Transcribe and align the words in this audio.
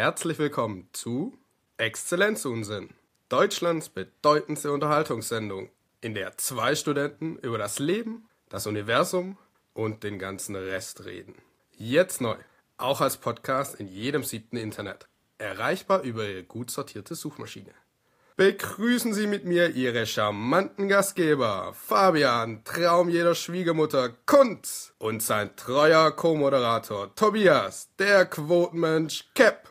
Herzlich 0.00 0.38
willkommen 0.38 0.88
zu 0.92 1.36
Exzellenzunsinn, 1.76 2.90
Deutschlands 3.28 3.88
bedeutendste 3.88 4.70
Unterhaltungssendung, 4.70 5.70
in 6.00 6.14
der 6.14 6.36
zwei 6.36 6.76
Studenten 6.76 7.34
über 7.38 7.58
das 7.58 7.80
Leben, 7.80 8.28
das 8.48 8.68
Universum 8.68 9.38
und 9.74 10.04
den 10.04 10.20
ganzen 10.20 10.54
Rest 10.54 11.04
reden. 11.04 11.34
Jetzt 11.76 12.20
neu, 12.20 12.36
auch 12.76 13.00
als 13.00 13.16
Podcast 13.16 13.80
in 13.80 13.88
jedem 13.88 14.22
siebten 14.22 14.56
Internet, 14.56 15.08
erreichbar 15.36 16.02
über 16.02 16.24
Ihre 16.28 16.44
gut 16.44 16.70
sortierte 16.70 17.16
Suchmaschine. 17.16 17.74
Begrüßen 18.36 19.12
Sie 19.14 19.26
mit 19.26 19.46
mir 19.46 19.70
Ihre 19.70 20.06
charmanten 20.06 20.86
Gastgeber, 20.86 21.74
Fabian, 21.74 22.62
Traum 22.62 23.08
jeder 23.08 23.34
Schwiegermutter, 23.34 24.10
Kunz 24.26 24.94
und 24.98 25.24
sein 25.24 25.56
treuer 25.56 26.12
Co-Moderator 26.12 27.12
Tobias, 27.16 27.88
der 27.98 28.26
Quotenmensch 28.26 29.24
Cap. 29.34 29.68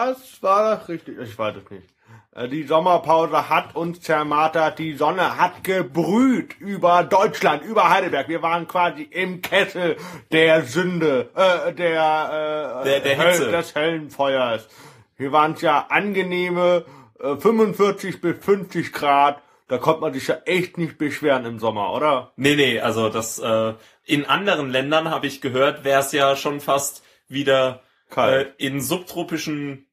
Was 0.00 0.42
war 0.42 0.76
das 0.76 0.88
richtig? 0.90 1.16
Ich 1.18 1.38
weiß 1.38 1.54
es 1.64 1.70
nicht. 1.70 1.88
Äh, 2.34 2.48
Die 2.48 2.64
Sommerpause 2.64 3.48
hat 3.48 3.74
uns 3.74 4.02
zermartert, 4.02 4.78
die 4.78 4.92
Sonne 4.94 5.38
hat 5.38 5.64
gebrüht 5.64 6.54
über 6.60 7.02
Deutschland, 7.02 7.62
über 7.64 7.88
Heidelberg. 7.88 8.28
Wir 8.28 8.42
waren 8.42 8.68
quasi 8.68 9.04
im 9.04 9.40
Kessel 9.40 9.96
der 10.32 10.64
Sünde, 10.64 11.30
äh, 11.34 11.72
der, 11.72 12.82
äh, 12.82 12.84
Der- 12.84 13.00
der 13.00 13.16
Hitze. 13.22 13.50
des 13.50 13.74
Höllenfeuers. 13.74 14.68
Hier 15.16 15.32
waren 15.32 15.52
es 15.54 15.62
ja 15.62 15.86
angenehme 15.88 16.84
äh, 17.18 17.34
45 17.36 18.20
bis 18.20 18.36
50 18.44 18.92
Grad. 18.92 19.40
Da 19.68 19.78
konnte 19.78 20.02
man 20.02 20.12
sich 20.12 20.26
ja 20.28 20.36
echt 20.44 20.76
nicht 20.76 20.98
beschweren 20.98 21.46
im 21.46 21.58
Sommer, 21.58 21.94
oder? 21.94 22.32
Nee, 22.36 22.54
nee, 22.54 22.78
also 22.80 23.08
das 23.08 23.38
äh, 23.38 23.72
in 24.04 24.26
anderen 24.26 24.68
Ländern 24.68 25.08
habe 25.10 25.26
ich 25.26 25.40
gehört, 25.40 25.84
wäre 25.84 26.00
es 26.00 26.12
ja 26.12 26.36
schon 26.36 26.60
fast 26.60 27.02
wieder 27.28 27.80
äh, 28.10 28.14
Kalt. 28.14 28.54
in 28.58 28.80
subtropischen 28.80 29.86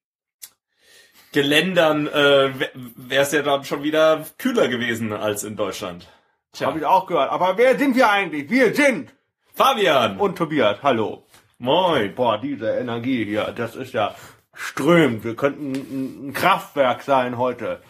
Geländern 1.31 2.07
äh, 2.07 2.53
wäre 2.95 3.23
es 3.23 3.31
ja 3.31 3.41
dann 3.41 3.63
schon 3.63 3.83
wieder 3.83 4.25
kühler 4.37 4.67
gewesen 4.67 5.13
als 5.13 5.43
in 5.43 5.55
Deutschland. 5.55 6.07
Tja, 6.53 6.67
Habe 6.67 6.79
ich 6.79 6.85
auch 6.85 7.07
gehört. 7.07 7.31
Aber 7.31 7.57
wer 7.57 7.77
sind 7.77 7.95
wir 7.95 8.09
eigentlich? 8.09 8.49
Wir 8.49 8.73
sind 8.75 9.11
Fabian! 9.55 10.17
und 10.19 10.37
Tobias. 10.37 10.77
Hallo. 10.83 11.25
Moin! 11.57 12.13
Boah, 12.13 12.37
diese 12.37 12.69
Energie 12.69 13.25
hier, 13.25 13.51
das 13.55 13.75
ist 13.75 13.93
ja 13.93 14.15
strömt. 14.53 15.23
Wir 15.23 15.35
könnten 15.35 15.73
ein, 15.73 16.27
ein 16.29 16.33
Kraftwerk 16.33 17.01
sein 17.01 17.37
heute. 17.39 17.81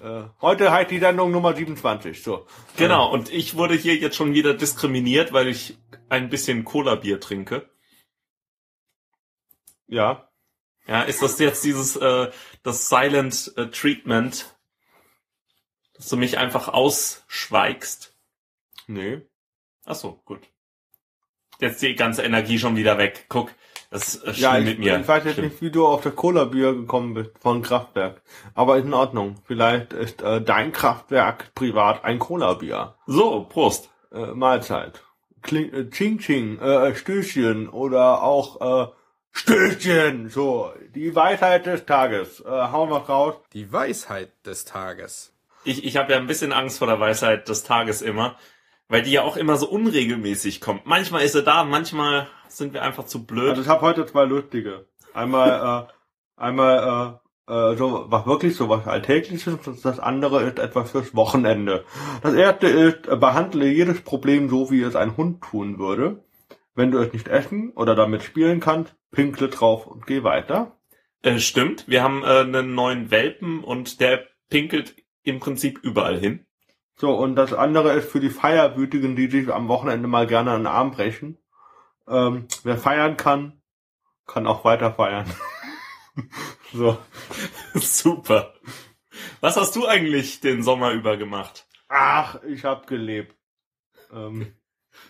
Äh, 0.00 0.22
heute 0.40 0.72
heißt 0.72 0.90
die 0.90 0.98
Sendung 0.98 1.30
Nummer 1.30 1.54
27. 1.54 2.22
So. 2.22 2.46
Genau, 2.76 3.10
und 3.12 3.32
ich 3.32 3.56
wurde 3.56 3.74
hier 3.74 3.94
jetzt 3.94 4.16
schon 4.16 4.34
wieder 4.34 4.54
diskriminiert, 4.54 5.32
weil 5.32 5.48
ich 5.48 5.78
ein 6.08 6.28
bisschen 6.28 6.64
Cola-Bier 6.64 7.20
trinke. 7.20 7.68
Ja. 9.88 10.28
Ja, 10.86 11.02
ist 11.02 11.22
das 11.22 11.38
jetzt 11.38 11.64
dieses 11.64 11.96
äh, 11.96 12.30
das 12.62 12.88
Silent 12.88 13.52
äh, 13.56 13.66
Treatment, 13.66 14.56
dass 15.94 16.08
du 16.08 16.16
mich 16.16 16.38
einfach 16.38 16.68
ausschweigst? 16.68 18.14
Nee. 18.86 19.20
Ach 19.84 19.94
so, 19.94 20.20
gut. 20.24 20.40
Jetzt 21.60 21.82
die 21.82 21.94
ganze 21.94 22.22
Energie 22.22 22.58
schon 22.58 22.76
wieder 22.76 22.96
weg. 22.98 23.26
Guck, 23.28 23.50
das 23.90 24.16
äh, 24.16 24.32
Ja, 24.32 24.58
ich, 24.58 24.64
mit 24.64 24.78
mir. 24.78 24.98
ich 25.00 25.08
weiß 25.08 25.24
jetzt 25.24 25.34
Stimmt. 25.34 25.50
nicht, 25.52 25.62
wie 25.62 25.70
du 25.70 25.86
auf 25.86 26.02
das 26.02 26.14
Cola-Bier 26.14 26.72
gekommen 26.74 27.14
bist 27.14 27.32
von 27.40 27.62
Kraftwerk. 27.62 28.22
Aber 28.54 28.78
ist 28.78 28.84
in 28.84 28.94
Ordnung. 28.94 29.36
Vielleicht 29.44 29.92
ist 29.92 30.22
äh, 30.22 30.40
dein 30.40 30.72
Kraftwerk 30.72 31.54
privat 31.54 32.04
ein 32.04 32.18
Cola-Bier. 32.18 32.94
So, 33.06 33.44
Prost. 33.44 33.90
Äh, 34.12 34.28
Mahlzeit. 34.28 35.02
Kling, 35.42 35.72
äh, 35.72 35.90
Ching 35.90 36.18
Ching, 36.18 36.58
äh, 36.60 36.94
Stößchen 36.94 37.68
oder 37.68 38.22
auch 38.22 38.88
äh, 38.88 38.92
Stößchen. 39.38 40.28
So, 40.30 40.72
die 40.94 41.14
Weisheit 41.14 41.66
des 41.66 41.86
Tages. 41.86 42.40
Äh, 42.40 42.48
hauen 42.48 42.90
wir 42.90 42.96
raus. 42.96 43.36
Die 43.52 43.72
Weisheit 43.72 44.30
des 44.44 44.64
Tages. 44.64 45.32
Ich, 45.64 45.84
ich 45.84 45.96
habe 45.96 46.12
ja 46.12 46.18
ein 46.18 46.26
bisschen 46.26 46.52
Angst 46.52 46.78
vor 46.78 46.88
der 46.88 46.98
Weisheit 46.98 47.48
des 47.48 47.62
Tages 47.62 48.02
immer, 48.02 48.36
weil 48.88 49.02
die 49.02 49.12
ja 49.12 49.22
auch 49.22 49.36
immer 49.36 49.56
so 49.56 49.68
unregelmäßig 49.68 50.60
kommt. 50.60 50.86
Manchmal 50.86 51.22
ist 51.22 51.32
sie 51.32 51.42
da, 51.42 51.62
manchmal 51.64 52.26
sind 52.48 52.74
wir 52.74 52.82
einfach 52.82 53.06
zu 53.06 53.24
blöd. 53.24 53.50
Also 53.50 53.62
ich 53.62 53.68
habe 53.68 53.82
heute 53.82 54.06
zwei 54.06 54.24
lustige. 54.24 54.86
Einmal, 55.14 55.86
äh, 55.86 56.42
einmal 56.42 57.20
äh, 57.46 57.52
äh, 57.52 57.76
so 57.76 58.06
was 58.08 58.26
wirklich 58.26 58.56
so 58.56 58.68
was 58.68 58.86
Alltägliches 58.86 59.54
und 59.54 59.84
das 59.84 60.00
andere 60.00 60.42
ist 60.42 60.58
etwas 60.58 60.90
fürs 60.90 61.14
Wochenende. 61.14 61.84
Das 62.22 62.34
erste 62.34 62.66
ist, 62.66 63.02
behandle 63.20 63.68
jedes 63.68 64.00
Problem 64.00 64.48
so, 64.48 64.70
wie 64.70 64.82
es 64.82 64.96
ein 64.96 65.16
Hund 65.16 65.42
tun 65.42 65.78
würde. 65.78 66.24
Wenn 66.78 66.92
du 66.92 66.98
es 66.98 67.12
nicht 67.12 67.26
essen 67.26 67.72
oder 67.72 67.96
damit 67.96 68.22
spielen 68.22 68.60
kannst, 68.60 68.94
pinkle 69.10 69.48
drauf 69.48 69.88
und 69.88 70.06
geh 70.06 70.22
weiter. 70.22 70.78
Äh, 71.22 71.40
stimmt, 71.40 71.88
wir 71.88 72.04
haben 72.04 72.22
äh, 72.22 72.42
einen 72.42 72.76
neuen 72.76 73.10
Welpen 73.10 73.64
und 73.64 74.00
der 74.00 74.28
pinkelt 74.48 74.94
im 75.24 75.40
Prinzip 75.40 75.80
überall 75.82 76.16
hin. 76.16 76.46
So, 76.94 77.16
und 77.16 77.34
das 77.34 77.52
andere 77.52 77.94
ist 77.94 78.08
für 78.08 78.20
die 78.20 78.30
Feierwütigen, 78.30 79.16
die 79.16 79.26
sich 79.26 79.52
am 79.52 79.66
Wochenende 79.66 80.06
mal 80.06 80.28
gerne 80.28 80.52
einen 80.52 80.68
Arm 80.68 80.92
brechen. 80.92 81.38
Ähm, 82.06 82.46
wer 82.62 82.78
feiern 82.78 83.16
kann, 83.16 83.60
kann 84.28 84.46
auch 84.46 84.64
weiter 84.64 84.92
feiern. 84.92 85.26
so. 86.72 86.96
Super. 87.74 88.54
Was 89.40 89.56
hast 89.56 89.74
du 89.74 89.84
eigentlich 89.84 90.38
den 90.38 90.62
Sommer 90.62 90.92
über 90.92 91.16
gemacht? 91.16 91.66
Ach, 91.88 92.40
ich 92.44 92.64
hab 92.64 92.86
gelebt. 92.86 93.34
Ähm, 94.12 94.54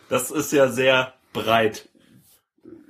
Das 0.08 0.30
ist 0.30 0.52
ja 0.52 0.68
sehr 0.68 1.17
breit. 1.32 1.88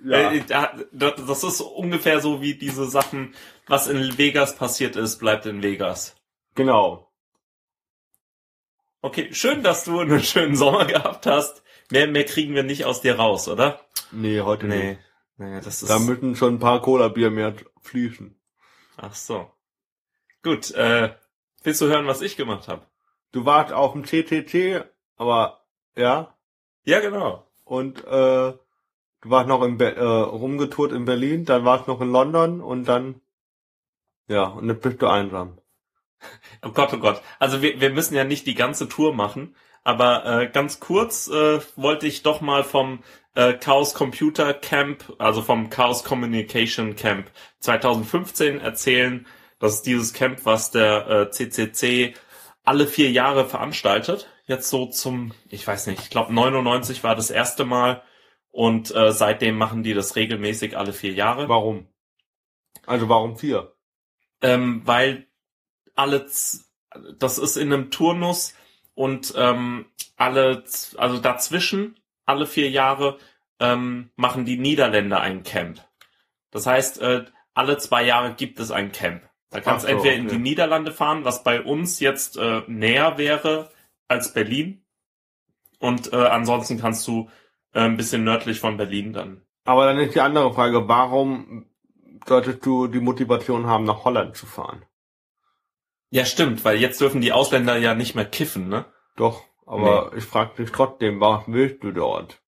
ja. 0.04 0.32
Äh, 0.32 0.44
da- 0.46 0.72
Das 0.92 1.44
ist 1.44 1.60
ungefähr 1.60 2.20
so 2.20 2.40
wie 2.40 2.54
diese 2.54 2.86
Sachen, 2.88 3.34
was 3.66 3.86
in 3.88 4.16
Vegas 4.18 4.56
passiert 4.56 4.96
ist, 4.96 5.18
bleibt 5.18 5.46
in 5.46 5.62
Vegas. 5.62 6.16
Genau. 6.54 7.10
Okay, 9.00 9.32
schön, 9.32 9.62
dass 9.62 9.84
du 9.84 10.00
einen 10.00 10.22
schönen 10.22 10.56
Sommer 10.56 10.84
gehabt 10.86 11.26
hast. 11.26 11.62
Mehr, 11.90 12.06
mehr 12.08 12.24
kriegen 12.24 12.54
wir 12.54 12.64
nicht 12.64 12.84
aus 12.84 13.00
dir 13.00 13.16
raus, 13.16 13.48
oder? 13.48 13.80
Nee, 14.10 14.40
heute 14.40 14.66
Nee. 14.66 14.88
nicht. 14.90 15.00
Nee, 15.36 15.60
das 15.60 15.82
ist. 15.82 15.88
Da 15.88 15.98
müssen 16.00 16.34
schon 16.34 16.54
ein 16.54 16.58
paar 16.58 16.82
Cola-Bier 16.82 17.30
mehr 17.30 17.54
fließen. 17.80 18.38
Ach 18.96 19.14
so. 19.14 19.50
Gut, 20.42 20.72
äh, 20.72 21.14
willst 21.62 21.80
du 21.80 21.86
hören, 21.86 22.06
was 22.08 22.22
ich 22.22 22.36
gemacht 22.36 22.66
habe? 22.68 22.86
Du 23.30 23.44
warst 23.44 23.72
auf 23.72 23.92
dem 23.92 24.04
CCC, 24.04 24.82
aber 25.16 25.64
ja. 25.96 26.36
Ja, 26.84 26.98
genau. 27.00 27.47
Und 27.68 28.04
äh, 28.04 28.52
du 28.52 28.58
warst 29.24 29.48
noch 29.48 29.66
Be 29.76 29.96
äh, 29.96 30.02
rumgetourt 30.02 30.92
in 30.92 31.04
Berlin, 31.04 31.44
dann 31.44 31.64
warst 31.64 31.88
noch 31.88 32.00
in 32.00 32.10
London 32.10 32.60
und 32.60 32.86
dann 32.86 33.20
ja, 34.28 34.44
und 34.44 34.68
jetzt 34.68 34.82
bist 34.82 35.02
du 35.02 35.06
einsam. 35.06 35.58
Oh 36.62 36.70
Gott, 36.70 36.92
oh 36.92 36.98
Gott. 36.98 37.22
Also 37.38 37.62
wir, 37.62 37.80
wir 37.80 37.90
müssen 37.90 38.16
ja 38.16 38.24
nicht 38.24 38.46
die 38.46 38.56
ganze 38.56 38.88
Tour 38.88 39.14
machen, 39.14 39.54
aber 39.84 40.26
äh, 40.26 40.48
ganz 40.48 40.80
kurz 40.80 41.28
äh, 41.28 41.60
wollte 41.76 42.08
ich 42.08 42.22
doch 42.22 42.40
mal 42.40 42.64
vom 42.64 43.04
äh, 43.34 43.52
Chaos 43.54 43.94
Computer 43.94 44.52
Camp, 44.52 45.14
also 45.18 45.42
vom 45.42 45.70
Chaos 45.70 46.02
Communication 46.02 46.96
Camp 46.96 47.30
2015 47.60 48.60
erzählen. 48.60 49.26
Das 49.60 49.74
ist 49.74 49.82
dieses 49.82 50.12
Camp, 50.12 50.44
was 50.44 50.72
der 50.72 51.08
äh, 51.08 51.30
CCC 51.30 52.14
alle 52.64 52.88
vier 52.88 53.12
Jahre 53.12 53.44
veranstaltet. 53.44 54.28
Jetzt 54.48 54.68
so 54.70 54.86
zum, 54.86 55.32
ich 55.48 55.64
weiß 55.66 55.86
nicht, 55.86 56.00
ich 56.00 56.10
glaube 56.10 56.34
99 56.34 57.04
war 57.04 57.14
das 57.14 57.30
erste 57.30 57.64
Mal 57.64 58.02
und 58.50 58.94
äh, 58.94 59.12
seitdem 59.12 59.56
machen 59.56 59.84
die 59.84 59.94
das 59.94 60.16
regelmäßig 60.16 60.76
alle 60.76 60.92
vier 60.92 61.12
Jahre. 61.12 61.48
Warum? 61.48 61.86
Also 62.86 63.08
warum 63.08 63.36
vier? 63.36 63.74
ähm, 64.42 64.82
weil 64.84 65.26
alle, 65.94 66.26
das 67.18 67.38
ist 67.38 67.56
in 67.56 67.72
einem 67.72 67.90
Turnus 67.90 68.54
und 68.94 69.34
ähm, 69.36 69.86
alle, 70.16 70.64
also 70.96 71.18
dazwischen, 71.18 71.98
alle 72.24 72.46
vier 72.46 72.70
Jahre, 72.70 73.18
ähm, 73.60 74.10
machen 74.16 74.44
die 74.44 74.56
Niederländer 74.56 75.20
ein 75.20 75.42
Camp. 75.42 75.84
Das 76.50 76.66
heißt, 76.66 77.00
äh, 77.00 77.24
alle 77.54 77.78
zwei 77.78 78.04
Jahre 78.04 78.34
gibt 78.34 78.60
es 78.60 78.70
ein 78.70 78.92
Camp. 78.92 79.22
Da 79.50 79.60
kannst 79.60 79.86
so, 79.86 79.92
entweder 79.92 80.14
in 80.14 80.26
okay. 80.26 80.36
die 80.36 80.42
Niederlande 80.42 80.92
fahren, 80.92 81.24
was 81.24 81.42
bei 81.42 81.62
uns 81.62 82.00
jetzt 82.00 82.36
äh, 82.36 82.62
näher 82.66 83.18
wäre 83.18 83.70
als 84.08 84.32
Berlin. 84.32 84.84
Und 85.78 86.12
äh, 86.12 86.16
ansonsten 86.16 86.80
kannst 86.80 87.06
du 87.06 87.30
äh, 87.72 87.80
ein 87.80 87.96
bisschen 87.96 88.24
nördlich 88.24 88.60
von 88.60 88.76
Berlin 88.76 89.12
dann. 89.12 89.42
Aber 89.64 89.86
dann 89.86 89.98
ist 89.98 90.14
die 90.14 90.20
andere 90.20 90.52
Frage, 90.52 90.88
warum 90.88 91.66
solltest 92.26 92.64
du 92.64 92.88
die 92.88 93.00
Motivation 93.00 93.66
haben, 93.66 93.84
nach 93.84 94.04
Holland 94.04 94.36
zu 94.36 94.46
fahren? 94.46 94.84
Ja, 96.10 96.24
stimmt, 96.24 96.64
weil 96.64 96.78
jetzt 96.78 97.00
dürfen 97.00 97.20
die 97.20 97.32
Ausländer 97.32 97.76
ja 97.76 97.94
nicht 97.94 98.14
mehr 98.14 98.24
kiffen, 98.24 98.68
ne? 98.68 98.86
Doch, 99.16 99.42
aber 99.66 100.12
ich 100.16 100.24
frage 100.24 100.62
dich 100.62 100.72
trotzdem, 100.72 101.20
was 101.20 101.42
willst 101.46 101.84
du 101.84 101.92
dort? 101.92 102.40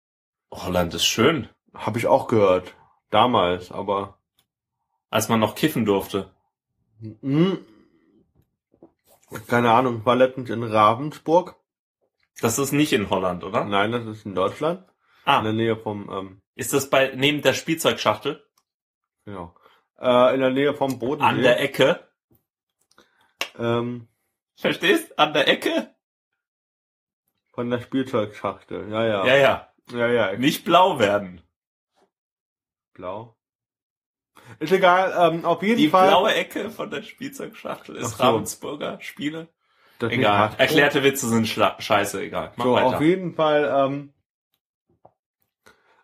Holland 0.51 0.93
ist 0.93 1.05
schön. 1.05 1.49
Habe 1.73 1.99
ich 1.99 2.07
auch 2.07 2.27
gehört. 2.27 2.73
Damals, 3.09 3.71
aber 3.71 4.17
als 5.09 5.27
man 5.27 5.39
noch 5.39 5.55
kiffen 5.55 5.85
durfte. 5.85 6.31
hm, 7.01 7.59
keine 9.47 9.71
Ahnung, 9.71 10.05
war 10.05 10.15
letztens 10.15 10.49
in 10.49 10.63
Ravensburg. 10.63 11.55
Das 12.41 12.57
ist 12.57 12.71
nicht 12.71 12.93
in 12.93 13.09
Holland, 13.09 13.43
oder? 13.43 13.65
Nein, 13.65 13.91
das 13.91 14.05
ist 14.05 14.25
in 14.25 14.35
Deutschland. 14.35 14.81
In 14.81 14.85
Ah, 15.25 15.41
der 15.43 15.53
Nähe 15.53 15.75
vom, 15.77 16.09
ähm, 16.09 16.41
ist 16.55 16.73
das 16.73 16.89
bei 16.89 17.11
neben 17.15 17.41
der 17.41 17.53
Spielzeugschachtel 17.53 18.43
genau. 19.25 19.53
Äh, 19.99 20.33
in 20.33 20.39
der 20.39 20.49
Nähe 20.51 20.73
vom 20.73 20.97
Bodensee. 20.99 21.27
an 21.29 21.41
der 21.41 21.59
Ecke? 21.59 22.07
ähm, 23.57 24.07
Verstehst? 24.55 25.17
An 25.19 25.33
der 25.33 25.47
Ecke? 25.47 25.93
von 27.53 27.69
der 27.69 27.81
Spielzeugschachtel. 27.81 28.89
Ja, 28.89 29.05
ja. 29.05 29.25
Ja, 29.25 29.35
ja. 29.35 29.73
Ja, 29.91 30.07
ja. 30.07 30.37
Nicht 30.37 30.63
blau 30.63 30.97
werden. 30.99 31.41
Blau. 32.93 33.35
Ist 34.59 34.71
egal, 34.71 35.13
ähm, 35.33 35.45
auf 35.45 35.61
jeden 35.63 35.77
Die 35.77 35.89
Fall. 35.89 36.07
blaue 36.07 36.33
Ecke 36.33 36.69
von 36.69 36.89
der 36.89 37.03
Spielzeugschachtel 37.03 37.95
ist 37.97 38.17
so. 38.17 38.23
Ravensburger 38.23 38.97
Spiele. 39.01 39.47
Das 39.99 40.11
Egal. 40.13 40.51
Erklärte 40.57 41.03
Witze 41.03 41.27
sind 41.27 41.45
schla- 41.45 41.79
scheiße, 41.79 42.21
egal. 42.21 42.51
Mach 42.55 42.65
So, 42.65 42.73
weiter. 42.73 42.85
auf 42.87 43.01
jeden 43.01 43.35
Fall, 43.35 43.69
ähm, 43.85 44.13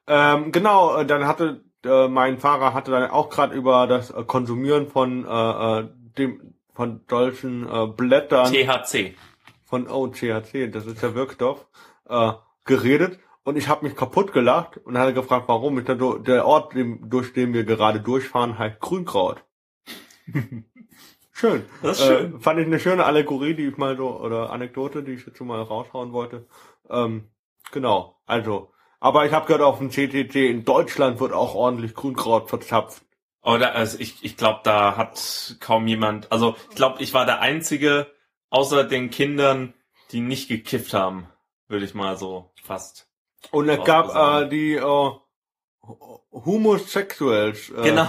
ähm, 0.07 0.51
genau, 0.51 0.97
äh, 0.97 1.06
dann 1.06 1.25
hatte 1.27 1.63
äh, 1.86 2.07
mein 2.07 2.38
Fahrer 2.38 2.74
hatte 2.74 2.92
dann 2.92 3.09
auch 3.09 3.30
gerade 3.30 3.56
über 3.56 3.88
das 3.88 4.12
äh, 4.12 4.24
Konsumieren 4.24 4.88
von 4.88 5.25
äh, 5.25 5.80
äh, 5.80 5.88
dem 6.18 6.53
von 6.74 7.01
solchen 7.09 7.68
äh, 7.71 7.88
Blättern 7.88 8.51
THC. 8.51 9.15
von 9.63 9.88
oh, 9.88 10.07
THC, 10.07 10.68
das 10.69 10.86
ist 10.86 11.01
der 11.01 11.15
Wirkstoff, 11.15 11.65
äh, 12.09 12.33
geredet 12.65 13.19
und 13.45 13.57
ich 13.57 13.69
habe 13.69 13.86
mich 13.86 13.95
kaputt 13.95 14.33
gelacht 14.33 14.77
und 14.77 14.97
hatte 14.97 15.13
gefragt, 15.13 15.47
warum. 15.47 15.77
Ich 15.77 15.86
dachte, 15.86 16.19
der 16.21 16.45
Ort, 16.45 16.74
dem, 16.74 17.09
durch 17.09 17.31
den 17.31 17.53
wir 17.53 17.63
gerade 17.63 18.01
durchfahren, 18.01 18.57
heißt 18.57 18.80
Grünkraut. 18.80 19.45
schön. 21.31 21.63
Das 21.83 22.00
ist 22.00 22.07
schön. 22.07 22.36
Äh, 22.36 22.39
fand 22.39 22.59
ich 22.59 22.65
eine 22.65 22.80
schöne 22.80 23.06
Allegorie, 23.06 23.53
die 23.53 23.68
ich 23.68 23.77
mal 23.77 23.95
so, 23.95 24.19
oder 24.19 24.50
Anekdote, 24.50 25.03
die 25.03 25.13
ich 25.13 25.25
jetzt 25.27 25.38
schon 25.38 25.47
mal 25.47 25.62
raushauen 25.62 26.12
wollte. 26.12 26.47
Ähm, 26.89 27.30
genau, 27.71 28.19
also. 28.25 28.71
Aber 29.00 29.27
ich 29.27 29.31
habe 29.31 29.45
gehört, 29.45 29.62
auf 29.62 29.77
dem 29.77 29.91
CTC 29.91 30.50
in 30.50 30.65
Deutschland 30.65 31.19
wird 31.19 31.31
auch 31.31 31.53
ordentlich 31.53 31.94
Grünkraut 31.94 32.50
verzapft. 32.50 33.03
Oder 33.44 33.75
also 33.75 34.00
ich, 34.00 34.25
ich 34.25 34.38
glaube, 34.38 34.62
da 34.63 34.98
hat 34.98 35.57
kaum 35.59 35.86
jemand. 35.86 36.31
Also 36.31 36.56
ich 36.71 36.75
glaube, 36.75 37.03
ich 37.03 37.13
war 37.13 37.27
der 37.27 37.41
einzige 37.41 38.07
außer 38.50 38.86
den 38.86 39.12
Kindern, 39.12 39.75
die 40.12 40.21
nicht 40.21 40.48
gekifft 40.48 40.95
haben, 40.95 41.27
würde 41.68 41.86
ich 41.86 41.94
mal 41.94 42.18
so 42.18 42.51
fast. 42.63 43.04
Und 43.51 43.69
es 43.69 43.83
gab 43.83 44.13
äh, 44.15 44.50
die 44.50 44.74
äh, 44.74 45.12
Homosexuals. 46.31 47.69
Äh, 47.69 47.83
Genau. 47.83 48.07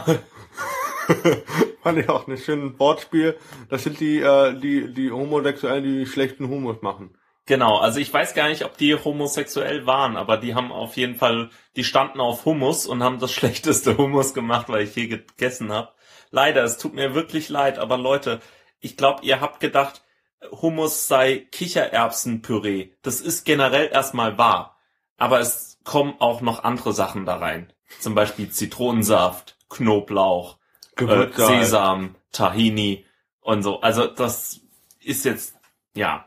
Fand 1.83 1.99
ich 1.99 2.09
auch 2.09 2.27
ein 2.27 2.37
schönes 2.37 2.79
Wortspiel. 2.81 3.39
Das 3.69 3.85
sind 3.85 4.01
die, 4.01 4.19
äh, 4.19 4.59
die, 4.59 4.93
die 4.93 5.11
Homosexuellen, 5.11 5.85
die 5.85 6.07
schlechten 6.07 6.49
Humor 6.49 6.79
machen. 6.83 7.17
Genau, 7.47 7.79
also 7.79 8.01
ich 8.01 8.13
weiß 8.13 8.35
gar 8.35 8.49
nicht, 8.49 8.65
ob 8.65 8.77
die 8.77 8.97
homosexuell 8.97 9.87
waren, 9.87 10.17
aber 10.17 10.37
die 10.37 10.57
haben 10.57 10.73
auf 10.73 10.97
jeden 10.97 11.15
Fall, 11.15 11.51
die 11.77 11.85
standen 11.85 12.21
auf 12.21 12.45
Hummus 12.45 12.87
und 12.89 13.05
haben 13.05 13.21
das 13.21 13.33
schlechteste 13.35 13.97
Hummus 13.97 14.35
gemacht, 14.35 14.69
weil 14.69 14.83
ich 14.83 14.97
je 14.97 15.07
gegessen 15.07 15.73
habe. 15.73 15.93
Leider, 16.33 16.65
es 16.65 16.77
tut 16.77 16.95
mir 16.95 17.15
wirklich 17.15 17.49
leid, 17.49 17.79
aber 17.79 17.99
Leute, 17.99 18.41
ich 18.81 18.97
glaube, 18.97 19.25
ihr 19.25 19.41
habt 19.41 19.61
gedacht, 19.61 20.03
Hummus 20.51 21.07
sei 21.07 21.47
Kichererbsenpüree. 21.53 22.91
Das 23.03 23.21
ist 23.21 23.45
generell 23.45 23.91
erstmal 23.93 24.37
wahr, 24.39 24.76
aber 25.17 25.41
es 25.41 25.79
kommen 25.85 26.15
auch 26.19 26.41
noch 26.41 26.65
andere 26.65 26.93
Sachen 26.93 27.25
da 27.27 27.37
rein. 27.37 27.73
Zum 28.01 28.15
Beispiel 28.15 28.51
Zitronensaft, 28.51 29.57
Knoblauch, 29.69 30.59
äh. 30.99 31.29
Sesam, 31.35 32.17
Tahini 32.33 33.05
und 33.41 33.63
so. 33.63 33.81
Also 33.81 34.07
das 34.07 34.61
ist 35.01 35.25
jetzt, 35.25 35.57
ja. 35.95 36.27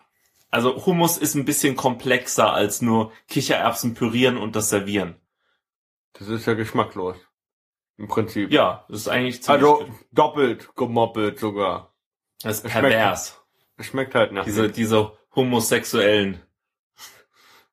Also 0.51 0.85
Hummus 0.85 1.17
ist 1.17 1.35
ein 1.35 1.45
bisschen 1.45 1.75
komplexer 1.75 2.53
als 2.53 2.81
nur 2.81 3.11
Kichererbsen 3.27 3.93
pürieren 3.93 4.37
und 4.37 4.55
das 4.55 4.69
servieren. 4.69 5.15
Das 6.13 6.27
ist 6.27 6.45
ja 6.47 6.53
geschmacklos. 6.55 7.17
Im 7.97 8.07
Prinzip. 8.07 8.51
Ja, 8.51 8.85
das 8.89 9.01
ist 9.01 9.07
eigentlich 9.09 9.43
ziemlich, 9.43 9.63
Also 9.63 9.85
doppelt 10.11 10.73
gemoppelt 10.75 11.37
sogar. 11.39 11.93
das 12.41 12.59
ist 12.59 12.65
es 12.65 12.71
schmeckt- 12.71 12.89
pervers. 12.89 13.41
Es 13.77 13.85
schmeckt 13.87 14.15
halt 14.15 14.31
nach. 14.31 14.45
Diese, 14.45 14.69
diese 14.69 15.11
homosexuellen. 15.35 16.41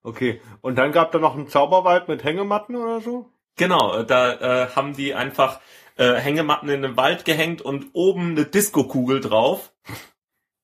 Okay. 0.07 0.41
Und 0.61 0.77
dann 0.77 0.93
gab 0.93 1.11
da 1.11 1.19
noch 1.19 1.35
einen 1.35 1.49
Zauberwald 1.49 2.07
mit 2.07 2.23
Hängematten 2.23 2.77
oder 2.77 3.01
so? 3.01 3.29
Genau, 3.57 3.97
äh, 3.97 4.05
da 4.07 4.35
äh, 4.35 4.69
haben 4.77 4.95
die 4.95 5.15
einfach 5.15 5.61
äh, 5.97 6.15
Hängematten 6.15 6.69
in 6.69 6.83
den 6.83 6.97
Wald 6.97 7.25
gehängt 7.25 7.61
und 7.61 7.87
oben 7.93 8.31
eine 8.31 8.45
Diskokugel 8.45 9.21
drauf. 9.21 9.73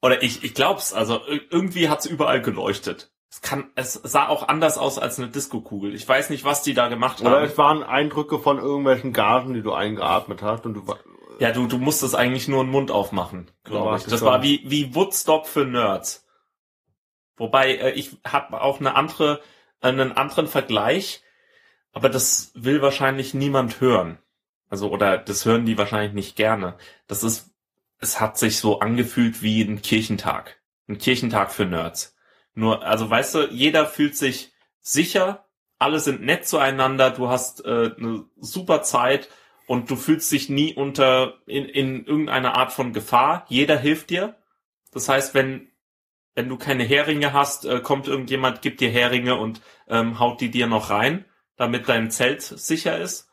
Oder 0.01 0.23
ich, 0.23 0.45
ich 0.45 0.55
glaub's, 0.55 0.93
also 0.93 1.17
ir- 1.17 1.41
irgendwie 1.51 1.89
hat's 1.89 2.07
überall 2.07 2.41
geleuchtet. 2.41 3.11
Es 3.31 3.41
kann, 3.41 3.71
es 3.75 3.95
sah 3.95 4.29
auch 4.29 4.47
anders 4.47 4.79
aus 4.79 4.99
als 4.99 5.19
eine 5.19 5.29
Diskokugel. 5.29 5.95
Ich 5.95 6.07
weiß 6.07 6.31
nicht, 6.31 6.45
was 6.45 6.63
die 6.63 6.75
da 6.75 6.87
gemacht 6.89 7.21
Oder 7.21 7.31
haben. 7.31 7.45
es 7.45 7.59
waren 7.59 7.83
Eindrücke 7.83 8.39
von 8.39 8.59
irgendwelchen 8.59 9.13
Gasen, 9.13 9.55
die 9.55 9.63
du 9.63 9.73
eingeatmet 9.73 10.43
hast 10.43 10.67
und 10.67 10.75
du 10.75 10.85
Ja, 11.41 11.51
du, 11.51 11.67
du 11.67 11.79
musstest 11.79 12.15
eigentlich 12.15 12.47
nur 12.47 12.63
den 12.63 12.71
Mund 12.71 12.93
aufmachen, 12.93 13.51
glaube 13.65 13.97
ich. 13.97 14.05
Das 14.05 14.23
war 14.23 14.43
wie, 14.45 14.61
wie 14.67 14.95
Woodstock 14.95 15.47
für 15.49 15.65
Nerds. 15.65 16.22
Wobei, 17.37 17.75
äh, 17.77 17.91
ich 17.93 18.17
habe 18.27 18.61
auch 18.61 18.81
eine 18.81 18.95
andere, 18.95 19.41
einen 19.81 20.13
anderen 20.13 20.47
Vergleich, 20.47 21.23
aber 21.93 22.09
das 22.09 22.53
will 22.55 22.83
wahrscheinlich 22.83 23.35
niemand 23.35 23.81
hören. 23.81 24.19
Also, 24.69 24.91
oder 24.91 25.19
das 25.19 25.45
hören 25.45 25.67
die 25.67 25.77
wahrscheinlich 25.77 26.15
nicht 26.15 26.37
gerne. 26.37 26.77
Das 27.07 27.23
ist, 27.23 27.51
es 27.99 28.21
hat 28.21 28.39
sich 28.39 28.59
so 28.59 28.81
angefühlt 28.81 29.43
wie 29.43 29.63
ein 29.63 29.83
Kirchentag. 29.83 30.61
Ein 30.89 30.99
Kirchentag 30.99 31.53
für 31.53 31.67
Nerds. 31.67 32.17
Nur, 32.55 32.83
also 32.83 33.09
weißt 33.09 33.35
du, 33.35 33.49
jeder 33.51 33.87
fühlt 33.87 34.17
sich 34.17 34.53
sicher, 34.81 35.45
alle 35.79 36.01
sind 36.01 36.23
nett 36.23 36.47
zueinander, 36.47 37.11
du 37.11 37.29
hast 37.29 37.65
äh, 37.65 37.91
eine 37.97 38.25
super 38.39 38.83
Zeit 38.83 39.29
und 39.67 39.91
du 39.91 39.97
fühlst 39.97 40.31
dich 40.31 40.49
nie 40.49 40.75
unter 40.75 41.35
in, 41.47 41.65
in 41.65 42.05
irgendeiner 42.07 42.55
Art 42.57 42.73
von 42.73 42.93
Gefahr. 42.93 43.47
Jeder 43.49 43.79
hilft 43.79 44.11
dir. 44.11 44.37
Das 44.93 45.09
heißt, 45.09 45.35
wenn 45.35 45.72
wenn 46.35 46.49
du 46.49 46.57
keine 46.57 46.85
Heringe 46.85 47.33
hast, 47.33 47.65
äh, 47.65 47.81
kommt 47.81 48.09
irgendjemand, 48.09 48.63
gibt 48.63 48.81
dir 48.81 48.91
Heringe 48.91 49.37
und 49.37 49.61
ähm, 49.89 50.19
haut 50.19 50.41
die 50.41 50.51
dir 50.51 50.67
noch 50.67 50.91
rein, 50.91 51.25
damit 51.57 51.89
dein 51.89 52.11
Zelt 52.11 52.43
sicher 52.43 52.99
ist. 52.99 53.29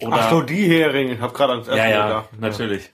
Oder 0.00 0.16
Ach 0.16 0.30
so, 0.30 0.42
die 0.42 0.66
Heringe. 0.66 1.14
Ich 1.14 1.20
habe 1.20 1.34
gerade 1.34 1.52
ans 1.52 1.68
Essen 1.68 1.78
ja, 1.78 1.88
ja, 1.88 2.06
gedacht. 2.06 2.38
natürlich. 2.38 2.92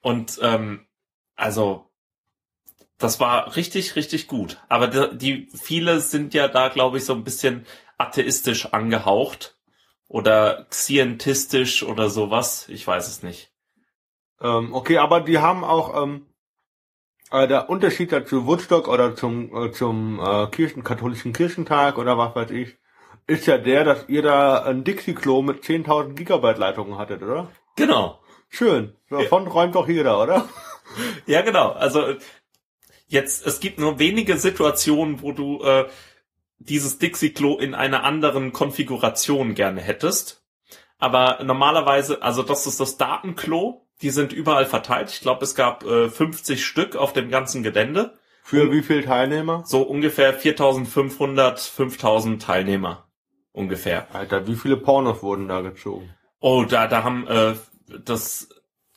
Und 0.00 0.38
ähm, 0.42 0.86
also 1.34 1.90
das 2.98 3.18
war 3.18 3.56
richtig, 3.56 3.96
richtig 3.96 4.28
gut. 4.28 4.62
Aber 4.68 4.86
die, 4.86 5.16
die 5.16 5.48
viele 5.56 6.00
sind 6.00 6.34
ja 6.34 6.48
da, 6.48 6.68
glaube 6.68 6.98
ich, 6.98 7.04
so 7.04 7.14
ein 7.14 7.24
bisschen 7.24 7.66
atheistisch 7.98 8.72
angehaucht 8.72 9.56
oder 10.08 10.66
xientistisch 10.70 11.82
oder 11.82 12.10
sowas. 12.10 12.68
Ich 12.68 12.86
weiß 12.86 13.08
es 13.08 13.22
nicht. 13.22 13.52
Ähm, 14.40 14.74
okay, 14.74 14.98
aber 14.98 15.20
die 15.20 15.38
haben 15.38 15.64
auch 15.64 16.02
ähm, 16.02 16.26
äh, 17.30 17.48
der 17.48 17.70
Unterschied 17.70 18.12
dazu 18.12 18.46
Woodstock 18.46 18.88
oder 18.88 19.14
zum 19.14 19.54
äh, 19.54 19.72
zum 19.72 20.20
äh, 20.20 20.46
Kirchen 20.48 20.84
katholischen 20.84 21.32
Kirchentag 21.32 21.98
oder 21.98 22.18
was 22.18 22.34
weiß 22.34 22.50
ich, 22.50 22.76
ist 23.26 23.46
ja 23.46 23.58
der, 23.58 23.84
dass 23.84 24.08
ihr 24.08 24.22
da 24.22 24.62
ein 24.62 24.84
Dixie-Klo 24.84 25.42
mit 25.42 25.64
10.000 25.64 26.14
Gigabyte 26.14 26.58
Leitungen 26.58 26.98
hattet, 26.98 27.22
oder? 27.22 27.50
Genau. 27.76 28.20
Schön. 28.48 28.94
Davon 29.10 29.46
räumt 29.46 29.74
doch 29.74 29.88
jeder, 29.88 30.20
oder? 30.22 30.48
Ja, 31.26 31.40
genau. 31.40 31.70
Also 31.70 32.14
jetzt, 33.06 33.46
es 33.46 33.58
gibt 33.58 33.78
nur 33.78 33.98
wenige 33.98 34.36
Situationen, 34.36 35.22
wo 35.22 35.32
du 35.32 35.62
äh, 35.62 35.88
dieses 36.58 36.98
Dixie-Klo 36.98 37.56
in 37.58 37.74
einer 37.74 38.04
anderen 38.04 38.52
Konfiguration 38.52 39.54
gerne 39.54 39.80
hättest. 39.80 40.44
Aber 40.98 41.42
normalerweise, 41.42 42.22
also 42.22 42.42
das 42.42 42.66
ist 42.66 42.80
das 42.80 42.98
Datenklo, 42.98 43.83
die 44.02 44.10
sind 44.10 44.32
überall 44.32 44.66
verteilt. 44.66 45.10
Ich 45.10 45.20
glaube, 45.20 45.44
es 45.44 45.54
gab 45.54 45.84
äh, 45.84 46.08
50 46.08 46.64
Stück 46.64 46.96
auf 46.96 47.12
dem 47.12 47.30
ganzen 47.30 47.62
Gelände. 47.62 48.18
Für 48.42 48.70
wie 48.70 48.82
viele 48.82 49.04
Teilnehmer? 49.04 49.62
So 49.64 49.82
ungefähr 49.82 50.34
4500, 50.34 51.60
5000 51.60 52.42
Teilnehmer. 52.42 53.08
Ungefähr. 53.52 54.08
Alter, 54.12 54.46
wie 54.46 54.56
viele 54.56 54.76
Pornos 54.76 55.22
wurden 55.22 55.48
da 55.48 55.60
gezogen? 55.60 56.10
Oh, 56.40 56.64
da, 56.68 56.86
da 56.86 57.04
haben 57.04 57.26
äh, 57.26 57.54
das, 58.04 58.48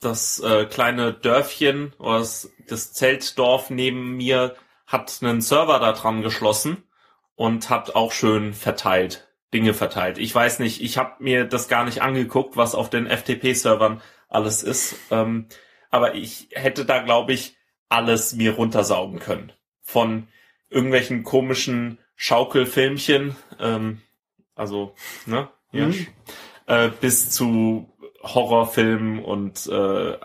das 0.01 0.39
äh, 0.39 0.65
kleine 0.65 1.13
Dörfchen 1.13 1.93
oder 1.99 2.19
das, 2.19 2.49
das 2.67 2.91
Zeltdorf 2.93 3.69
neben 3.69 4.17
mir 4.17 4.55
hat 4.85 5.19
einen 5.21 5.41
Server 5.41 5.79
da 5.79 5.93
dran 5.93 6.21
geschlossen 6.21 6.83
und 7.35 7.69
hat 7.69 7.95
auch 7.95 8.11
schön 8.11 8.53
verteilt, 8.53 9.27
Dinge 9.53 9.73
verteilt. 9.73 10.17
Ich 10.17 10.33
weiß 10.33 10.59
nicht, 10.59 10.81
ich 10.81 10.97
habe 10.97 11.23
mir 11.23 11.45
das 11.45 11.67
gar 11.67 11.85
nicht 11.85 12.01
angeguckt, 12.01 12.57
was 12.57 12.73
auf 12.73 12.89
den 12.89 13.07
FTP-Servern 13.07 14.01
alles 14.27 14.63
ist. 14.63 14.95
Ähm, 15.11 15.47
aber 15.89 16.15
ich 16.15 16.49
hätte 16.51 16.85
da, 16.85 16.99
glaube 16.99 17.33
ich, 17.33 17.57
alles 17.89 18.33
mir 18.33 18.55
runtersaugen 18.55 19.19
können. 19.19 19.51
Von 19.81 20.27
irgendwelchen 20.69 21.23
komischen 21.23 21.99
Schaukelfilmchen, 22.15 23.35
ähm, 23.59 24.01
also, 24.55 24.95
ne? 25.25 25.49
Ja. 25.71 25.87
Mhm. 25.87 26.07
äh, 26.65 26.89
bis 26.89 27.29
zu 27.29 27.93
Horrorfilmen 28.23 29.23
und 29.23 29.67
äh, 29.67 30.17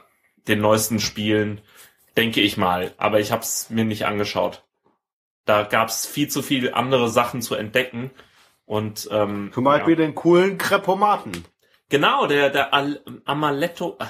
den 0.49 0.61
neuesten 0.61 0.99
Spielen, 0.99 1.61
denke 2.17 2.41
ich 2.41 2.57
mal. 2.57 2.95
Aber 2.97 3.21
ich 3.21 3.31
habe 3.31 3.43
es 3.43 3.71
mir 3.71 3.85
nicht 3.85 4.07
angeschaut. 4.07 4.65
Da 5.45 5.65
gab 5.65 5.89
es 5.89 6.07
viel 6.07 6.29
zu 6.29 6.43
viele 6.43 6.75
andere 6.75 7.09
Sachen 7.09 7.43
zu 7.43 7.55
entdecken. 7.55 8.11
Und 8.65 9.09
ähm, 9.11 9.51
Zum 9.53 9.65
Beispiel 9.65 9.99
ja. 9.99 10.07
den 10.07 10.15
coolen 10.15 10.57
Krepomaten. 10.57 11.45
Genau, 11.93 12.27
der, 12.27 12.49
der 12.51 12.73
Al 12.73 13.01
Amaletto. 13.27 13.97
äh, 14.01 14.07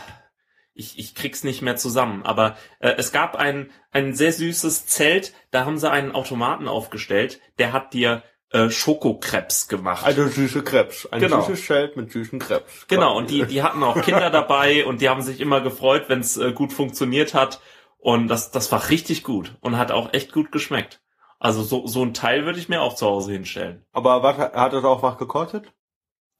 Ich, 0.72 0.98
ich 0.98 1.14
krieg's 1.14 1.42
nicht 1.44 1.62
mehr 1.62 1.76
zusammen, 1.76 2.22
aber 2.24 2.56
äh, 2.78 2.94
es 2.96 3.10
gab 3.12 3.34
ein, 3.36 3.70
ein 3.90 4.14
sehr 4.14 4.32
süßes 4.32 4.86
Zelt, 4.86 5.34
da 5.50 5.64
haben 5.66 5.78
sie 5.78 5.90
einen 5.90 6.12
Automaten 6.12 6.68
aufgestellt, 6.68 7.40
der 7.58 7.72
hat 7.72 7.92
dir 7.92 8.22
äh, 8.50 8.70
Schokokrebs 8.70 9.66
gemacht. 9.66 10.06
Also 10.06 10.28
süße 10.28 10.62
Krebs. 10.62 11.06
Ein 11.10 11.20
Genau. 11.20 11.40
süßes 11.42 11.60
Schild 11.64 11.96
mit 11.96 12.12
süßen 12.12 12.38
Krebs. 12.38 12.86
Genau, 12.86 13.16
und 13.18 13.30
die, 13.30 13.44
die 13.52 13.62
hatten 13.64 13.82
auch 13.82 14.00
Kinder 14.00 14.30
dabei 14.30 14.86
und 14.86 15.00
die 15.00 15.08
haben 15.08 15.22
sich 15.22 15.40
immer 15.40 15.60
gefreut, 15.60 16.04
wenn 16.08 16.20
es 16.20 16.36
äh, 16.36 16.52
gut 16.52 16.72
funktioniert 16.72 17.34
hat. 17.34 17.60
Und 17.98 18.28
das, 18.28 18.50
das 18.52 18.70
war 18.72 18.88
richtig 18.90 19.24
gut 19.24 19.56
und 19.60 19.76
hat 19.76 19.90
auch 19.90 20.12
echt 20.14 20.32
gut 20.32 20.52
geschmeckt. 20.52 21.00
Also 21.40 21.62
so, 21.62 21.86
so 21.86 22.02
ein 22.04 22.14
Teil 22.14 22.44
würde 22.46 22.58
ich 22.60 22.68
mir 22.68 22.80
auch 22.80 22.94
zu 22.94 23.06
Hause 23.06 23.32
hinstellen. 23.32 23.84
Aber 23.92 24.22
was 24.22 24.38
hat 24.38 24.72
das 24.72 24.84
auch 24.84 25.02
was 25.02 25.18
gekostet? 25.18 25.72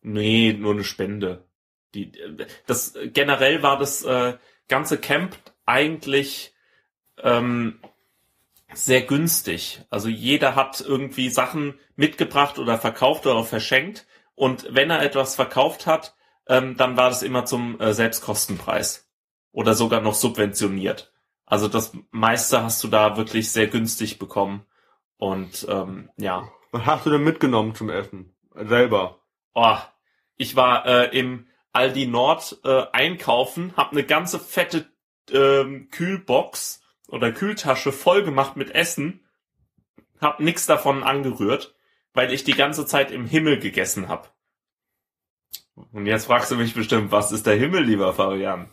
Nee, 0.03 0.53
nur 0.53 0.73
eine 0.73 0.85
Spende. 0.85 1.45
Die, 1.95 2.13
das 2.67 2.95
generell 3.13 3.63
war 3.63 3.79
das 3.79 4.03
äh, 4.03 4.37
ganze 4.69 4.99
Camp 4.99 5.37
eigentlich 5.67 6.55
ähm, 7.19 7.79
sehr 8.75 9.03
günstig. 9.03 9.83
Also 9.91 10.09
jeder 10.09 10.55
hat 10.55 10.81
irgendwie 10.81 11.29
Sachen 11.29 11.79
mitgebracht 11.97 12.59
oder 12.59 12.79
verkauft 12.79 13.27
oder 13.27 13.45
verschenkt. 13.45 14.07
Und 14.35 14.67
wenn 14.71 14.91
er 14.91 15.03
etwas 15.03 15.37
verkauft 15.37 15.87
hat, 15.87 16.15
ähm, 16.47 16.77
dann 16.77 16.97
war 16.97 17.11
das 17.11 17.23
immer 17.23 17.45
zum 17.45 17.79
äh, 17.81 17.93
Selbstkostenpreis 17.93 19.09
oder 19.53 19.75
sogar 19.75 20.01
noch 20.01 20.15
subventioniert. 20.15 21.13
Also 21.45 21.69
das 21.69 21.93
meiste 22.11 22.63
hast 22.63 22.83
du 22.83 22.89
da 22.89 23.17
wirklich 23.17 23.53
sehr 23.53 23.67
günstig 23.67 24.19
bekommen. 24.19 24.65
Und 25.19 25.67
ähm, 25.69 26.11
ja, 26.17 26.49
Was 26.73 26.87
hast 26.87 27.07
du 27.07 27.11
denn 27.11 27.23
mitgenommen 27.23 27.75
zum 27.75 27.91
Essen? 27.91 28.35
Selber. 28.55 29.21
Oh, 29.55 29.77
ich 30.43 30.57
war 30.57 30.85
äh, 30.87 31.17
im 31.17 31.47
Aldi 31.73 32.09
Nord 32.09 32.59
äh, 32.65 32.85
einkaufen, 32.93 33.75
hab 33.77 33.93
eine 33.93 34.03
ganze 34.03 34.41
fette 34.41 34.91
ähm, 35.31 35.89
Kühlbox 35.91 36.83
oder 37.07 37.31
Kühltasche 37.31 37.93
voll 37.93 38.25
gemacht 38.25 38.57
mit 38.57 38.75
Essen, 38.75 39.21
hab 40.21 40.41
nix 40.41 40.67
davon 40.67 41.05
angerührt, 41.05 41.77
weil 42.13 42.33
ich 42.33 42.43
die 42.43 42.55
ganze 42.55 42.87
Zeit 42.87 43.13
im 43.13 43.25
Himmel 43.25 43.61
gegessen 43.61 44.09
hab. 44.09 44.35
Und 45.93 46.07
jetzt 46.07 46.27
fragst 46.27 46.51
du 46.51 46.57
mich 46.57 46.75
bestimmt, 46.75 47.13
was 47.13 47.31
ist 47.31 47.47
der 47.47 47.55
Himmel, 47.55 47.85
lieber 47.85 48.13
Fabian? 48.13 48.69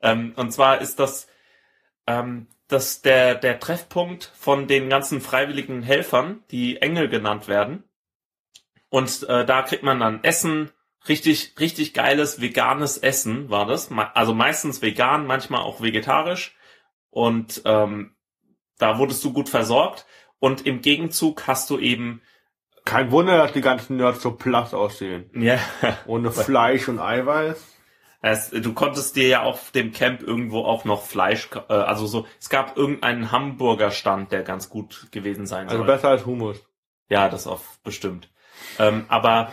Ähm, 0.00 0.32
und 0.36 0.50
zwar 0.52 0.80
ist 0.80 0.98
das, 0.98 1.28
ähm, 2.06 2.46
das 2.68 3.02
der, 3.02 3.34
der 3.34 3.60
Treffpunkt 3.60 4.32
von 4.34 4.66
den 4.66 4.88
ganzen 4.88 5.20
freiwilligen 5.20 5.82
Helfern, 5.82 6.42
die 6.50 6.80
Engel 6.80 7.10
genannt 7.10 7.48
werden. 7.48 7.84
Und 8.88 9.28
äh, 9.28 9.44
da 9.44 9.60
kriegt 9.60 9.82
man 9.82 10.00
dann 10.00 10.24
Essen, 10.24 10.70
richtig, 11.08 11.54
richtig 11.58 11.94
geiles 11.94 12.40
veganes 12.40 12.98
Essen 12.98 13.50
war 13.50 13.66
das. 13.66 13.90
Also 14.14 14.34
meistens 14.34 14.82
vegan, 14.82 15.26
manchmal 15.26 15.62
auch 15.62 15.80
vegetarisch. 15.80 16.54
Und 17.10 17.62
ähm, 17.64 18.14
da 18.78 18.98
wurdest 18.98 19.24
du 19.24 19.32
gut 19.32 19.48
versorgt. 19.48 20.06
Und 20.38 20.66
im 20.66 20.82
Gegenzug 20.82 21.46
hast 21.46 21.70
du 21.70 21.78
eben, 21.78 22.20
Kein 22.84 23.10
Wunder, 23.10 23.38
dass 23.38 23.52
die 23.52 23.62
ganzen 23.62 23.96
Nerds 23.96 24.22
so 24.22 24.32
platt 24.32 24.74
aussehen. 24.74 25.30
ja, 25.34 25.58
Ohne 26.06 26.30
Fleisch 26.30 26.88
und 26.88 26.98
Eiweiß. 26.98 27.56
es, 28.20 28.50
du 28.50 28.72
konntest 28.74 29.16
dir 29.16 29.28
ja 29.28 29.42
auf 29.42 29.70
dem 29.70 29.92
Camp 29.92 30.20
irgendwo 30.22 30.62
auch 30.64 30.84
noch 30.84 31.02
Fleisch, 31.04 31.48
äh, 31.68 31.72
also 31.72 32.06
so, 32.06 32.26
es 32.38 32.48
gab 32.50 32.76
irgendeinen 32.76 33.32
Hamburger 33.32 33.90
Stand, 33.90 34.30
der 34.32 34.42
ganz 34.42 34.68
gut 34.68 35.08
gewesen 35.10 35.46
sein 35.46 35.66
Also 35.68 35.78
soll. 35.78 35.86
besser 35.86 36.08
als 36.10 36.26
Hummus. 36.26 36.58
Ja, 37.08 37.28
das 37.28 37.46
auf 37.46 37.78
bestimmt. 37.82 38.28
Ähm, 38.78 39.04
aber 39.08 39.52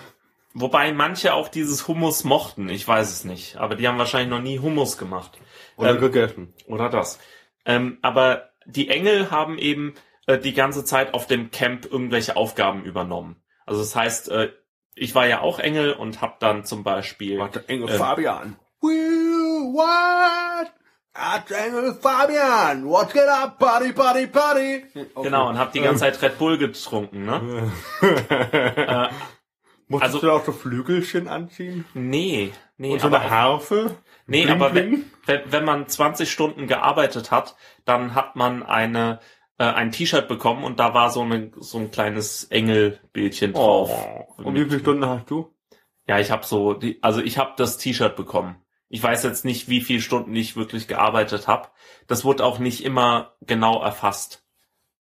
wobei 0.54 0.92
manche 0.92 1.34
auch 1.34 1.48
dieses 1.48 1.88
Hummus 1.88 2.24
mochten, 2.24 2.70
ich 2.70 2.88
weiß 2.88 3.12
es 3.12 3.24
nicht. 3.24 3.58
Aber 3.58 3.76
die 3.76 3.88
haben 3.88 3.98
wahrscheinlich 3.98 4.30
noch 4.30 4.42
nie 4.42 4.60
Hummus 4.60 4.98
gemacht. 4.98 5.40
Oder 5.78 5.92
Ähm, 5.92 6.00
gegessen. 6.00 6.54
Oder 6.68 6.90
das. 6.90 7.20
Ähm, 7.66 7.98
aber 8.02 8.50
die 8.66 8.90
Engel 8.90 9.32
haben 9.32 9.58
eben 9.58 9.96
äh, 10.28 10.38
die 10.38 10.54
ganze 10.54 10.86
Zeit 10.86 11.14
auf 11.14 11.28
dem 11.28 11.52
Camp 11.52 11.86
irgendwelche 11.86 12.36
Aufgaben 12.36 12.84
übernommen. 12.84 13.42
Also 13.66 13.82
das 13.82 13.96
heißt, 13.96 14.30
äh, 14.30 14.52
ich 14.96 15.16
war 15.16 15.26
ja 15.28 15.42
auch 15.42 15.60
Engel 15.60 15.94
und 15.94 16.22
hab 16.22 16.40
dann 16.40 16.66
zum 16.66 16.84
Beispiel 16.84 17.40
Warte, 17.40 17.68
Engel 17.68 17.90
ähm, 17.90 17.98
Fabian. 17.98 18.56
Will, 18.82 19.74
what? 19.74 20.72
Erzengel 21.16 21.94
Fabian. 22.02 22.86
What 22.86 23.14
get 23.14 23.28
up? 23.28 23.60
Party, 23.60 23.94
party, 23.94 24.28
party. 24.28 24.84
Okay. 24.94 25.24
genau 25.24 25.48
und 25.50 25.58
hab 25.60 25.72
die 25.72 25.82
ganze 25.82 26.02
Zeit 26.02 26.22
Red 26.22 26.38
Bull 26.40 26.58
getrunken, 26.58 27.26
ne? 27.26 27.72
äh, 28.02 29.08
Musstest 29.88 30.16
also- 30.16 30.28
du 30.28 30.34
auch 30.34 30.46
so 30.46 30.52
Flügelchen 30.52 31.28
anziehen? 31.28 31.86
nee, 31.94 32.52
nee, 32.78 32.94
Und 32.94 33.02
so 33.02 33.08
aber 33.08 33.22
eine 33.22 33.30
Harfe? 33.30 33.98
Nee, 34.26 34.44
Bling, 34.44 34.56
aber 34.56 34.70
bling? 34.70 35.06
wenn, 35.26 35.42
wenn, 35.52 35.66
man 35.66 35.88
20 35.88 36.32
Stunden 36.32 36.68
gearbeitet 36.68 37.32
hat, 37.32 37.56
dann 37.86 38.16
hat 38.16 38.36
man 38.36 38.64
eine 38.64 39.20
äh, 39.58 39.66
ein 39.66 39.92
T-Shirt 39.92 40.28
bekommen 40.28 40.64
und 40.64 40.80
da 40.80 40.94
war 40.94 41.10
so, 41.10 41.22
eine, 41.22 41.52
so 41.60 41.78
ein 41.78 41.92
kleines 41.92 42.46
Engelbildchen 42.46 43.54
drauf. 43.54 43.92
Oh. 44.38 44.44
Und 44.44 44.56
wie 44.56 44.66
viele 44.66 44.80
Stunden 44.80 45.06
hast 45.06 45.30
du? 45.30 45.54
Ja, 46.08 46.20
ich 46.20 46.32
habe 46.32 46.46
so, 46.46 46.74
die, 46.74 47.02
also 47.02 47.22
ich 47.22 47.38
habe 47.38 47.54
das 47.58 47.78
T-Shirt 47.78 48.16
bekommen. 48.16 48.56
Ich 48.90 49.02
weiß 49.02 49.24
jetzt 49.24 49.46
nicht, 49.46 49.70
wie 49.70 49.82
viele 49.82 50.02
Stunden 50.02 50.36
ich 50.36 50.56
wirklich 50.56 50.88
gearbeitet 50.88 51.48
habe. 51.48 51.70
Das 52.08 52.26
wurde 52.26 52.46
auch 52.46 52.60
nicht 52.60 52.84
immer 52.84 53.36
genau 53.42 53.82
erfasst. 53.82 54.44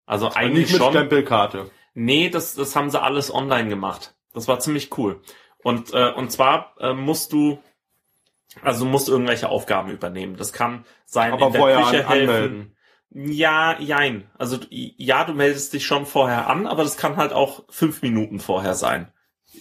Also 0.05 0.29
eigentlich 0.29 0.65
nicht 0.65 0.73
mit 0.73 0.81
schon. 0.81 0.93
Stempelkarte. 0.93 1.71
Nee, 1.93 2.29
das, 2.29 2.55
das 2.55 2.75
haben 2.75 2.89
sie 2.89 3.01
alles 3.01 3.33
online 3.33 3.69
gemacht. 3.69 4.15
Das 4.33 4.47
war 4.47 4.59
ziemlich 4.59 4.97
cool. 4.97 5.21
Und, 5.63 5.93
äh, 5.93 6.11
und 6.11 6.31
zwar 6.31 6.75
äh, 6.79 6.93
musst 6.93 7.33
du, 7.33 7.59
also 8.61 8.85
du 8.85 8.91
musst 8.91 9.09
irgendwelche 9.09 9.49
Aufgaben 9.49 9.91
übernehmen. 9.91 10.35
Das 10.37 10.53
kann 10.53 10.85
sein, 11.05 11.33
Aber 11.33 11.47
in 11.47 11.53
der 11.53 11.61
Küche 11.77 12.07
helfen. 12.07 12.29
anmelden. 12.29 12.75
Ja, 13.11 13.79
jein. 13.79 14.29
Also 14.37 14.57
du- 14.57 14.67
ja, 14.69 15.23
du 15.25 15.33
meldest 15.33 15.73
dich 15.73 15.85
schon 15.85 16.05
vorher 16.05 16.47
an, 16.47 16.67
aber 16.67 16.83
das 16.83 16.95
kann 16.97 17.17
halt 17.17 17.33
auch 17.33 17.63
fünf 17.69 18.01
Minuten 18.03 18.39
vorher 18.39 18.75
sein. 18.75 19.11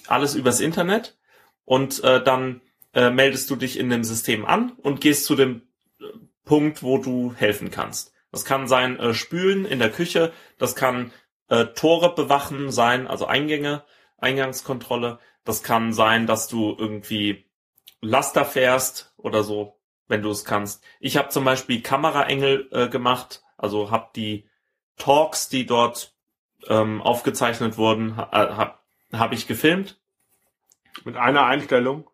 Alles 0.06 0.34
übers 0.34 0.60
Internet 0.60 1.16
und 1.64 2.02
äh, 2.04 2.22
dann 2.22 2.60
äh, 2.94 3.10
meldest 3.10 3.48
du 3.50 3.56
dich 3.56 3.78
in 3.78 3.88
dem 3.90 4.04
System 4.04 4.44
an 4.44 4.72
und 4.72 5.00
gehst 5.00 5.24
zu 5.24 5.34
dem 5.34 5.62
äh, 6.00 6.04
Punkt, 6.44 6.82
wo 6.82 6.98
du 6.98 7.32
helfen 7.34 7.70
kannst. 7.70 8.12
Das 8.30 8.44
kann 8.44 8.68
sein 8.68 8.98
äh, 9.00 9.14
Spülen 9.14 9.64
in 9.64 9.78
der 9.78 9.90
Küche, 9.90 10.32
das 10.58 10.74
kann 10.76 11.12
äh, 11.48 11.66
Tore 11.66 12.14
bewachen 12.14 12.70
sein, 12.70 13.06
also 13.06 13.26
Eingänge, 13.26 13.82
Eingangskontrolle. 14.18 15.18
Das 15.44 15.62
kann 15.62 15.92
sein, 15.92 16.26
dass 16.26 16.48
du 16.48 16.76
irgendwie 16.78 17.46
Laster 18.00 18.44
fährst 18.44 19.12
oder 19.16 19.42
so, 19.42 19.78
wenn 20.06 20.22
du 20.22 20.30
es 20.30 20.44
kannst. 20.44 20.84
Ich 21.00 21.16
habe 21.16 21.30
zum 21.30 21.44
Beispiel 21.44 21.82
Kameraengel 21.82 22.68
äh, 22.70 22.88
gemacht, 22.88 23.42
also 23.56 23.90
habe 23.90 24.10
die 24.14 24.48
Talks, 24.96 25.48
die 25.48 25.66
dort 25.66 26.14
ähm, 26.68 27.00
aufgezeichnet 27.02 27.78
wurden, 27.78 28.16
ha, 28.16 28.28
äh, 28.32 28.54
habe 28.54 28.74
hab 29.12 29.32
ich 29.32 29.46
gefilmt. 29.46 30.00
Mit 31.04 31.16
einer 31.16 31.46
Einstellung. 31.46 32.08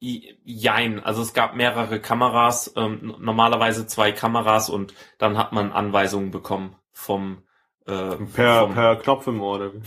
Jein, 0.00 1.02
also 1.02 1.22
es 1.22 1.32
gab 1.32 1.54
mehrere 1.54 1.98
Kameras, 2.00 2.74
ähm, 2.76 3.14
normalerweise 3.20 3.86
zwei 3.86 4.12
Kameras 4.12 4.68
und 4.68 4.92
dann 5.16 5.38
hat 5.38 5.52
man 5.52 5.72
Anweisungen 5.72 6.30
bekommen 6.30 6.76
vom, 6.92 7.44
äh, 7.86 8.16
Per, 8.16 8.60
vom 8.60 8.74
per 8.74 8.96
Knopf 8.96 9.26
im 9.28 9.40
Ohr. 9.40 9.56
oder 9.56 9.72
wie? 9.72 9.80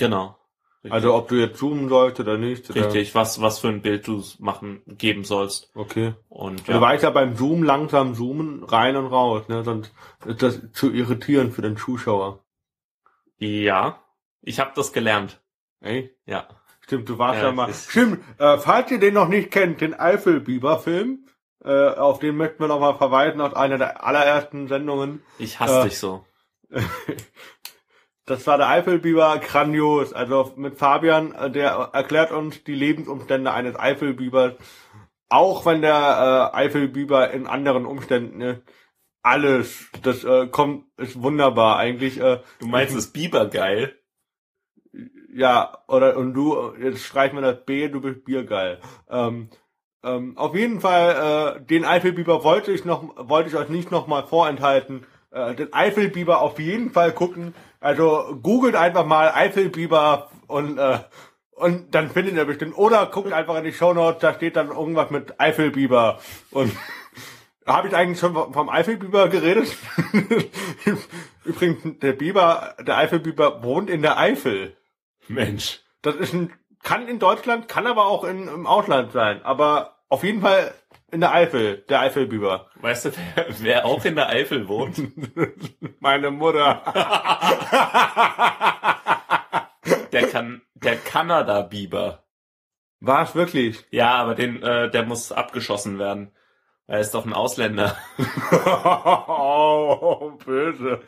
Genau. 0.87 0.95
Also 0.95 1.13
ob 1.15 1.27
du 1.27 1.35
jetzt 1.35 1.57
zoomen 1.59 1.89
sollst 1.89 2.19
oder 2.19 2.37
nicht. 2.37 2.69
Oder? 2.69 2.85
Richtig, 2.85 3.15
was, 3.15 3.41
was 3.41 3.59
für 3.59 3.67
ein 3.69 3.81
Bild 3.81 4.07
du 4.07 4.23
machen, 4.39 4.81
geben 4.87 5.23
sollst. 5.23 5.71
Okay. 5.75 6.13
Und 6.29 6.67
Du 6.67 6.71
ja, 6.73 6.81
weißt 6.81 7.03
ja 7.03 7.09
beim 7.11 7.35
Zoom 7.35 7.63
langsam 7.63 8.15
zoomen, 8.15 8.63
rein 8.63 8.95
und 8.95 9.07
raus, 9.07 9.47
ne? 9.47 9.63
Sonst 9.63 9.93
ist 10.25 10.41
das 10.41 10.61
zu 10.73 10.91
irritierend 10.93 11.53
für 11.53 11.61
den 11.61 11.77
Zuschauer. 11.77 12.43
ja 13.37 14.01
ich 14.41 14.59
habe 14.61 14.71
das 14.75 14.93
gelernt. 14.93 15.41
Ey? 15.81 16.15
Ja. 16.25 16.47
Stimmt, 16.79 17.09
du 17.09 17.17
warst 17.17 17.39
Ja, 17.41 17.47
ja, 17.47 17.51
mal. 17.51 17.73
Stimmt, 17.73 18.23
äh, 18.39 18.57
falls 18.57 18.89
ihr 18.91 18.99
den 18.99 19.13
noch 19.13 19.27
nicht 19.27 19.51
kennt, 19.51 19.81
den 19.81 19.93
Eifelbiber-Film, 19.93 21.25
äh, 21.65 21.89
auf 21.89 22.19
den 22.19 22.37
möchten 22.37 22.59
wir 22.63 22.69
noch 22.69 22.79
mal 22.79 22.95
verweisen 22.95 23.41
aus 23.41 23.53
einer 23.53 23.77
der 23.77 24.05
allerersten 24.05 24.69
Sendungen. 24.69 25.21
Ich 25.37 25.59
hasse 25.59 25.81
Äh, 25.81 25.83
dich 25.85 25.99
so. 25.99 26.25
Das 28.27 28.45
war 28.45 28.57
der 28.57 28.69
Eifelbiber 28.69 29.39
grandios. 29.39 30.13
Also 30.13 30.53
mit 30.55 30.77
Fabian, 30.77 31.33
äh, 31.33 31.49
der 31.49 31.89
erklärt 31.93 32.31
uns 32.31 32.63
die 32.63 32.75
Lebensumstände 32.75 33.51
eines 33.51 33.75
Eifelbibers. 33.75 34.53
Auch 35.29 35.65
wenn 35.65 35.81
der 35.81 36.51
äh, 36.53 36.55
Eifelbiber 36.55 37.31
in 37.31 37.47
anderen 37.47 37.85
Umständen 37.85 38.41
ist. 38.41 38.61
Alles. 39.23 39.89
Das 40.03 40.23
äh, 40.23 40.47
kommt, 40.47 40.85
ist 40.97 41.21
wunderbar. 41.21 41.77
Eigentlich, 41.77 42.21
äh, 42.21 42.41
Du 42.59 42.67
meinst 42.67 42.95
es 42.95 43.11
Biber 43.11 43.47
geil? 43.47 43.97
ja, 45.37 45.77
oder 45.87 46.17
und 46.17 46.33
du, 46.33 46.73
jetzt 46.81 47.03
streichen 47.03 47.37
wir 47.37 47.41
das 47.41 47.65
B, 47.65 47.87
du 47.89 48.01
bist 48.01 48.25
biergeil. 48.25 48.79
Ähm, 49.09 49.49
ähm, 50.03 50.37
auf 50.37 50.55
jeden 50.55 50.81
Fall, 50.81 51.57
äh, 51.57 51.65
den 51.65 51.85
Eifelbiber 51.85 52.43
wollte 52.43 52.71
ich 52.71 52.85
noch, 52.85 53.13
wollte 53.29 53.49
ich 53.49 53.55
euch 53.55 53.69
nicht 53.69 53.91
nochmal 53.91 54.25
vorenthalten. 54.25 55.05
Äh, 55.37 55.55
den 55.55 55.73
Eifelbiber 55.73 56.41
auf 56.41 56.59
jeden 56.59 56.91
Fall 56.91 57.11
gucken. 57.11 57.53
Also 57.79 58.39
googelt 58.41 58.75
einfach 58.75 59.05
mal 59.05 59.31
Eifelbiber 59.31 60.29
und 60.47 60.77
äh, 60.77 60.99
und 61.51 61.95
dann 61.95 62.11
findet 62.11 62.35
ihr 62.35 62.45
bestimmt. 62.45 62.77
Oder 62.77 63.07
guckt 63.07 63.33
einfach 63.33 63.55
in 63.57 63.63
die 63.63 63.73
Shownotes, 63.73 64.21
da 64.21 64.33
steht 64.33 64.55
dann 64.55 64.69
irgendwas 64.69 65.09
mit 65.09 65.39
Eifelbiber. 65.39 66.19
Und 66.51 66.71
habe 67.65 67.87
ich 67.87 67.95
eigentlich 67.95 68.19
schon 68.19 68.35
vom 68.35 68.69
Eifelbiber 68.69 69.27
geredet? 69.27 69.75
Übrigens, 71.43 71.99
der 71.99 72.13
Biber, 72.13 72.75
der 72.79 72.97
Eifelbiber 72.97 73.63
wohnt 73.63 73.89
in 73.89 74.03
der 74.03 74.19
Eifel. 74.19 74.77
Mensch. 75.27 75.81
Das 76.03 76.15
ist 76.15 76.33
ein, 76.33 76.53
kann 76.83 77.07
in 77.07 77.17
Deutschland, 77.17 77.67
kann 77.67 77.87
aber 77.87 78.05
auch 78.05 78.23
in, 78.23 78.47
im 78.47 78.67
Ausland 78.67 79.11
sein. 79.11 79.41
Aber 79.43 79.97
auf 80.09 80.23
jeden 80.23 80.41
Fall 80.41 80.75
in 81.11 81.21
der 81.21 81.33
Eifel, 81.33 81.85
der 81.89 82.01
Eifelbiber. 82.01 82.69
Weißt 82.75 83.05
du, 83.05 83.11
wer, 83.35 83.45
wer 83.59 83.85
auch 83.85 84.03
in 84.05 84.15
der 84.15 84.29
Eifel 84.29 84.67
wohnt? 84.67 85.01
Meine 85.99 86.31
Mutter. 86.31 86.81
Der 90.11 90.27
kann, 90.27 90.61
der 90.73 90.97
Kanada-Biber. 90.97 92.23
War 92.99 93.23
es 93.23 93.35
wirklich? 93.35 93.85
Ja, 93.91 94.15
aber 94.15 94.35
den, 94.35 94.61
äh, 94.63 94.89
der 94.89 95.03
muss 95.03 95.31
abgeschossen 95.31 95.99
werden. 95.99 96.31
Er 96.87 96.99
ist 97.01 97.13
doch 97.13 97.25
ein 97.25 97.33
Ausländer. 97.33 97.97
oh, 98.51 100.31
böse. 100.45 101.01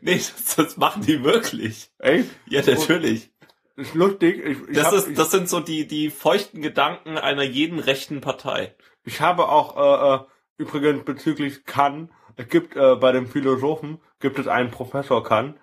Nee, 0.00 0.16
das, 0.16 0.56
das 0.56 0.76
machen 0.76 1.02
die 1.02 1.24
wirklich. 1.24 1.90
Echt? 1.98 2.28
Ja, 2.46 2.62
natürlich. 2.64 3.30
Ist 3.76 3.94
lustig. 3.94 4.44
Ich, 4.44 4.68
ich, 4.68 4.76
Das, 4.76 4.86
hab, 4.86 4.94
ist, 4.94 5.18
das 5.18 5.30
sind 5.30 5.48
so 5.48 5.60
die, 5.60 5.86
die 5.86 6.10
feuchten 6.10 6.60
Gedanken 6.60 7.16
einer 7.16 7.44
jeden 7.44 7.78
rechten 7.78 8.20
Partei. 8.20 8.74
Ich, 9.08 9.20
habe 9.20 9.48
auch 9.48 9.76
äh, 9.76 10.14
äh, 10.14 10.26
übrigens 10.58 11.04
bezüglich 11.04 11.64
Kann, 11.64 12.12
es 12.36 12.48
gibt 12.48 12.76
äh, 12.76 12.96
bei 12.96 13.12
dem 13.12 13.26
Philosophen, 13.26 14.00
gibt 14.20 14.38
es 14.38 14.46
einen 14.46 14.70
Professor 14.70 15.24
Kann. 15.24 15.58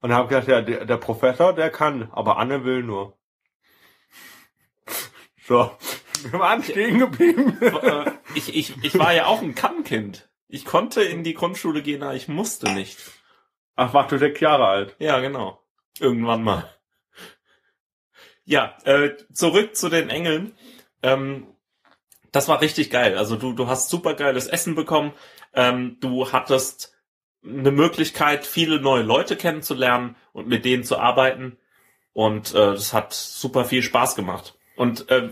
Und 0.00 0.12
habe 0.12 0.28
gesagt, 0.28 0.48
ja, 0.48 0.60
der, 0.60 0.84
der 0.84 0.98
Professor, 0.98 1.54
der 1.54 1.70
kann, 1.70 2.10
aber 2.12 2.36
Anne 2.36 2.64
will 2.64 2.82
nur. 2.82 3.16
So, 5.48 5.70
wir 6.22 6.40
waren 6.40 6.62
stehen 6.62 6.98
geblieben. 6.98 7.56
Äh, 7.60 8.10
ich, 8.34 8.54
ich, 8.54 8.74
ich 8.82 8.98
war 8.98 9.14
ja 9.14 9.26
auch 9.26 9.42
ein 9.42 9.54
Kann-Kind. 9.54 10.28
Ich 10.48 10.64
konnte 10.64 11.02
in 11.02 11.24
die 11.24 11.34
Grundschule 11.34 11.82
gehen, 11.82 12.02
aber 12.02 12.14
ich 12.14 12.28
musste 12.28 12.72
nicht. 12.72 12.98
Ach, 13.76 13.94
warst 13.94 14.12
du 14.12 14.18
sechs 14.18 14.40
Jahre 14.40 14.66
alt? 14.66 14.96
Ja, 14.98 15.20
genau. 15.20 15.62
Irgendwann 15.98 16.42
mal. 16.42 16.74
Ja, 18.44 18.76
äh, 18.84 19.16
zurück 19.32 19.76
zu 19.76 19.88
den 19.88 20.08
Engeln. 20.08 20.56
Ähm, 21.02 21.46
das 22.36 22.48
war 22.48 22.60
richtig 22.60 22.90
geil. 22.90 23.16
Also 23.16 23.36
du, 23.36 23.52
du 23.52 23.66
hast 23.66 23.88
super 23.88 24.14
geiles 24.14 24.46
Essen 24.46 24.74
bekommen. 24.74 25.12
Ähm, 25.54 25.96
du 26.00 26.30
hattest 26.32 26.94
eine 27.42 27.70
Möglichkeit, 27.70 28.44
viele 28.46 28.80
neue 28.80 29.02
Leute 29.02 29.36
kennenzulernen 29.36 30.16
und 30.32 30.46
mit 30.46 30.64
denen 30.64 30.84
zu 30.84 30.98
arbeiten. 30.98 31.56
Und 32.12 32.50
äh, 32.54 32.72
das 32.72 32.92
hat 32.92 33.12
super 33.14 33.64
viel 33.64 33.82
Spaß 33.82 34.14
gemacht. 34.16 34.58
Und 34.76 35.08
äh, 35.10 35.30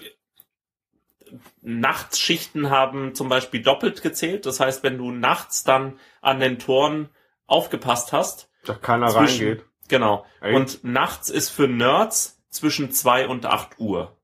Nachtsschichten 1.62 2.70
haben 2.70 3.14
zum 3.14 3.28
Beispiel 3.28 3.62
doppelt 3.62 4.02
gezählt. 4.02 4.46
Das 4.46 4.61
heißt, 4.61 4.82
wenn 4.82 4.99
du 4.99 5.11
nachts 5.11 5.64
dann 5.64 5.99
an 6.20 6.40
den 6.40 6.58
Toren 6.58 7.11
aufgepasst 7.46 8.12
hast, 8.12 8.49
Dass 8.64 8.80
keiner 8.80 9.08
Zwischen- 9.08 9.49
reingeht. 9.49 9.64
Genau. 9.88 10.25
Ey. 10.40 10.54
Und 10.54 10.82
nachts 10.84 11.28
ist 11.28 11.50
für 11.50 11.68
Nerds 11.68 12.42
zwischen 12.49 12.90
zwei 12.92 13.28
und 13.28 13.44
acht 13.44 13.78
Uhr. 13.78 14.16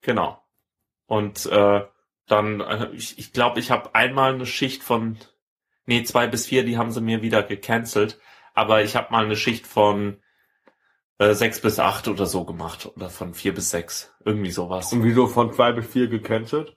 Genau. 0.00 0.42
Und 1.08 1.46
äh, 1.46 1.82
dann, 2.28 2.60
äh, 2.60 2.90
ich, 2.92 3.18
ich 3.18 3.32
glaube, 3.32 3.58
ich 3.58 3.72
habe 3.72 3.96
einmal 3.96 4.34
eine 4.34 4.46
Schicht 4.46 4.84
von, 4.84 5.18
nee, 5.86 6.04
zwei 6.04 6.28
bis 6.28 6.46
vier, 6.46 6.64
die 6.64 6.78
haben 6.78 6.92
sie 6.92 7.00
mir 7.00 7.22
wieder 7.22 7.42
gecancelt. 7.42 8.20
Aber 8.54 8.82
ich 8.84 8.94
habe 8.94 9.10
mal 9.10 9.24
eine 9.24 9.36
Schicht 9.36 9.66
von 9.66 10.18
äh, 11.18 11.32
sechs 11.32 11.60
bis 11.60 11.80
acht 11.80 12.06
oder 12.06 12.26
so 12.26 12.44
gemacht. 12.44 12.86
Oder 12.94 13.10
von 13.10 13.34
vier 13.34 13.54
bis 13.54 13.70
sechs. 13.70 14.14
Irgendwie 14.24 14.52
sowas. 14.52 14.92
Und 14.92 15.02
wieso 15.02 15.26
von 15.26 15.52
zwei 15.52 15.72
bis 15.72 15.86
vier 15.86 16.06
gecancelt? 16.06 16.76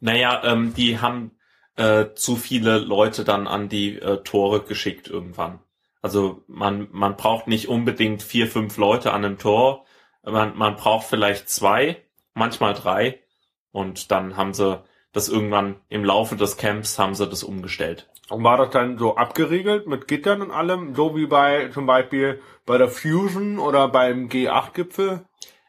Naja, 0.00 0.42
ähm, 0.44 0.74
die 0.74 0.98
haben 0.98 1.32
äh, 1.76 2.14
zu 2.14 2.36
viele 2.36 2.78
Leute 2.78 3.24
dann 3.24 3.46
an 3.46 3.68
die 3.68 3.98
äh, 3.98 4.22
Tore 4.22 4.62
geschickt 4.62 5.08
irgendwann. 5.08 5.60
Also 6.00 6.42
man, 6.48 6.88
man 6.90 7.16
braucht 7.16 7.46
nicht 7.46 7.68
unbedingt 7.68 8.22
vier, 8.22 8.48
fünf 8.48 8.76
Leute 8.76 9.12
an 9.12 9.24
einem 9.24 9.38
Tor. 9.38 9.84
Man, 10.24 10.56
man 10.56 10.76
braucht 10.76 11.06
vielleicht 11.06 11.48
zwei, 11.48 12.02
manchmal 12.34 12.74
drei. 12.74 13.20
Und 13.72 14.10
dann 14.10 14.36
haben 14.36 14.54
sie 14.54 14.82
das 15.12 15.28
irgendwann 15.28 15.76
im 15.88 16.04
Laufe 16.04 16.36
des 16.36 16.56
Camps 16.56 16.98
haben 16.98 17.14
sie 17.14 17.28
das 17.28 17.42
umgestellt. 17.42 18.08
Und 18.30 18.44
war 18.44 18.56
das 18.56 18.70
dann 18.70 18.98
so 18.98 19.16
abgeriegelt 19.16 19.86
mit 19.86 20.08
Gittern 20.08 20.40
und 20.40 20.50
allem, 20.50 20.94
so 20.94 21.14
wie 21.16 21.26
bei 21.26 21.68
zum 21.68 21.86
Beispiel 21.86 22.40
bei 22.64 22.78
der 22.78 22.88
Fusion 22.88 23.58
oder 23.58 23.88
beim 23.88 24.28
G8-Gipfel? 24.28 25.26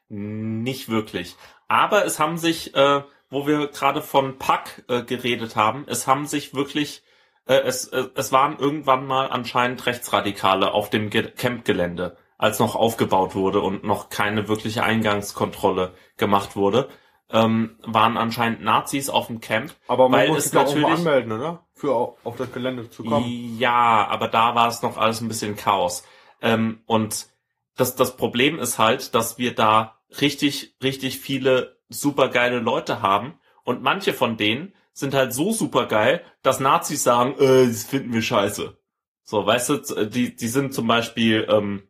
Nicht 0.07 0.89
wirklich. 0.89 1.35
Aber 1.67 2.05
es 2.05 2.19
haben 2.19 2.37
sich, 2.37 2.73
äh, 2.75 3.01
wo 3.29 3.47
wir 3.47 3.67
gerade 3.67 4.01
von 4.01 4.37
Pack 4.37 4.83
äh, 4.87 5.03
geredet 5.03 5.55
haben, 5.55 5.85
es 5.87 6.07
haben 6.07 6.25
sich 6.25 6.53
wirklich, 6.53 7.03
äh, 7.47 7.55
es, 7.55 7.87
äh, 7.87 8.05
es 8.15 8.31
waren 8.31 8.59
irgendwann 8.59 9.05
mal 9.07 9.27
anscheinend 9.29 9.85
Rechtsradikale 9.85 10.71
auf 10.71 10.89
dem 10.89 11.09
Ge 11.09 11.31
Campgelände, 11.31 12.15
als 12.37 12.59
noch 12.59 12.75
aufgebaut 12.75 13.35
wurde 13.35 13.59
und 13.59 13.83
noch 13.83 14.09
keine 14.09 14.47
wirkliche 14.47 14.83
Eingangskontrolle 14.83 15.93
gemacht 16.15 16.55
wurde, 16.55 16.89
ähm, 17.33 17.77
waren 17.83 18.15
anscheinend 18.17 18.61
Nazis 18.63 19.09
auf 19.09 19.27
dem 19.27 19.41
Camp. 19.41 19.73
Aber 19.87 20.07
man 20.07 20.21
Weil 20.21 20.29
muss 20.29 20.45
es 20.45 20.53
natürlich- 20.53 20.85
anmelden, 20.87 21.31
oder? 21.33 21.65
Für 21.73 21.93
au- 21.95 22.17
auf 22.23 22.37
das 22.37 22.51
Gelände 22.53 22.89
zu 22.89 23.03
kommen. 23.03 23.57
Ja, 23.57 24.07
aber 24.07 24.27
da 24.29 24.55
war 24.55 24.69
es 24.69 24.81
noch 24.81 24.97
alles 24.97 25.19
ein 25.19 25.27
bisschen 25.27 25.55
Chaos. 25.57 26.03
Ähm, 26.41 26.81
und 26.85 27.27
das, 27.75 27.95
das 27.95 28.15
Problem 28.15 28.59
ist 28.59 28.77
halt, 28.79 29.13
dass 29.15 29.37
wir 29.37 29.53
da 29.55 29.99
richtig, 30.21 30.75
richtig 30.83 31.19
viele 31.19 31.77
supergeile 31.89 32.59
Leute 32.59 33.01
haben. 33.01 33.39
Und 33.63 33.81
manche 33.81 34.13
von 34.13 34.37
denen 34.37 34.73
sind 34.93 35.13
halt 35.15 35.33
so 35.33 35.51
supergeil, 35.51 36.21
dass 36.43 36.59
Nazis 36.59 37.03
sagen, 37.03 37.33
äh, 37.39 37.65
das 37.67 37.83
finden 37.83 38.13
wir 38.13 38.21
scheiße. 38.21 38.77
So, 39.23 39.45
weißt 39.45 39.69
du, 39.69 40.05
die, 40.05 40.35
die 40.35 40.47
sind 40.47 40.73
zum 40.73 40.85
Beispiel, 40.85 41.47
ähm, 41.49 41.87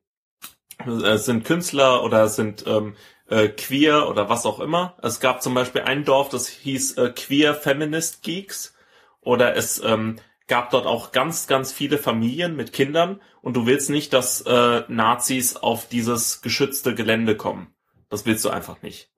äh, 0.88 1.18
sind 1.18 1.46
Künstler 1.46 2.04
oder 2.04 2.28
sind 2.28 2.66
ähm, 2.68 2.96
äh, 3.30 3.48
queer 3.50 4.10
oder 4.10 4.30
was 4.30 4.46
auch 4.46 4.60
immer. 4.60 4.96
Es 5.02 5.20
gab 5.20 5.42
zum 5.42 5.54
Beispiel 5.54 5.82
ein 5.82 6.06
Dorf, 6.06 6.30
das 6.30 6.48
hieß 6.48 6.98
äh, 6.98 7.10
Queer 7.10 7.56
Feminist 7.56 8.24
Geeks. 8.24 8.76
Oder 9.22 9.56
es 9.56 9.82
ähm, 9.84 10.20
gab 10.48 10.70
dort 10.72 10.86
auch 10.86 11.12
ganz, 11.12 11.48
ganz 11.48 11.72
viele 11.72 11.98
Familien 11.98 12.56
mit 12.56 12.74
Kindern 12.74 13.22
und 13.42 13.56
du 13.56 13.66
willst 13.66 13.90
nicht, 13.90 14.14
dass 14.14 14.42
äh, 14.42 14.84
Nazis 14.88 15.56
auf 15.56 15.88
dieses 15.88 16.42
geschützte 16.42 16.94
Gelände 16.94 17.38
kommen. 17.38 17.74
Das 18.10 18.26
willst 18.26 18.44
du 18.46 18.50
einfach 18.50 18.82
nicht. 18.82 19.10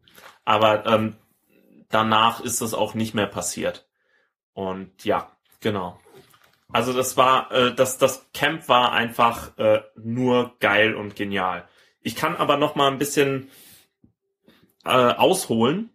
Aber 0.46 0.86
ähm, 0.86 1.18
danach 1.90 2.40
ist 2.40 2.62
das 2.62 2.74
auch 2.74 2.94
nicht 2.94 3.16
mehr 3.16 3.28
passiert. 3.28 3.88
Und 4.54 5.04
ja, 5.04 5.32
genau. 5.60 6.00
Also 6.76 6.92
das 6.92 7.16
war, 7.16 7.54
äh, 7.54 7.74
das, 7.74 8.00
das 8.00 8.28
Camp 8.34 8.68
war 8.68 8.92
einfach 8.92 9.58
äh, 9.58 9.80
nur 9.96 10.58
geil 10.60 10.94
und 10.94 11.16
genial. 11.16 11.70
Ich 12.02 12.18
kann 12.18 12.36
aber 12.36 12.58
noch 12.58 12.76
mal 12.76 12.92
ein 12.92 12.98
bisschen 12.98 13.50
äh, 14.84 14.90
ausholen, 14.90 15.92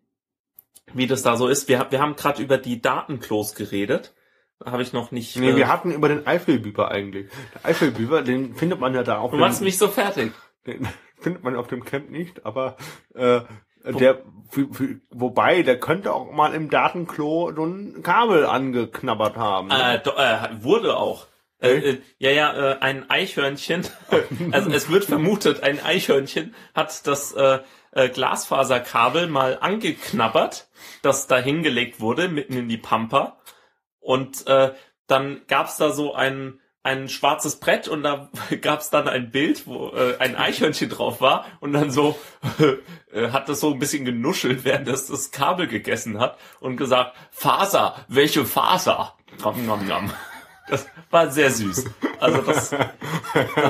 wie 0.94 1.06
das 1.06 1.20
da 1.20 1.36
so 1.36 1.48
ist. 1.48 1.68
Wir, 1.68 1.86
wir 1.90 2.00
haben 2.00 2.16
gerade 2.16 2.42
über 2.42 2.56
die 2.56 2.80
Datenklos 2.80 3.54
geredet. 3.54 4.14
Da 4.58 4.72
habe 4.72 4.80
ich 4.80 4.94
noch 4.94 5.10
nicht. 5.10 5.36
Nee, 5.36 5.50
äh, 5.50 5.56
wir 5.56 5.68
hatten 5.68 5.92
über 5.92 6.08
den 6.08 6.26
Eifelbiber 6.26 6.90
eigentlich. 6.90 7.30
Der 7.52 7.66
Eifelbiber, 7.66 8.22
den 8.22 8.54
findet 8.54 8.80
man 8.80 8.94
ja 8.94 9.02
da 9.02 9.18
auf 9.18 9.32
du 9.32 9.36
machst 9.36 9.60
mich 9.60 9.76
so 9.76 9.88
fertig. 9.88 10.32
den 10.66 10.88
findet 11.18 11.44
man 11.44 11.56
auf 11.56 11.68
dem 11.68 11.84
Camp 11.84 12.08
nicht, 12.08 12.46
aber 12.46 12.78
äh, 13.14 13.42
der, 13.84 14.22
für, 14.50 14.72
für, 14.72 15.00
wobei, 15.10 15.62
der 15.62 15.78
könnte 15.78 16.12
auch 16.12 16.30
mal 16.32 16.54
im 16.54 16.70
Datenklo 16.70 17.52
so 17.54 17.64
ein 17.64 18.02
Kabel 18.02 18.46
angeknabbert 18.46 19.36
haben. 19.36 19.68
ne? 19.68 19.94
Äh, 19.94 19.98
do, 20.00 20.10
äh, 20.10 20.62
wurde 20.62 20.96
auch. 20.96 21.26
Äh, 21.60 21.72
äh, 21.72 22.02
ja, 22.18 22.30
ja, 22.30 22.72
äh, 22.72 22.78
ein 22.80 23.08
Eichhörnchen. 23.10 23.86
also 24.52 24.70
es 24.70 24.90
wird 24.90 25.04
vermutet, 25.04 25.62
ein 25.62 25.82
Eichhörnchen 25.82 26.54
hat 26.74 27.06
das 27.06 27.32
äh, 27.32 27.60
äh, 27.92 28.08
Glasfaserkabel 28.08 29.26
mal 29.26 29.58
angeknabbert, 29.60 30.68
das 31.02 31.26
da 31.26 31.38
hingelegt 31.38 32.00
wurde, 32.00 32.28
mitten 32.28 32.54
in 32.56 32.68
die 32.68 32.78
Pampa. 32.78 33.38
Und 33.98 34.46
äh, 34.46 34.72
dann 35.06 35.42
gab's 35.48 35.76
da 35.76 35.90
so 35.90 36.14
ein 36.14 36.60
ein 36.82 37.08
schwarzes 37.08 37.60
Brett 37.60 37.88
und 37.88 38.02
da 38.02 38.30
gab's 38.62 38.90
dann 38.90 39.06
ein 39.08 39.30
Bild, 39.30 39.66
wo 39.66 39.88
äh, 39.88 40.16
ein 40.18 40.36
Eichhörnchen 40.36 40.88
drauf 40.88 41.20
war 41.20 41.44
und 41.60 41.72
dann 41.72 41.90
so 41.90 42.18
äh, 43.12 43.30
hat 43.30 43.48
das 43.48 43.60
so 43.60 43.72
ein 43.72 43.78
bisschen 43.78 44.04
genuschelt, 44.04 44.64
während 44.64 44.88
es 44.88 45.06
das 45.08 45.30
Kabel 45.30 45.66
gegessen 45.66 46.18
hat 46.20 46.38
und 46.60 46.76
gesagt, 46.76 47.14
Faser, 47.30 47.96
welche 48.08 48.44
Faser? 48.46 49.14
Nom, 49.42 49.66
nom, 49.66 49.86
nom. 49.86 50.10
Das 50.68 50.86
war 51.10 51.28
sehr 51.30 51.50
süß. 51.50 51.84
Also 52.20 52.42
das, 52.42 52.70
das, 52.70 52.86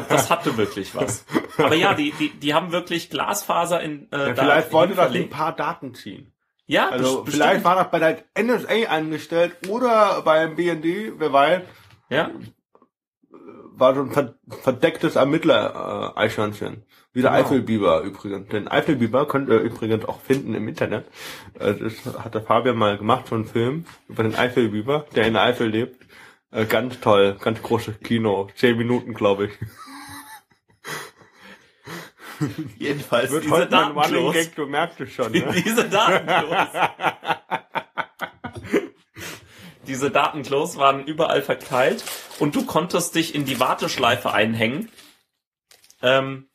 das 0.08 0.30
hatte 0.30 0.56
wirklich 0.58 0.94
was. 0.94 1.24
Aber 1.56 1.74
ja, 1.74 1.94
die, 1.94 2.12
die, 2.12 2.28
die 2.28 2.52
haben 2.52 2.72
wirklich 2.72 3.08
Glasfaser 3.08 3.80
in 3.80 4.06
äh, 4.12 4.28
Ja, 4.28 4.34
vielleicht 4.34 4.72
wollte 4.72 4.94
das 4.96 5.14
ein 5.14 5.30
paar 5.30 5.56
Daten 5.56 5.94
ziehen. 5.94 6.30
Ja, 6.66 6.90
Also 6.90 7.22
bes- 7.22 7.30
vielleicht 7.30 7.62
bestimmt. 7.62 7.64
war 7.64 7.76
das 7.76 7.90
bei 7.90 7.98
der 7.98 8.44
NSA 8.44 8.90
angestellt 8.90 9.56
oder 9.68 10.20
beim 10.22 10.56
BND, 10.56 11.12
wer 11.18 11.32
weiß, 11.32 11.62
Ja, 12.10 12.30
war 13.72 13.94
so 13.94 14.02
ein 14.02 14.10
ver 14.10 14.34
verdecktes 14.48 15.16
Ermittler-Eichhörnchen. 15.16 16.84
Wie 17.12 17.22
der 17.22 17.30
Genau. 17.32 17.42
Eifelbiber 17.42 18.00
übrigens. 18.02 18.48
Den 18.48 18.68
Eifelbiber 18.68 19.26
könnt 19.26 19.48
ihr 19.48 19.58
übrigens 19.60 20.04
auch 20.04 20.20
finden 20.20 20.54
im 20.54 20.68
Internet. 20.68 21.06
Äh, 21.58 21.74
Das 21.74 22.04
hat 22.22 22.34
der 22.34 22.42
Fabian 22.42 22.76
mal 22.76 22.98
gemacht, 22.98 23.26
so 23.28 23.34
einen 23.34 23.46
Film 23.46 23.84
über 24.08 24.22
den 24.22 24.34
Eifelbiber, 24.34 25.06
der 25.14 25.26
in 25.26 25.32
der 25.34 25.42
Eifel 25.42 25.68
lebt. 25.68 26.06
Äh, 26.52 26.66
Ganz 26.66 27.00
toll, 27.00 27.36
ganz 27.40 27.62
großes 27.62 28.00
Kino. 28.00 28.48
Zehn 28.56 28.76
Minuten, 28.76 29.14
glaube 29.14 29.46
ich. 29.46 29.52
jedenfalls 32.78 33.30
Wird 33.30 33.44
diese 33.44 33.54
heute 33.54 33.70
mein 33.70 33.84
Running 33.92 34.00
Datenklos. 34.02 34.34
Gag, 34.34 34.54
du 34.56 34.66
merkst 34.66 35.00
es 35.00 35.12
schon. 35.12 35.32
Ne? 35.32 35.44
diese 35.64 35.88
Datenklos. 35.88 36.56
diese 39.90 40.10
Datenklos 40.10 40.76
waren 40.76 41.04
überall 41.04 41.42
verteilt 41.42 42.04
und 42.38 42.54
du 42.54 42.64
konntest 42.64 43.16
dich 43.16 43.34
in 43.34 43.44
die 43.44 43.58
Warteschleife 43.58 44.32
einhängen. 44.32 44.88
Ähm, 46.00 46.48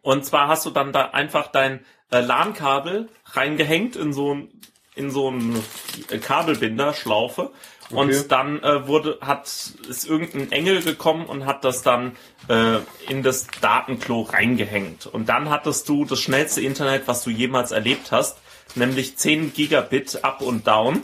und 0.00 0.24
zwar 0.24 0.48
hast 0.48 0.64
du 0.64 0.70
dann 0.70 0.92
da 0.92 1.10
einfach 1.10 1.48
dein 1.48 1.84
äh, 2.10 2.20
LAN-Kabel 2.20 3.08
reingehängt 3.26 3.96
in 3.96 4.12
so 4.12 4.34
ein 4.34 4.60
in 4.94 5.10
so 5.12 5.30
ein 5.30 5.62
äh, 6.10 6.18
Kabelbinder 6.18 6.92
Schlaufe 6.94 7.52
Okay. 7.90 8.00
und 8.00 8.32
dann 8.32 8.62
äh, 8.62 8.86
wurde 8.86 9.18
hat 9.22 9.44
ist 9.88 10.06
irgendein 10.06 10.52
Engel 10.52 10.82
gekommen 10.82 11.24
und 11.24 11.46
hat 11.46 11.64
das 11.64 11.82
dann 11.82 12.16
äh, 12.48 12.78
in 13.08 13.22
das 13.22 13.46
Datenklo 13.62 14.22
reingehängt 14.22 15.06
und 15.06 15.30
dann 15.30 15.48
hattest 15.48 15.88
du 15.88 16.04
das 16.04 16.20
schnellste 16.20 16.60
Internet, 16.60 17.08
was 17.08 17.24
du 17.24 17.30
jemals 17.30 17.70
erlebt 17.70 18.12
hast, 18.12 18.38
nämlich 18.74 19.16
10 19.16 19.54
Gigabit 19.54 20.22
up 20.22 20.42
und 20.42 20.66
down. 20.66 21.00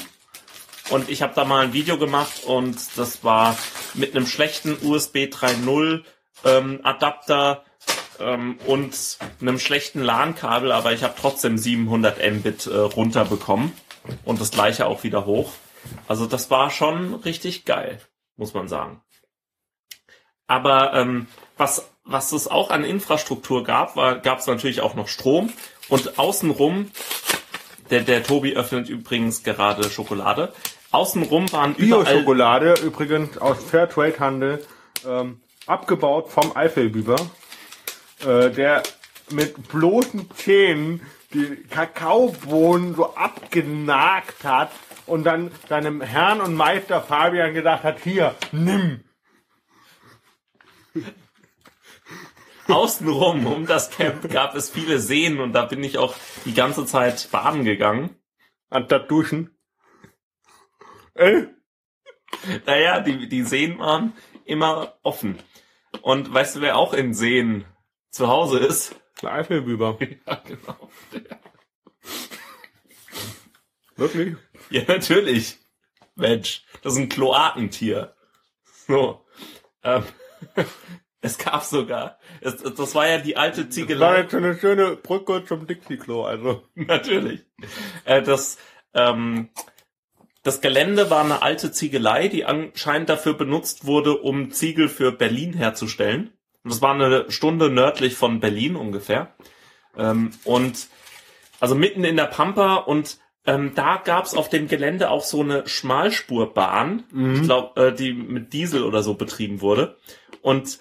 Und 0.90 1.09
ich 1.09 1.23
habe 1.23 1.33
da 1.35 1.44
mal 1.44 1.64
ein 1.64 1.73
Video 1.73 1.99
gemacht 1.99 2.44
und 2.44 2.77
das 2.97 3.25
war 3.25 3.57
mit 3.94 4.14
einem 4.14 4.27
schlechten 4.27 4.77
USB 4.83 5.16
3.0 5.27 6.03
ähm, 6.44 6.81
Adapter 6.83 7.64
ähm, 8.20 8.59
und 8.66 9.18
einem 9.40 9.59
schlechten 9.59 10.03
LAN-Kabel, 10.03 10.73
aber 10.73 10.92
ich 10.92 11.03
habe 11.03 11.14
trotzdem 11.18 11.57
700 11.59 12.18
Mbit 12.18 12.66
äh, 12.66 12.77
runterbekommen 12.77 13.73
und 14.25 14.40
das 14.40 14.51
gleiche 14.51 14.87
auch 14.87 15.05
wieder 15.05 15.25
hoch. 15.25 15.53
Also 16.07 16.27
das 16.27 16.51
war 16.51 16.70
schon 16.70 17.14
richtig 17.14 17.64
geil, 17.64 18.01
muss 18.37 18.55
man 18.55 18.68
sagen. 18.68 19.03
Aber 20.47 20.92
ähm, 20.94 21.27
was, 21.57 21.90
was 22.05 22.33
es 22.33 22.49
auch 22.49 22.70
an 22.70 22.85
Infrastruktur 22.85 23.64
gab, 23.64 23.97
war, 23.97 24.18
gab 24.18 24.40
es 24.40 24.47
natürlich 24.47 24.83
auch 24.83 24.94
noch 24.94 25.09
Strom 25.09 25.53
und 25.88 26.18
außenrum, 26.18 26.90
der, 27.94 28.02
der 28.02 28.22
Tobi 28.24 28.57
öffnet 28.57 28.88
übrigens 28.88 29.44
gerade 29.44 29.88
Schokolade, 29.88 30.52
außenrum 30.90 31.52
waren 31.52 31.74
Bio-Schokolade, 31.74 32.74
übrigens 32.83 33.38
aus 33.38 33.62
Fairtrade-Handel, 33.62 34.66
ähm, 35.07 35.40
abgebaut 35.66 36.28
vom 36.28 36.57
Eifelbiber, 36.57 37.16
äh, 38.26 38.50
der 38.50 38.83
mit 39.30 39.68
bloßen 39.68 40.28
Zähnen 40.35 41.02
die 41.33 41.57
Kakaobohnen 41.70 42.96
so 42.96 43.14
abgenagt 43.14 44.42
hat 44.42 44.72
und 45.07 45.24
dann 45.24 45.52
seinem 45.68 46.00
Herrn 46.00 46.40
und 46.40 46.54
Meister 46.54 47.00
Fabian 47.00 47.54
gesagt 47.54 47.85
hat, 47.85 47.98
hier, 48.02 48.35
nimm. 48.50 49.04
Außenrum 52.68 53.46
um 53.46 53.66
das 53.66 53.90
Camp 53.90 54.31
gab 54.31 54.55
es 54.55 54.70
viele 54.70 54.98
Seen 54.98 55.40
und 55.40 55.53
da 55.53 55.64
bin 55.66 55.83
ich 55.83 55.98
auch 55.98 56.14
die 56.44 56.55
ganze 56.55 56.87
Zeit 56.87 57.29
baden 57.31 57.64
gegangen. 57.64 58.16
Anstatt 58.70 59.11
duschen. 59.11 59.57
Ey, 61.14 61.48
Naja, 62.66 63.00
die, 63.00 63.29
die 63.29 63.42
Seen 63.42 63.79
waren 63.79 64.14
immer 64.44 64.98
offen. 65.03 65.38
Und 66.03 66.33
weißt 66.33 66.57
du, 66.57 66.61
wer 66.61 66.77
auch 66.77 66.92
in 66.92 67.14
Seen 67.14 67.64
zu 68.11 68.29
Hause 68.29 68.59
ist? 68.59 68.96
der 69.22 69.33
Eifelbiber. 69.33 69.98
Ja, 70.27 70.42
genau. 70.46 70.90
Wirklich? 73.96 74.37
Ja, 74.70 74.83
natürlich. 74.87 75.59
Mensch, 76.16 76.64
das 76.83 76.94
ist 76.94 76.98
ein 76.98 77.09
Kloakentier. 77.09 78.14
So. 78.87 79.24
Ähm, 79.83 80.05
es 81.24 81.38
gab 81.38 81.62
sogar, 81.62 82.18
es, 82.42 82.56
das 82.62 82.94
war 82.94 83.08
ja 83.08 83.16
die 83.18 83.38
alte 83.38 83.64
Das 83.64 83.64
war 83.64 83.70
Ziegelei. 83.70 84.20
jetzt 84.20 84.34
eine 84.34 84.58
schöne 84.58 84.96
Brücke 84.96 85.42
zum 85.46 85.66
Dixie-Klo, 85.66 86.24
also. 86.24 86.62
Natürlich. 86.74 87.40
Äh, 88.04 88.20
das, 88.20 88.58
ähm, 88.92 89.48
das 90.42 90.60
Gelände 90.60 91.08
war 91.08 91.24
eine 91.24 91.40
alte 91.40 91.72
Ziegelei, 91.72 92.28
die 92.28 92.44
anscheinend 92.44 93.08
dafür 93.08 93.32
benutzt 93.32 93.87
wurde, 93.87 94.18
um 94.18 94.50
Ziegel 94.50 94.90
für 94.90 95.12
Berlin 95.12 95.54
herzustellen. 95.54 96.34
Und 96.62 96.72
das 96.72 96.82
war 96.82 96.92
eine 96.92 97.30
Stunde 97.30 97.70
nördlich 97.70 98.16
von 98.16 98.40
Berlin 98.40 98.76
ungefähr. 98.76 99.34
Ähm, 99.96 100.30
und 100.44 100.88
also 101.58 101.74
mitten 101.74 102.04
in 102.04 102.16
der 102.16 102.26
Pampa 102.26 102.74
und 102.76 103.18
ähm, 103.46 103.72
da 103.74 103.96
gab's 103.96 104.34
auf 104.34 104.50
dem 104.50 104.68
Gelände 104.68 105.08
auch 105.08 105.22
so 105.22 105.40
eine 105.40 105.66
Schmalspurbahn, 105.66 107.04
ich 107.34 107.42
glaube, 107.42 107.88
äh, 107.88 107.94
die 107.94 108.12
mit 108.12 108.52
Diesel 108.52 108.84
oder 108.84 109.02
so 109.02 109.14
betrieben 109.14 109.60
wurde. 109.62 109.96
Und 110.40 110.78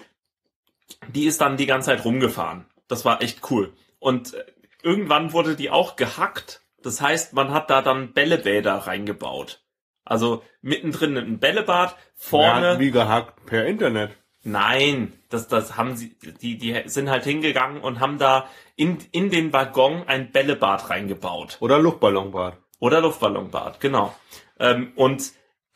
die 1.08 1.26
ist 1.26 1.42
dann 1.42 1.58
die 1.58 1.66
ganze 1.66 1.88
Zeit 1.88 2.06
rumgefahren. 2.06 2.66
Das 2.88 3.06
war 3.06 3.22
echt 3.22 3.50
cool. 3.52 3.74
Und 4.00 4.34
äh, 4.34 4.44
irgendwann 4.82 5.34
wurde 5.34 5.56
die 5.56 5.70
auch 5.70 5.96
gehackt. 5.96 6.62
Das 6.82 7.02
heißt, 7.02 7.34
man 7.34 7.52
hat 7.52 7.70
da 7.70 7.82
dann 7.82 8.14
Bällebäder 8.14 8.74
reingebaut. 8.74 9.64
Also 10.06 10.44
mittendrin 10.62 11.18
ein 11.18 11.40
Bällebad, 11.40 11.96
vorne. 12.16 12.72
hat 12.72 12.80
wie 12.80 12.92
gehackt 12.92 13.46
per 13.46 13.66
Internet. 13.66 14.12
Nein, 14.44 15.14
das, 15.30 15.48
das 15.48 15.78
haben 15.78 15.96
sie, 15.96 16.18
die, 16.42 16.58
die 16.58 16.82
sind 16.88 17.10
halt 17.10 17.24
hingegangen 17.24 17.82
und 17.82 18.02
haben 18.02 18.18
da 18.18 18.50
in, 18.76 18.98
in 19.12 19.30
den 19.30 19.54
Waggon 19.54 20.04
ein 20.06 20.34
Bällebad 20.34 20.90
reingebaut. 20.90 21.58
Oder 21.62 21.80
Luftballonbad. 21.80 22.58
Oder 22.80 23.00
Luftballonbad, 23.00 23.80
genau. 23.80 24.14
Ähm, 24.60 24.92
und 24.96 25.32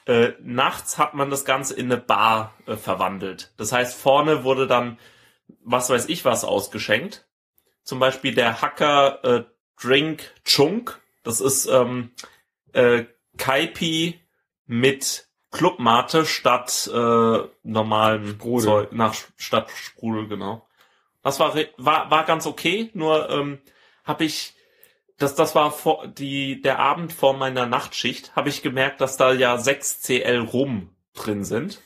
äh, 0.08 0.34
nachts 0.41 0.98
hat 0.98 1.13
man 1.13 1.30
das 1.30 1.46
Ganze 1.46 1.76
in 1.76 1.91
eine 1.91 2.02
Bar 2.02 2.54
äh, 2.65 2.76
verwandelt. 2.76 3.54
Das 3.58 3.72
heißt, 3.72 4.00
vorne 4.00 4.43
wurde 4.43 4.65
dann, 4.65 4.98
was 5.63 5.89
weiß 5.89 6.08
ich 6.08 6.24
was, 6.26 6.46
ausgeschenkt. 6.46 7.28
Zum 7.84 8.00
Beispiel 8.00 8.34
der 8.34 8.62
Hacker 8.62 9.24
äh, 9.24 9.43
Drink 9.80 10.34
Chunk. 10.46 11.00
Das 11.24 11.41
ist 11.41 11.67
ähm, 11.67 12.12
äh, 12.74 13.06
Kaipi 13.38 14.20
mit 14.65 15.28
Clubmate 15.52 16.26
statt 16.26 16.89
äh, 16.93 17.39
normalen 17.63 18.28
Sprudel. 18.30 18.65
Zeug, 18.65 18.91
nach 18.93 19.13
statt 19.36 19.70
Sprudel, 19.72 20.28
genau. 20.28 20.67
Das 21.22 21.39
war 21.39 21.54
war 21.78 22.10
war 22.10 22.26
ganz 22.26 22.46
okay, 22.46 22.89
nur 22.93 23.30
ähm, 23.30 23.60
habe 24.06 24.24
ich 24.24 24.57
das 25.17 25.36
das 25.36 25.56
war 25.56 25.71
vor 25.71 26.08
die 26.08 26.62
der 26.62 26.80
Abend 26.80 27.12
vor 27.12 27.34
meiner 27.34 27.65
Nachtschicht, 27.65 28.36
habe 28.36 28.49
ich 28.49 28.62
gemerkt, 28.62 29.01
dass 29.01 29.17
da 29.17 29.34
ja 29.34 29.58
6 29.58 30.01
CL 30.01 30.39
Rum 30.39 30.89
drin 31.13 31.43
sind. 31.43 31.82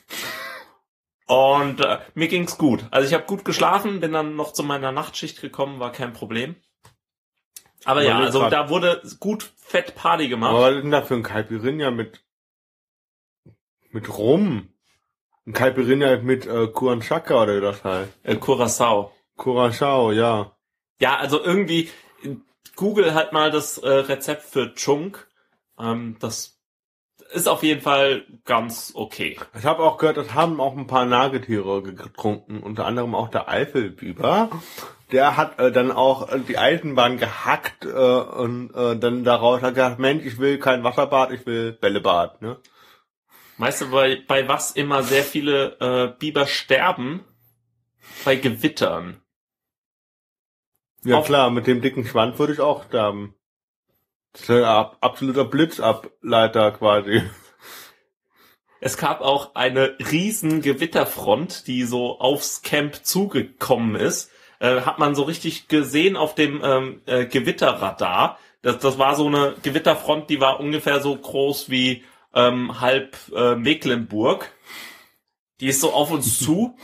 Und 1.27 1.79
äh, 1.79 1.99
mir 2.13 2.27
ging's 2.27 2.57
gut. 2.57 2.83
Also 2.91 3.07
ich 3.07 3.13
habe 3.13 3.25
gut 3.25 3.45
geschlafen, 3.45 4.01
bin 4.01 4.11
dann 4.11 4.35
noch 4.35 4.51
zu 4.51 4.63
meiner 4.63 4.91
Nachtschicht 4.91 5.39
gekommen, 5.39 5.79
war 5.79 5.93
kein 5.93 6.11
Problem. 6.11 6.55
Aber 7.85 8.03
ja, 8.03 8.17
Überleg 8.17 8.25
also 8.25 8.49
da 8.49 8.69
wurde 8.69 9.01
gut 9.19 9.53
fett 9.55 9.95
Party 9.95 10.27
gemacht. 10.27 10.51
Aber 10.51 10.61
was 10.63 10.75
ist 10.75 10.83
denn 10.83 10.91
da 10.91 11.01
für 11.01 11.15
ein 11.15 11.23
Caipirinha 11.23 11.89
mit, 11.89 12.21
mit 13.91 14.09
Rum? 14.17 14.73
Ein 15.47 15.53
Caipirinha 15.53 16.17
mit 16.17 16.45
äh, 16.45 16.67
Kuranchaka 16.67 17.43
oder 17.43 17.57
wie 17.57 17.61
das 17.61 17.83
heißt. 17.83 18.11
Äh, 18.23 18.35
Curacao. 18.35 19.13
Curacao, 19.37 20.11
ja. 20.11 20.55
Ja, 20.99 21.17
also 21.17 21.41
irgendwie 21.41 21.89
Google 22.75 23.13
hat 23.13 23.33
mal 23.33 23.51
das 23.51 23.77
äh, 23.77 23.89
Rezept 23.89 24.43
für 24.43 24.73
Chunk. 24.73 25.27
Ähm, 25.79 26.17
das 26.19 26.57
ist 27.31 27.47
auf 27.47 27.63
jeden 27.63 27.81
Fall 27.81 28.25
ganz 28.45 28.91
okay. 28.93 29.37
Ich 29.57 29.65
habe 29.65 29.83
auch 29.83 29.97
gehört, 29.97 30.17
das 30.17 30.33
haben 30.33 30.59
auch 30.59 30.75
ein 30.75 30.87
paar 30.87 31.05
Nagetiere 31.05 31.81
getrunken, 31.81 32.61
unter 32.61 32.85
anderem 32.85 33.15
auch 33.15 33.29
der 33.29 33.47
Eifelbiber. 33.47 34.49
Der 35.11 35.37
hat 35.37 35.59
äh, 35.59 35.71
dann 35.71 35.91
auch 35.91 36.29
äh, 36.29 36.39
die 36.39 36.57
Eisenbahn 36.57 37.17
gehackt 37.17 37.85
äh, 37.85 37.89
und 37.89 38.73
äh, 38.73 38.97
dann 38.97 39.23
daraus 39.23 39.61
hat 39.61 39.75
gesagt, 39.75 39.99
Mensch, 39.99 40.25
ich 40.25 40.39
will 40.39 40.57
kein 40.57 40.83
Wasserbad, 40.83 41.31
ich 41.31 41.45
will 41.45 41.73
Bällebad. 41.73 42.41
Ne? 42.41 42.57
Weißt 43.57 43.81
du, 43.81 43.91
bei, 43.91 44.21
bei 44.27 44.47
was 44.47 44.71
immer 44.71 45.03
sehr 45.03 45.23
viele 45.23 45.77
äh, 45.79 46.17
Biber 46.17 46.47
sterben? 46.47 47.23
Bei 48.25 48.35
Gewittern. 48.35 49.20
Ja 51.03 51.17
Auf- 51.17 51.25
klar, 51.25 51.49
mit 51.49 51.67
dem 51.67 51.81
dicken 51.81 52.05
Schwanz 52.05 52.37
würde 52.37 52.53
ich 52.53 52.59
auch 52.59 52.85
sterben. 52.85 53.35
Das 54.33 54.43
ist 54.43 54.63
ab, 54.63 54.97
absoluter 55.01 55.45
Blitzableiter 55.45 56.71
quasi. 56.71 57.23
es 58.79 58.97
gab 58.97 59.21
auch 59.21 59.55
eine 59.55 59.97
riesen 60.11 60.61
Gewitterfront, 60.61 61.67
die 61.67 61.83
so 61.83 62.19
aufs 62.19 62.61
Camp 62.61 63.03
zugekommen 63.03 63.95
ist. 63.95 64.31
Äh, 64.59 64.81
hat 64.81 64.99
man 64.99 65.15
so 65.15 65.23
richtig 65.23 65.67
gesehen 65.67 66.15
auf 66.15 66.35
dem 66.35 66.61
ähm, 66.63 67.01
äh, 67.07 67.25
Gewitterradar. 67.25 68.37
Das, 68.61 68.77
das 68.77 68.99
war 68.99 69.15
so 69.15 69.25
eine 69.25 69.55
Gewitterfront, 69.63 70.29
die 70.29 70.39
war 70.39 70.59
ungefähr 70.59 71.01
so 71.01 71.15
groß 71.15 71.69
wie 71.69 72.03
ähm, 72.33 72.79
halb 72.79 73.17
äh, 73.35 73.55
Mecklenburg. 73.55 74.51
Die 75.59 75.67
ist 75.67 75.81
so 75.81 75.93
auf 75.93 76.11
uns 76.11 76.39
zu 76.43 76.77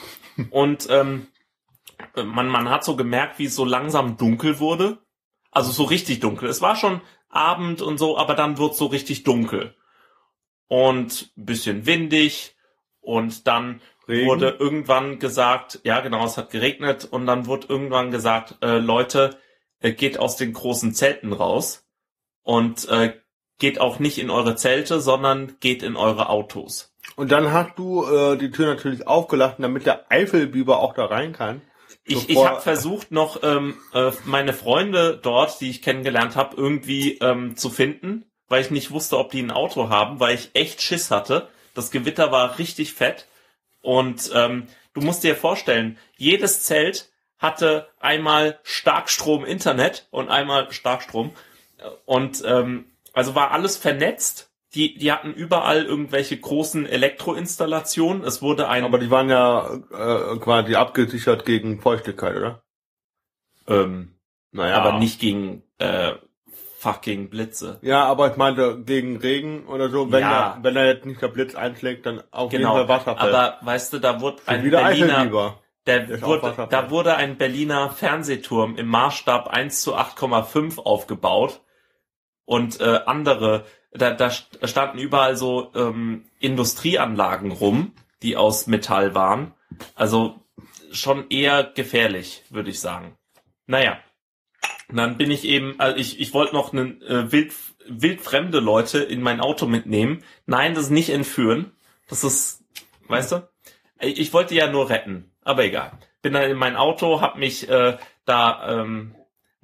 und 0.50 0.88
ähm, 0.90 1.28
man, 2.24 2.48
man 2.48 2.70
hat 2.70 2.84
so 2.84 2.96
gemerkt, 2.96 3.40
wie 3.40 3.46
es 3.46 3.56
so 3.56 3.66
langsam 3.66 4.18
dunkel 4.18 4.60
wurde. 4.60 5.00
Also 5.52 5.72
so 5.72 5.84
richtig 5.84 6.20
dunkel. 6.20 6.50
Es 6.50 6.62
war 6.62 6.76
schon 6.76 7.02
Abend 7.30 7.82
und 7.82 7.98
so, 7.98 8.18
aber 8.18 8.36
dann 8.36 8.58
wird 8.58 8.76
so 8.76 8.88
richtig 8.88 9.24
dunkel. 9.24 9.76
Und 10.68 11.32
ein 11.38 11.46
bisschen 11.46 11.86
windig. 11.86 12.56
Und 13.00 13.48
dann 13.48 13.82
Regen? 14.08 14.28
wurde 14.28 14.58
irgendwann 14.60 15.20
gesagt, 15.20 15.80
ja 15.84 16.02
genau, 16.02 16.26
es 16.26 16.38
hat 16.38 16.52
geregnet. 16.52 17.06
Und 17.06 17.26
dann 17.26 17.46
wurde 17.46 17.68
irgendwann 17.68 18.12
gesagt, 18.12 18.58
äh, 18.62 18.78
Leute, 18.78 19.38
äh, 19.80 19.92
geht 19.94 20.20
aus 20.20 20.36
den 20.36 20.54
großen 20.54 20.94
Zelten 20.94 21.34
raus. 21.34 21.86
Und 22.44 22.88
äh, 22.90 23.14
geht 23.60 23.80
auch 23.82 24.00
nicht 24.00 24.20
in 24.20 24.30
eure 24.30 24.56
Zelte, 24.56 25.02
sondern 25.02 25.58
geht 25.60 25.84
in 25.84 25.96
eure 25.96 26.30
Autos. 26.30 26.94
Und 27.16 27.32
dann 27.32 27.52
hast 27.52 27.78
du 27.78 28.06
äh, 28.06 28.38
die 28.38 28.52
Tür 28.52 28.68
natürlich 28.68 29.08
aufgelassen, 29.08 29.62
damit 29.62 29.86
der 29.86 30.12
Eifelbiber 30.12 30.80
auch 30.80 30.94
da 30.94 31.06
rein 31.06 31.34
kann. 31.34 31.62
Ich, 32.08 32.30
ich 32.30 32.38
habe 32.38 32.62
versucht, 32.62 33.12
noch 33.12 33.44
ähm, 33.44 33.78
äh, 33.94 34.12
meine 34.24 34.54
Freunde 34.54 35.20
dort, 35.22 35.60
die 35.60 35.70
ich 35.70 35.82
kennengelernt 35.82 36.36
habe, 36.36 36.56
irgendwie 36.56 37.18
ähm, 37.20 37.58
zu 37.58 37.70
finden, 37.70 38.26
weil 38.48 38.62
ich 38.62 38.72
nicht 38.72 38.92
wusste, 38.92 39.18
ob 39.18 39.32
die 39.32 39.42
ein 39.42 39.52
Auto 39.52 39.90
haben, 39.90 40.20
weil 40.20 40.36
ich 40.36 40.52
echt 40.54 40.82
Schiss 40.82 41.12
hatte. 41.12 41.50
Das 41.74 41.92
Gewitter 41.92 42.32
war 42.32 42.60
richtig 42.60 42.94
fett. 42.94 43.28
Und 43.82 44.32
ähm, 44.34 44.68
du 44.94 45.02
musst 45.02 45.24
dir 45.24 45.36
vorstellen, 45.36 45.98
jedes 46.16 46.64
Zelt 46.64 47.10
hatte 47.38 47.90
einmal 48.00 48.60
Starkstrom 48.64 49.46
Internet 49.46 50.08
und 50.10 50.30
einmal 50.30 50.72
Starkstrom. 50.72 51.32
Und 52.06 52.44
ähm, 52.46 52.86
also 53.14 53.36
war 53.36 53.52
alles 53.52 53.78
vernetzt. 53.78 54.47
Die, 54.76 54.98
die 54.98 55.12
hatten 55.14 55.34
überall 55.34 55.86
irgendwelche 55.86 56.38
großen 56.38 56.86
Elektroinstallationen. 56.86 58.24
Es 58.24 58.42
wurde 58.42 58.68
ein 58.68 58.84
Aber 58.84 59.00
die 59.00 59.10
waren 59.10 59.30
ja 59.30 59.76
äh, 59.92 60.38
quasi 60.40 60.76
abgesichert 60.76 61.46
gegen 61.46 61.80
Feuchtigkeit, 61.80 62.36
oder? 62.36 62.64
ähm, 63.68 64.16
Naja. 64.52 64.76
aber 64.76 65.00
nicht 65.00 65.20
gegen 65.20 65.64
äh, 65.78 66.14
fucking 66.80 67.30
Blitze. 67.30 67.80
Ja, 67.82 68.04
aber 68.06 68.30
ich 68.32 68.38
meinte 68.38 68.82
gegen 68.84 69.18
Regen 69.18 69.66
oder 69.68 69.90
so, 69.90 70.12
wenn 70.12 70.22
Ja. 70.22 70.56
er, 70.58 70.64
wenn 70.64 70.76
er 70.76 70.86
jetzt 70.88 71.06
nicht 71.06 71.22
der 71.22 71.28
Blitz 71.30 71.56
einschlägt, 71.56 72.06
dann 72.06 72.22
auf 72.32 72.52
Genau. 72.52 72.76
jeden 72.76 72.88
Fall 72.88 72.98
Wasserfall. 72.98 73.34
Aber 73.36 73.58
weißt 73.66 73.94
du, 73.94 74.00
da 74.00 74.20
wurde 74.22 74.38
Schon 74.46 74.54
ein 74.56 74.70
Berliner, 74.70 75.56
der 75.86 76.08
auch 76.22 76.28
wurde, 76.28 76.68
da 76.70 76.90
wurde 76.92 77.16
ein 77.16 77.38
Berliner 77.38 77.90
Fernsehturm 77.90 78.76
im 78.76 78.88
Maßstab 78.88 79.48
1 79.48 79.82
zu 79.82 79.96
8,5 79.96 80.80
aufgebaut 80.80 81.62
und 82.48 82.80
äh, 82.80 83.02
andere, 83.06 83.66
da, 83.92 84.12
da 84.12 84.30
st- 84.30 84.66
standen 84.66 84.98
überall 84.98 85.36
so 85.36 85.72
ähm, 85.76 86.24
Industrieanlagen 86.40 87.52
rum, 87.52 87.92
die 88.24 88.38
aus 88.38 88.66
Metall 88.66 89.14
waren. 89.14 89.54
Also 89.94 90.40
schon 90.92 91.30
eher 91.30 91.64
gefährlich, 91.64 92.44
würde 92.50 92.70
ich 92.70 92.80
sagen. 92.80 93.16
Naja, 93.68 94.00
dann 94.90 95.18
bin 95.18 95.30
ich 95.30 95.44
eben, 95.44 95.76
also 95.78 95.98
ich, 95.98 96.20
ich 96.22 96.34
wollte 96.34 96.56
noch 96.56 96.72
einen, 96.72 97.02
äh, 97.02 97.32
wild, 97.34 97.54
wildfremde 97.88 98.62
Leute 98.62 99.00
in 99.00 99.22
mein 99.22 99.42
Auto 99.42 99.68
mitnehmen. 99.68 100.24
Nein, 100.46 100.74
das 100.74 100.90
nicht 100.90 101.10
entführen. 101.10 101.74
Das 102.10 102.24
ist, 102.24 102.64
weißt 103.10 103.34
du? 103.34 103.50
Ich 104.00 104.32
wollte 104.32 104.56
ja 104.56 104.72
nur 104.72 104.90
retten, 104.90 105.34
aber 105.44 105.66
egal. 105.66 105.92
Bin 106.22 106.32
dann 106.32 106.50
in 106.50 106.58
mein 106.58 106.78
Auto, 106.78 107.20
hab 107.20 107.38
mich 107.38 107.68
äh, 107.68 107.98
da 108.24 108.82
ähm, 108.82 109.16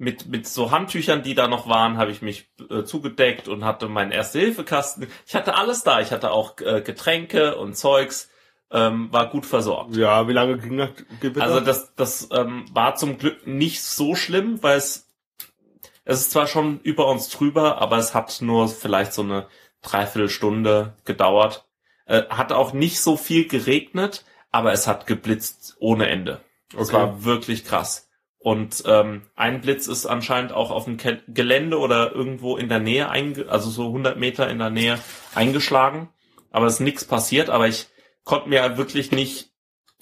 mit 0.04 0.26
mit 0.28 0.46
so 0.46 0.70
Handtüchern, 0.70 1.22
die 1.22 1.34
da 1.34 1.48
noch 1.48 1.68
waren, 1.68 1.96
habe 1.98 2.10
ich 2.12 2.22
mich 2.22 2.48
äh, 2.70 2.84
zugedeckt 2.84 3.48
und 3.48 3.64
hatte 3.64 3.88
meinen 3.88 4.12
Erste-Hilfe-Kasten. 4.12 5.08
Ich 5.26 5.34
hatte 5.34 5.54
alles 5.56 5.82
da. 5.82 6.00
Ich 6.00 6.12
hatte 6.12 6.30
auch 6.30 6.60
äh, 6.60 6.80
Getränke 6.82 7.56
und 7.56 7.76
Zeugs. 7.76 8.30
Ähm, 8.70 9.12
war 9.12 9.28
gut 9.28 9.46
versorgt. 9.46 9.94
Ja, 9.94 10.26
wie 10.26 10.32
lange 10.32 10.58
ging 10.58 10.78
das 10.78 10.88
Gewitter? 11.20 11.44
Also 11.44 11.60
das, 11.60 11.94
das 11.94 12.28
ähm, 12.32 12.64
war 12.72 12.96
zum 12.96 13.18
Glück 13.18 13.46
nicht 13.46 13.82
so 13.82 14.16
schlimm, 14.16 14.62
weil 14.62 14.78
es, 14.78 15.06
es 16.04 16.22
ist 16.22 16.32
zwar 16.32 16.46
schon 16.48 16.80
über 16.80 17.06
uns 17.06 17.28
drüber, 17.28 17.78
aber 17.80 17.98
es 17.98 18.14
hat 18.14 18.40
nur 18.40 18.68
vielleicht 18.68 19.12
so 19.12 19.22
eine 19.22 19.46
Dreiviertelstunde 19.82 20.94
gedauert. 21.04 21.66
Äh, 22.06 22.24
hat 22.30 22.50
auch 22.52 22.72
nicht 22.72 23.00
so 23.00 23.16
viel 23.16 23.46
geregnet, 23.46 24.24
aber 24.50 24.72
es 24.72 24.86
hat 24.88 25.06
geblitzt 25.06 25.76
ohne 25.78 26.08
Ende. 26.08 26.40
Es 26.72 26.88
Okay. 26.88 26.92
war 26.94 27.24
wirklich 27.24 27.64
krass. 27.64 28.03
Und 28.44 28.82
ähm, 28.86 29.22
ein 29.36 29.62
Blitz 29.62 29.86
ist 29.86 30.04
anscheinend 30.04 30.52
auch 30.52 30.70
auf 30.70 30.84
dem 30.84 30.98
Ke 30.98 31.22
Gelände 31.28 31.78
oder 31.78 32.12
irgendwo 32.12 32.58
in 32.58 32.68
der 32.68 32.78
Nähe, 32.78 33.08
also 33.48 33.70
so 33.70 33.86
100 33.86 34.18
Meter 34.18 34.50
in 34.50 34.58
der 34.58 34.68
Nähe 34.68 34.98
eingeschlagen. 35.34 36.10
Aber 36.50 36.66
es 36.66 36.74
ist 36.74 36.80
nichts 36.80 37.06
passiert, 37.06 37.48
aber 37.48 37.68
ich 37.68 37.86
konnte 38.22 38.50
mir 38.50 38.76
wirklich 38.76 39.12
nicht 39.12 39.48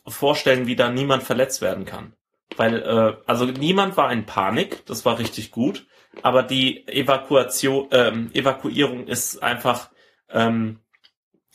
vorstellen, 0.08 0.66
wie 0.66 0.74
da 0.74 0.90
niemand 0.90 1.22
verletzt 1.22 1.62
werden 1.62 1.84
kann. 1.84 2.14
Weil, 2.56 2.82
äh, 2.82 3.16
also 3.26 3.44
niemand 3.44 3.96
war 3.96 4.12
in 4.12 4.26
Panik, 4.26 4.84
das 4.86 5.04
war 5.04 5.20
richtig 5.20 5.52
gut, 5.52 5.86
aber 6.22 6.42
die 6.42 6.84
Evakuation, 6.88 7.86
ähm, 7.92 8.32
Evakuierung 8.34 9.06
ist 9.06 9.40
einfach 9.40 9.90
ähm, 10.30 10.80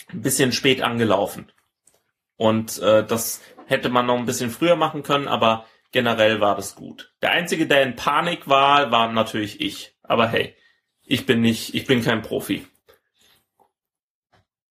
ein 0.08 0.22
bisschen 0.22 0.54
spät 0.54 0.82
angelaufen. 0.82 1.52
Und 2.38 2.80
äh, 2.80 3.06
das 3.06 3.42
hätte 3.66 3.90
man 3.90 4.06
noch 4.06 4.16
ein 4.16 4.26
bisschen 4.26 4.52
früher 4.52 4.78
machen 4.78 5.04
können, 5.04 5.28
aber 5.28 5.66
generell 5.92 6.40
war 6.42 6.56
das 6.56 6.76
gut. 6.76 7.14
Der 7.22 7.32
Einzige, 7.32 7.68
der 7.68 7.84
in 7.84 7.96
Panik 7.96 8.48
war, 8.48 8.92
war 8.92 9.12
natürlich 9.12 9.62
ich. 9.62 9.96
Aber 10.04 10.28
hey, 10.28 10.56
ich 11.06 11.26
bin 11.26 11.42
nicht, 11.42 11.74
ich 11.76 11.86
bin 11.86 12.04
kein 12.04 12.22
Profi. 12.22 12.66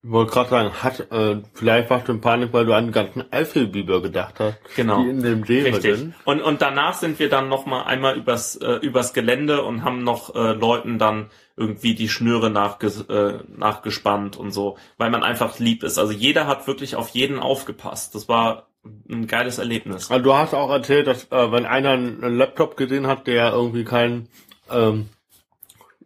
ich 0.03 0.13
wollte 0.13 0.33
gerade 0.33 0.51
sagen, 0.51 0.83
hat, 0.83 1.11
äh, 1.11 1.43
vielleicht 1.55 1.91
warst 1.91 2.07
du 2.07 2.13
in 2.13 2.21
Panik, 2.21 2.53
weil 2.53 2.65
du 2.65 2.75
an 2.75 2.85
den 2.87 2.93
ganzen 2.93 3.25
Eifelbiber 3.33 4.01
gedacht 4.01 4.39
hast, 4.39 4.59
Genau. 4.77 5.03
die 5.03 5.11
in 5.11 5.21
dem 5.23 5.45
See 5.45 5.63
Richtig. 5.63 5.97
sind. 5.97 6.15
Und, 6.25 6.43
und 6.43 6.63
danach 6.63 6.95
sind 6.95 7.19
wir 7.19 7.29
dann 7.29 7.49
noch 7.49 7.67
mal 7.67 7.83
einmal 7.85 8.17
übers, 8.17 8.55
äh, 8.57 8.75
übers 8.75 9.15
Gelände 9.15 9.65
und 9.65 9.83
haben 9.83 10.05
noch 10.05 10.35
äh, 10.37 10.53
Leuten 10.53 10.99
dann 11.01 11.31
irgendwie 11.57 11.95
die 11.97 12.09
Schnüre 12.09 12.51
nachges 12.51 13.01
äh, 13.09 13.39
nachgespannt 13.49 14.37
und 14.37 14.53
so, 14.53 14.77
weil 14.97 15.11
man 15.11 15.25
einfach 15.25 15.59
lieb 15.59 15.83
ist. 15.83 15.99
Also 15.99 16.13
jeder 16.13 16.47
hat 16.47 16.69
wirklich 16.69 16.95
auf 16.95 17.09
jeden 17.09 17.41
aufgepasst. 17.41 18.15
Das 18.15 18.29
war 18.29 18.69
ein 19.09 19.27
geiles 19.27 19.59
Erlebnis. 19.59 20.11
Also 20.11 20.25
du 20.25 20.35
hast 20.35 20.55
auch 20.55 20.71
erzählt, 20.71 21.07
dass 21.07 21.25
äh, 21.31 21.53
wenn 21.53 21.67
einer 21.67 21.91
einen 21.91 22.37
Laptop 22.37 22.77
gesehen 22.77 23.07
hat, 23.07 23.27
der 23.27 23.53
irgendwie 23.53 23.85
kein 23.85 24.29
ähm, 24.71 25.09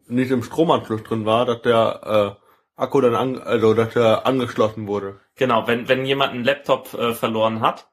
nicht 0.06 0.30
im 0.30 0.42
Stromanschluss 0.42 1.02
drin 1.02 1.24
war, 1.24 1.46
dass 1.46 1.62
der 1.62 2.36
äh, 2.36 2.80
Akku 2.80 3.00
dann 3.00 3.14
an, 3.14 3.38
also 3.38 3.74
dass 3.74 3.94
der 3.94 4.26
angeschlossen 4.26 4.86
wurde. 4.86 5.20
Genau, 5.36 5.66
wenn, 5.66 5.88
wenn 5.88 6.04
jemand 6.04 6.32
einen 6.32 6.44
Laptop 6.44 6.94
äh, 6.94 7.12
verloren 7.12 7.60
hat, 7.60 7.88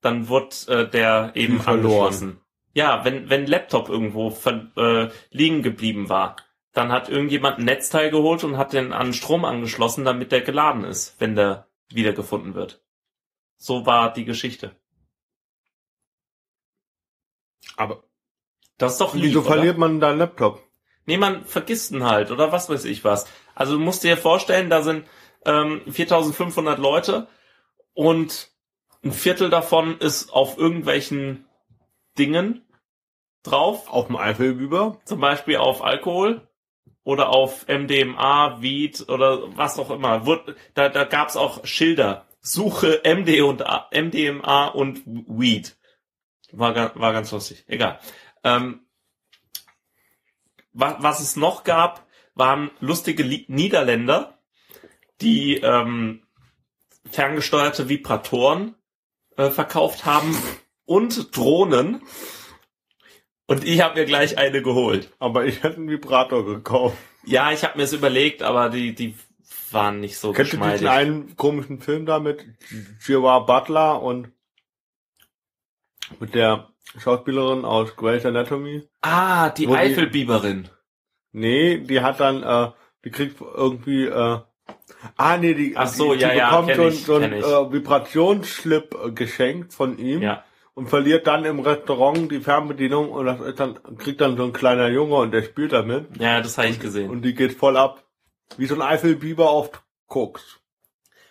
dann 0.00 0.28
wird 0.28 0.68
äh, 0.68 0.88
der 0.88 1.32
eben 1.34 1.60
verloren? 1.60 1.86
angeschlossen. 1.86 2.40
Ja, 2.74 3.04
wenn, 3.04 3.28
wenn 3.28 3.42
ein 3.42 3.46
Laptop 3.46 3.88
irgendwo 3.88 4.30
ver 4.30 4.68
äh, 4.76 5.10
liegen 5.30 5.62
geblieben 5.62 6.08
war, 6.08 6.36
dann 6.72 6.90
hat 6.90 7.08
irgendjemand 7.08 7.58
ein 7.58 7.66
Netzteil 7.66 8.10
geholt 8.10 8.44
und 8.44 8.56
hat 8.56 8.72
den 8.72 8.92
an 8.92 9.12
Strom 9.12 9.44
angeschlossen, 9.44 10.04
damit 10.04 10.32
der 10.32 10.40
geladen 10.40 10.84
ist, 10.84 11.16
wenn 11.18 11.36
der 11.36 11.66
wiedergefunden 11.90 12.54
wird. 12.54 12.82
So 13.62 13.86
war 13.86 14.12
die 14.12 14.24
Geschichte. 14.24 14.74
Aber 17.76 18.02
Das 18.76 18.92
ist 18.92 19.00
doch 19.00 19.14
lieb, 19.14 19.22
wieso 19.26 19.38
oder? 19.40 19.48
verliert 19.50 19.78
man 19.78 20.00
da 20.00 20.10
einen 20.10 20.18
Laptop? 20.18 20.60
Nee, 21.06 21.16
man 21.16 21.44
vergisst 21.44 21.92
ihn 21.92 22.02
halt 22.02 22.32
oder 22.32 22.50
was 22.50 22.68
weiß 22.68 22.84
ich 22.86 23.04
was. 23.04 23.24
Also 23.54 23.74
du 23.74 23.78
musst 23.80 24.02
dir 24.02 24.16
vorstellen, 24.16 24.68
da 24.68 24.82
sind 24.82 25.06
ähm, 25.44 25.82
4500 25.88 26.80
Leute 26.80 27.28
und 27.94 28.50
ein 29.04 29.12
Viertel 29.12 29.48
davon 29.48 29.96
ist 29.98 30.32
auf 30.32 30.58
irgendwelchen 30.58 31.46
Dingen 32.18 32.66
drauf, 33.44 33.88
Auf 33.88 34.08
dem 34.08 34.16
Eifelbiber? 34.16 35.00
zum 35.04 35.20
Beispiel 35.20 35.58
auf 35.58 35.82
Alkohol 35.84 36.48
oder 37.04 37.28
auf 37.28 37.66
MDMA, 37.68 38.60
Weed 38.60 39.08
oder 39.08 39.56
was 39.56 39.78
auch 39.78 39.90
immer. 39.90 40.20
Da, 40.74 40.88
da 40.88 41.04
gab's 41.04 41.36
auch 41.36 41.64
Schilder. 41.64 42.26
Suche 42.42 43.02
MD 43.04 43.40
und 43.42 43.64
A, 43.64 43.88
MDMA 43.92 44.66
und 44.66 45.02
Weed. 45.06 45.76
War, 46.50 46.74
war 46.98 47.12
ganz 47.12 47.30
lustig. 47.30 47.64
Egal. 47.68 48.00
Ähm, 48.44 48.80
was, 50.72 50.96
was 50.98 51.20
es 51.20 51.36
noch 51.36 51.64
gab, 51.64 52.06
waren 52.34 52.70
lustige 52.80 53.24
Niederländer, 53.24 54.38
die 55.20 55.56
ähm, 55.56 56.26
ferngesteuerte 57.10 57.88
Vibratoren 57.88 58.74
äh, 59.36 59.50
verkauft 59.50 60.04
haben 60.04 60.36
und 60.84 61.36
Drohnen. 61.36 62.02
Und 63.46 63.64
ich 63.64 63.80
habe 63.82 64.00
mir 64.00 64.06
gleich 64.06 64.38
eine 64.38 64.62
geholt. 64.62 65.12
Aber 65.18 65.44
ich 65.44 65.62
hätte 65.62 65.76
einen 65.76 65.88
Vibrator 65.88 66.44
gekauft. 66.44 66.96
Ja, 67.24 67.52
ich 67.52 67.62
habe 67.64 67.78
mir 67.78 67.84
es 67.84 67.92
überlegt, 67.92 68.42
aber 68.42 68.68
die, 68.68 68.94
die 68.94 69.14
waren 69.74 70.00
nicht 70.00 70.18
so 70.18 70.32
Kennst 70.32 70.52
du 70.52 70.56
diesen 70.56 70.70
geschmeidig. 70.72 70.88
einen 70.90 71.36
komischen 71.36 71.80
Film 71.80 72.06
da 72.06 72.18
mit 72.18 72.44
Gerard 73.06 73.46
Butler 73.46 74.02
und 74.02 74.28
mit 76.20 76.34
der 76.34 76.68
Schauspielerin 76.98 77.64
aus 77.64 77.96
Grey's 77.96 78.26
Anatomy? 78.26 78.88
Ah, 79.00 79.50
die 79.50 79.68
Wo 79.68 79.74
die-. 79.76 80.64
Nee, 81.32 81.78
die 81.78 82.00
hat 82.02 82.20
dann, 82.20 82.42
äh, 82.42 82.70
die 83.04 83.10
kriegt 83.10 83.40
irgendwie, 83.40 84.04
äh, 84.04 84.38
ah 85.16 85.36
nee, 85.38 85.54
die, 85.54 85.76
Ach 85.76 85.86
so, 85.88 86.14
die, 86.14 86.20
ja, 86.20 86.30
die 86.30 86.36
ja, 86.38 86.50
bekommt 86.50 86.68
kenn 86.68 86.76
so, 86.76 86.82
ein- 86.84 86.92
ich, 86.92 87.04
so 87.04 87.14
einen 87.16 87.32
äh, 87.32 87.72
Vibrationsschlip 87.72 88.94
äh, 89.06 89.10
geschenkt 89.12 89.72
von 89.72 89.96
ihm 89.98 90.20
Ja. 90.20 90.44
und 90.74 90.88
verliert 90.90 91.26
dann 91.26 91.44
im 91.46 91.60
Restaurant 91.60 92.30
die 92.30 92.40
Fernbedienung 92.40 93.10
und 93.10 93.24
das 93.26 93.40
ist 93.40 93.58
dann, 93.60 93.78
kriegt 93.96 94.20
dann 94.20 94.36
so 94.36 94.44
ein 94.44 94.52
kleiner 94.52 94.88
Junge 94.88 95.14
und 95.16 95.30
der 95.32 95.42
spielt 95.42 95.72
damit 95.72 96.20
Ja, 96.20 96.40
das 96.42 96.58
habe 96.58 96.68
ich 96.68 96.78
gesehen. 96.78 97.10
und 97.10 97.22
die 97.22 97.34
geht 97.34 97.52
voll 97.54 97.76
ab. 97.78 98.04
Wie 98.58 98.66
so 98.66 98.74
ein 98.74 98.82
Eifelbiber 98.82 99.50
auf 99.50 99.82
Koks. 100.06 100.60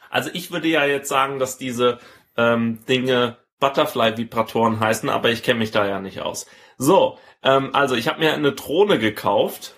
Also 0.10 0.30
ich 0.34 0.52
würde 0.52 0.68
ja 0.68 0.86
jetzt 0.86 1.10
sagen, 1.10 1.40
dass 1.40 1.58
diese 1.58 2.00
ähm, 2.38 2.80
Dinge 2.88 3.38
Butterfly-Vibratoren 3.60 4.80
heißen, 4.80 5.10
aber 5.10 5.30
ich 5.30 5.44
kenne 5.44 5.60
mich 5.60 5.72
da 5.72 5.88
ja 5.88 6.00
nicht 6.00 6.22
aus. 6.22 6.48
So, 6.78 7.18
ähm, 7.44 7.74
also 7.74 7.96
ich 7.96 8.08
habe 8.08 8.20
mir 8.20 8.34
eine 8.34 8.54
Drohne 8.54 9.00
gekauft. 9.00 9.76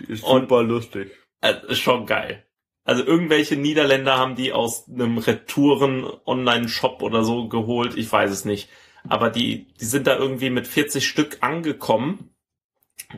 Die 0.00 0.12
ist 0.12 0.22
Und- 0.22 0.42
super 0.42 0.62
lustig. 0.62 1.12
Äh, 1.40 1.54
ist 1.68 1.78
schon 1.80 2.06
geil. 2.06 2.44
Also 2.84 3.04
irgendwelche 3.04 3.56
Niederländer 3.56 4.18
haben 4.18 4.34
die 4.36 4.52
aus 4.52 4.88
einem 4.88 5.18
Retouren-Online-Shop 5.18 7.02
oder 7.02 7.24
so 7.24 7.48
geholt, 7.48 7.96
ich 7.96 8.10
weiß 8.10 8.30
es 8.30 8.44
nicht. 8.44 8.68
Aber 9.08 9.30
die, 9.30 9.68
die 9.80 9.84
sind 9.84 10.06
da 10.06 10.16
irgendwie 10.16 10.50
mit 10.50 10.66
40 10.66 11.06
Stück 11.06 11.38
angekommen 11.40 12.34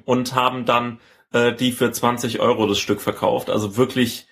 und 0.04 0.34
haben 0.34 0.64
dann 0.64 1.00
äh, 1.32 1.54
die 1.54 1.72
für 1.72 1.90
20 1.90 2.40
Euro 2.40 2.66
das 2.66 2.78
Stück 2.78 3.00
verkauft. 3.00 3.50
Also 3.50 3.76
wirklich 3.76 4.26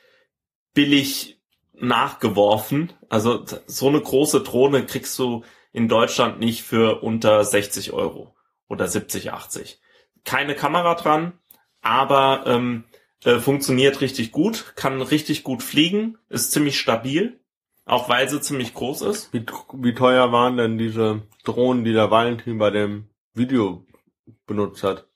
billig 0.74 1.40
nachgeworfen. 1.72 2.92
Also 3.08 3.44
so 3.66 3.88
eine 3.88 4.00
große 4.00 4.42
Drohne 4.42 4.86
kriegst 4.86 5.18
du 5.18 5.44
in 5.72 5.88
Deutschland 5.88 6.40
nicht 6.40 6.62
für 6.62 7.02
unter 7.02 7.44
60 7.44 7.92
Euro 7.92 8.34
oder 8.68 8.86
70, 8.86 9.32
80. 9.32 9.80
Keine 10.24 10.54
Kamera 10.54 10.94
dran, 10.94 11.32
aber 11.80 12.44
ähm, 12.46 12.84
äh, 13.24 13.38
funktioniert 13.38 14.00
richtig 14.00 14.32
gut, 14.32 14.74
kann 14.76 15.00
richtig 15.00 15.42
gut 15.42 15.62
fliegen, 15.62 16.18
ist 16.28 16.52
ziemlich 16.52 16.78
stabil, 16.78 17.40
auch 17.84 18.08
weil 18.08 18.28
sie 18.28 18.40
ziemlich 18.40 18.74
groß 18.74 19.02
ist. 19.02 19.32
Wie, 19.32 19.44
wie 19.74 19.94
teuer 19.94 20.32
waren 20.32 20.56
denn 20.56 20.78
diese 20.78 21.22
Drohnen, 21.44 21.84
die 21.84 21.92
der 21.92 22.10
Valentin 22.10 22.58
bei 22.58 22.70
dem 22.70 23.08
Video 23.34 23.86
benutzt 24.46 24.82
hat? 24.82 25.09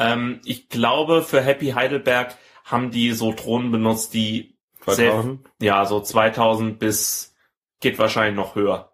Ähm, 0.00 0.40
ich 0.44 0.68
glaube, 0.68 1.22
für 1.22 1.40
Happy 1.42 1.70
Heidelberg 1.70 2.36
haben 2.64 2.90
die 2.90 3.12
so 3.12 3.32
Drohnen 3.32 3.70
benutzt, 3.70 4.14
die 4.14 4.56
2000? 4.84 5.40
ja 5.60 5.84
so 5.86 6.00
2000 6.00 6.78
bis 6.78 7.34
geht 7.80 7.98
wahrscheinlich 7.98 8.36
noch 8.36 8.54
höher. 8.54 8.92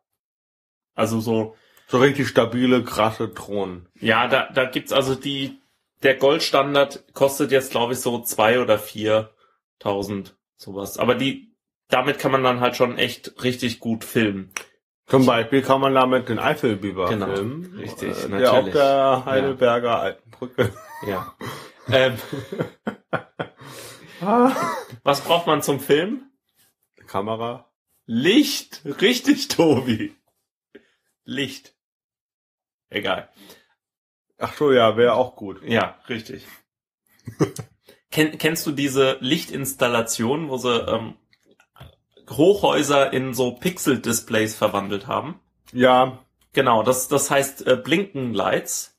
Also 0.94 1.20
so 1.20 1.54
So 1.88 1.98
richtig 1.98 2.28
stabile, 2.28 2.82
krasse 2.84 3.28
Drohnen. 3.28 3.88
Ja, 4.00 4.26
da, 4.28 4.48
da 4.52 4.64
gibt's 4.64 4.92
also 4.92 5.14
die, 5.14 5.58
der 6.02 6.14
Goldstandard 6.16 7.04
kostet 7.14 7.52
jetzt, 7.52 7.70
glaube 7.70 7.92
ich, 7.92 8.00
so 8.00 8.20
zwei 8.22 8.60
oder 8.60 8.78
viertausend, 8.78 10.36
sowas. 10.56 10.98
Aber 10.98 11.14
die, 11.14 11.52
damit 11.88 12.18
kann 12.18 12.32
man 12.32 12.42
dann 12.42 12.60
halt 12.60 12.76
schon 12.76 12.98
echt 12.98 13.42
richtig 13.44 13.78
gut 13.80 14.04
filmen. 14.04 14.50
Zum 15.06 15.24
Beispiel 15.24 15.62
kann 15.62 15.80
man 15.80 15.94
damit 15.94 16.28
den 16.28 16.38
Eifelbiber 16.40 17.08
Genau, 17.08 17.26
filmen. 17.32 17.76
richtig, 17.78 18.08
äh, 18.24 18.28
natürlich. 18.28 18.40
Der 18.40 18.52
auf 18.52 18.70
der 18.72 19.22
Heidelberger 19.26 19.98
Alten 20.00 20.30
Brücke. 20.30 20.72
Ja. 21.02 21.34
ähm, 21.88 22.16
was 25.02 25.20
braucht 25.22 25.46
man 25.46 25.62
zum 25.62 25.80
Film? 25.80 26.30
Kamera. 27.06 27.70
Licht. 28.06 28.82
Richtig, 28.84 29.48
Tobi. 29.48 30.14
Licht. 31.24 31.74
Egal. 32.88 33.28
Ach 34.38 34.54
so, 34.56 34.72
ja, 34.72 34.96
wäre 34.96 35.14
auch 35.14 35.36
gut. 35.36 35.62
Ja, 35.62 35.98
richtig. 36.08 36.46
Ken, 38.10 38.38
kennst 38.38 38.66
du 38.66 38.72
diese 38.72 39.18
Lichtinstallation, 39.20 40.48
wo 40.48 40.56
sie 40.56 40.78
ähm, 40.78 41.16
Hochhäuser 42.30 43.12
in 43.12 43.34
so 43.34 43.52
Pixel-Displays 43.52 44.54
verwandelt 44.54 45.06
haben? 45.06 45.40
Ja, 45.72 46.26
Genau, 46.56 46.82
das, 46.82 47.08
das 47.08 47.30
heißt 47.30 47.66
äh, 47.66 47.76
Blinkenlights. 47.76 48.95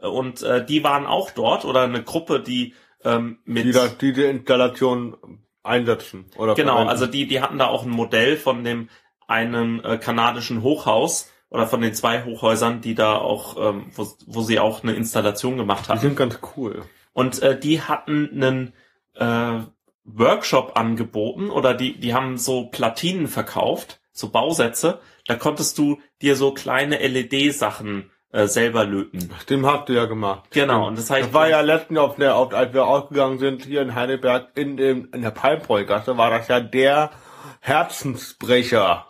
Und 0.00 0.42
äh, 0.42 0.64
die 0.64 0.84
waren 0.84 1.06
auch 1.06 1.30
dort 1.30 1.64
oder 1.64 1.82
eine 1.82 2.02
Gruppe, 2.02 2.40
die 2.40 2.74
ähm, 3.04 3.38
mit 3.44 3.64
die 3.64 3.72
da, 3.72 3.88
die 3.88 4.12
die 4.12 4.24
Installation 4.24 5.16
einsetzen. 5.62 6.26
Oder 6.36 6.54
genau, 6.54 6.72
verwenden. 6.72 6.90
also 6.90 7.06
die 7.06 7.26
die 7.26 7.40
hatten 7.40 7.58
da 7.58 7.66
auch 7.66 7.84
ein 7.84 7.90
Modell 7.90 8.36
von 8.36 8.64
dem 8.64 8.88
einen 9.26 9.82
äh, 9.84 9.98
kanadischen 9.98 10.62
Hochhaus 10.62 11.30
oder 11.50 11.66
von 11.66 11.80
den 11.80 11.94
zwei 11.94 12.24
Hochhäusern, 12.24 12.80
die 12.80 12.94
da 12.94 13.16
auch 13.16 13.56
ähm, 13.70 13.86
wo, 13.94 14.06
wo 14.26 14.42
sie 14.42 14.58
auch 14.58 14.82
eine 14.82 14.94
Installation 14.94 15.56
gemacht 15.56 15.86
Die 15.86 15.90
haben. 15.90 16.00
sind 16.00 16.16
ganz 16.16 16.38
cool. 16.56 16.84
Und 17.12 17.42
äh, 17.42 17.58
die 17.58 17.80
hatten 17.80 18.30
einen 18.32 18.72
äh, 19.14 19.64
Workshop 20.04 20.72
angeboten 20.76 21.50
oder 21.50 21.74
die, 21.74 21.98
die 21.98 22.14
haben 22.14 22.38
so 22.38 22.66
Platinen 22.66 23.26
verkauft, 23.26 24.00
so 24.12 24.28
Bausätze. 24.30 25.00
Da 25.26 25.34
konntest 25.34 25.78
du 25.78 25.98
dir 26.22 26.36
so 26.36 26.52
kleine 26.52 26.98
LED-Sachen 26.98 28.10
äh, 28.32 28.46
selber 28.46 28.84
löten. 28.84 29.30
Stimmt, 29.40 29.66
habt 29.66 29.88
ihr 29.88 29.96
ja 29.96 30.04
gemacht. 30.06 30.50
Genau, 30.50 30.86
und 30.88 30.98
das 30.98 31.10
heißt, 31.10 31.28
Das 31.28 31.34
war 31.34 31.48
ja 31.48 31.60
letztens 31.60 31.98
auf 31.98 32.16
der, 32.16 32.36
auf, 32.36 32.52
als 32.52 32.72
wir 32.72 32.86
ausgegangen 32.86 33.38
sind, 33.38 33.64
hier 33.64 33.82
in 33.82 33.94
Heidelberg, 33.94 34.50
in 34.56 34.76
dem, 34.76 35.08
in 35.12 35.22
der 35.22 35.30
Palmbräugasse, 35.30 36.16
war 36.16 36.30
das 36.30 36.48
ja 36.48 36.60
der 36.60 37.10
Herzensbrecher. 37.60 39.06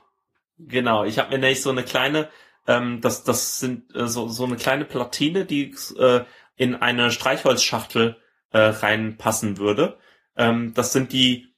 Genau, 0.58 1.04
ich 1.04 1.18
habe 1.18 1.30
mir 1.30 1.38
nämlich 1.38 1.62
so 1.62 1.70
eine 1.70 1.82
kleine, 1.82 2.28
ähm, 2.66 3.00
das, 3.00 3.24
das 3.24 3.58
sind 3.58 3.94
äh, 3.94 4.06
so, 4.06 4.28
so 4.28 4.44
eine 4.44 4.56
kleine 4.56 4.84
Platine, 4.84 5.44
die 5.44 5.74
äh, 5.98 6.24
in 6.56 6.74
eine 6.74 7.10
Streichholzschachtel 7.10 8.16
äh, 8.52 8.58
reinpassen 8.58 9.58
würde. 9.58 9.98
Ähm, 10.36 10.72
das 10.74 10.92
sind 10.92 11.12
die 11.12 11.48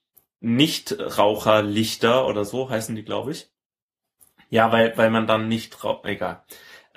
Nichtraucherlichter 0.41 2.25
oder 2.25 2.45
so 2.45 2.69
heißen 2.69 2.95
die, 2.95 3.03
glaube 3.03 3.31
ich. 3.31 3.49
Ja, 4.49 4.71
weil, 4.71 4.97
weil 4.97 5.09
man 5.09 5.27
dann 5.27 5.47
nicht 5.47 5.83
raucht, 5.83 6.05
egal. 6.05 6.43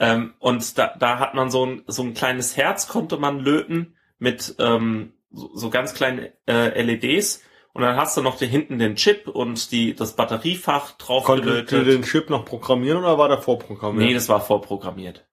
Ähm, 0.03 0.35
und 0.41 0.79
da, 0.79 0.95
da 0.99 1.21
hat 1.21 1.35
man 1.35 1.49
so 1.49 1.65
ein, 1.65 1.85
so 1.87 2.03
ein 2.03 2.13
kleines 2.13 2.57
Herz, 2.57 2.89
konnte 2.89 3.19
man 3.19 3.39
löten 3.39 3.97
mit 4.19 4.57
ähm, 4.59 5.13
so, 5.31 5.51
so 5.55 5.71
ganz 5.71 5.95
kleinen 5.95 6.27
äh, 6.49 6.83
LEDs. 6.83 7.45
Und 7.73 7.83
dann 7.83 7.97
hast 7.97 8.17
du 8.17 8.21
noch 8.21 8.41
hier 8.41 8.49
hinten 8.49 8.81
den 8.81 8.97
Chip 8.97 9.29
und 9.29 9.71
die, 9.71 9.95
das 9.95 10.17
Batteriefach 10.17 10.91
drauf 10.99 11.25
Konntest 11.25 11.49
du 11.71 11.77
gelötet. 11.77 11.87
den 11.87 12.03
Chip 12.03 12.31
noch 12.31 12.45
programmieren 12.45 12.99
oder 12.99 13.17
war 13.17 13.29
der 13.29 13.39
vorprogrammiert? 13.39 14.09
Nee, 14.09 14.15
das 14.15 14.29
war 14.29 14.41
vorprogrammiert. 14.41 15.25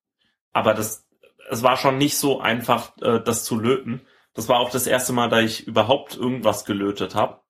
Aber 0.54 0.76
das, 0.76 1.08
es 1.50 1.64
war 1.64 1.76
schon 1.76 1.98
nicht 1.98 2.18
so 2.18 2.40
einfach, 2.40 2.96
äh, 3.02 3.20
das 3.20 3.44
zu 3.46 3.60
löten. 3.60 4.02
Das 4.36 4.50
war 4.50 4.60
auch 4.60 4.70
das 4.70 4.86
erste 4.86 5.14
Mal, 5.14 5.30
da 5.30 5.40
ich 5.42 5.66
überhaupt 5.66 6.16
irgendwas 6.16 6.64
gelötet 6.64 7.16
habe. 7.16 7.42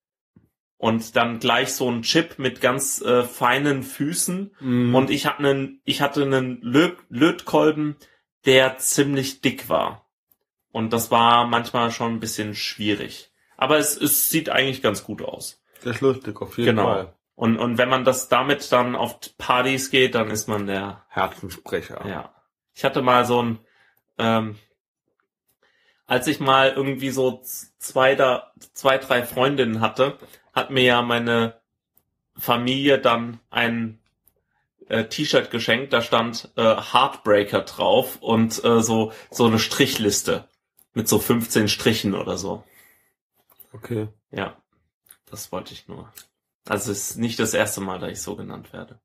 Und 0.79 1.15
dann 1.17 1.39
gleich 1.39 1.73
so 1.73 1.91
ein 1.91 2.01
Chip 2.03 2.39
mit 2.39 2.61
ganz 2.61 3.01
äh, 3.01 3.23
feinen 3.23 3.83
Füßen. 3.83 4.55
Mhm. 4.61 4.95
Und 4.95 5.09
ich 5.11 5.25
hatte 5.27 5.39
einen, 5.39 5.81
ich 5.83 6.01
hatte 6.01 6.23
einen 6.23 6.61
Lö 6.61 6.93
Lötkolben, 7.09 7.97
der 8.45 8.77
ziemlich 8.77 9.41
dick 9.41 9.67
war. 9.69 10.09
Und 10.71 10.93
das 10.93 11.11
war 11.11 11.45
manchmal 11.45 11.91
schon 11.91 12.13
ein 12.13 12.19
bisschen 12.21 12.55
schwierig. 12.55 13.31
Aber 13.57 13.77
es, 13.77 13.97
es 13.97 14.29
sieht 14.29 14.49
eigentlich 14.49 14.81
ganz 14.81 15.03
gut 15.03 15.21
aus. 15.21 15.61
das 15.83 15.95
ist 15.97 16.01
lustig, 16.01 16.41
auf 16.41 16.57
jeden 16.57 16.77
Genau. 16.77 16.85
Fall. 16.85 17.13
Und, 17.35 17.57
und 17.57 17.77
wenn 17.77 17.89
man 17.89 18.05
das 18.05 18.29
damit 18.29 18.71
dann 18.71 18.95
auf 18.95 19.19
Partys 19.37 19.91
geht, 19.91 20.15
dann 20.15 20.29
ist 20.31 20.47
man 20.47 20.65
der 20.65 21.03
Herzensbrecher. 21.09 22.05
ja. 22.07 22.33
Ich 22.73 22.85
hatte 22.85 23.01
mal 23.01 23.25
so 23.25 23.41
ein, 23.43 23.59
ähm, 24.17 24.55
als 26.05 26.27
ich 26.27 26.39
mal 26.39 26.71
irgendwie 26.73 27.09
so 27.09 27.41
zwei, 27.77 28.15
da, 28.15 28.53
zwei, 28.73 28.97
drei 28.97 29.23
Freundinnen 29.23 29.81
hatte, 29.81 30.17
hat 30.59 30.69
mir 30.69 30.83
ja 30.83 31.01
meine 31.01 31.59
Familie 32.35 32.99
dann 32.99 33.39
ein 33.49 33.99
äh, 34.89 35.05
T-Shirt 35.05 35.51
geschenkt, 35.51 35.93
da 35.93 36.01
stand 36.01 36.51
äh, 36.55 36.75
Heartbreaker 36.75 37.61
drauf 37.61 38.17
und 38.21 38.63
äh, 38.63 38.81
so, 38.81 39.13
so 39.31 39.45
eine 39.45 39.59
Strichliste 39.59 40.47
mit 40.93 41.07
so 41.07 41.19
15 41.19 41.69
Strichen 41.69 42.13
oder 42.13 42.37
so. 42.37 42.63
Okay. 43.71 44.09
Ja, 44.31 44.57
das 45.25 45.51
wollte 45.51 45.73
ich 45.73 45.87
nur. 45.87 46.11
Also 46.67 46.91
es 46.91 47.11
ist 47.11 47.17
nicht 47.17 47.39
das 47.39 47.53
erste 47.53 47.81
Mal, 47.81 47.99
da 47.99 48.07
ich 48.07 48.21
so 48.21 48.35
genannt 48.35 48.73
werde. 48.73 48.99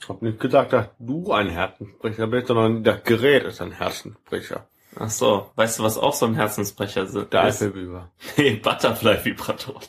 Ich 0.00 0.08
hab 0.08 0.22
nicht 0.22 0.40
gesagt, 0.40 0.72
dass 0.72 0.88
du 0.98 1.32
ein 1.32 1.50
Herzensbrecher 1.50 2.26
bist, 2.26 2.48
sondern 2.48 2.82
das 2.82 3.04
Gerät 3.04 3.44
ist 3.44 3.60
ein 3.60 3.72
Herzensbrecher. 3.72 4.66
Ach 4.96 5.10
so, 5.10 5.50
weißt 5.56 5.78
du, 5.78 5.82
was 5.84 5.96
auch 5.98 6.14
so 6.14 6.26
ein 6.26 6.34
Herzensbrecher 6.34 7.06
sind? 7.06 7.32
Der? 7.32 7.42
Eifelbiber. 7.44 8.10
Nee, 8.36 8.56
Butterfly-Vibrator. 8.56 9.80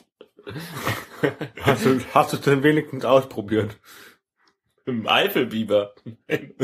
Hast 1.62 1.84
du, 1.84 2.00
hast 2.14 2.32
du 2.32 2.36
es 2.36 2.42
denn 2.42 2.62
wenigstens 2.62 3.04
ausprobiert? 3.04 3.76
Im 4.84 5.06
Eifelbiber. 5.06 5.94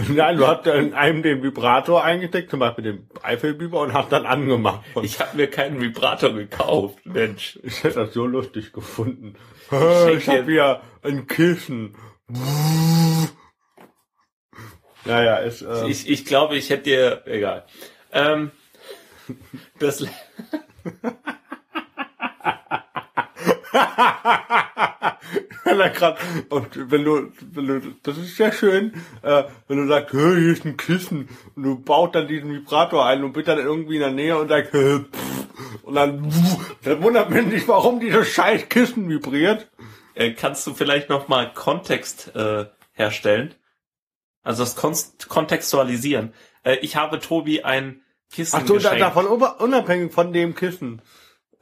Nein, 0.09 0.37
du 0.39 0.47
hast 0.47 0.67
in 0.67 0.93
einem 0.95 1.23
den 1.23 1.43
Vibrator 1.45 2.03
eingesteckt, 2.03 2.51
zum 2.51 2.59
Beispiel 2.59 2.83
den 2.85 3.09
Eifelbiber, 3.23 3.81
und 3.81 3.93
hast 3.93 4.11
dann 4.11 4.27
angemacht. 4.27 4.85
Und 4.95 5.05
Ich 5.05 5.21
habe 5.21 5.37
mir 5.37 5.47
keinen 5.49 5.81
Vibrator 5.81 6.33
gekauft, 6.33 6.99
Mensch. 7.07 7.61
ich 7.63 7.85
hätte 7.85 8.01
das 8.01 8.15
so 8.15 8.27
lustig 8.27 8.73
gefunden. 8.73 9.35
Ich 9.71 10.29
hab 10.29 10.35
dir- 10.35 10.45
hier 10.47 10.81
ein 11.03 11.29
Kissen. 11.29 11.95
Naja, 15.05 15.37
ist, 15.37 15.63
äh, 15.63 15.87
Ich, 15.89 16.09
ich 16.09 16.25
glaube, 16.25 16.57
ich 16.57 16.71
hätte 16.71 16.83
dir, 16.85 17.23
egal. 17.27 17.67
Ähm, 18.13 18.51
das, 19.79 20.05
grad, 25.95 26.19
und 26.49 26.91
wenn 26.91 27.05
du, 27.05 27.31
wenn 27.53 27.67
du, 27.67 27.81
das 28.03 28.17
ist 28.19 28.37
sehr 28.37 28.53
schön, 28.53 28.95
äh, 29.23 29.45
wenn 29.67 29.79
du 29.79 29.87
sagst, 29.87 30.13
"Hä, 30.15 30.37
hier 30.37 30.53
ist 30.53 30.65
ein 30.65 30.77
Kissen, 30.77 31.29
und 31.55 31.63
du 31.63 31.79
baust 31.79 32.15
dann 32.15 32.29
diesen 32.29 32.53
Vibrator 32.53 33.05
ein 33.07 33.23
und 33.25 33.33
bist 33.33 33.49
dann 33.49 33.59
irgendwie 33.59 33.95
in 33.97 34.01
der 34.01 34.11
Nähe 34.11 34.37
und 34.39 34.49
sagst, 34.49 34.73
"Hä, 34.73 35.01
pff", 35.01 35.83
und 35.83 35.95
dann, 35.95 36.31
pff, 36.31 36.77
dann 36.83 37.03
wundert 37.03 37.31
man 37.31 37.51
sich, 37.51 37.67
warum 37.69 38.01
dieses 38.01 38.29
scheiß 38.29 38.69
Kissen 38.69 39.09
vibriert. 39.09 39.69
äh, 40.15 40.33
kannst 40.33 40.67
du 40.67 40.75
vielleicht 40.75 41.09
noch 41.11 41.29
mal 41.29 41.53
Kontext 41.55 42.35
äh, 42.35 42.67
herstellen? 42.93 43.55
Also 44.43 44.65
das 44.65 44.75
Kon 44.77 44.95
kontextualisieren. 45.29 46.33
Äh, 46.63 46.77
ich 46.77 46.97
habe 46.97 47.21
Tobi 47.21 47.63
ein 47.63 48.03
Kissen 48.31 48.61
Ach 48.63 48.67
so, 48.67 48.75
geschenkt. 48.75 49.01
davon 49.01 49.27
unabhängig 49.27 50.13
von 50.13 50.33
dem 50.33 50.55
Kissen. 50.55 51.03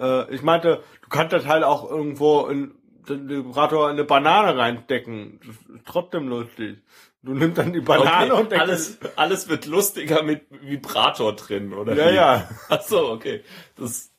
Äh, 0.00 0.32
ich 0.34 0.42
meinte, 0.42 0.82
du 1.02 1.08
kannst 1.08 1.32
das 1.32 1.46
halt 1.46 1.64
auch 1.64 1.88
irgendwo 1.88 2.46
in 2.46 2.74
den 3.08 3.28
Vibrator 3.28 3.88
in 3.88 3.96
eine 3.96 4.04
Banane 4.04 4.56
reinstecken. 4.56 5.40
Das 5.46 5.56
ist 5.56 5.86
trotzdem 5.86 6.28
lustig. 6.28 6.78
Du 7.22 7.34
nimmst 7.34 7.58
dann 7.58 7.72
die 7.72 7.80
Banane 7.80 8.32
Okay, 8.32 8.40
und 8.40 8.52
denkst, 8.52 8.62
alles, 8.62 8.98
alles 9.16 9.48
wird 9.48 9.66
lustiger 9.66 10.22
mit 10.22 10.46
Vibrator 10.50 11.34
drin, 11.34 11.72
oder? 11.72 11.94
ja, 11.94 12.10
wie? 12.10 12.14
ja. 12.14 12.48
Ach 12.68 12.82
so, 12.82 13.10
okay. 13.10 13.42
Das, 13.76 14.10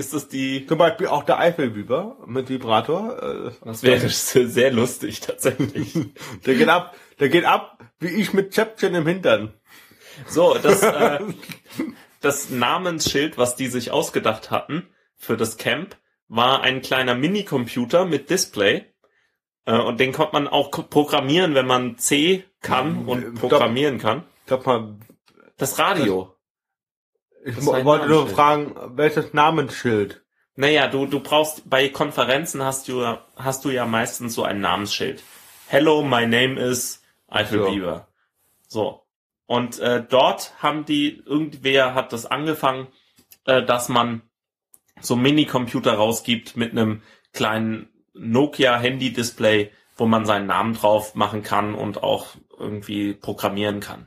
ist 0.00 0.14
das 0.14 0.28
die, 0.28 0.66
Zum 0.66 0.78
Beispiel 0.78 1.08
auch 1.08 1.24
der 1.24 1.38
Eifelbiber 1.38 2.16
mit 2.26 2.48
Vibrator. 2.48 3.22
Äh, 3.22 3.50
das 3.64 3.82
wäre 3.82 4.08
sehr 4.08 4.72
lustig, 4.72 5.20
tatsächlich. 5.20 5.92
der 6.46 6.54
geht 6.54 6.68
ab, 6.68 6.96
der 7.18 7.28
geht 7.28 7.44
ab, 7.44 7.78
wie 7.98 8.08
ich 8.08 8.32
mit 8.32 8.54
Zäpfchen 8.54 8.94
im 8.94 9.06
Hintern. 9.06 9.52
So, 10.28 10.54
das, 10.54 10.82
äh, 10.82 11.20
das 12.20 12.50
Namensschild, 12.50 13.38
was 13.38 13.56
die 13.56 13.68
sich 13.68 13.90
ausgedacht 13.90 14.50
hatten 14.50 14.88
für 15.16 15.36
das 15.36 15.56
Camp, 15.56 15.96
war 16.28 16.62
ein 16.62 16.82
kleiner 16.82 17.14
Minicomputer 17.14 18.04
mit 18.04 18.30
Display. 18.30 18.84
Äh, 19.66 19.78
und 19.78 19.98
den 20.00 20.12
konnte 20.12 20.32
man 20.34 20.48
auch 20.48 20.70
programmieren, 20.70 21.54
wenn 21.54 21.66
man 21.66 21.98
C 21.98 22.44
kann 22.62 23.06
und 23.06 23.20
Stopp. 23.38 23.50
programmieren 23.50 23.98
kann. 23.98 24.24
Sag 24.46 24.66
mal, 24.66 24.96
Das 25.56 25.78
Radio. 25.78 26.34
ich 27.44 27.54
Das 27.56 27.66
wollte 27.66 28.08
nur 28.08 28.26
fragen, 28.28 28.74
welches 28.96 29.32
Namensschild? 29.32 30.22
Naja, 30.56 30.88
du, 30.88 31.06
du 31.06 31.20
brauchst, 31.20 31.68
bei 31.70 31.88
Konferenzen 31.88 32.62
hast 32.62 32.88
du, 32.88 33.00
ja- 33.00 33.24
hast 33.36 33.64
du 33.64 33.70
ja 33.70 33.86
meistens 33.86 34.34
so 34.34 34.42
ein 34.44 34.60
Namensschild. 34.60 35.22
Hello, 35.68 36.02
my 36.02 36.26
name 36.26 36.60
is 36.60 37.02
Eiffel 37.28 37.60
So. 37.60 37.70
Bieber. 37.70 38.08
So. 38.68 39.02
Und 39.50 39.80
äh, 39.80 40.04
dort 40.08 40.52
haben 40.62 40.84
die, 40.84 41.24
irgendwer 41.26 41.96
hat 41.96 42.12
das 42.12 42.24
angefangen, 42.24 42.86
äh, 43.46 43.64
dass 43.64 43.88
man 43.88 44.22
so 45.00 45.16
Minicomputer 45.16 45.94
rausgibt 45.94 46.56
mit 46.56 46.70
einem 46.70 47.02
kleinen 47.32 47.88
Nokia-Handy-Display, 48.14 49.72
wo 49.96 50.06
man 50.06 50.24
seinen 50.24 50.46
Namen 50.46 50.74
drauf 50.74 51.16
machen 51.16 51.42
kann 51.42 51.74
und 51.74 52.00
auch 52.04 52.36
irgendwie 52.60 53.12
programmieren 53.12 53.80
kann. 53.80 54.06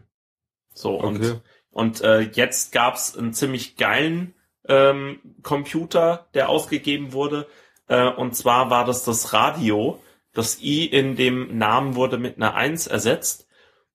So, 0.74 0.96
und 0.96 1.18
Okay. 1.18 1.42
und 1.72 2.00
äh, 2.00 2.22
jetzt 2.22 2.72
gab's 2.72 3.18
einen 3.18 3.34
ziemlich 3.34 3.76
geilen 3.76 4.36
ähm, 4.70 5.20
Computer, 5.42 6.30
der 6.36 6.48
ausgegeben 6.48 7.12
wurde. 7.12 7.48
Äh, 7.90 8.08
und 8.08 8.34
zwar 8.34 8.70
war 8.70 8.86
das 8.86 9.04
das 9.04 9.34
Radio. 9.34 10.02
Das 10.32 10.62
I 10.62 10.86
in 10.86 11.18
dem 11.18 11.58
Namen 11.58 11.96
wurde 11.96 12.18
mit 12.18 12.38
einer 12.38 12.56
1 12.56 12.88
ersetzt. 12.88 13.46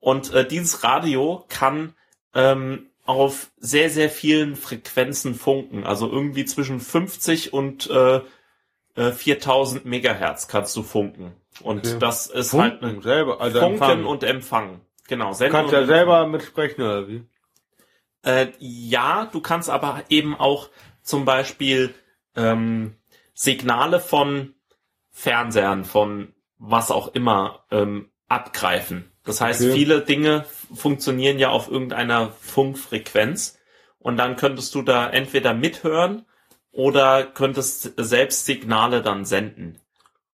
Und 0.00 0.32
äh, 0.32 0.46
dieses 0.46 0.84
Radio 0.84 1.44
kann 1.48 1.94
ähm, 2.34 2.90
auf 3.04 3.50
sehr, 3.56 3.90
sehr 3.90 4.10
vielen 4.10 4.54
Frequenzen 4.56 5.34
funken. 5.34 5.84
Also 5.84 6.10
irgendwie 6.10 6.44
zwischen 6.44 6.78
50 6.80 7.52
und 7.52 7.88
äh, 7.90 8.20
äh, 8.96 9.12
4000 9.12 9.84
Megahertz 9.86 10.46
kannst 10.48 10.76
du 10.76 10.82
funken. 10.82 11.32
Und 11.62 11.86
Okay. 11.86 11.98
das 11.98 12.26
ist 12.26 12.52
halt 12.52 12.80
Funken 12.80 12.96
ein 12.98 13.02
selber, 13.02 13.40
also 13.40 13.58
Funken 13.60 13.74
empfangen. 13.82 14.06
und 14.06 14.22
Empfangen. 14.24 14.80
Genau. 15.08 15.28
Du 15.28 15.34
Senden 15.34 15.52
kannst 15.52 15.66
und 15.68 15.72
ja 15.72 15.80
Empfangen. 15.80 15.98
selber 15.98 16.26
mitsprechen, 16.26 16.82
oder 16.82 17.08
wie? 17.08 17.24
Äh, 18.22 18.48
ja, 18.58 19.28
du 19.32 19.40
kannst 19.40 19.70
aber 19.70 20.02
eben 20.10 20.36
auch 20.38 20.68
zum 21.02 21.24
Beispiel 21.24 21.94
ähm, 22.36 22.94
Signale 23.34 24.00
von 24.00 24.54
Fernsehern, 25.10 25.84
von 25.84 26.34
was 26.58 26.90
auch 26.90 27.14
immer, 27.14 27.64
ähm, 27.70 28.10
abgreifen. 28.28 29.10
Das 29.28 29.42
heißt, 29.42 29.60
Okay. 29.60 29.72
viele 29.72 30.00
Dinge 30.00 30.46
funktionieren 30.74 31.38
ja 31.38 31.50
auf 31.50 31.70
irgendeiner 31.70 32.32
Funkfrequenz 32.40 33.58
und 33.98 34.16
dann 34.16 34.36
könntest 34.36 34.74
du 34.74 34.80
da 34.80 35.06
entweder 35.10 35.52
mithören 35.52 36.24
oder 36.72 37.24
könntest 37.24 37.92
selbst 37.98 38.46
Signale 38.46 39.02
dann 39.02 39.26
senden. 39.26 39.82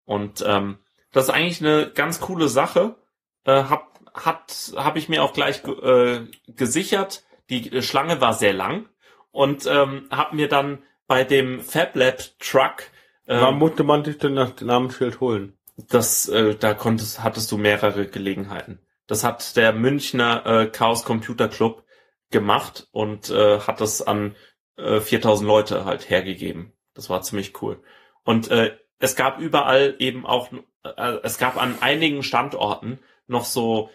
Und 0.05 0.45
ähm, 0.47 0.79
das 1.11 1.25
ist 1.25 1.31
eigentlich 1.31 1.61
eine 1.61 1.91
ganz 1.91 2.21
coole 2.21 2.49
Sache. 2.49 2.95
Äh, 3.43 3.65
hab, 3.65 3.99
hat, 4.15 4.73
habe 4.77 5.01
ich 5.01 5.09
mir 5.09 5.25
auch 5.25 5.33
gleich 5.33 5.65
äh, 5.65 6.21
gesichert. 6.47 7.25
Die 7.51 7.73
äh, 7.73 7.83
Schlange 7.83 8.21
war 8.21 8.33
sehr 8.33 8.53
lang 8.53 8.89
und 9.33 9.67
ähm, 9.67 10.07
habe 10.13 10.37
mir 10.37 10.49
dann 10.49 10.85
bei 11.09 11.25
dem 11.25 11.63
FabLab 11.63 12.39
Truck 12.39 12.85
ähm, 13.27 13.57
musste 13.57 13.83
man 13.83 14.05
sich 14.05 14.19
denn 14.19 14.37
das 14.37 14.61
Namensschild 14.61 15.19
holen? 15.19 15.55
das, 15.77 16.29
äh, 16.29 16.55
da 16.55 16.75
konntest, 16.75 17.23
hattest 17.23 17.51
du 17.53 17.59
mehrere 17.59 18.07
Gelegenheiten. 18.07 18.79
Das 19.07 19.25
hat 19.25 19.57
der 19.57 19.73
Münchner 19.73 20.47
äh, 20.47 20.67
Chaos 20.67 21.05
Computer 21.05 21.49
Club 21.49 21.85
gemacht 22.31 22.89
und 22.91 23.31
äh, 23.31 23.61
hat 23.61 23.81
das 23.81 24.03
an 24.03 24.35
äh, 24.77 25.01
4000 25.01 25.47
Leute 25.47 25.85
halt 25.85 26.09
hergegeben. 26.09 26.73
Das 26.95 27.11
war 27.11 27.23
ziemlich 27.23 27.61
cool. 27.63 27.83
Und 28.25 28.51
äh, 28.51 28.77
es 28.99 29.17
gab 29.17 29.39
überall 29.39 29.97
eben 29.99 30.25
auch, 30.25 30.51
äh, 30.83 31.19
es 31.23 31.39
gab 31.39 31.61
an 31.61 31.77
einigen 31.81 32.23
Standorten 32.23 32.99
noch 33.27 33.45
so 33.45 33.91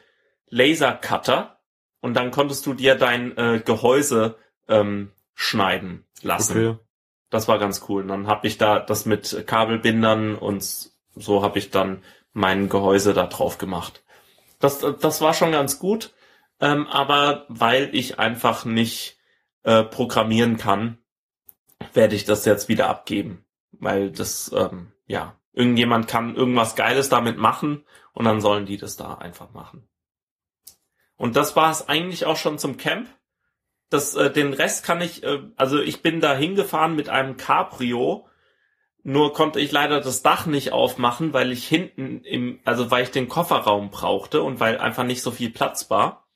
Lasercutter 0.47 1.59
und 2.01 2.13
dann 2.13 2.31
konntest 2.31 2.65
du 2.65 2.73
dir 2.73 2.95
dein 2.95 3.35
äh, 3.37 3.61
Gehäuse 3.63 4.37
ähm, 4.67 5.11
schneiden 5.33 6.05
lassen. 6.21 6.53
Das 7.29 7.47
war 7.47 7.59
ganz 7.59 7.85
cool. 7.89 8.03
Und 8.03 8.07
dann 8.07 8.27
habe 8.27 8.47
ich 8.47 8.57
da 8.57 8.79
das 8.79 9.05
mit 9.05 9.45
Kabelbindern 9.45 10.35
und 10.35 10.91
so 11.15 11.43
habe 11.43 11.59
ich 11.59 11.69
dann 11.69 12.03
mein 12.33 12.69
Gehäuse 12.69 13.13
da 13.13 13.27
drauf 13.27 13.57
gemacht. 13.57 14.03
Das, 14.59 14.79
das 14.79 15.21
war 15.21 15.33
schon 15.33 15.51
ganz 15.51 15.79
gut, 15.79 16.13
ähm, 16.59 16.87
aber 16.87 17.45
weil 17.47 17.93
ich 17.95 18.19
einfach 18.19 18.65
nicht 18.65 19.17
äh, 19.63 19.83
programmieren 19.83 20.57
kann, 20.57 20.97
werde 21.93 22.15
ich 22.15 22.25
das 22.25 22.45
jetzt 22.45 22.67
wieder 22.67 22.89
abgeben. 22.89 23.45
Weil 23.71 24.11
das, 24.11 24.51
ähm, 24.53 24.91
ja, 25.07 25.39
irgendjemand 25.53 26.07
kann 26.07 26.35
irgendwas 26.35 26.75
Geiles 26.75 27.09
damit 27.09 27.37
machen 27.37 27.85
und 28.13 28.25
dann 28.25 28.41
sollen 28.41 28.65
die 28.65 28.77
das 28.77 28.97
da 28.97 29.15
einfach 29.15 29.51
machen. 29.51 29.87
Und 31.15 31.35
das 31.35 31.55
war 31.55 31.71
es 31.71 31.87
eigentlich 31.87 32.25
auch 32.25 32.37
schon 32.37 32.57
zum 32.57 32.77
Camp. 32.77 33.09
Das, 33.89 34.15
äh, 34.15 34.31
den 34.31 34.53
Rest 34.53 34.85
kann 34.85 35.01
ich, 35.01 35.23
äh, 35.23 35.41
also 35.55 35.79
ich 35.79 36.01
bin 36.01 36.21
da 36.21 36.35
hingefahren 36.35 36.95
mit 36.95 37.09
einem 37.09 37.37
Cabrio, 37.37 38.28
nur 39.03 39.33
konnte 39.33 39.59
ich 39.59 39.71
leider 39.71 40.01
das 40.01 40.21
Dach 40.21 40.45
nicht 40.45 40.71
aufmachen, 40.71 41.33
weil 41.33 41.51
ich 41.51 41.67
hinten 41.67 42.23
im, 42.23 42.59
also 42.65 42.91
weil 42.91 43.03
ich 43.03 43.11
den 43.11 43.29
Kofferraum 43.29 43.89
brauchte 43.89 44.43
und 44.43 44.59
weil 44.59 44.77
einfach 44.77 45.03
nicht 45.03 45.21
so 45.21 45.31
viel 45.31 45.49
Platz 45.49 45.89
war. 45.89 46.27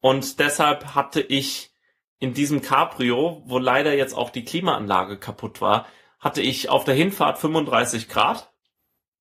Und 0.00 0.40
deshalb 0.40 0.94
hatte 0.94 1.20
ich 1.20 1.70
in 2.18 2.34
diesem 2.34 2.60
Cabrio, 2.62 3.42
wo 3.46 3.58
leider 3.58 3.94
jetzt 3.94 4.14
auch 4.14 4.30
die 4.30 4.44
Klimaanlage 4.44 5.18
kaputt 5.18 5.60
war, 5.60 5.86
hatte 6.18 6.40
ich 6.42 6.68
auf 6.68 6.84
der 6.84 6.94
Hinfahrt 6.94 7.38
35 7.38 8.08
Grad. 8.08 8.52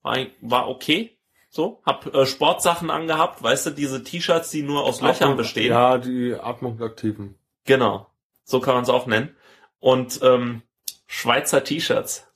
War, 0.01 0.17
war 0.41 0.67
okay. 0.69 1.17
So, 1.49 1.81
hab 1.85 2.13
äh, 2.15 2.25
Sportsachen 2.25 2.89
angehabt, 2.89 3.43
weißt 3.43 3.65
du, 3.67 3.69
diese 3.71 4.03
T-Shirts, 4.03 4.51
die 4.51 4.63
nur 4.63 4.83
aus 4.83 5.01
Löchern 5.01 5.29
Atmung- 5.31 5.37
bestehen. 5.37 5.69
Ja, 5.71 5.97
die 5.97 6.33
Atmungsaktiven. 6.33 7.37
Genau. 7.65 8.07
So 8.43 8.59
kann 8.61 8.75
man 8.75 8.83
es 8.83 8.89
auch 8.89 9.05
nennen. 9.05 9.35
Und 9.79 10.21
ähm, 10.23 10.61
Schweizer 11.07 11.63
T-Shirts. 11.63 12.30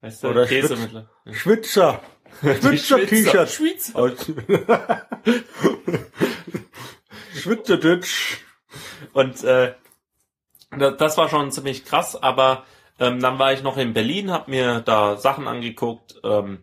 Weißt 0.00 0.22
du, 0.22 0.28
Oder 0.28 0.46
Käse 0.46 0.76
Schwitz- 0.76 0.92
mit 1.24 1.34
Schwitzer. 1.36 2.00
Schwitzer 2.42 3.06
T-Shirt. 3.06 3.48
Schweizer. 3.50 3.96
Aus- 3.98 4.32
Schwitzerditsch. 7.34 8.38
Und 9.12 9.42
äh, 9.44 9.74
da- 10.76 10.90
das 10.90 11.16
war 11.16 11.28
schon 11.28 11.50
ziemlich 11.50 11.84
krass, 11.84 12.14
aber 12.20 12.64
ähm, 12.98 13.20
dann 13.20 13.38
war 13.38 13.52
ich 13.52 13.62
noch 13.62 13.76
in 13.76 13.92
Berlin, 13.94 14.30
hab 14.30 14.48
mir 14.48 14.80
da 14.80 15.16
Sachen 15.16 15.46
angeguckt, 15.48 16.20
ähm, 16.24 16.62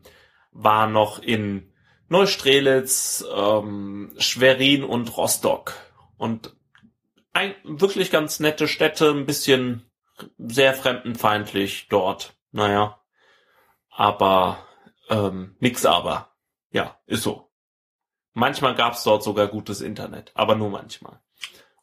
war 0.52 0.88
noch 0.88 1.20
in 1.20 1.72
Neustrelitz, 2.08 3.26
ähm, 3.36 4.14
Schwerin 4.18 4.84
und 4.84 5.16
Rostock. 5.18 5.74
Und 6.18 6.56
ein, 7.34 7.54
wirklich 7.64 8.12
ganz 8.12 8.40
nette 8.40 8.68
Städte, 8.68 9.10
ein 9.12 9.26
bisschen 9.26 9.90
sehr 10.38 10.74
fremdenfeindlich 10.74 11.88
dort. 11.90 12.36
Naja. 12.52 13.00
Aber 13.96 14.58
ähm, 15.10 15.56
nix 15.60 15.86
aber. 15.86 16.30
Ja, 16.72 16.98
ist 17.06 17.24
so. 17.24 17.50
Manchmal 18.34 18.76
gab's 18.76 19.04
dort 19.04 19.24
sogar 19.24 19.48
gutes 19.48 19.80
Internet, 19.82 20.32
aber 20.36 20.56
nur 20.56 20.70
manchmal. 20.70 21.20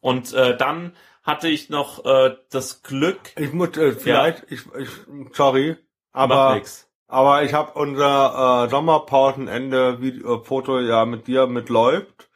Und 0.00 0.32
äh, 0.34 0.56
dann 0.56 0.94
hatte 1.22 1.48
ich 1.48 1.70
noch 1.70 2.04
äh, 2.04 2.36
das 2.50 2.82
Glück. 2.82 3.20
Ich 3.36 3.52
muss 3.52 3.76
äh, 3.78 3.92
vielleicht, 3.92 4.44
ich, 4.50 4.62
ich, 4.76 4.88
sorry, 5.32 5.76
aber 6.12 6.56
nix. 6.56 6.90
aber 7.06 7.42
ich 7.44 7.54
habe 7.54 7.72
unser 7.78 8.64
äh, 8.66 8.68
Sommerpausenende 8.70 10.00
Video, 10.02 10.40
äh, 10.40 10.44
Foto 10.44 10.80
ja 10.80 11.06
mit 11.06 11.26
dir 11.26 11.46
mitläuft. 11.46 12.28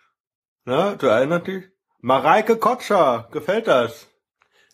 Ne, 0.64 0.96
du 0.98 1.06
erinnerst 1.06 1.48
dich? 1.48 1.64
Mareike 2.00 2.56
Kotscher, 2.56 3.28
gefällt 3.32 3.66
das? 3.66 4.06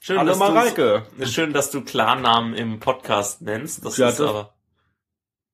Schön, 0.01 0.19
Hallo 0.19 0.29
dass 0.31 0.39
du 0.39 0.45
Mareike. 0.45 1.07
schön, 1.25 1.53
dass 1.53 1.71
du 1.71 1.83
Klarnamen 1.83 2.55
im 2.55 2.79
Podcast 2.79 3.43
nennst. 3.43 3.85
Das 3.85 3.97
Ja, 3.97 4.09
ist 4.11 4.21
das- 4.21 4.29
aber. 4.29 4.52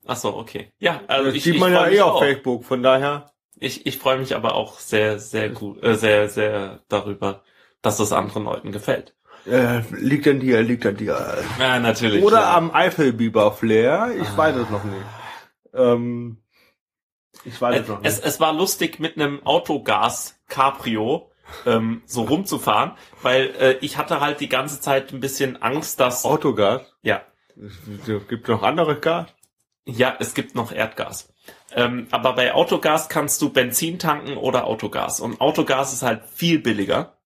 Ach 0.08 0.16
so, 0.16 0.34
okay. 0.36 0.72
Ja, 0.78 1.02
also 1.06 1.26
das 1.26 1.34
ich, 1.34 1.44
sieht 1.44 1.54
ich 1.54 1.60
man 1.60 1.72
ja 1.72 1.84
freu 1.84 1.92
eh 1.94 2.00
auf 2.00 2.12
auch. 2.14 2.20
Facebook, 2.20 2.64
von 2.64 2.82
daher. 2.82 3.30
Ich, 3.60 3.86
ich 3.86 3.98
freue 3.98 4.18
mich 4.18 4.34
aber 4.34 4.54
auch 4.54 4.78
sehr, 4.80 5.18
sehr 5.18 5.50
gut, 5.50 5.82
äh, 5.84 5.94
sehr, 5.94 6.28
sehr 6.28 6.80
darüber, 6.88 7.42
dass 7.82 8.00
es 8.00 8.12
anderen 8.12 8.44
Leuten 8.44 8.72
gefällt. 8.72 9.14
Äh, 9.46 9.80
liegt 9.90 10.26
an 10.26 10.40
dir, 10.40 10.62
liegt 10.62 10.84
an 10.86 10.96
dir. 10.96 11.38
Ja, 11.58 11.78
natürlich. 11.78 12.24
Oder 12.24 12.40
ja. 12.40 12.56
am 12.56 12.70
Eifelbiber-Flair, 12.72 14.12
ich 14.20 14.28
Ah. 14.28 14.36
weiß 14.36 14.56
es 14.56 14.70
noch 14.70 14.84
nicht. 14.84 15.04
Ähm, 15.74 16.38
ich 17.44 17.60
weiß 17.60 17.82
es 17.82 17.88
noch 17.88 18.00
es, 18.02 18.16
nicht. 18.16 18.26
es 18.26 18.40
war 18.40 18.52
lustig 18.52 18.98
mit 19.00 19.16
einem 19.16 19.44
Autogas 19.46 20.40
Cabrio 20.48 21.30
ähm, 21.66 22.02
so 22.06 22.22
rumzufahren, 22.22 22.92
weil 23.22 23.54
äh, 23.60 23.76
ich 23.80 23.96
hatte 23.96 24.20
halt 24.20 24.40
die 24.40 24.48
ganze 24.48 24.80
Zeit 24.80 25.12
ein 25.12 25.20
bisschen 25.20 25.60
Angst, 25.62 26.00
dass 26.00 26.24
Autogas? 26.24 26.82
ja 27.02 27.22
Es 27.56 28.28
gibt 28.28 28.48
noch 28.48 28.62
andere 28.62 28.98
Gas? 29.00 29.28
Ja 29.88 30.16
es 30.20 30.34
gibt 30.34 30.54
noch 30.54 30.72
Erdgas. 30.72 31.32
Ähm, 31.74 32.06
aber 32.10 32.34
bei 32.34 32.54
Autogas 32.54 33.08
kannst 33.08 33.42
du 33.42 33.50
Benzin 33.50 33.98
tanken 33.98 34.36
oder 34.36 34.66
Autogas 34.66 35.20
und 35.20 35.40
Autogas 35.40 35.92
ist 35.92 36.02
halt 36.02 36.24
viel 36.26 36.58
billiger 36.58 37.18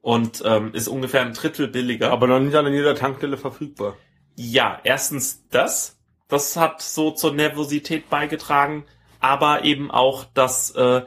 und 0.00 0.42
ähm, 0.44 0.72
ist 0.74 0.88
ungefähr 0.88 1.22
ein 1.22 1.34
Drittel 1.34 1.68
billiger. 1.68 2.10
Aber 2.10 2.26
noch 2.26 2.40
nicht 2.40 2.54
an 2.54 2.72
jeder 2.72 2.94
Tankstelle 2.94 3.36
verfügbar. 3.36 3.96
Ja, 4.36 4.80
erstens 4.84 5.46
das. 5.48 5.98
Das 6.28 6.56
hat 6.56 6.80
so 6.80 7.10
zur 7.10 7.34
Nervosität 7.34 8.08
beigetragen, 8.08 8.86
aber 9.18 9.64
eben 9.64 9.90
auch, 9.90 10.24
dass 10.24 10.70
äh, 10.76 11.02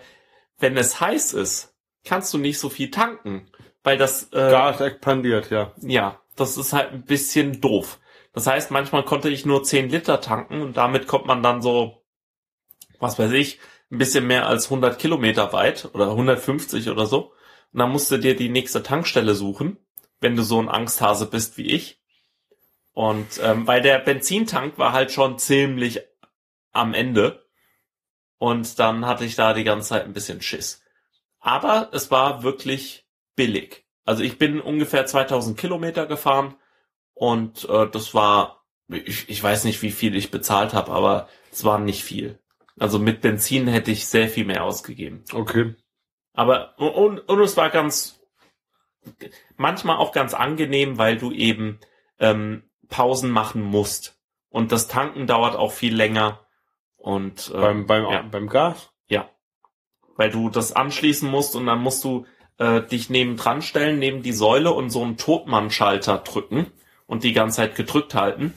wenn 0.60 0.76
es 0.76 1.00
heiß 1.00 1.34
ist, 1.34 1.74
kannst 2.04 2.34
du 2.34 2.38
nicht 2.38 2.60
so 2.60 2.70
viel 2.70 2.92
tanken, 2.92 3.50
weil 3.84 3.98
das 3.98 4.32
äh, 4.34 4.52
Gas 4.52 4.82
expandiert, 4.82 5.50
ja. 5.50 5.72
ja, 5.82 6.20
das 6.36 6.58
ist 6.58 6.74
halt 6.74 6.92
ein 6.92 7.06
bisschen 7.06 7.62
doof. 7.62 8.00
Das 8.34 8.48
heißt, 8.48 8.72
manchmal 8.72 9.06
konnte 9.06 9.30
ich 9.30 9.46
nur 9.46 9.64
10 9.64 9.90
Liter 9.90 10.20
tanken 10.20 10.62
und 10.62 10.76
damit 10.76 11.08
kommt 11.08 11.28
man 11.28 11.44
dann 11.44 11.62
so, 11.62 12.04
was 13.00 13.18
weiß 13.20 13.32
ich, 13.32 13.60
ein 13.92 14.00
bisschen 14.00 14.26
mehr 14.26 14.48
als 14.48 14.66
100 14.66 14.98
Kilometer 14.98 15.54
weit 15.54 15.90
oder 15.94 16.10
150 16.10 16.90
oder 16.90 17.06
so. 17.06 17.34
Und 17.72 17.80
dann 17.80 17.92
musst 17.92 18.10
du 18.10 18.18
dir 18.18 18.36
die 18.36 18.50
nächste 18.50 18.82
Tankstelle 18.82 19.36
suchen, 19.36 19.78
wenn 20.20 20.36
du 20.36 20.42
so 20.42 20.60
ein 20.60 20.70
Angsthase 20.70 21.28
bist 21.28 21.58
wie 21.58 21.68
ich. 21.68 22.02
Und 22.92 23.40
ähm, 23.42 23.68
weil 23.68 23.82
der 23.82 24.00
Benzintank 24.00 24.78
war 24.78 24.94
halt 24.94 25.12
schon 25.12 25.38
ziemlich 25.38 26.02
am 26.72 26.94
Ende. 26.96 27.46
Und 28.40 28.80
dann 28.80 29.06
hatte 29.06 29.26
ich 29.26 29.36
da 29.36 29.54
die 29.54 29.64
ganze 29.64 29.90
Zeit 29.90 30.06
ein 30.06 30.14
bisschen 30.14 30.42
Schiss. 30.42 30.82
Aber 31.40 31.90
es 31.92 32.10
war 32.10 32.42
wirklich 32.42 33.08
billig. 33.36 33.86
Also 34.06 34.24
ich 34.24 34.38
bin 34.38 34.60
ungefähr 34.60 35.06
2000 35.06 35.58
Kilometer 35.58 36.08
gefahren 36.08 36.56
und 37.14 37.68
äh, 37.70 37.88
das 37.90 38.14
war, 38.14 38.64
ich, 38.88 39.30
ich 39.30 39.42
weiß 39.42 39.64
nicht, 39.66 39.82
wie 39.82 39.92
viel 39.92 40.16
ich 40.16 40.32
bezahlt 40.32 40.74
habe, 40.74 40.92
aber 40.92 41.28
es 41.52 41.64
war 41.64 41.80
nicht 41.80 42.04
viel. 42.04 42.40
Also 42.80 43.00
mit 43.00 43.22
Benzin 43.22 43.68
hätte 43.68 43.92
ich 43.92 44.08
sehr 44.08 44.28
viel 44.28 44.46
mehr 44.46 44.64
ausgegeben. 44.64 45.24
Okay. 45.32 45.76
Aber 46.34 46.78
und, 46.80 47.20
und 47.20 47.40
es 47.42 47.56
war 47.58 47.70
ganz 47.70 48.20
manchmal 49.56 49.98
auch 49.98 50.12
ganz 50.12 50.34
angenehm, 50.34 50.98
weil 50.98 51.18
du 51.18 51.32
eben 51.32 51.80
ähm, 52.20 52.64
Pausen 52.90 53.30
machen 53.30 53.62
musst. 53.62 54.20
Und 54.50 54.72
das 54.72 54.88
Tanken 54.88 55.28
dauert 55.28 55.56
auch 55.56 55.72
viel 55.72 55.96
länger. 55.96 56.46
Und 56.96 57.52
äh, 57.54 57.60
beim, 57.60 57.86
beim, 57.86 58.04
ja. 58.06 58.22
beim 58.24 58.48
Gas? 58.48 58.94
weil 60.16 60.30
du 60.30 60.50
das 60.50 60.74
anschließen 60.74 61.30
musst 61.30 61.56
und 61.56 61.66
dann 61.66 61.80
musst 61.80 62.04
du 62.04 62.26
äh, 62.58 62.82
dich 62.82 63.10
nebendran 63.10 63.62
stellen, 63.62 64.00
neben 64.00 64.22
die 64.22 64.32
Säule 64.32 64.72
und 64.72 64.90
so 64.90 65.04
einen 65.04 65.18
Totmannschalter 65.18 66.20
drücken 66.20 66.72
und 67.14 67.24
die 67.24 67.34
ganze 67.34 67.58
Zeit 67.58 67.76
gedrückt 67.76 68.16
halten. 68.16 68.56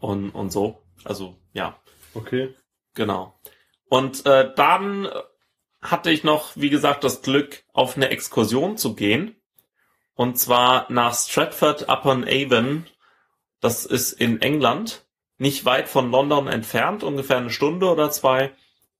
Und, 0.00 0.30
und 0.30 0.50
so. 0.50 0.82
Also, 1.04 1.36
ja. 1.52 1.78
Okay. 2.12 2.56
Genau. 2.94 3.38
Und 3.88 4.26
äh, 4.26 4.52
dann 4.56 5.08
hatte 5.80 6.10
ich 6.10 6.24
noch, 6.24 6.56
wie 6.56 6.70
gesagt, 6.70 7.04
das 7.04 7.22
Glück, 7.22 7.62
auf 7.72 7.96
eine 7.96 8.08
Exkursion 8.08 8.76
zu 8.76 8.96
gehen. 8.96 9.36
Und 10.14 10.40
zwar 10.40 10.90
nach 10.90 11.14
Stratford 11.14 11.88
upon 11.88 12.24
Avon. 12.24 12.86
Das 13.60 13.86
ist 13.86 14.12
in 14.12 14.42
England, 14.42 15.06
nicht 15.38 15.64
weit 15.64 15.88
von 15.88 16.10
London 16.10 16.48
entfernt, 16.48 17.04
ungefähr 17.04 17.36
eine 17.36 17.50
Stunde 17.50 17.86
oder 17.86 18.10
zwei. 18.10 18.50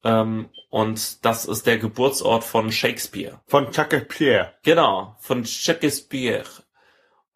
Ähm, 0.04 0.50
und 0.68 1.24
das 1.24 1.46
ist 1.46 1.66
der 1.66 1.78
Geburtsort 1.78 2.44
von 2.44 2.70
Shakespeare. 2.70 3.40
Von 3.48 3.72
Shakespeare. 3.72 4.54
Genau, 4.62 5.16
von 5.18 5.44
Shakespeare. 5.44 6.44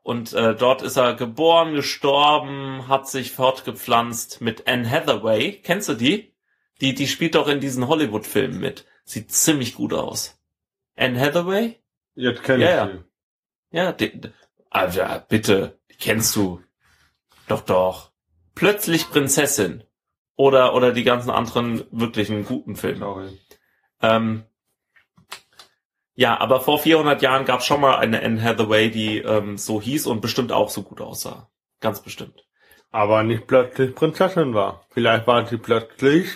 Und 0.04 0.34
äh, 0.34 0.54
dort 0.54 0.82
ist 0.82 0.96
er 0.96 1.14
geboren, 1.14 1.74
gestorben, 1.74 2.86
hat 2.88 3.08
sich 3.08 3.32
fortgepflanzt 3.32 4.42
mit 4.42 4.68
Anne 4.68 4.88
Hathaway. 4.88 5.60
Kennst 5.62 5.88
du 5.88 5.94
die? 5.94 6.34
Die, 6.82 6.94
die 6.94 7.08
spielt 7.08 7.34
doch 7.34 7.48
in 7.48 7.58
diesen 7.60 7.88
Hollywood-Filmen 7.88 8.60
mit. 8.60 8.84
Sieht 9.04 9.32
ziemlich 9.32 9.74
gut 9.74 9.94
aus. 9.94 10.38
Anne 10.94 11.18
Hathaway? 11.18 11.80
Jetzt 12.14 12.42
kenn 12.42 12.60
Ja, 12.60 12.68
ich 12.68 12.74
ja. 12.76 12.86
sie. 12.92 13.76
Ja, 13.78 13.92
die, 13.92 14.20
die- 14.20 14.30
also 14.70 15.00
bitte, 15.28 15.78
die 15.90 15.96
kennst 15.96 16.36
du. 16.36 16.60
Doch, 17.48 17.62
doch. 17.62 18.12
Plötzlich 18.54 19.08
Prinzessin. 19.08 19.84
Oder, 20.36 20.74
oder 20.74 20.92
die 20.92 21.04
ganzen 21.04 21.30
anderen 21.30 21.84
wirklichen 21.92 22.44
guten 22.44 22.76
Filme. 22.76 23.32
Ähm, 24.02 24.44
ja, 26.14 26.38
aber 26.40 26.60
vor 26.60 26.78
400 26.78 27.22
Jahren 27.22 27.44
gab 27.44 27.60
es 27.60 27.66
schon 27.66 27.80
mal 27.80 27.96
eine 27.96 28.22
Anne 28.22 28.42
Hathaway, 28.42 28.90
die 28.90 29.18
ähm, 29.18 29.58
so 29.58 29.80
hieß 29.80 30.06
und 30.06 30.20
bestimmt 30.20 30.52
auch 30.52 30.70
so 30.70 30.82
gut 30.82 31.00
aussah. 31.00 31.48
Ganz 31.80 32.00
bestimmt. 32.00 32.44
Aber 32.90 33.22
nicht 33.22 33.46
plötzlich 33.46 33.94
Prinzessin 33.94 34.54
war. 34.54 34.86
Vielleicht 34.90 35.26
war 35.26 35.46
sie 35.46 35.58
plötzlich 35.58 36.28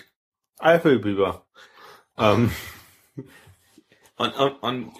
Eifelbiber. 0.58 1.46
Ähm, 2.16 2.50
Und, 4.18 4.34
und, 4.36 4.62
und 4.62 4.92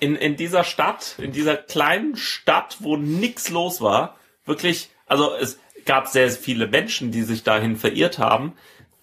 in, 0.00 0.16
in 0.16 0.36
dieser 0.36 0.64
Stadt, 0.64 1.14
in 1.18 1.32
dieser 1.32 1.56
kleinen 1.56 2.16
Stadt, 2.16 2.78
wo 2.80 2.96
nix 2.96 3.48
los 3.48 3.80
war, 3.80 4.16
wirklich, 4.44 4.90
also 5.06 5.32
es 5.34 5.58
gab 5.86 6.08
sehr 6.08 6.28
viele 6.30 6.66
Menschen, 6.66 7.12
die 7.12 7.22
sich 7.22 7.44
dahin 7.44 7.76
verirrt 7.76 8.18
haben, 8.18 8.54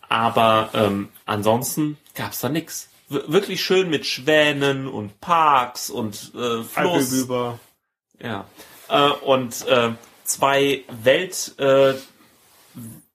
aber 0.09 0.69
ähm, 0.73 1.09
ansonsten 1.25 1.97
gab's 2.15 2.41
da 2.41 2.49
nix. 2.49 2.89
Wirklich 3.11 3.61
schön 3.63 3.89
mit 3.89 4.05
Schwänen 4.05 4.87
und 4.87 5.19
Parks 5.19 5.89
und 5.89 6.31
äh, 6.33 6.63
Fluss. 6.63 7.11
Eifelbiber. 7.11 7.59
Ja. 8.21 8.45
Äh, 8.89 9.09
und 9.09 9.67
äh, 9.67 9.91
zwei 10.23 10.83
Welt, 11.03 11.55
äh, 11.57 11.93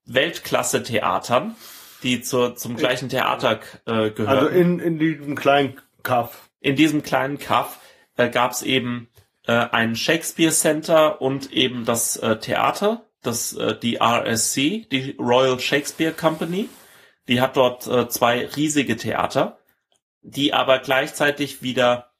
Weltklasse-Theatern, 0.05 1.57
die 2.03 2.21
zur, 2.23 2.57
zum 2.57 2.77
gleichen 2.77 3.09
Theater 3.09 3.61
äh, 3.87 4.11
gehören. 4.11 4.29
Also 4.29 4.47
in, 4.49 4.79
in 4.79 4.99
diesem 4.99 5.35
kleinen 5.35 5.81
Kaff. 6.03 6.49
in 6.61 6.77
diesem 6.77 7.03
kleinen 7.03 7.39
Kaff 7.39 7.79
äh, 8.17 8.29
gab 8.29 8.53
es 8.53 8.63
eben 8.63 9.09
äh, 9.47 9.53
ein 9.53 9.97
Shakespeare 9.97 10.53
Center 10.53 11.21
und 11.21 11.53
eben 11.53 11.85
das 11.85 12.17
äh, 12.17 12.37
Theater, 12.37 13.05
das 13.23 13.55
äh, 13.55 13.79
die 13.79 13.97
RSC, 14.01 14.87
die 14.91 15.17
Royal 15.19 15.59
Shakespeare 15.59 16.13
Company. 16.13 16.69
Die 17.29 17.41
hat 17.41 17.57
dort 17.57 17.87
äh, 17.87 18.09
zwei 18.09 18.47
riesige 18.47 18.97
Theater, 18.97 19.59
die 20.29 20.53
aber 20.53 20.79
gleichzeitig 20.81 21.62
wieder 21.62 22.11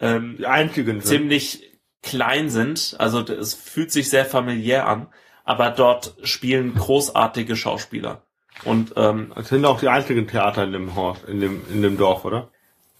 ähm, 0.00 0.36
Die 0.38 0.46
einzigen 0.46 1.00
sind. 1.00 1.06
ziemlich 1.06 1.78
klein 2.02 2.48
sind. 2.48 2.96
Also 2.98 3.20
es 3.20 3.54
fühlt 3.54 3.92
sich 3.92 4.08
sehr 4.08 4.24
familiär 4.24 4.86
an, 4.88 5.08
aber 5.44 5.70
dort 5.70 6.14
spielen 6.22 6.74
großartige 6.74 7.56
Schauspieler. 7.56 8.22
Und 8.64 8.94
ähm, 8.96 9.32
Das 9.36 9.48
sind 9.48 9.64
auch 9.66 9.78
die 9.80 9.88
einzigen 9.88 10.26
Theater 10.26 10.64
in 10.64 10.72
dem 10.72 10.94
Haus, 10.94 11.18
in 11.26 11.40
dem, 11.40 11.62
in 11.70 11.82
dem 11.82 11.96
Dorf, 11.96 12.24
oder? 12.24 12.48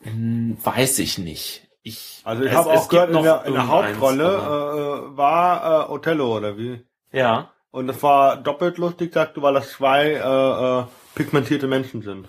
hm, 0.02 0.56
weiß 0.62 0.98
ich 1.00 1.18
nicht. 1.18 1.66
Ich, 1.82 2.20
Also 2.24 2.42
ich 2.44 2.52
habe 2.52 2.70
auch 2.70 2.88
gehört, 2.88 3.10
in 3.10 3.22
der, 3.22 3.44
in 3.46 3.54
der 3.54 3.68
Hauptrolle 3.68 4.24
äh, 4.24 5.16
war 5.16 5.88
äh, 5.88 5.92
Othello, 5.92 6.36
oder 6.36 6.58
wie? 6.58 6.82
Ja, 7.12 7.50
Und 7.70 7.86
das 7.86 8.02
war 8.02 8.36
doppelt 8.36 8.76
lustig, 8.78 9.12
sagst 9.14 9.36
du, 9.36 9.42
weil 9.42 9.54
das 9.54 9.70
zwei 9.72 10.10
äh, 10.12 10.80
äh, 10.80 10.84
pigmentierte 11.14 11.66
Menschen 11.66 12.02
sind. 12.02 12.28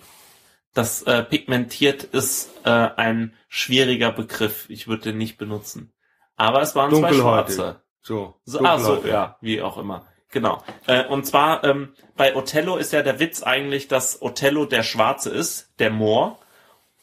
Das 0.74 1.02
äh, 1.02 1.22
pigmentiert 1.22 2.04
ist 2.04 2.50
äh, 2.64 2.70
ein 2.70 3.34
schwieriger 3.48 4.10
Begriff. 4.10 4.66
Ich 4.70 4.88
würde 4.88 5.04
den 5.04 5.18
nicht 5.18 5.36
benutzen. 5.36 5.92
Aber 6.36 6.62
es 6.62 6.74
waren 6.74 6.94
zwei. 6.94 7.12
Schwarze. 7.12 7.82
So. 8.00 8.34
So, 8.44 8.60
ah, 8.60 8.78
so, 8.78 9.04
ja, 9.06 9.36
wie 9.40 9.62
auch 9.62 9.76
immer. 9.76 10.06
Genau. 10.30 10.62
Äh, 10.86 11.06
und 11.06 11.26
zwar 11.26 11.62
ähm, 11.62 11.94
bei 12.16 12.34
Othello 12.34 12.76
ist 12.76 12.92
ja 12.92 13.02
der 13.02 13.20
Witz 13.20 13.42
eigentlich, 13.42 13.86
dass 13.86 14.22
Othello 14.22 14.64
der 14.64 14.82
Schwarze 14.82 15.30
ist, 15.30 15.70
der 15.78 15.90
Moor. 15.90 16.38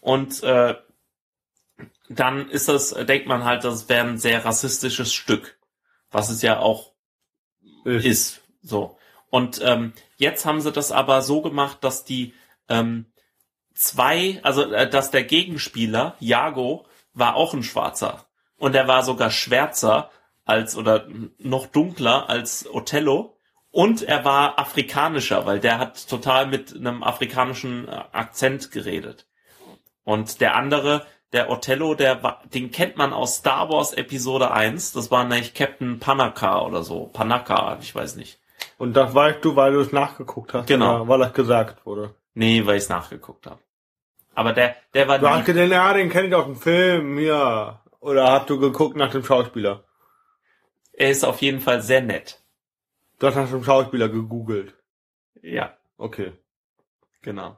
Und 0.02 0.42
äh, 0.44 0.76
dann 2.10 2.50
ist 2.50 2.68
das, 2.68 2.90
denkt 2.90 3.28
man 3.28 3.46
halt, 3.46 3.64
das 3.64 3.88
wäre 3.88 4.08
ein 4.08 4.18
sehr 4.18 4.44
rassistisches 4.44 5.14
Stück, 5.14 5.60
was 6.10 6.30
es 6.30 6.42
ja 6.42 6.60
auch 6.60 6.94
Ist. 7.84 8.06
ist. 8.06 8.42
So. 8.64 8.98
Und 9.30 9.62
ähm, 9.64 9.94
jetzt 10.18 10.46
haben 10.46 10.60
sie 10.60 10.72
das 10.72 10.92
aber 10.92 11.22
so 11.22 11.42
gemacht, 11.42 11.84
dass 11.84 12.04
die 12.04 12.34
ähm, 12.68 13.06
zwei, 13.80 14.40
also 14.44 14.72
äh, 14.72 14.90
dass 14.90 15.10
der 15.10 15.24
Gegenspieler, 15.24 16.16
Jago, 16.20 16.86
war 17.14 17.36
auch 17.36 17.54
ein 17.54 17.64
Schwarzer. 17.64 18.26
Und 18.58 18.76
er 18.76 18.88
war 18.88 19.04
sogar 19.04 19.32
schwärzer 19.32 20.12
als 20.46 20.76
oder 20.76 21.08
noch 21.38 21.68
dunkler 21.68 22.30
als 22.30 22.68
Othello. 22.72 23.36
Und 23.72 24.02
er 24.02 24.26
war 24.26 24.60
afrikanischer, 24.60 25.46
weil 25.46 25.60
der 25.60 25.78
hat 25.78 26.10
total 26.10 26.48
mit 26.48 26.76
einem 26.76 27.04
afrikanischen 27.04 27.88
äh, 27.88 27.92
Akzent 28.12 28.72
geredet. 28.72 29.28
Und 30.04 30.42
der 30.42 30.56
andere, 30.56 31.06
der 31.32 31.50
Othello, 31.50 31.94
der 31.94 32.22
war, 32.24 32.42
den 32.54 32.72
kennt 32.72 32.98
man 32.98 33.14
aus 33.14 33.38
Star 33.38 33.70
Wars 33.70 33.94
Episode 33.94 34.52
1. 34.52 34.92
Das 34.92 35.12
war 35.12 35.24
nämlich 35.24 35.54
Captain 35.54 36.00
Panaka 36.00 36.62
oder 36.62 36.84
so. 36.84 37.06
Panaka, 37.14 37.78
ich 37.82 37.94
weiß 37.96 38.16
nicht. 38.16 38.40
Und 38.78 38.98
das 38.98 39.14
weißt 39.14 39.46
du, 39.46 39.56
weil 39.56 39.74
du 39.74 39.80
es 39.80 39.92
nachgeguckt 39.94 40.54
hast. 40.54 40.68
Genau. 40.68 41.08
Weil 41.08 41.20
das 41.20 41.34
gesagt 41.34 41.86
wurde. 41.86 42.16
Nee, 42.34 42.66
weil 42.66 42.78
ich 42.78 42.84
es 42.84 42.90
nachgeguckt 42.90 43.46
habe. 43.46 43.60
Aber 44.40 44.54
der, 44.54 44.78
der 44.94 45.06
war 45.10 45.18
nie, 45.18 45.44
gedacht, 45.44 45.70
ja, 45.70 45.94
den 45.94 46.10
kenne 46.10 46.30
ich 46.30 46.34
aus 46.34 46.46
dem 46.46 46.56
Film, 46.56 47.20
ja. 47.20 47.84
Oder 48.00 48.32
hast 48.32 48.50
du 48.50 48.58
geguckt 48.58 48.96
nach 48.96 49.12
dem 49.12 49.22
Schauspieler? 49.26 49.84
er 50.94 51.10
ist 51.10 51.26
auf 51.26 51.42
jeden 51.42 51.60
Fall 51.60 51.82
sehr 51.82 52.00
nett. 52.00 52.42
Du 53.20 53.28
hast 53.28 53.36
nach 53.36 53.50
dem 53.50 53.66
Schauspieler 53.66 54.08
gegoogelt. 54.08 54.76
Ja, 55.42 55.74
Okay. 55.98 56.32
genau. 57.22 57.58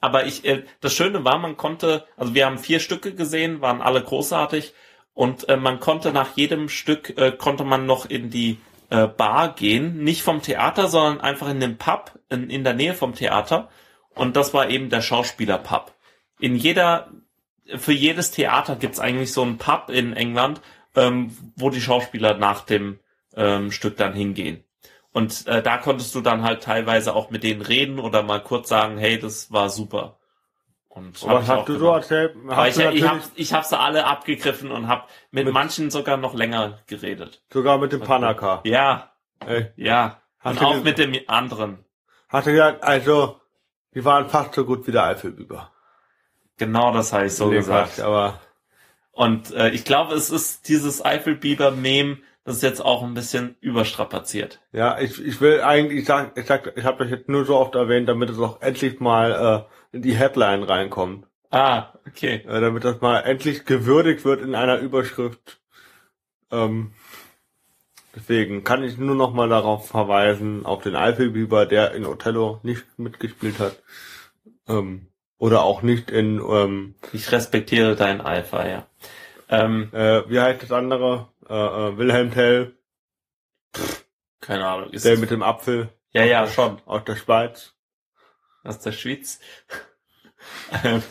Aber 0.00 0.26
ich, 0.26 0.44
äh, 0.44 0.62
das 0.80 0.94
Schöne 0.94 1.24
war, 1.24 1.38
man 1.38 1.56
konnte, 1.56 2.06
also 2.16 2.34
wir 2.34 2.46
haben 2.46 2.58
vier 2.58 2.78
Stücke 2.78 3.12
gesehen, 3.12 3.60
waren 3.60 3.82
alle 3.82 4.00
großartig 4.00 4.74
und 5.12 5.48
äh, 5.48 5.56
man 5.56 5.80
konnte 5.80 6.12
nach 6.12 6.36
jedem 6.36 6.68
Stück 6.68 7.18
äh, 7.18 7.32
konnte 7.32 7.64
man 7.64 7.84
noch 7.84 8.06
in 8.06 8.30
die 8.30 8.58
äh, 8.90 9.08
Bar 9.08 9.56
gehen, 9.56 10.04
nicht 10.04 10.22
vom 10.22 10.40
Theater, 10.40 10.86
sondern 10.86 11.20
einfach 11.20 11.48
in 11.48 11.58
den 11.58 11.78
Pub 11.78 12.16
in, 12.30 12.48
in 12.48 12.62
der 12.62 12.74
Nähe 12.74 12.94
vom 12.94 13.16
Theater 13.16 13.68
und 14.14 14.36
das 14.36 14.54
war 14.54 14.70
eben 14.70 14.88
der 14.88 15.02
Schauspielerpub. 15.02 15.92
In 16.38 16.56
jeder, 16.56 17.08
für 17.76 17.92
jedes 17.92 18.30
Theater 18.30 18.76
gibt's 18.76 19.00
eigentlich 19.00 19.32
so 19.32 19.42
einen 19.42 19.58
Pub 19.58 19.90
in 19.90 20.12
England, 20.14 20.60
ähm, 20.94 21.36
wo 21.56 21.70
die 21.70 21.80
Schauspieler 21.80 22.36
nach 22.36 22.62
dem 22.62 22.98
ähm, 23.34 23.70
Stück 23.72 23.96
dann 23.96 24.12
hingehen. 24.14 24.62
Und 25.12 25.46
äh, 25.46 25.62
da 25.62 25.78
konntest 25.78 26.14
du 26.14 26.20
dann 26.20 26.42
halt 26.42 26.62
teilweise 26.62 27.14
auch 27.14 27.30
mit 27.30 27.42
denen 27.42 27.62
reden 27.62 27.98
oder 27.98 28.22
mal 28.22 28.42
kurz 28.42 28.68
sagen, 28.68 28.98
hey, 28.98 29.18
das 29.18 29.50
war 29.50 29.70
super. 29.70 30.18
Und 30.88 31.22
Und 31.22 31.30
hab 31.30 31.46
hast 31.60 31.68
du 31.68 31.78
so 31.78 31.88
erzählt? 31.90 32.34
Aber 32.46 32.56
Hast 32.56 32.78
ich, 32.78 32.84
du 32.84 32.92
ich, 32.92 33.02
hab, 33.08 33.20
ich 33.34 33.52
hab 33.52 33.64
sie 33.64 33.78
alle 33.78 34.04
abgegriffen 34.06 34.70
und 34.70 34.88
hab 34.88 35.08
mit, 35.30 35.44
Mit- 35.46 35.54
manchen 35.54 35.90
sogar 35.90 36.16
noch 36.16 36.34
länger 36.34 36.78
geredet. 36.86 37.42
sogar 37.52 37.78
mit 37.78 37.92
dem 37.92 38.00
Panaka. 38.00 38.60
Ja, 38.64 39.10
Ey, 39.46 39.66
ja. 39.76 40.20
Hast 40.38 40.60
und 40.60 40.66
auch 40.66 40.82
mit 40.82 40.96
dem 40.98 41.14
anderen. 41.26 41.84
hast 42.28 42.46
du 42.46 42.52
gesagt, 42.52 42.82
also, 42.84 43.40
die 43.94 44.04
waren 44.04 44.28
fast 44.28 44.54
so 44.54 44.64
gut 44.64 44.86
wie 44.86 44.92
der 44.92 45.04
Eifelbüber. 45.04 45.70
Genau 46.58 46.92
das 46.92 47.12
habe 47.12 47.26
ich 47.26 47.34
so 47.34 47.50
Nee, 47.50 47.56
gesagt. 47.56 48.00
Aber 48.00 48.40
Und 49.12 49.52
äh, 49.52 49.70
ich 49.70 49.84
glaube, 49.84 50.14
es 50.14 50.30
ist 50.30 50.68
dieses 50.68 51.04
Eifelbiber-Meme, 51.04 52.18
das 52.44 52.56
ist 52.56 52.62
jetzt 52.62 52.84
auch 52.84 53.02
ein 53.02 53.14
bisschen 53.14 53.56
überstrapaziert. 53.60 54.60
ja, 54.72 55.00
ich, 55.00 55.20
ich 55.24 55.40
will 55.40 55.60
eigentlich, 55.62 56.00
ich 56.00 56.06
sag, 56.06 56.38
ich 56.38 56.46
sag, 56.46 56.76
ich 56.76 56.84
habe 56.84 57.02
das 57.02 57.10
jetzt 57.10 57.28
nur 57.28 57.44
so 57.44 57.56
oft 57.56 57.74
erwähnt, 57.74 58.08
damit 58.08 58.30
es 58.30 58.38
auch 58.38 58.60
endlich 58.62 59.00
mal 59.00 59.66
äh, 59.92 59.96
in 59.96 60.02
die 60.02 60.14
Headline 60.14 60.62
reinkommt. 60.62 61.26
Ah, 61.50 61.94
okay. 62.06 62.44
Äh, 62.46 62.60
damit 62.60 62.84
das 62.84 63.00
mal 63.00 63.20
endlich 63.20 63.64
gewürdigt 63.64 64.24
wird 64.24 64.42
in 64.42 64.54
einer 64.54 64.78
Überschrift. 64.78 65.60
Ähm, 66.52 66.92
deswegen 68.14 68.62
kann 68.62 68.84
ich 68.84 68.96
nur 68.96 69.16
noch 69.16 69.32
mal 69.32 69.48
darauf 69.48 69.88
verweisen, 69.88 70.64
auf 70.64 70.82
den 70.82 70.94
Eifelbiber, 70.94 71.66
der 71.66 71.92
in 71.94 72.06
Othello 72.06 72.60
nicht 72.62 72.84
mitgespielt 72.96 73.58
hat. 73.58 73.82
Ähm, 74.68 75.08
oder 75.38 75.62
auch 75.62 75.82
nicht 75.82 76.10
in, 76.10 76.38
ähm, 76.38 76.94
Ich 77.12 77.30
respektiere 77.32 77.96
deinen 77.96 78.20
Eifer, 78.20 78.68
ja. 78.68 78.86
Ähm, 79.48 79.90
äh, 79.92 80.28
wie 80.28 80.40
heißt 80.40 80.62
das 80.62 80.72
andere? 80.72 81.28
Äh, 81.48 81.54
äh, 81.54 81.98
Wilhelm 81.98 82.32
Tell, 82.32 82.76
keine 84.40 84.66
Ahnung. 84.66 84.90
Ist 84.90 85.04
der 85.04 85.18
mit 85.18 85.30
dem 85.30 85.42
Apfel 85.42 85.88
ja, 86.12 86.24
ja, 86.24 86.46
schon. 86.46 86.80
aus 86.86 87.04
der 87.04 87.16
Schweiz. 87.16 87.74
Aus 88.64 88.80
der 88.80 88.92
Schweiz. 88.92 89.40
Ähm, 90.84 91.02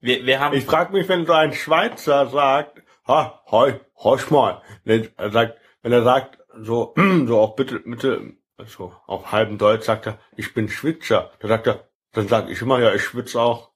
wir, 0.00 0.26
wir 0.26 0.40
haben. 0.40 0.56
Ich 0.56 0.64
frage 0.64 0.92
mich, 0.92 1.08
wenn 1.08 1.24
so 1.24 1.32
ein 1.32 1.52
Schweizer 1.52 2.26
sagt, 2.26 2.82
ha, 3.06 3.40
hoi, 3.50 3.78
horch 3.96 4.30
mal. 4.30 4.62
Wenn 4.82 5.08
er 5.16 5.30
sagt, 5.30 5.58
wenn 5.82 5.92
er 5.92 6.02
sagt, 6.02 6.38
so, 6.58 6.92
so 7.26 7.38
auf 7.38 7.54
bitte, 7.54 7.78
bitte, 7.80 8.32
so 8.66 8.92
auf 9.06 9.30
halbem 9.30 9.58
Deutsch 9.58 9.84
sagt 9.84 10.06
er, 10.06 10.18
ich 10.36 10.54
bin 10.54 10.68
Schwitzer. 10.68 11.30
Dann 11.38 11.50
sagt 11.50 11.68
er, 11.68 11.88
dann 12.12 12.28
sag 12.28 12.48
ich 12.48 12.60
immer, 12.60 12.80
ja, 12.80 12.94
ich 12.94 13.02
schwitze 13.02 13.40
auch. 13.40 13.70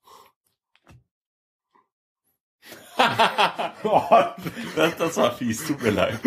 das, 4.76 4.97
das 4.97 5.16
war 5.16 5.32
fies, 5.32 5.66
tut 5.66 5.82
mir 5.82 5.91
leid. 5.91 6.18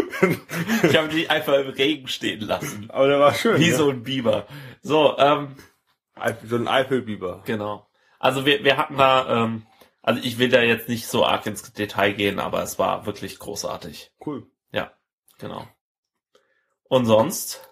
Ich 0.83 0.97
habe 0.97 1.07
dich 1.07 1.31
einfach 1.31 1.53
im 1.53 1.69
Regen 1.69 2.07
stehen 2.07 2.41
lassen. 2.41 2.89
Aber 2.91 3.07
der 3.07 3.19
war 3.19 3.33
schön. 3.33 3.59
Wie 3.59 3.69
ne? 3.69 3.75
so 3.75 3.89
ein 3.89 4.03
Biber. 4.03 4.47
So, 4.81 5.17
ähm, 5.17 5.55
so 6.43 6.55
ein 6.57 6.67
Eifelbiber. 6.67 7.43
genau. 7.45 7.87
Also 8.19 8.45
wir, 8.45 8.63
wir 8.63 8.77
hatten 8.77 8.97
da, 8.97 9.43
ähm, 9.43 9.65
also 10.01 10.21
ich 10.23 10.39
will 10.39 10.49
da 10.49 10.61
jetzt 10.61 10.89
nicht 10.89 11.07
so 11.07 11.25
arg 11.25 11.45
ins 11.45 11.71
Detail 11.73 12.13
gehen, 12.13 12.39
aber 12.39 12.63
es 12.63 12.79
war 12.79 13.05
wirklich 13.05 13.39
großartig. 13.39 14.11
Cool. 14.25 14.47
Ja, 14.71 14.91
genau. 15.37 15.67
Und 16.83 17.05
sonst? 17.05 17.69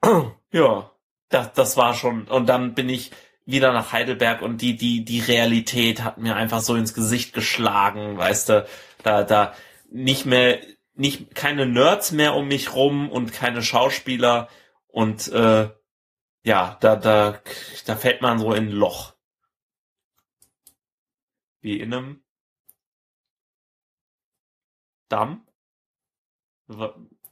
ja, 0.52 0.90
das, 1.28 1.52
das 1.52 1.76
war 1.76 1.94
schon. 1.94 2.24
Und 2.28 2.46
dann 2.46 2.74
bin 2.74 2.88
ich 2.88 3.10
wieder 3.48 3.72
nach 3.72 3.92
Heidelberg 3.92 4.42
und 4.42 4.60
die, 4.60 4.76
die, 4.76 5.06
die 5.06 5.20
Realität 5.20 6.04
hat 6.04 6.18
mir 6.18 6.36
einfach 6.36 6.60
so 6.60 6.74
ins 6.74 6.92
Gesicht 6.92 7.32
geschlagen, 7.32 8.18
weißt 8.18 8.50
du, 8.50 8.66
da, 9.02 9.24
da 9.24 9.54
nicht 9.90 10.26
mehr, 10.26 10.60
nicht, 10.94 11.34
keine 11.34 11.64
Nerds 11.64 12.12
mehr 12.12 12.34
um 12.34 12.46
mich 12.48 12.74
rum 12.74 13.10
und 13.10 13.32
keine 13.32 13.62
Schauspieler 13.62 14.50
und, 14.88 15.28
äh, 15.28 15.70
ja, 16.42 16.76
da, 16.80 16.96
da, 16.96 17.40
da 17.86 17.96
fällt 17.96 18.20
man 18.20 18.38
so 18.38 18.52
in 18.52 18.66
ein 18.66 18.72
Loch. 18.72 19.14
Wie 21.60 21.80
in 21.80 21.94
einem 21.94 22.22
Damm. 25.08 25.46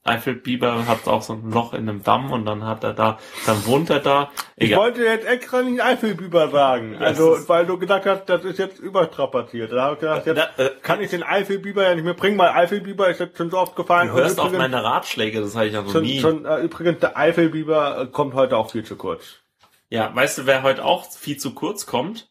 Eifelbiber 0.07 0.87
hat 0.87 1.07
auch 1.09 1.23
so 1.23 1.35
ein 1.35 1.51
Loch 1.51 1.73
in 1.75 1.89
einem 1.89 2.03
Damm 2.03 2.33
und 2.33 2.45
dann 2.47 2.65
hat 2.65 2.85
er 2.85 2.93
da, 2.93 3.19
dann 3.47 3.65
wohnt 3.67 3.91
er 3.91 4.01
da. 4.01 4.31
Ich 4.57 4.69
Egal. 4.69 4.79
wollte 4.81 5.03
jetzt 5.05 5.27
extra 5.27 5.63
nicht 5.63 5.83
Eifelbiber 5.83 6.51
sagen. 6.51 6.97
Also, 6.97 7.37
weil 7.49 7.67
du 7.67 7.79
gesagt 7.79 8.07
hast, 8.07 8.27
das 8.27 8.45
ist 8.45 8.59
jetzt 8.59 8.79
überstrapaziert. 8.79 9.73
Da 9.73 9.83
habe 9.85 9.95
ich 9.95 10.01
gedacht, 10.01 10.27
jetzt 10.27 10.37
Da, 10.37 10.65
äh, 10.65 10.71
kann 10.83 11.01
ich 11.01 11.11
den 11.11 11.23
Eifelbiber 11.23 11.83
ja 11.85 11.95
nicht 11.95 12.05
mehr 12.05 12.15
bringen, 12.15 12.39
weil 12.39 12.51
Eifelbiber 12.51 13.09
ist 13.09 13.21
jetzt 13.21 13.37
schon 13.37 13.51
so 13.51 13.59
oft 13.59 13.77
gefallen. 13.77 14.09
du 14.09 14.15
hörst 14.15 14.39
auf 14.41 14.53
meine 14.53 14.83
Ratschläge, 14.83 15.41
das 15.41 15.55
habe 15.57 15.67
ich 15.67 15.73
ja 15.75 15.83
noch 15.83 15.93
Schon, 15.93 16.03
nie. 16.03 16.21
schon, 16.21 16.45
äh, 16.45 16.59
übrigens, 16.61 17.01
der 17.01 17.17
Eifelbiber 17.17 18.03
äh, 18.03 18.07
kommt 18.07 18.35
heute 18.35 18.57
auch 18.57 18.71
viel 18.71 18.85
zu 18.85 18.97
kurz. 18.97 19.41
Ja, 19.89 20.11
weißt 20.15 20.39
du, 20.39 20.47
wer 20.47 20.63
heute 20.63 20.85
auch 20.85 21.11
viel 21.11 21.37
zu 21.37 21.55
kurz 21.55 21.87
kommt? 21.87 22.29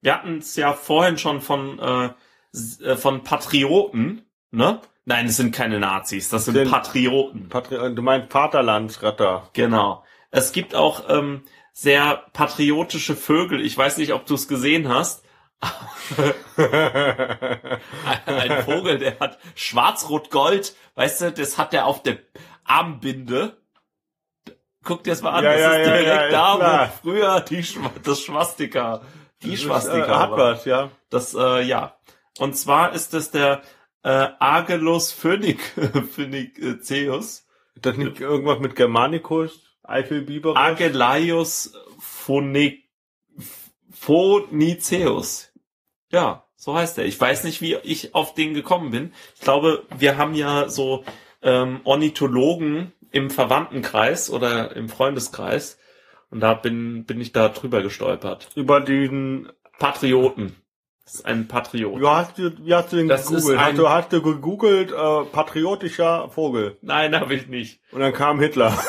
Wir 0.00 0.14
hatten 0.14 0.38
es 0.38 0.56
ja 0.56 0.72
vorhin 0.72 1.18
schon 1.18 1.40
von, 1.40 1.78
äh, 1.78 2.10
äh, 2.84 2.96
von 2.96 3.22
Patrioten, 3.24 4.22
ne? 4.50 4.80
Nein, 5.08 5.26
es 5.26 5.36
sind 5.36 5.54
keine 5.54 5.78
Nazis, 5.78 6.28
das 6.30 6.46
sind 6.46 6.54
Sind- 6.54 6.68
Patrioten. 6.70 7.48
Patri 7.48 7.94
du 7.94 8.02
meinst 8.02 8.32
Vaterlandsretter. 8.32 9.48
Genau. 9.52 10.04
Es 10.32 10.50
gibt 10.50 10.74
auch 10.74 11.08
ähm, 11.08 11.44
sehr 11.72 12.24
patriotische 12.32 13.14
Vögel. 13.14 13.64
Ich 13.64 13.78
weiß 13.78 13.98
nicht, 13.98 14.12
ob 14.12 14.26
du 14.26 14.34
es 14.34 14.48
gesehen 14.48 14.88
hast. 14.88 15.24
Ein 18.26 18.62
Vogel, 18.64 18.98
der 18.98 19.18
hat 19.20 19.38
schwarz-rot-gold. 19.54 20.74
Weißt 20.96 21.20
du, 21.20 21.32
das 21.32 21.56
hat 21.56 21.72
er 21.72 21.86
auf 21.86 22.02
der 22.02 22.18
Armbinde. 22.64 23.56
Guck 24.82 25.04
dir 25.04 25.10
das 25.10 25.22
mal 25.22 25.30
an. 25.30 25.44
Ja, 25.44 25.52
das 25.52 25.60
ja, 25.60 25.72
ist 25.72 25.86
direkt 25.86 26.06
ja, 26.08 26.26
ist 26.26 26.32
da, 26.32 26.56
klar. 26.56 26.92
wo 27.02 27.10
früher 27.10 27.40
die, 27.40 27.64
das 28.02 28.20
Schwastika, 28.20 29.02
die 29.42 29.50
Das 29.50 29.60
ist, 29.60 29.62
Schwastika 29.64 30.04
äh, 30.04 30.18
hat 30.18 30.30
was, 30.32 30.64
ja. 30.64 30.90
Das, 31.10 31.32
äh, 31.34 31.62
ja. 31.62 31.96
Und 32.38 32.56
zwar 32.56 32.92
ist 32.92 33.14
es 33.14 33.30
der 33.30 33.62
äh, 34.06 34.28
Agelus 34.38 35.10
phönic, 35.10 35.60
phöniceus. 36.12 37.44
Ist 37.74 37.86
das 37.86 37.96
nicht 37.96 38.20
irgendwas 38.20 38.60
mit 38.60 38.76
Germanicus? 38.76 39.60
Eifelbiber? 39.82 40.56
Agelaius 40.56 41.72
phone, 41.98 42.78
phoniceus. 43.90 45.52
Ja, 46.12 46.44
so 46.54 46.76
heißt 46.76 46.98
er. 46.98 47.04
Ich 47.04 47.20
weiß 47.20 47.42
nicht, 47.42 47.60
wie 47.60 47.74
ich 47.82 48.14
auf 48.14 48.34
den 48.34 48.54
gekommen 48.54 48.92
bin. 48.92 49.12
Ich 49.34 49.40
glaube, 49.40 49.82
wir 49.98 50.16
haben 50.16 50.34
ja 50.34 50.68
so 50.68 51.04
ähm, 51.42 51.80
Ornithologen 51.82 52.92
im 53.10 53.30
Verwandtenkreis 53.30 54.30
oder 54.30 54.76
im 54.76 54.88
Freundeskreis. 54.88 55.78
Und 56.30 56.40
da 56.40 56.54
bin, 56.54 57.06
bin 57.06 57.20
ich 57.20 57.32
da 57.32 57.48
drüber 57.48 57.82
gestolpert. 57.82 58.50
Über 58.54 58.80
den, 58.80 59.48
Patrioten. 59.78 60.56
Das 61.06 61.14
ist 61.14 61.24
ein 61.24 61.46
Patriot. 61.48 62.00
wie 62.00 62.06
hast 62.06 62.36
du, 62.36 62.50
wie 62.66 62.74
hast 62.74 62.92
du 62.92 62.96
den 62.96 63.06
Das 63.08 63.28
gegoogelt? 63.28 63.58
ein- 63.58 63.64
Hast 63.64 63.78
du, 63.78 63.88
hast 63.88 64.12
du 64.12 64.20
gegoogelt, 64.22 64.90
äh, 64.90 65.24
patriotischer 65.30 66.28
Vogel? 66.30 66.76
Nein, 66.82 67.18
habe 67.18 67.32
ich 67.34 67.46
nicht. 67.46 67.80
Und 67.92 68.00
dann 68.00 68.12
kam 68.12 68.40
Hitler. 68.40 68.76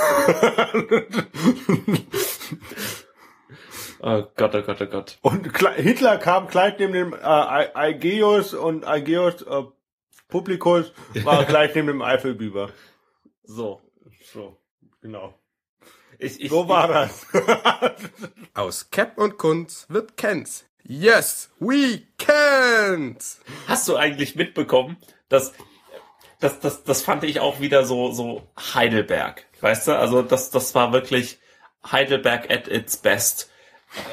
Oh 4.00 4.24
Gott, 4.36 4.54
oh 4.54 4.62
Gott, 4.62 4.80
oh 4.82 4.86
Gott. 4.86 5.18
Und 5.22 5.48
Kle- 5.54 5.74
Hitler 5.74 6.18
kam 6.20 6.48
gleich 6.48 6.78
neben 6.78 6.94
dem 6.94 7.14
äh, 7.14 7.18
Aegeus 7.18 8.54
und 8.54 8.86
Aegeus 8.86 9.42
äh, 9.42 9.64
Publicus 10.28 10.92
war 11.24 11.44
gleich 11.46 11.74
neben 11.74 11.88
dem 11.88 12.02
Eifelbiber. 12.04 12.70
So. 13.44 13.82
So, 14.32 14.56
genau. 15.02 15.34
Ich, 16.20 16.40
ich, 16.40 16.50
So 16.52 16.70
war 16.70 16.88
das. 16.88 17.26
Aus 18.54 18.92
Cap 18.92 19.18
und 19.18 19.38
Kunz 19.38 19.88
wird 19.90 20.16
Kenz. 20.16 20.67
Yes, 20.90 21.50
we 21.60 22.04
can't! 22.18 23.22
Hast 23.68 23.88
du 23.90 23.98
eigentlich 23.98 24.36
mitbekommen, 24.36 24.96
dass 25.28 25.52
das, 26.40 26.60
das, 26.62 26.84
das 26.86 27.02
fand 27.02 27.26
ich 27.26 27.42
auch 27.42 27.60
wieder 27.60 27.86
so, 27.86 28.12
so 28.12 28.48
Heidelberg. 28.74 29.46
Weißt 29.60 29.88
du? 29.88 29.98
Also 29.98 30.22
das, 30.22 30.50
das 30.50 30.74
war 30.76 30.94
wirklich 30.94 31.40
Heidelberg 31.92 32.50
at 32.50 32.70
its 32.70 32.98
best. 32.98 33.50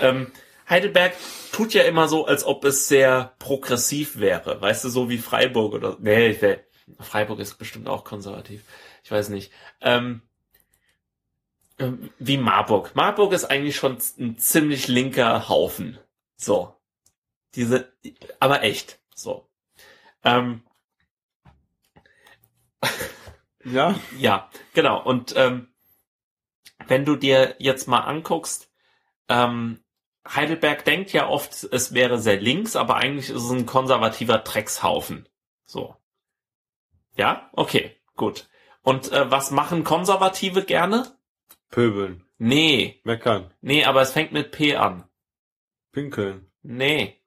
Ähm, 0.00 0.32
Heidelberg 0.68 1.12
tut 1.52 1.74
ja 1.74 1.82
immer 1.84 2.08
so, 2.08 2.26
als 2.26 2.44
ob 2.44 2.64
es 2.64 2.88
sehr 2.88 3.34
progressiv 3.38 4.18
wäre. 4.18 4.60
Weißt 4.60 4.84
du, 4.84 4.88
so 4.88 5.08
wie 5.08 5.18
Freiburg 5.18 5.74
oder, 5.74 5.96
nee, 6.00 6.28
ich 6.30 6.42
will- 6.42 6.64
Freiburg 6.98 7.38
ist 7.38 7.54
bestimmt 7.54 7.88
auch 7.88 8.04
konservativ. 8.04 8.62
Ich 9.04 9.10
weiß 9.10 9.28
nicht. 9.28 9.52
Ähm, 9.80 10.22
ähm, 11.78 12.10
wie 12.18 12.36
Marburg. 12.36 12.94
Marburg 12.94 13.32
ist 13.32 13.44
eigentlich 13.44 13.76
schon 13.76 13.98
ein 14.18 14.38
ziemlich 14.38 14.88
linker 14.88 15.48
Haufen. 15.48 15.98
So. 16.36 16.76
Diese, 17.54 17.92
aber 18.40 18.62
echt. 18.62 19.00
So. 19.14 19.48
Ähm, 20.24 20.62
ja? 23.64 23.98
ja, 24.18 24.50
genau. 24.72 25.02
Und 25.02 25.34
ähm, 25.36 25.74
wenn 26.86 27.04
du 27.04 27.16
dir 27.16 27.56
jetzt 27.58 27.88
mal 27.88 28.00
anguckst, 28.00 28.70
ähm, 29.28 29.84
Heidelberg 30.26 30.84
denkt 30.84 31.12
ja 31.12 31.28
oft, 31.28 31.64
es 31.64 31.92
wäre 31.92 32.18
sehr 32.18 32.40
links, 32.40 32.76
aber 32.76 32.96
eigentlich 32.96 33.30
ist 33.30 33.42
es 33.42 33.50
ein 33.50 33.66
konservativer 33.66 34.38
Dreckshaufen. 34.38 35.28
So. 35.66 35.96
Ja, 37.16 37.50
okay, 37.52 37.96
gut. 38.16 38.48
Und 38.82 39.12
äh, 39.12 39.30
was 39.30 39.50
machen 39.50 39.84
Konservative 39.84 40.64
gerne? 40.64 41.16
Pöbeln. 41.70 42.24
Nee, 42.38 43.00
Meckern. 43.04 43.52
nee, 43.60 43.84
aber 43.84 44.02
es 44.02 44.12
fängt 44.12 44.32
mit 44.32 44.50
P 44.50 44.76
an. 44.76 45.08
Pinkeln. 45.94 46.50
Nee. 46.62 47.20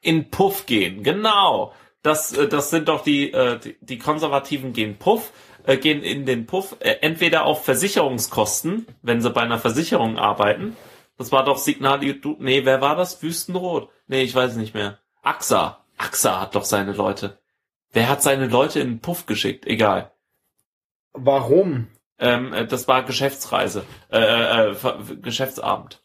In 0.00 0.30
Puff 0.30 0.66
gehen, 0.66 1.04
genau. 1.04 1.72
Das, 2.02 2.32
äh, 2.36 2.48
das 2.48 2.70
sind 2.70 2.88
doch 2.88 3.02
die, 3.02 3.32
äh, 3.32 3.58
die, 3.58 3.76
die 3.80 3.98
Konservativen 3.98 4.72
gehen 4.72 4.98
Puff, 4.98 5.32
äh, 5.64 5.76
gehen 5.76 6.02
in 6.02 6.26
den 6.26 6.46
Puff, 6.46 6.76
äh, 6.80 6.96
entweder 7.00 7.44
auf 7.44 7.64
Versicherungskosten, 7.64 8.86
wenn 9.02 9.20
sie 9.20 9.30
bei 9.30 9.42
einer 9.42 9.58
Versicherung 9.58 10.18
arbeiten. 10.18 10.76
Das 11.16 11.30
war 11.30 11.44
doch 11.44 11.58
Signal, 11.58 12.00
du, 12.00 12.36
nee, 12.40 12.64
wer 12.64 12.80
war 12.80 12.96
das? 12.96 13.22
Wüstenrot? 13.22 13.88
Nee, 14.08 14.22
ich 14.22 14.34
weiß 14.34 14.56
nicht 14.56 14.74
mehr. 14.74 14.98
AXA. 15.22 15.84
AXA 15.96 16.40
hat 16.40 16.54
doch 16.54 16.64
seine 16.64 16.92
Leute. 16.92 17.38
Wer 17.92 18.08
hat 18.08 18.22
seine 18.22 18.48
Leute 18.48 18.80
in 18.80 18.88
den 18.88 19.00
Puff 19.00 19.26
geschickt? 19.26 19.66
Egal. 19.66 20.12
Warum? 21.12 21.88
Ähm, 22.24 22.52
äh, 22.52 22.66
das 22.66 22.88
war 22.88 23.02
Geschäftsreise, 23.02 23.84
äh, 24.10 24.18
äh, 24.18 24.70
äh, 24.72 25.16
Geschäftsabend. 25.20 26.02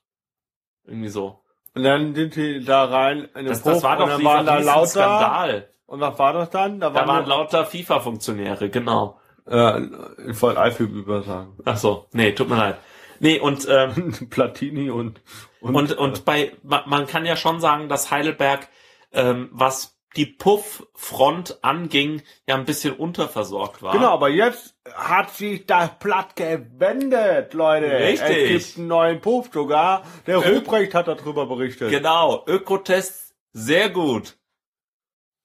Irgendwie 0.85 1.09
so. 1.09 1.39
Und 1.75 1.83
dann 1.83 2.15
sind 2.15 2.35
die 2.35 2.63
da 2.65 2.85
rein 2.85 3.25
in 3.35 3.45
den 3.45 3.45
Das, 3.47 3.61
Puff 3.61 3.73
das 3.73 3.83
war 3.83 3.93
und 3.93 3.99
doch 3.99 4.07
dann 4.09 4.17
dieser 4.19 4.29
waren 4.33 4.45
da 4.45 4.59
lauter. 4.59 4.87
Skandal. 4.87 5.69
Und 5.85 5.99
was 6.01 6.19
war 6.19 6.33
das 6.33 6.49
dann? 6.49 6.79
Da 6.79 6.89
Da 6.89 6.95
waren, 6.95 7.07
waren 7.07 7.25
lauter 7.25 7.65
FIFA-Funktionäre, 7.65 8.69
genau. 8.69 9.19
äh, 9.47 9.81
ich 10.27 10.41
wollte 10.41 11.23
sagen. 11.23 11.57
Ach 11.65 11.77
so, 11.77 12.07
nee, 12.11 12.31
tut 12.33 12.49
mir 12.49 12.57
leid. 12.57 12.77
Nee, 13.19 13.39
und, 13.39 13.67
ähm, 13.69 14.13
Platini 14.29 14.89
und, 14.91 15.21
und, 15.61 15.75
und, 15.75 15.93
und 15.93 16.25
bei, 16.25 16.53
ma- 16.63 16.83
man 16.85 17.05
kann 17.07 17.25
ja 17.25 17.35
schon 17.35 17.59
sagen, 17.59 17.89
dass 17.89 18.11
Heidelberg, 18.11 18.67
ähm, 19.11 19.49
was 19.51 19.98
die 20.19 20.25
Puff-Front 20.25 21.59
anging, 21.61 22.21
ja 22.45 22.55
ein 22.55 22.65
bisschen 22.65 22.93
unterversorgt 22.93 23.81
war. 23.81 23.93
Genau, 23.93 24.09
aber 24.11 24.27
jetzt 24.27 24.75
hat 24.93 25.29
sich 25.31 25.65
das 25.65 25.97
Blatt 25.97 26.35
gewendet, 26.35 27.53
Leute. 27.53 27.85
Richtig. 27.89 28.51
Es 28.51 28.65
gibt 28.67 28.79
einen 28.79 28.87
neuen 28.89 29.21
Puff 29.21 29.49
sogar. 29.53 30.03
Der 30.27 30.39
Ö- 30.39 30.55
Ruprecht 30.57 30.93
hat 30.93 31.07
darüber 31.07 31.45
berichtet. 31.45 31.89
Genau, 31.89 32.43
Ökotest, 32.47 33.33
sehr 33.53 33.89
gut. 33.89 34.35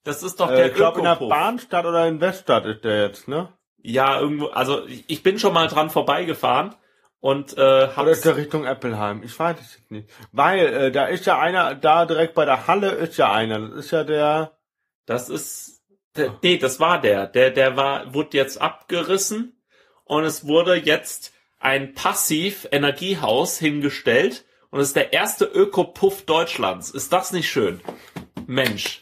Das 0.03 0.25
ist 0.25 0.41
doch 0.41 0.51
Äh, 0.51 0.57
der 0.57 0.67
ich 0.67 0.75
glaube 0.75 0.99
in 0.99 1.05
der. 1.05 1.15
Bahnstadt 1.15 1.87
oder 1.87 2.09
in 2.09 2.21
Weststadt 2.21 2.67
ist 2.67 2.83
der 2.85 3.03
jetzt, 3.07 3.29
ne? 3.29 3.53
Ja, 3.81 4.19
irgendwo, 4.19 4.47
also 4.49 4.83
ich 4.87 5.23
bin 5.23 5.39
schon 5.39 5.55
mal 5.55 5.69
dran 5.69 5.89
vorbeigefahren 5.89 6.75
und 7.21 7.57
äh, 7.57 7.89
Oder 7.97 8.09
ist 8.11 8.25
der 8.25 8.37
Richtung 8.37 8.65
Eppelheim? 8.65 9.23
Ich 9.23 9.39
weiß 9.39 9.57
es 9.61 9.79
nicht. 9.91 10.11
Weil, 10.33 10.59
äh, 10.67 10.91
da 10.91 11.05
ist 11.07 11.27
ja 11.27 11.39
einer, 11.39 11.75
da 11.77 12.07
direkt 12.07 12.35
bei 12.35 12.45
der 12.45 12.67
Halle 12.67 12.91
ist 12.91 13.17
ja 13.19 13.33
einer. 13.33 13.61
Das 13.61 13.71
ist 13.87 13.91
ja 13.93 14.03
der, 14.05 14.53
Das 15.07 15.29
ist, 15.29 15.83
der, 16.17 16.39
nee, 16.43 16.57
das 16.59 16.81
war 16.81 17.01
der. 17.01 17.27
Der, 17.27 17.51
der 17.51 17.77
war, 17.77 18.15
wurde 18.15 18.37
jetzt 18.37 18.61
abgerissen 18.61 19.61
und 20.05 20.25
es 20.25 20.47
wurde 20.47 20.75
jetzt 20.77 21.33
ein 21.59 21.95
Passiv-Energiehaus 21.95 23.59
hingestellt 23.59 24.45
und 24.71 24.81
es 24.81 24.89
ist 24.89 24.97
der 24.97 25.13
erste 25.13 25.45
Ökopuff 25.45 26.23
Deutschlands. 26.25 26.91
Ist 26.91 27.13
das 27.13 27.33
nicht 27.33 27.49
schön? 27.51 27.81
Mensch. 28.47 29.01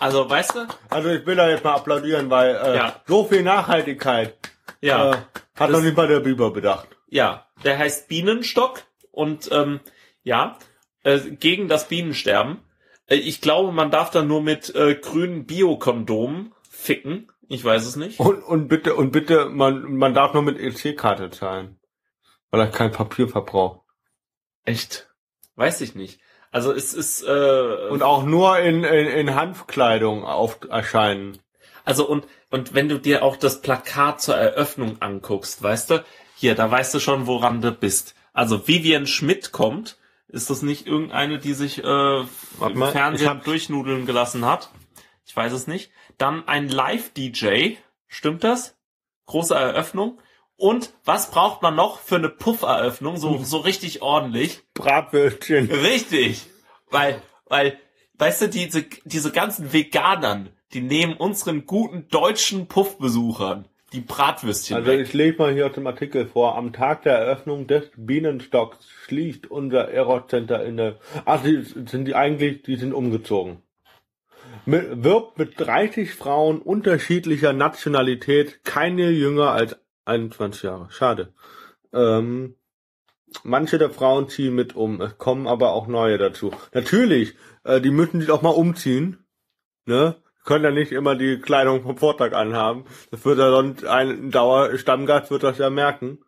Also, 0.00 0.28
weißt 0.28 0.56
du? 0.56 0.66
also 0.90 1.10
ich 1.10 1.24
will 1.26 1.36
da 1.36 1.48
jetzt 1.48 1.62
mal 1.64 1.74
applaudieren, 1.74 2.28
weil 2.28 2.56
äh, 2.56 2.76
Ja. 2.76 3.00
so 3.06 3.24
viel 3.24 3.42
Nachhaltigkeit 3.42 4.34
Ja. 4.80 5.12
äh, 5.12 5.16
hat 5.58 5.70
noch 5.70 5.80
nicht 5.80 5.96
mal 5.96 6.08
der 6.08 6.20
Biber 6.20 6.50
bedacht. 6.50 6.88
Ja, 7.08 7.46
der 7.62 7.78
heißt 7.78 8.08
Bienenstock 8.08 8.82
und 9.12 9.48
ähm, 9.52 9.80
ja, 10.24 10.58
äh, 11.04 11.18
gegen 11.20 11.68
das 11.68 11.86
Bienensterben. 11.88 12.58
Äh, 13.06 13.16
ich 13.16 13.40
glaube, 13.40 13.72
man 13.72 13.90
darf 13.90 14.10
da 14.10 14.22
nur 14.22 14.42
mit 14.42 14.74
äh, 14.74 14.94
grünen 14.94 15.46
Biokondomen 15.46 16.54
ficken. 16.68 17.30
Ich 17.48 17.64
weiß 17.64 17.86
es 17.86 17.96
nicht. 17.96 18.18
Und, 18.18 18.42
und 18.42 18.68
bitte, 18.68 18.94
und 18.94 19.10
bitte, 19.12 19.46
man, 19.46 19.94
man 19.96 20.14
darf 20.14 20.32
nur 20.34 20.42
mit 20.42 20.58
EC-Karte 20.58 21.30
zahlen. 21.30 21.78
Weil 22.50 22.60
er 22.60 22.66
kein 22.68 22.92
Papier 22.92 23.28
verbraucht. 23.28 23.80
Echt? 24.64 25.10
Weiß 25.56 25.80
ich 25.80 25.94
nicht. 25.94 26.20
Also 26.50 26.72
es 26.72 26.92
ist 26.92 27.22
äh, 27.22 27.88
Und 27.88 28.02
auch 28.02 28.24
nur 28.24 28.58
in, 28.58 28.84
in, 28.84 29.06
in 29.06 29.34
Hanfkleidung 29.34 30.24
auf 30.24 30.58
erscheinen. 30.68 31.38
also 31.84 32.06
und 32.06 32.26
und 32.50 32.74
wenn 32.74 32.90
du 32.90 32.98
dir 32.98 33.22
auch 33.22 33.36
das 33.36 33.62
Plakat 33.62 34.20
zur 34.20 34.36
Eröffnung 34.36 35.00
anguckst, 35.00 35.62
weißt 35.62 35.90
du, 35.90 36.04
hier, 36.36 36.54
da 36.54 36.70
weißt 36.70 36.92
du 36.92 37.00
schon, 37.00 37.26
woran 37.26 37.62
du 37.62 37.72
bist. 37.72 38.14
Also 38.34 38.68
Vivian 38.68 39.06
Schmidt 39.06 39.52
kommt. 39.52 39.96
Ist 40.32 40.48
das 40.50 40.62
nicht 40.62 40.86
irgendeine, 40.86 41.38
die 41.38 41.52
sich 41.52 41.84
äh, 41.84 42.20
im 42.20 42.26
Fernsehen 42.90 43.28
hab- 43.28 43.44
durchnudeln 43.44 44.06
gelassen 44.06 44.44
hat? 44.46 44.70
Ich 45.26 45.36
weiß 45.36 45.52
es 45.52 45.66
nicht. 45.66 45.90
Dann 46.18 46.48
ein 46.48 46.68
Live-DJ. 46.68 47.74
Stimmt 48.08 48.42
das? 48.42 48.76
Große 49.26 49.54
Eröffnung. 49.54 50.18
Und 50.56 50.92
was 51.04 51.30
braucht 51.30 51.60
man 51.62 51.74
noch 51.74 51.98
für 52.00 52.16
eine 52.16 52.28
Puff-Eröffnung? 52.30 53.18
So, 53.18 53.38
so 53.44 53.58
richtig 53.58 54.00
ordentlich. 54.02 54.62
Bratwürstchen. 54.74 55.70
Richtig. 55.70 56.46
Weil, 56.90 57.22
weil, 57.46 57.78
weißt 58.18 58.42
du, 58.42 58.48
diese, 58.48 58.82
diese 59.04 59.32
ganzen 59.32 59.72
Veganern, 59.72 60.50
die 60.72 60.80
nehmen 60.80 61.14
unseren 61.14 61.66
guten 61.66 62.08
deutschen 62.08 62.68
Puffbesuchern 62.68 63.68
die 63.92 64.00
Bratwürstchen 64.00 64.76
Also 64.76 64.88
weg. 64.90 65.00
ich 65.00 65.12
lese 65.12 65.38
mal 65.38 65.52
hier 65.52 65.66
aus 65.66 65.72
dem 65.72 65.86
Artikel 65.86 66.26
vor. 66.26 66.56
Am 66.56 66.72
Tag 66.72 67.02
der 67.02 67.18
Eröffnung 67.18 67.66
des 67.66 67.90
Bienenstocks 67.96 68.88
schließt 69.06 69.50
unser 69.50 69.88
Aerocenter 69.88 70.64
in 70.64 70.76
der... 70.76 70.96
Ach, 71.24 71.42
die 71.42 71.62
sind 71.62 72.06
die 72.06 72.14
eigentlich, 72.14 72.62
die 72.62 72.76
sind 72.76 72.92
umgezogen. 72.92 73.62
Mit, 74.64 75.04
wirbt 75.04 75.38
mit 75.38 75.58
30 75.58 76.14
Frauen 76.14 76.60
unterschiedlicher 76.60 77.52
Nationalität, 77.52 78.64
keine 78.64 79.10
jünger 79.10 79.50
als 79.50 79.76
21 80.04 80.62
Jahre. 80.62 80.88
Schade. 80.90 81.32
Ähm, 81.92 82.56
manche 83.42 83.78
der 83.78 83.90
Frauen 83.90 84.28
ziehen 84.28 84.54
mit 84.54 84.76
um, 84.76 85.00
es 85.00 85.18
kommen 85.18 85.46
aber 85.46 85.72
auch 85.72 85.86
neue 85.86 86.18
dazu. 86.18 86.52
Natürlich, 86.72 87.34
äh, 87.64 87.80
die 87.80 87.90
müssen 87.90 88.20
sich 88.20 88.30
auch 88.30 88.42
mal 88.42 88.50
umziehen. 88.50 89.18
Ne? 89.84 90.16
Können 90.44 90.64
ja 90.64 90.70
nicht 90.70 90.92
immer 90.92 91.14
die 91.14 91.38
Kleidung 91.38 91.82
vom 91.82 91.96
Vortag 91.96 92.32
anhaben. 92.32 92.84
Das 93.10 93.24
wird 93.24 93.38
ja 93.38 93.50
sonst 93.50 93.84
ein 93.84 94.30
Dauerstammgast 94.30 95.30
wird 95.30 95.42
das 95.42 95.58
ja 95.58 95.70
merken. 95.70 96.18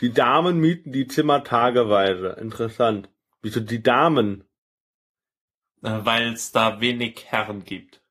Die 0.00 0.12
Damen 0.12 0.58
mieten 0.58 0.92
die 0.92 1.06
Zimmer 1.06 1.44
tageweise. 1.44 2.36
Interessant. 2.40 3.08
Wieso 3.42 3.60
die 3.60 3.82
Damen? 3.82 4.44
Äh, 5.82 6.00
Weil 6.02 6.32
es 6.32 6.52
da 6.52 6.80
wenig 6.80 7.26
Herren 7.26 7.64
gibt. 7.64 8.02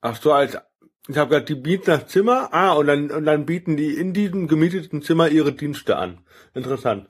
Ach 0.00 0.16
so, 0.16 0.32
als 0.32 0.58
ich 1.06 1.18
habe 1.18 1.30
gerade 1.30 1.44
die 1.44 1.54
bieten 1.54 1.84
das 1.86 2.06
Zimmer. 2.06 2.48
Ah, 2.52 2.72
und 2.72 2.86
dann 2.86 3.10
und 3.10 3.26
dann 3.26 3.44
bieten 3.44 3.76
die 3.76 3.94
in 3.94 4.14
diesem 4.14 4.48
gemieteten 4.48 5.02
Zimmer 5.02 5.28
ihre 5.28 5.52
Dienste 5.52 5.96
an. 5.96 6.24
Interessant. 6.54 7.08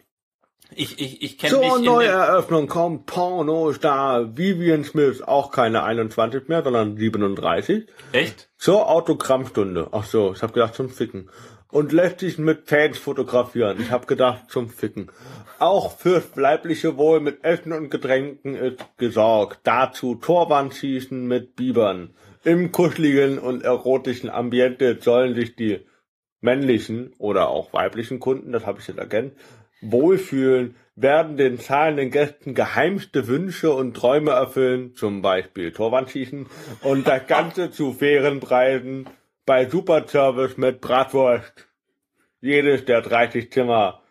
Ich, 0.77 1.01
ich, 1.01 1.22
ich 1.22 1.39
kenne 1.39 1.53
Zur 1.53 1.79
mich 1.79 1.87
Neueröffnung 1.87 2.66
kommt 2.66 3.07
Pornostar 3.07 4.37
Vivian 4.37 4.85
Smith, 4.85 5.22
auch 5.22 5.51
keine 5.51 5.83
21 5.85 6.49
mehr, 6.49 6.62
sondern 6.62 6.97
37. 6.97 7.87
Echt? 8.12 8.51
Zur 8.59 8.89
Autogrammstunde. 8.89 9.89
Ach 9.93 10.05
so, 10.05 10.33
ich 10.33 10.43
habe 10.43 10.53
gedacht 10.53 10.75
zum 10.75 10.91
Ficken. 10.91 11.31
Und 11.70 11.93
lässt 11.93 12.20
sich 12.20 12.39
mit 12.39 12.68
Fans 12.68 12.99
fotografieren. 12.99 13.81
Ich 13.81 13.91
habe 13.91 14.07
gedacht 14.07 14.49
zum 14.49 14.68
Ficken. 14.68 15.11
Auch 15.59 15.97
fürs 15.97 16.37
leibliche 16.37 16.97
Wohl 16.97 17.20
mit 17.20 17.45
Essen 17.45 17.72
und 17.72 17.91
Getränken 17.91 18.55
ist 18.55 18.85
gesorgt. 18.97 19.61
Dazu 19.64 20.14
Torwandschießen 20.14 21.27
mit 21.27 21.57
Bibern. 21.57 22.14
Im 22.45 22.70
kuscheligen 22.72 23.39
und 23.39 23.64
erotischen 23.64 24.31
Ambiente 24.31 24.99
sollen 25.01 25.35
sich 25.35 25.57
die 25.57 25.85
männlichen 26.41 27.14
oder 27.18 27.49
auch 27.49 27.72
weiblichen 27.72 28.20
Kunden, 28.20 28.53
das 28.53 28.66
habe 28.66 28.79
ich 28.79 28.87
jetzt 28.87 28.99
erkannt, 28.99 29.33
wohlfühlen, 29.81 30.77
werden 30.97 31.37
den 31.37 31.59
zahlenden 31.59 32.11
Gästen 32.11 32.55
geheimste 32.55 33.27
Wünsche 33.27 33.72
und 33.72 33.95
Träume 33.95 34.31
erfüllen, 34.31 34.95
zum 34.95 35.22
Beispiel 35.22 35.72
Torwandschießen, 35.72 36.47
und 36.83 37.07
das 37.07 37.27
Ganze 37.27 37.70
zu 37.72 37.93
fairen 37.93 38.41
Preisen 38.41 39.09
bei 39.45 39.68
Superservice 39.68 40.57
mit 40.57 40.81
Bratwurst. 40.81 41.68
Jedes 42.41 42.85
der 42.85 43.03
30 43.03 43.51
Zimmer, 43.51 44.03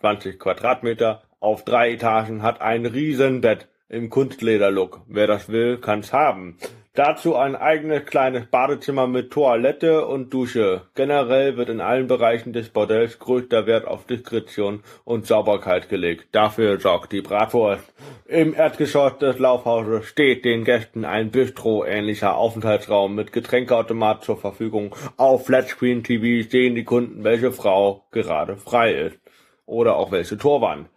20 0.00 0.38
Quadratmeter, 0.38 1.22
auf 1.40 1.64
drei 1.64 1.92
Etagen 1.92 2.42
hat 2.42 2.60
ein 2.60 2.86
Riesenbett 2.86 3.68
im 3.88 4.10
Kunstlederlook. 4.10 5.02
Wer 5.08 5.26
das 5.26 5.48
will, 5.48 5.78
kann's 5.78 6.12
haben. 6.12 6.58
Dazu 6.94 7.36
ein 7.36 7.54
eigenes 7.54 8.04
kleines 8.04 8.46
Badezimmer 8.46 9.06
mit 9.06 9.30
Toilette 9.30 10.08
und 10.08 10.34
Dusche. 10.34 10.82
Generell 10.96 11.56
wird 11.56 11.68
in 11.68 11.80
allen 11.80 12.08
Bereichen 12.08 12.52
des 12.52 12.70
Bordells 12.70 13.20
größter 13.20 13.64
Wert 13.66 13.86
auf 13.86 14.06
Diskretion 14.06 14.82
und 15.04 15.24
Sauberkeit 15.24 15.88
gelegt. 15.88 16.26
Dafür 16.32 16.80
sorgt 16.80 17.12
die 17.12 17.20
Bratwurst. 17.20 17.84
Im 18.26 18.54
Erdgeschoss 18.54 19.18
des 19.18 19.38
Laufhauses 19.38 20.04
steht 20.06 20.44
den 20.44 20.64
Gästen 20.64 21.04
ein 21.04 21.30
Bistro-ähnlicher 21.30 22.34
Aufenthaltsraum 22.34 23.14
mit 23.14 23.32
Getränkeautomat 23.32 24.24
zur 24.24 24.38
Verfügung. 24.38 24.96
Auf 25.16 25.46
Flatscreen 25.46 26.02
TV 26.02 26.50
sehen 26.50 26.74
die 26.74 26.82
Kunden, 26.82 27.22
welche 27.22 27.52
Frau 27.52 28.04
gerade 28.10 28.56
frei 28.56 28.94
ist. 28.94 29.20
Oder 29.64 29.94
auch 29.94 30.10
welche 30.10 30.36
Torwand. 30.36 30.88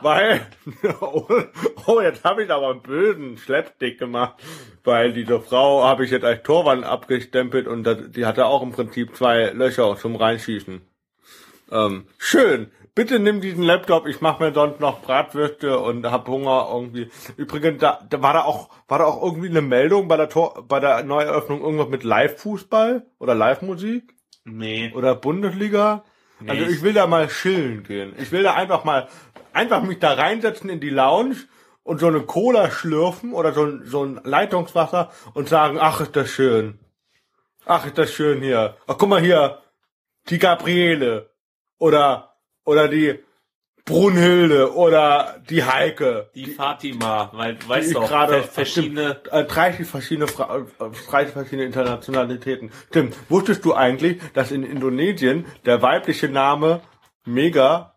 Weil, 0.00 0.46
oh, 1.00 1.26
oh 1.86 2.00
jetzt 2.00 2.24
habe 2.24 2.44
ich 2.44 2.50
aber 2.50 2.70
einen 2.70 2.82
bösen 2.82 3.36
Schleppstick 3.38 3.98
gemacht, 3.98 4.34
weil 4.84 5.12
diese 5.12 5.40
Frau 5.40 5.84
habe 5.84 6.04
ich 6.04 6.10
jetzt 6.10 6.24
als 6.24 6.42
Torwand 6.42 6.84
abgestempelt 6.84 7.66
und 7.66 7.84
das, 7.84 8.10
die 8.10 8.26
hatte 8.26 8.46
auch 8.46 8.62
im 8.62 8.72
Prinzip 8.72 9.16
zwei 9.16 9.50
Löcher 9.50 9.96
zum 9.96 10.16
Reinschießen. 10.16 10.82
Ähm, 11.72 12.06
schön. 12.18 12.70
Bitte 12.94 13.18
nimm 13.18 13.40
diesen 13.40 13.64
Laptop, 13.64 14.06
ich 14.06 14.20
mache 14.20 14.44
mir 14.44 14.54
sonst 14.54 14.78
noch 14.78 15.02
Bratwürste 15.02 15.80
und 15.80 16.06
hab 16.06 16.28
Hunger 16.28 16.68
irgendwie. 16.72 17.10
Übrigens, 17.36 17.80
da, 17.80 17.98
da 18.08 18.22
war 18.22 18.34
da 18.34 18.44
auch 18.44 18.68
war 18.86 19.00
da 19.00 19.06
auch 19.06 19.20
irgendwie 19.20 19.48
eine 19.48 19.62
Meldung 19.62 20.06
bei 20.06 20.16
der 20.16 20.28
Tor, 20.28 20.64
bei 20.68 20.78
der 20.78 21.02
Neueröffnung 21.02 21.60
irgendwas 21.60 21.88
mit 21.88 22.04
Live-Fußball 22.04 23.04
oder 23.18 23.34
Live-Musik 23.34 24.14
Nee. 24.44 24.92
oder 24.94 25.16
Bundesliga. 25.16 26.04
Nee, 26.44 26.50
Also 26.50 26.64
ich- 26.64 26.70
ich 26.76 26.82
will 26.82 26.92
da 26.92 27.06
mal 27.06 27.28
chillen 27.28 27.82
gehen. 27.82 28.14
Ich 28.18 28.30
will 28.32 28.42
da 28.42 28.54
einfach 28.54 28.84
mal, 28.84 29.08
einfach 29.52 29.82
mich 29.82 29.98
da 29.98 30.12
reinsetzen 30.14 30.68
in 30.70 30.80
die 30.80 30.90
Lounge 30.90 31.36
und 31.82 31.98
so 32.00 32.06
eine 32.08 32.20
Cola 32.22 32.70
schlürfen 32.70 33.32
oder 33.32 33.52
so 33.52 33.64
ein, 33.64 33.82
so 33.86 34.04
ein 34.04 34.20
Leitungswasser 34.24 35.10
und 35.34 35.48
sagen, 35.48 35.78
ach, 35.80 36.00
ist 36.00 36.16
das 36.16 36.28
schön. 36.30 36.78
Ach, 37.66 37.86
ist 37.86 37.96
das 37.98 38.12
schön 38.12 38.42
hier. 38.42 38.76
Ach, 38.86 38.96
guck 38.98 39.08
mal 39.08 39.20
hier, 39.20 39.62
die 40.28 40.38
Gabriele 40.38 41.30
oder, 41.78 42.36
oder 42.64 42.88
die 42.88 43.18
Brunhilde 43.84 44.74
oder 44.74 45.42
die 45.50 45.62
Heike. 45.64 46.30
Die 46.34 46.46
Fatima, 46.46 47.30
weil 47.34 47.56
du 47.56 47.68
weißt 47.68 47.90
die 47.90 47.94
doch, 47.94 48.08
gerade 48.08 48.42
ver- 48.42 48.48
verschiedene. 48.48 49.18
Stimmt, 49.20 49.32
äh, 49.32 49.44
30 49.44 49.86
verschiedene 49.86 50.26
Fra 50.26 50.56
äh, 50.56 50.90
30 51.10 51.32
verschiedene 51.34 51.64
Internationalitäten. 51.66 52.70
Stimmt. 52.88 53.14
Wusstest 53.28 53.64
du 53.64 53.74
eigentlich, 53.74 54.20
dass 54.32 54.52
in 54.52 54.62
Indonesien 54.62 55.44
der 55.66 55.82
weibliche 55.82 56.28
Name 56.28 56.80
Mega 57.26 57.94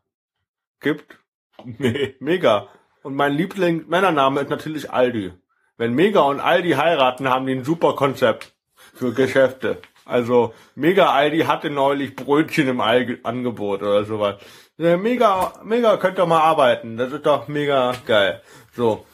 gibt? 0.82 1.18
Nee. 1.64 2.16
Mega. 2.20 2.68
Und 3.04 3.16
mein 3.16 3.34
Liebling 3.34 3.86
Männername 3.88 4.42
ist 4.42 4.50
natürlich 4.50 4.92
Aldi. 4.92 5.32
Wenn 5.78 5.94
Mega 5.94 6.20
und 6.22 6.40
Aldi 6.42 6.72
heiraten, 6.72 7.30
haben 7.30 7.46
die 7.46 7.54
ein 7.54 7.64
super 7.64 7.94
Konzept 7.96 8.54
für 8.94 9.14
Geschäfte. 9.14 9.82
Also 10.06 10.54
Mega 10.76 11.12
Aldi 11.12 11.40
hatte 11.42 11.70
neulich 11.70 12.16
Brötchen 12.16 12.68
im 12.68 12.82
Al 12.82 13.20
Angebot 13.24 13.82
oder 13.82 14.04
sowas. 14.04 14.36
Mega, 14.78 15.54
Mega 15.64 15.98
könnt 15.98 16.20
ihr 16.20 16.26
mal 16.26 16.42
arbeiten. 16.42 16.98
Das 16.98 17.12
ist 17.12 17.26
doch 17.26 17.48
mega 17.48 17.94
geil. 18.06 18.42
So 18.76 19.06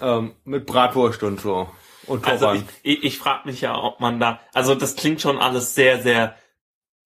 ähm, 0.00 0.34
mit 0.44 0.66
Bratwurst 0.66 1.22
und 1.22 1.40
so 1.40 1.68
und 2.06 2.26
Also 2.26 2.46
Torwand. 2.46 2.64
ich, 2.82 2.98
ich, 2.98 3.04
ich 3.04 3.18
frage 3.18 3.42
mich 3.48 3.62
ja, 3.62 3.76
ob 3.82 4.00
man 4.00 4.20
da, 4.20 4.40
also 4.52 4.74
das 4.74 4.94
klingt 4.96 5.20
schon 5.22 5.38
alles 5.38 5.74
sehr, 5.74 6.02
sehr 6.02 6.34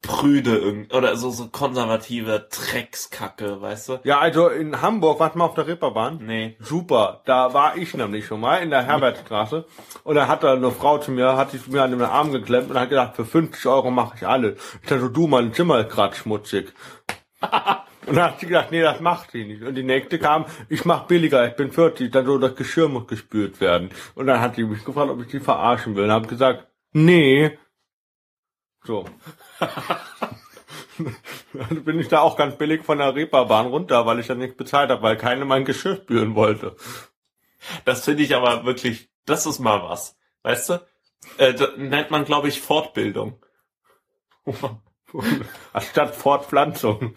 prüde 0.03 0.57
irgend- 0.57 0.95
oder 0.95 1.15
so 1.17 1.31
so 1.31 1.49
konservative 1.49 2.49
Dreckskacke, 2.51 3.61
weißt 3.61 3.89
du? 3.91 4.01
ja, 4.05 4.19
also 4.19 4.49
in 4.49 4.81
Hamburg, 4.81 5.21
warte 5.21 5.37
mal 5.39 5.45
auf 5.45 5.55
der 5.55 5.67
Reeperbahn. 5.67 6.19
Nee. 6.25 6.57
Super, 6.59 7.21
da 7.27 7.53
war 7.53 7.77
ich 7.77 7.93
nämlich 7.95 8.27
schon 8.27 8.41
mal 8.41 8.57
in 8.57 8.71
der 8.71 8.83
Herbertstraße 8.83 9.67
und 10.05 10.15
da 10.17 10.27
hat 10.27 10.43
da 10.43 10.55
eine 10.55 10.71
Frau 10.71 10.99
zu 10.99 11.11
mir, 11.13 11.37
hat 11.37 11.51
sich 11.51 11.67
mir 11.69 11.83
an 11.83 11.91
den 11.91 12.01
Arm 12.03 12.33
geklemmt 12.33 12.71
und 12.71 12.79
hat 12.81 12.89
gesagt, 12.89 13.17
für 13.17 13.27
50 13.27 13.67
Euro 13.67 13.91
mache 13.91 14.17
ich 14.17 14.27
alle. 14.27 14.57
Ich 14.83 14.89
dachte, 14.89 15.01
so, 15.03 15.09
du, 15.09 15.27
mein 15.27 15.53
Zimmer 15.53 15.81
ist 15.81 15.91
grad 15.91 16.17
schmutzig. 16.17 16.73
und 18.07 18.17
dann 18.17 18.25
hat 18.33 18.41
sie 18.41 18.47
gesagt, 18.47 18.71
nee, 18.71 18.81
das 18.81 19.01
macht 19.01 19.31
sie 19.33 19.45
nicht. 19.45 19.63
Und 19.63 19.75
die 19.75 19.83
nächste 19.83 20.19
kam, 20.19 20.47
ich 20.69 20.85
mach 20.85 21.07
billiger, 21.07 21.47
ich 21.47 21.55
bin 21.55 21.71
40, 21.71 22.11
dann 22.11 22.25
so 22.27 22.39
das 22.39 22.57
Geschirr 22.57 22.89
muss 22.89 23.07
gespült 23.07 23.61
werden. 23.61 23.91
Und 24.15 24.27
dann 24.27 24.41
hat 24.41 24.57
sie 24.57 24.65
mich 24.65 24.85
gefragt, 24.85 25.11
ob 25.11 25.21
ich 25.23 25.31
sie 25.31 25.41
verarschen 25.41 25.95
will. 25.97 26.05
Und 26.05 26.13
habe 26.13 26.27
gesagt, 26.27 26.67
nee. 26.93 27.59
So. 28.85 29.05
Dann 31.53 31.85
bin 31.85 31.99
ich 31.99 32.09
da 32.09 32.21
auch 32.21 32.37
ganz 32.37 32.57
billig 32.57 32.85
von 32.85 32.99
der 32.99 33.15
Reeperbahn 33.15 33.67
runter, 33.67 34.07
weil 34.07 34.19
ich 34.19 34.29
ja 34.29 34.35
nicht 34.35 34.57
bezahlt 34.57 34.91
habe, 34.91 35.03
weil 35.03 35.17
keiner 35.17 35.45
mein 35.45 35.65
Geschirr 35.65 35.97
spülen 35.97 36.35
wollte. 36.35 36.77
Das 37.85 38.05
finde 38.05 38.23
ich 38.23 38.35
aber 38.35 38.65
wirklich, 38.65 39.11
das 39.27 39.47
ist 39.47 39.59
mal 39.59 39.83
was. 39.83 40.19
Weißt 40.43 40.71
du? 40.71 40.87
Äh, 41.39 41.55
nennt 41.77 42.11
man, 42.11 42.25
glaube 42.25 42.49
ich, 42.49 42.61
Fortbildung. 42.61 43.43
Anstatt 45.73 46.15
Fortpflanzung. 46.15 47.15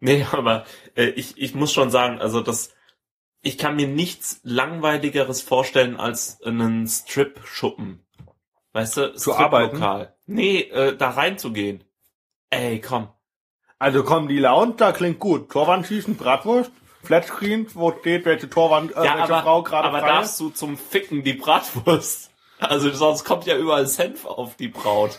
Nee, 0.00 0.26
aber 0.32 0.64
äh, 0.94 1.06
ich, 1.10 1.36
ich 1.36 1.54
muss 1.54 1.72
schon 1.72 1.90
sagen, 1.90 2.20
also 2.20 2.40
das, 2.40 2.74
ich 3.42 3.58
kann 3.58 3.76
mir 3.76 3.88
nichts 3.88 4.40
langweiligeres 4.42 5.42
vorstellen 5.42 5.98
als 5.98 6.42
einen 6.42 6.86
Strip-Schuppen. 6.86 8.06
Weißt 8.72 8.96
du? 8.96 9.14
Zu 9.14 9.34
arbeiten? 9.34 10.06
Nee, 10.26 10.60
äh, 10.60 10.96
da 10.96 11.10
reinzugehen. 11.10 11.84
Ey, 12.50 12.80
komm. 12.80 13.08
Also 13.78 14.04
komm, 14.04 14.28
die 14.28 14.38
Lounge, 14.38 14.74
da 14.76 14.92
klingt 14.92 15.18
gut. 15.18 15.50
Torwand 15.50 15.86
schießen, 15.86 16.16
Bratwurst, 16.16 16.70
Flatscreen, 17.02 17.66
wo 17.74 17.92
steht, 17.92 18.26
welche 18.26 18.48
Torwand, 18.50 18.92
äh, 18.92 19.04
ja, 19.04 19.18
welche 19.18 19.34
aber, 19.34 19.42
Frau 19.42 19.62
gerade 19.62 19.88
aber 19.88 20.00
frei 20.00 20.08
darfst 20.08 20.32
ist. 20.32 20.40
du 20.40 20.50
zum 20.50 20.76
Ficken 20.76 21.22
die 21.22 21.34
Bratwurst? 21.34 22.28
Also 22.62 22.90
sonst 22.90 23.24
kommt 23.24 23.46
ja 23.46 23.56
überall 23.56 23.86
Senf 23.86 24.26
auf 24.26 24.54
die 24.54 24.68
Braut. 24.68 25.18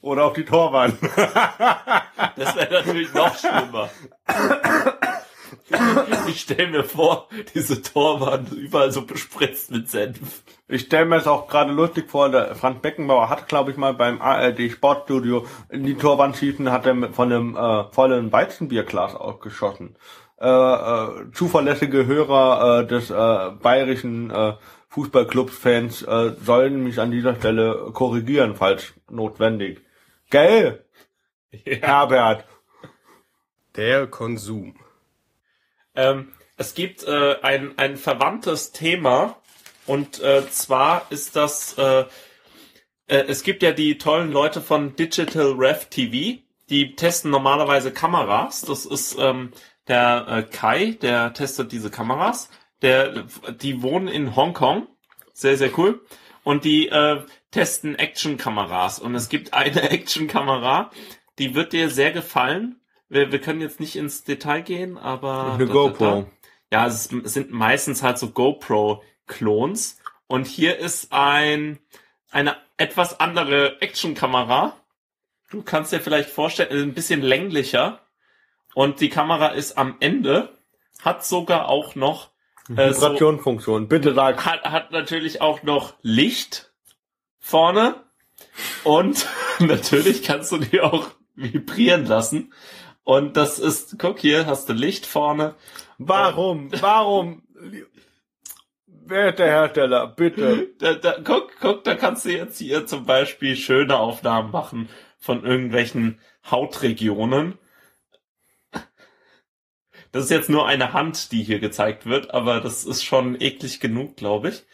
Oder 0.00 0.24
auf 0.24 0.34
die 0.34 0.44
Torwand. 0.44 0.98
Das 2.36 2.54
wäre 2.54 2.72
natürlich 2.72 3.12
noch 3.14 3.34
schlimmer. 3.36 3.88
Ich 6.28 6.42
stell 6.42 6.68
mir 6.68 6.84
vor, 6.84 7.28
diese 7.54 7.82
Torwand 7.82 8.52
überall 8.52 8.92
so 8.92 9.02
bespritzt 9.02 9.70
mit 9.70 9.88
Senf. 9.88 10.42
Ich 10.68 10.82
stelle 10.82 11.06
mir 11.06 11.16
es 11.16 11.26
auch 11.26 11.48
gerade 11.48 11.72
lustig 11.72 12.10
vor, 12.10 12.30
der 12.30 12.54
Franz 12.54 12.80
Beckenbauer 12.80 13.28
hat, 13.28 13.48
glaube 13.48 13.70
ich, 13.70 13.76
mal 13.76 13.94
beim 13.94 14.20
ARD 14.20 14.70
Sportstudio 14.70 15.46
in 15.68 15.84
die 15.84 15.94
Torwand 15.94 16.36
schießen, 16.36 16.70
hat 16.70 16.86
er 16.86 17.12
von 17.12 17.32
einem 17.32 17.56
äh, 17.56 17.84
vollen 17.92 18.32
Weizenbierglas 18.32 19.14
ausgeschossen. 19.14 19.96
Äh, 20.38 20.48
äh, 20.48 21.30
zuverlässige 21.32 22.06
Hörer 22.06 22.80
äh, 22.80 22.86
des 22.86 23.10
äh, 23.10 23.50
bayerischen 23.62 24.30
äh, 24.30 24.54
Fußballclubs-Fans 24.88 26.02
äh, 26.02 26.32
sollen 26.42 26.82
mich 26.82 27.00
an 27.00 27.10
dieser 27.10 27.34
Stelle 27.36 27.90
korrigieren, 27.92 28.54
falls 28.56 28.94
notwendig. 29.10 29.80
Gell, 30.30 30.84
Herbert? 31.50 32.44
Der 33.76 34.06
Konsum. 34.06 34.78
Ähm, 35.94 36.32
es 36.56 36.74
gibt 36.74 37.04
äh, 37.04 37.36
ein, 37.42 37.76
ein 37.78 37.96
verwandtes 37.96 38.72
Thema 38.72 39.36
und 39.86 40.20
äh, 40.20 40.48
zwar 40.50 41.06
ist 41.10 41.36
das, 41.36 41.76
äh, 41.78 42.00
äh, 42.00 43.24
es 43.28 43.42
gibt 43.42 43.62
ja 43.62 43.72
die 43.72 43.98
tollen 43.98 44.32
Leute 44.32 44.60
von 44.60 44.96
Digital 44.96 45.52
Rev 45.52 45.86
TV, 45.90 46.40
die 46.70 46.96
testen 46.96 47.30
normalerweise 47.30 47.92
Kameras. 47.92 48.62
Das 48.62 48.86
ist 48.86 49.16
ähm, 49.18 49.52
der 49.86 50.26
äh, 50.28 50.42
Kai, 50.42 50.96
der 51.00 51.32
testet 51.34 51.72
diese 51.72 51.90
Kameras. 51.90 52.50
Der, 52.86 53.24
die 53.50 53.82
wohnen 53.82 54.06
in 54.06 54.36
Hongkong. 54.36 54.86
Sehr, 55.32 55.56
sehr 55.56 55.76
cool. 55.76 56.04
Und 56.44 56.64
die 56.64 56.88
äh, 56.88 57.24
testen 57.50 57.96
Action-Kameras. 57.96 59.00
Und 59.00 59.16
es 59.16 59.28
gibt 59.28 59.54
eine 59.54 59.90
Action-Kamera, 59.90 60.92
die 61.40 61.56
wird 61.56 61.72
dir 61.72 61.90
sehr 61.90 62.12
gefallen. 62.12 62.80
Wir, 63.08 63.32
wir 63.32 63.40
können 63.40 63.60
jetzt 63.60 63.80
nicht 63.80 63.96
ins 63.96 64.22
Detail 64.22 64.62
gehen, 64.62 64.98
aber. 64.98 65.54
Eine 65.54 65.66
GoPro. 65.66 66.30
Ja, 66.70 66.86
es 66.86 67.04
sind 67.04 67.50
meistens 67.50 68.04
halt 68.04 68.18
so 68.18 68.30
GoPro-Klons. 68.30 69.98
Und 70.28 70.46
hier 70.46 70.78
ist 70.78 71.12
ein, 71.12 71.80
eine 72.30 72.56
etwas 72.76 73.18
andere 73.18 73.80
Action-Kamera. 73.80 74.76
Du 75.50 75.62
kannst 75.62 75.92
dir 75.92 76.00
vielleicht 76.00 76.30
vorstellen, 76.30 76.90
ein 76.90 76.94
bisschen 76.94 77.20
länglicher. 77.20 78.00
Und 78.74 79.00
die 79.00 79.08
Kamera 79.08 79.48
ist 79.48 79.76
am 79.76 79.96
Ende, 79.98 80.56
hat 81.02 81.24
sogar 81.24 81.68
auch 81.68 81.96
noch 81.96 82.30
äh, 82.70 82.90
Vibrationfunktion. 82.90 83.88
Bitte 83.88 84.14
sag. 84.14 84.44
Hat, 84.44 84.64
hat 84.64 84.92
natürlich 84.92 85.40
auch 85.40 85.62
noch 85.62 85.94
Licht 86.02 86.72
vorne. 87.38 87.96
Und 88.84 89.26
natürlich 89.58 90.22
kannst 90.22 90.52
du 90.52 90.58
die 90.58 90.80
auch 90.80 91.08
vibrieren 91.34 92.06
lassen. 92.06 92.52
Und 93.04 93.36
das 93.36 93.58
ist, 93.58 93.98
guck 93.98 94.18
hier, 94.18 94.46
hast 94.46 94.68
du 94.68 94.72
Licht 94.72 95.06
vorne. 95.06 95.54
Warum? 95.98 96.70
Warum? 96.80 97.42
Werte 98.86 99.44
Hersteller, 99.44 100.08
bitte. 100.08 100.68
Da, 100.78 100.94
da, 100.94 101.16
guck, 101.22 101.52
guck, 101.60 101.84
da 101.84 101.94
kannst 101.94 102.24
du 102.24 102.30
jetzt 102.30 102.58
hier 102.58 102.84
zum 102.86 103.06
Beispiel 103.06 103.56
schöne 103.56 103.96
Aufnahmen 103.96 104.50
machen 104.50 104.88
von 105.18 105.44
irgendwelchen 105.44 106.20
Hautregionen. 106.50 107.58
Das 110.16 110.24
ist 110.24 110.30
jetzt 110.30 110.48
nur 110.48 110.66
eine 110.66 110.94
Hand, 110.94 111.30
die 111.30 111.42
hier 111.42 111.58
gezeigt 111.58 112.06
wird, 112.06 112.32
aber 112.32 112.62
das 112.62 112.86
ist 112.86 113.04
schon 113.04 113.38
eklig 113.38 113.80
genug, 113.80 114.16
glaube 114.16 114.48
ich. 114.48 114.64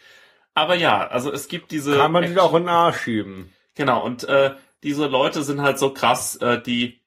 Aber 0.53 0.73
ja, 0.73 1.05
also 1.05 1.33
es 1.33 1.49
gibt 1.49 1.71
diese. 1.71 1.97
Kann 1.97 2.13
man 2.13 2.25
sich 2.25 2.39
auch 2.39 2.53
in 2.53 2.63
den 2.63 2.69
Arsch 2.69 3.01
schieben. 3.01 3.53
Genau, 3.75 4.05
und 4.05 4.23
äh, 4.23 4.55
diese 4.83 5.05
Leute 5.07 5.43
sind 5.43 5.61
halt 5.61 5.79
so 5.79 5.89
krass, 5.89 6.37
äh, 6.37 6.61
die 6.61 7.01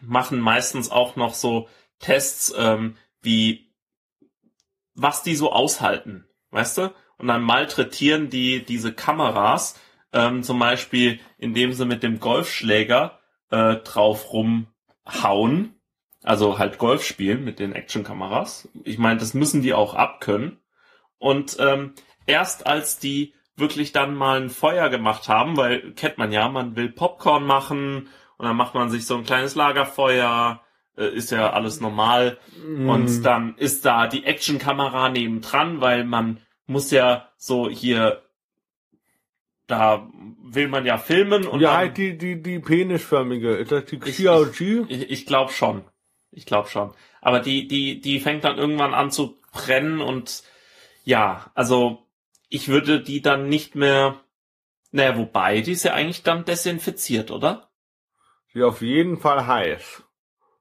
machen 0.00 0.38
meistens 0.38 0.92
auch 0.92 1.16
noch 1.16 1.34
so 1.34 1.68
Tests, 1.98 2.54
ähm, 2.56 2.96
wie 3.22 3.72
was 4.94 5.24
die 5.24 5.34
so 5.34 5.50
aushalten, 5.50 6.28
weißt 6.52 6.78
du? 6.78 6.94
Und 7.16 7.26
dann 7.26 7.42
malträtieren 7.42 8.30
die 8.30 8.64
diese 8.64 8.92
Kameras, 8.92 9.76
ähm, 10.12 10.44
zum 10.44 10.60
Beispiel, 10.60 11.18
indem 11.38 11.72
sie 11.72 11.86
mit 11.86 12.04
dem 12.04 12.20
Golfschläger 12.20 13.18
äh, 13.50 13.78
drauf 13.78 14.32
rumhauen, 14.32 15.74
also 16.22 16.58
halt 16.58 16.78
Golf 16.78 17.04
spielen 17.04 17.44
mit 17.44 17.58
den 17.58 17.72
Actionkameras. 17.72 18.68
Ich 18.84 18.98
meine, 18.98 19.20
das 19.20 19.34
müssen 19.34 19.62
die 19.62 19.74
auch 19.74 19.94
abkönnen. 19.94 20.58
Und 21.18 21.56
ähm, 21.60 21.94
erst 22.26 22.66
als 22.66 22.98
die 22.98 23.34
wirklich 23.56 23.92
dann 23.92 24.14
mal 24.14 24.40
ein 24.40 24.50
Feuer 24.50 24.88
gemacht 24.88 25.28
haben, 25.28 25.56
weil 25.56 25.92
kennt 25.94 26.18
man 26.18 26.32
ja, 26.32 26.48
man 26.48 26.76
will 26.76 26.90
Popcorn 26.90 27.44
machen 27.44 28.08
und 28.36 28.46
dann 28.46 28.56
macht 28.56 28.74
man 28.74 28.88
sich 28.88 29.04
so 29.06 29.16
ein 29.16 29.24
kleines 29.24 29.56
Lagerfeuer, 29.56 30.62
äh, 30.96 31.08
ist 31.08 31.30
ja 31.30 31.52
alles 31.52 31.80
normal. 31.80 32.38
Mm. 32.64 32.88
Und 32.88 33.22
dann 33.22 33.56
ist 33.56 33.84
da 33.84 34.06
die 34.06 34.24
Actionkamera 34.24 35.08
nebendran, 35.08 35.80
weil 35.80 36.04
man 36.04 36.40
muss 36.66 36.90
ja 36.90 37.28
so 37.36 37.68
hier, 37.68 38.22
da 39.66 40.08
will 40.42 40.68
man 40.68 40.86
ja 40.86 40.98
filmen 40.98 41.46
und. 41.46 41.60
Ja, 41.60 41.70
dann, 41.70 41.76
halt 41.78 41.96
die, 41.96 42.16
die, 42.16 42.40
die 42.40 42.60
penisförmige, 42.60 43.56
ist 43.56 43.72
das 43.72 43.86
die 43.86 43.98
Xiaoji? 43.98 44.84
Ich, 44.88 45.02
ich, 45.02 45.10
ich 45.10 45.26
glaube 45.26 45.52
schon. 45.52 45.84
Ich 46.30 46.46
glaube 46.46 46.68
schon. 46.68 46.94
Aber 47.20 47.40
die, 47.40 47.66
die, 47.66 48.00
die 48.00 48.20
fängt 48.20 48.44
dann 48.44 48.58
irgendwann 48.58 48.94
an 48.94 49.10
zu 49.10 49.38
brennen 49.52 50.00
und 50.00 50.42
ja, 51.04 51.50
also 51.54 52.06
ich 52.48 52.68
würde 52.68 53.00
die 53.02 53.22
dann 53.22 53.48
nicht 53.48 53.74
mehr. 53.74 54.20
Naja, 54.90 55.18
wobei, 55.18 55.60
die 55.60 55.72
ist 55.72 55.84
ja 55.84 55.92
eigentlich 55.92 56.22
dann 56.22 56.44
desinfiziert, 56.44 57.30
oder? 57.30 57.70
Die 58.54 58.62
auf 58.62 58.80
jeden 58.80 59.18
Fall 59.18 59.46
heiß. 59.46 60.02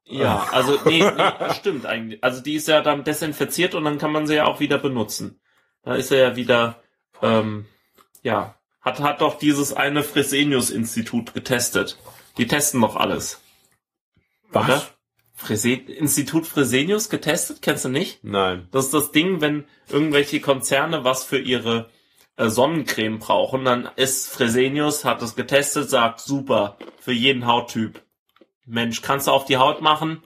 Ja, 0.03 0.47
also 0.51 0.80
nee, 0.86 1.03
nee, 1.03 1.53
stimmt 1.53 1.86
eigentlich. 1.86 2.24
Also 2.24 2.41
die 2.41 2.55
ist 2.55 2.68
ja 2.68 2.82
dann 2.82 3.03
desinfiziert 3.03 3.76
und 3.76 3.84
dann 3.84 3.97
kann 3.97 4.11
man 4.11 4.28
sie 4.28 4.36
ja 4.36 4.45
auch 4.45 4.59
wieder 4.59 4.78
benutzen. 4.78 5.39
Da 5.84 5.95
ist 5.95 6.11
er 6.11 6.30
ja 6.30 6.36
wieder, 6.36 6.82
ähm, 7.22 7.65
ja, 8.24 8.55
hat 8.82 8.99
hat 8.99 9.22
doch 9.22 9.38
dieses 9.38 9.74
eine 9.74 10.03
Fresenius-Institut 10.03 11.34
getestet. 11.34 11.97
Die 12.38 12.47
testen 12.47 12.82
doch 12.82 12.95
alles. 12.95 13.41
Was? 14.49 14.65
Oder? 14.65 14.96
Frese 15.39 15.73
Institut 15.73 16.47
Fresenius 16.47 17.09
getestet? 17.09 17.61
Kennst 17.61 17.85
du 17.85 17.89
nicht? 17.89 18.23
Nein. 18.23 18.67
Das 18.71 18.85
ist 18.85 18.93
das 18.95 19.11
Ding, 19.11 19.39
wenn 19.39 19.65
irgendwelche 19.88 20.41
Konzerne 20.41 21.03
was 21.03 21.23
für 21.23 21.38
ihre 21.38 21.91
äh, 22.38 22.49
Sonnencreme 22.49 23.19
brauchen, 23.19 23.63
dann 23.63 23.88
ist 23.97 24.29
Fresenius, 24.29 25.05
hat 25.05 25.21
das 25.21 25.35
getestet, 25.35 25.91
sagt 25.91 26.21
super, 26.21 26.79
für 26.99 27.11
jeden 27.11 27.45
Hauttyp. 27.45 28.01
Mensch, 28.65 29.03
kannst 29.03 29.27
du 29.27 29.31
auf 29.31 29.45
die 29.45 29.57
Haut 29.57 29.79
machen? 29.79 30.23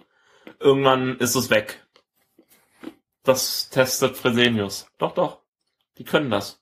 Irgendwann 0.62 1.18
ist 1.18 1.36
es 1.36 1.49
weg. 1.49 1.86
Das 3.24 3.70
testet 3.70 4.16
Fresenius. 4.16 4.88
Doch, 4.97 5.14
doch. 5.14 5.41
Die 5.97 6.05
können 6.05 6.32
das. 6.32 6.62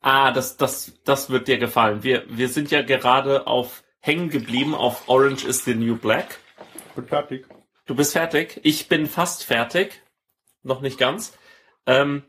Ah, 0.00 0.32
das, 0.32 0.56
das, 0.56 0.94
das 1.04 1.30
wird 1.30 1.46
dir 1.46 1.58
gefallen. 1.58 2.02
Wir, 2.02 2.24
wir 2.28 2.48
sind 2.48 2.72
ja 2.72 2.82
gerade 2.82 3.46
auf 3.46 3.84
hängen 4.00 4.30
geblieben 4.30 4.74
auf 4.74 5.08
Orange 5.08 5.44
is 5.44 5.64
the 5.64 5.74
New 5.76 5.96
Black 5.96 6.40
bin 6.90 7.06
fertig. 7.06 7.46
Du 7.86 7.94
bist 7.94 8.12
fertig. 8.12 8.60
Ich 8.62 8.88
bin 8.88 9.06
fast 9.06 9.44
fertig. 9.44 10.02
Noch 10.62 10.80
nicht 10.80 10.98
ganz. 10.98 11.36
Ähm, 11.86 12.22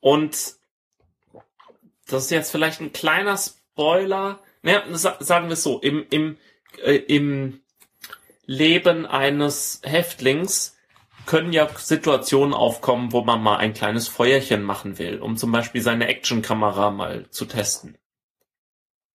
und 0.00 0.32
das 2.06 2.24
ist 2.24 2.30
jetzt 2.30 2.50
vielleicht 2.50 2.80
ein 2.80 2.92
kleiner 2.92 3.36
Spoiler. 3.36 4.40
Naja, 4.62 4.82
sagen 4.92 5.46
wir 5.48 5.54
es 5.54 5.62
so. 5.62 5.80
Im, 5.80 6.06
im, 6.10 6.36
äh, 6.82 6.96
im 6.96 7.60
Leben 8.46 9.06
eines 9.06 9.80
Häftlings 9.84 10.76
können 11.26 11.52
ja 11.52 11.68
Situationen 11.74 12.52
aufkommen, 12.52 13.12
wo 13.12 13.22
man 13.22 13.42
mal 13.42 13.56
ein 13.56 13.72
kleines 13.72 14.08
Feuerchen 14.08 14.62
machen 14.62 14.98
will, 14.98 15.20
um 15.20 15.36
zum 15.36 15.52
Beispiel 15.52 15.80
seine 15.80 16.06
Actionkamera 16.08 16.90
mal 16.90 17.30
zu 17.30 17.46
testen. 17.46 17.96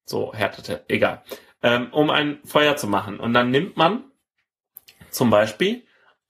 So, 0.06 0.34
härtete, 0.34 0.86
egal. 0.88 1.24
Ähm, 1.62 1.90
um 1.92 2.10
ein 2.10 2.40
Feuer 2.46 2.78
zu 2.78 2.88
machen. 2.88 3.20
Und 3.20 3.34
dann 3.34 3.52
nimmt 3.52 3.78
man 3.78 4.09
zum 5.12 5.30
Beispiel 5.30 5.86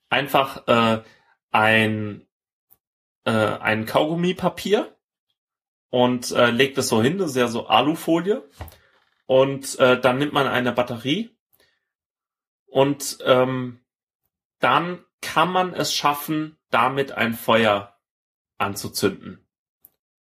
einfach 0.10 0.68
äh, 0.68 1.04
ein, 1.52 2.28
äh, 3.26 3.32
ein 3.32 3.86
Kaugummipapier 3.86 4.96
und 5.90 6.32
äh, 6.32 6.52
legt 6.52 6.78
es 6.78 6.90
so 6.90 7.02
hin, 7.02 7.18
das 7.18 7.32
ist 7.32 7.38
ja 7.38 7.48
so 7.48 7.68
Alufolie. 7.68 8.48
Und 9.26 9.78
äh, 9.80 10.00
dann 10.00 10.18
nimmt 10.18 10.34
man 10.34 10.48
eine 10.48 10.72
Batterie 10.72 11.30
und 12.66 13.20
ähm, 13.26 13.80
dann 14.60 15.06
kann 15.22 15.52
man 15.52 15.74
es 15.74 15.94
schaffen, 15.94 16.58
damit 16.70 17.12
ein 17.12 17.34
Feuer 17.34 18.00
anzuzünden. 18.58 19.46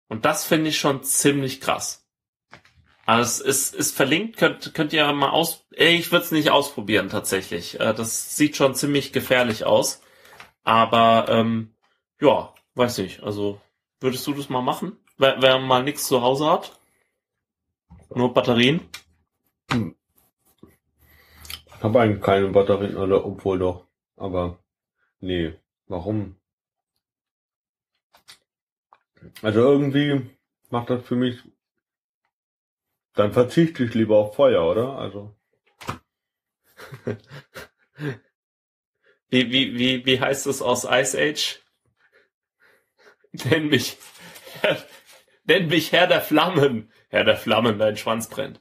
Und 0.09 0.25
das 0.25 0.45
finde 0.45 0.71
ich 0.71 0.79
schon 0.79 1.03
ziemlich 1.03 1.61
krass. 1.61 2.04
Also 3.07 3.45
es 3.45 3.73
ist, 3.73 3.75
ist 3.75 3.97
verlinkt, 3.97 4.37
könnt, 4.39 4.73
könnt 4.75 4.93
ihr 4.93 5.13
mal 5.13 5.31
aus. 5.31 5.67
Ich 5.71 6.11
würde 6.11 6.25
es 6.25 6.33
nicht 6.33 6.51
ausprobieren 6.51 7.11
tatsächlich. 7.11 7.79
Äh, 7.79 7.93
das 7.93 8.37
sieht 8.37 8.57
schon 8.57 8.75
ziemlich 8.75 9.13
gefährlich 9.13 9.65
aus. 9.65 10.01
Aber 10.63 11.27
ähm, 11.29 11.75
ja, 12.21 12.55
weiß 12.75 12.99
nicht. 12.99 13.23
Also 13.23 13.61
würdest 14.01 14.27
du 14.27 14.33
das 14.33 14.49
mal 14.49 14.63
machen? 14.63 14.97
Wer, 15.19 15.41
wer 15.41 15.59
mal 15.59 15.83
nichts 15.83 16.07
zu 16.07 16.23
Hause 16.23 16.47
hat? 16.51 16.79
Nur 18.15 18.33
Batterien? 18.33 18.81
Hm. 19.71 19.95
Ich 21.67 21.83
habe 21.83 22.01
eigentlich 22.01 22.23
keine 22.23 22.49
Batterien, 22.49 22.97
oder 22.97 23.27
obwohl 23.27 23.59
doch. 23.59 23.87
Aber 24.17 24.59
nee, 25.21 25.53
warum? 25.87 26.37
Also 29.43 29.61
irgendwie 29.61 30.31
macht 30.71 30.91
das 30.91 31.05
für 31.05 31.17
mich 31.17 31.43
dann 33.15 33.33
verzichte 33.33 33.85
ich 33.85 33.95
lieber 33.95 34.17
auf 34.19 34.37
Feuer, 34.37 34.69
oder? 34.69 34.99
Also. 34.99 35.35
wie, 39.29 39.51
wie, 39.51 39.79
wie, 39.79 40.07
wie 40.07 40.21
heißt 40.21 40.47
es 40.47 40.61
aus 40.63 40.85
Ice 40.85 41.17
Age? 41.19 41.61
Nenn 43.33 43.69
mich, 43.69 43.97
nenn 45.45 45.69
mich 45.69 45.93
Herr 45.93 46.07
der 46.07 46.21
Flammen. 46.21 46.93
Herr 47.09 47.25
der 47.25 47.37
Flammen, 47.37 47.79
dein 47.79 47.97
Schwanz 47.97 48.29
brennt. 48.29 48.61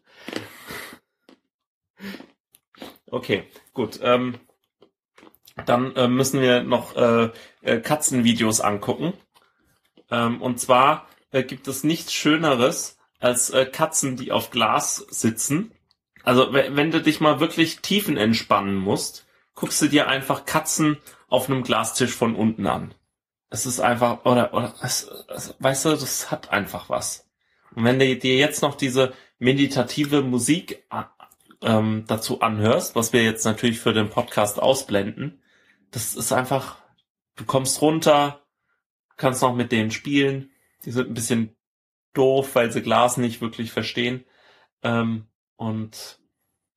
Okay, 3.07 3.43
gut. 3.73 3.99
Ähm, 4.01 4.39
dann 5.65 5.95
äh, 5.95 6.07
müssen 6.07 6.41
wir 6.41 6.63
noch 6.63 6.95
äh, 6.95 7.29
äh, 7.61 7.79
Katzenvideos 7.79 8.61
angucken. 8.61 9.13
Ähm, 10.09 10.41
und 10.41 10.59
zwar 10.59 11.07
äh, 11.31 11.43
gibt 11.43 11.67
es 11.67 11.83
nichts 11.83 12.13
Schöneres 12.13 12.97
als 13.23 13.49
äh, 13.49 13.65
Katzen, 13.65 14.15
die 14.17 14.31
auf 14.31 14.49
Glas 14.51 14.97
sitzen. 15.09 15.71
Also 16.23 16.53
we- 16.53 16.75
wenn 16.75 16.91
du 16.91 17.01
dich 17.01 17.19
mal 17.19 17.39
wirklich 17.39 17.79
tiefen 17.79 18.17
entspannen 18.17 18.75
musst, 18.75 19.25
guckst 19.55 19.81
du 19.81 19.87
dir 19.87 20.07
einfach 20.07 20.45
Katzen 20.45 20.97
auf 21.27 21.49
einem 21.49 21.63
Glastisch 21.63 22.13
von 22.13 22.35
unten 22.35 22.67
an. 22.67 22.93
Es 23.49 23.65
ist 23.65 23.79
einfach, 23.79 24.25
oder, 24.25 24.53
oder 24.53 24.73
es, 24.81 25.09
es, 25.29 25.55
weißt 25.59 25.85
du, 25.85 25.89
das 25.91 26.31
hat 26.31 26.51
einfach 26.51 26.89
was. 26.89 27.29
Und 27.75 27.83
wenn 27.83 27.99
du 27.99 28.15
dir 28.15 28.35
jetzt 28.35 28.61
noch 28.61 28.75
diese 28.75 29.13
meditative 29.39 30.21
Musik 30.21 30.83
ähm, 31.61 32.05
dazu 32.07 32.41
anhörst, 32.41 32.95
was 32.95 33.13
wir 33.13 33.23
jetzt 33.23 33.45
natürlich 33.45 33.79
für 33.79 33.93
den 33.93 34.09
Podcast 34.09 34.59
ausblenden, 34.59 35.41
das 35.91 36.15
ist 36.15 36.31
einfach, 36.31 36.77
du 37.35 37.45
kommst 37.45 37.81
runter, 37.81 38.41
kannst 39.17 39.41
noch 39.43 39.55
mit 39.55 39.71
denen 39.71 39.91
spielen, 39.91 40.49
die 40.85 40.91
sind 40.91 41.09
ein 41.09 41.13
bisschen 41.13 41.55
doof, 42.13 42.55
weil 42.55 42.71
sie 42.71 42.81
Glas 42.81 43.17
nicht 43.17 43.41
wirklich 43.41 43.71
verstehen. 43.71 44.25
Ähm, 44.81 45.27
und 45.55 46.19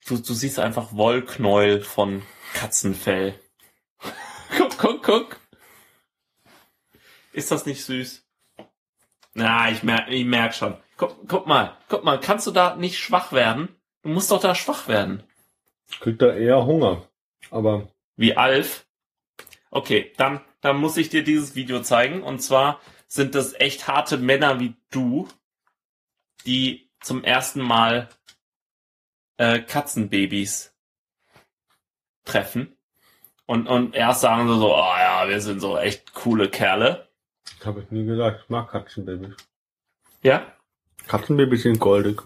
du, 0.06 0.16
du 0.18 0.34
siehst 0.34 0.58
einfach 0.58 0.92
Wollknäuel 0.92 1.82
von 1.82 2.22
Katzenfell. 2.54 3.38
guck, 4.56 4.78
guck, 4.78 5.02
guck. 5.02 5.40
Ist 7.32 7.50
das 7.50 7.66
nicht 7.66 7.84
süß? 7.84 8.24
Na, 9.34 9.70
ich 9.70 9.82
merk, 9.82 10.10
ich 10.10 10.24
merk 10.24 10.54
schon. 10.54 10.76
Guck, 10.96 11.28
guck 11.28 11.46
mal, 11.46 11.76
guck 11.88 12.04
mal, 12.04 12.18
kannst 12.18 12.46
du 12.46 12.50
da 12.50 12.74
nicht 12.76 12.98
schwach 12.98 13.32
werden? 13.32 13.68
Du 14.02 14.08
musst 14.08 14.30
doch 14.30 14.40
da 14.40 14.54
schwach 14.54 14.88
werden. 14.88 15.22
Kriegt 16.00 16.22
er 16.22 16.36
eher 16.36 16.64
Hunger. 16.64 17.06
Aber 17.50 17.88
Wie 18.16 18.36
Alf. 18.36 18.86
Okay, 19.70 20.12
dann, 20.16 20.40
dann 20.62 20.78
muss 20.78 20.96
ich 20.96 21.10
dir 21.10 21.22
dieses 21.22 21.54
Video 21.54 21.82
zeigen. 21.82 22.22
Und 22.22 22.40
zwar 22.40 22.80
sind 23.06 23.34
das 23.34 23.54
echt 23.54 23.88
harte 23.88 24.18
Männer 24.18 24.60
wie 24.60 24.74
du, 24.90 25.28
die 26.44 26.90
zum 27.00 27.24
ersten 27.24 27.60
Mal 27.60 28.08
äh, 29.36 29.60
Katzenbabys 29.60 30.74
treffen. 32.24 32.76
Und, 33.46 33.68
und 33.68 33.94
erst 33.94 34.22
sagen 34.22 34.48
sie 34.48 34.58
so, 34.58 34.74
oh 34.74 34.96
ja, 34.98 35.28
wir 35.28 35.40
sind 35.40 35.60
so 35.60 35.78
echt 35.78 36.14
coole 36.14 36.48
Kerle. 36.48 37.08
das 37.58 37.66
habe 37.66 37.82
ich 37.82 37.90
nie 37.90 38.04
gesagt. 38.04 38.40
Ich 38.42 38.48
mag 38.48 38.70
Katzenbabys. 38.70 39.36
Ja? 40.22 40.52
Katzenbabys 41.06 41.62
sind 41.62 41.78
goldig. 41.78 42.22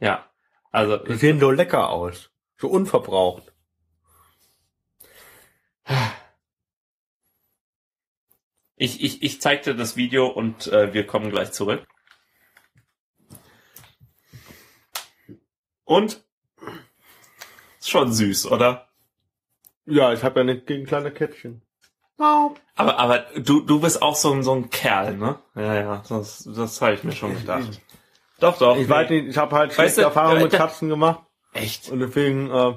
Ja. 0.00 0.28
Also, 0.72 0.96
Die 0.96 1.14
sehen 1.14 1.38
so 1.38 1.50
lecker 1.50 1.90
aus. 1.90 2.30
So 2.56 2.68
unverbraucht. 2.68 3.52
ich, 8.78 9.02
ich, 9.02 9.22
ich 9.22 9.40
zeig 9.40 9.62
dir 9.62 9.74
das 9.74 9.96
Video 9.96 10.26
und 10.26 10.68
äh, 10.68 10.92
wir 10.94 11.06
kommen 11.06 11.30
gleich 11.30 11.52
zurück. 11.52 11.86
Und? 15.84 16.24
Ist 17.78 17.90
schon 17.90 18.12
süß, 18.12 18.46
oder? 18.50 18.88
Ja, 19.86 20.12
ich 20.12 20.22
habe 20.22 20.40
ja 20.40 20.44
nicht 20.44 20.66
gegen 20.66 20.86
kleine 20.86 21.10
Kätzchen. 21.10 21.62
Aber, 22.18 22.98
aber 22.98 23.26
du, 23.36 23.60
du 23.60 23.80
bist 23.80 24.02
auch 24.02 24.16
so, 24.16 24.32
ein 24.32 24.42
so 24.42 24.52
ein 24.52 24.70
Kerl, 24.70 25.16
ne? 25.16 25.38
Ja, 25.54 25.74
ja, 25.74 26.02
das, 26.08 26.48
das 26.54 26.80
habe 26.80 26.94
ich 26.94 27.04
mir 27.04 27.12
schon 27.12 27.34
gedacht. 27.34 27.80
Doch, 28.40 28.58
doch. 28.58 28.76
Ich 28.76 28.88
weiß 28.88 29.08
nicht, 29.10 29.28
ich 29.28 29.38
habe 29.38 29.54
halt 29.56 29.70
Weißt 29.70 29.76
schlechte 29.76 30.00
du, 30.00 30.06
Erfahrungen 30.06 30.40
äh, 30.40 30.44
mit 30.44 30.52
Katzen 30.52 30.88
gemacht. 30.88 31.24
Echt? 31.52 31.88
Und 31.90 32.00
deswegen, 32.00 32.50
äh, 32.50 32.74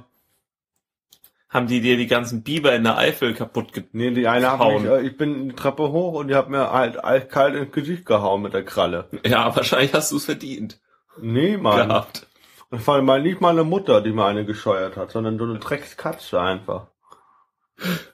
Haben 1.52 1.68
die 1.68 1.82
dir 1.82 1.97
die 1.97 2.08
ganzen 2.08 2.43
Biber 2.43 2.74
in 2.74 2.84
der 2.86 2.97
Eifel 2.97 3.34
kaputt 3.34 3.74
ge... 3.74 3.84
nee, 3.91 4.12
die 4.12 4.28
eine 4.28 4.52
hat 4.52 4.60
Hauen. 4.60 4.84
mich, 4.84 4.91
äh, 4.91 5.02
ich 5.02 5.18
bin 5.18 5.49
die 5.49 5.56
Treppe 5.56 5.91
hoch 5.91 6.14
und 6.14 6.30
die 6.30 6.36
hat 6.36 6.49
mir 6.49 6.72
halt 6.72 7.04
eiskalt 7.04 7.56
ins 7.56 7.74
Gesicht 7.74 8.06
gehauen 8.06 8.41
mit 8.41 8.54
der 8.54 8.64
Kralle. 8.64 9.10
Ja, 9.26 9.54
wahrscheinlich 9.56 9.93
hast 9.93 10.12
du 10.14 10.16
es 10.18 10.26
verdient. 10.26 10.80
Nee, 11.22 11.58
Mann. 11.58 11.89
Gehabt. 11.89 12.28
Das 12.70 12.88
war 12.88 13.02
mal 13.02 13.22
nicht 13.22 13.41
meine 13.41 13.66
Mutter, 13.66 13.99
die 13.99 14.14
mir 14.14 14.26
eine 14.26 14.45
gescheuert 14.45 14.95
hat, 14.95 15.12
sondern 15.12 15.38
so 15.38 15.43
eine 15.43 15.60
Dreckskatze 15.60 16.39
einfach. 16.39 16.88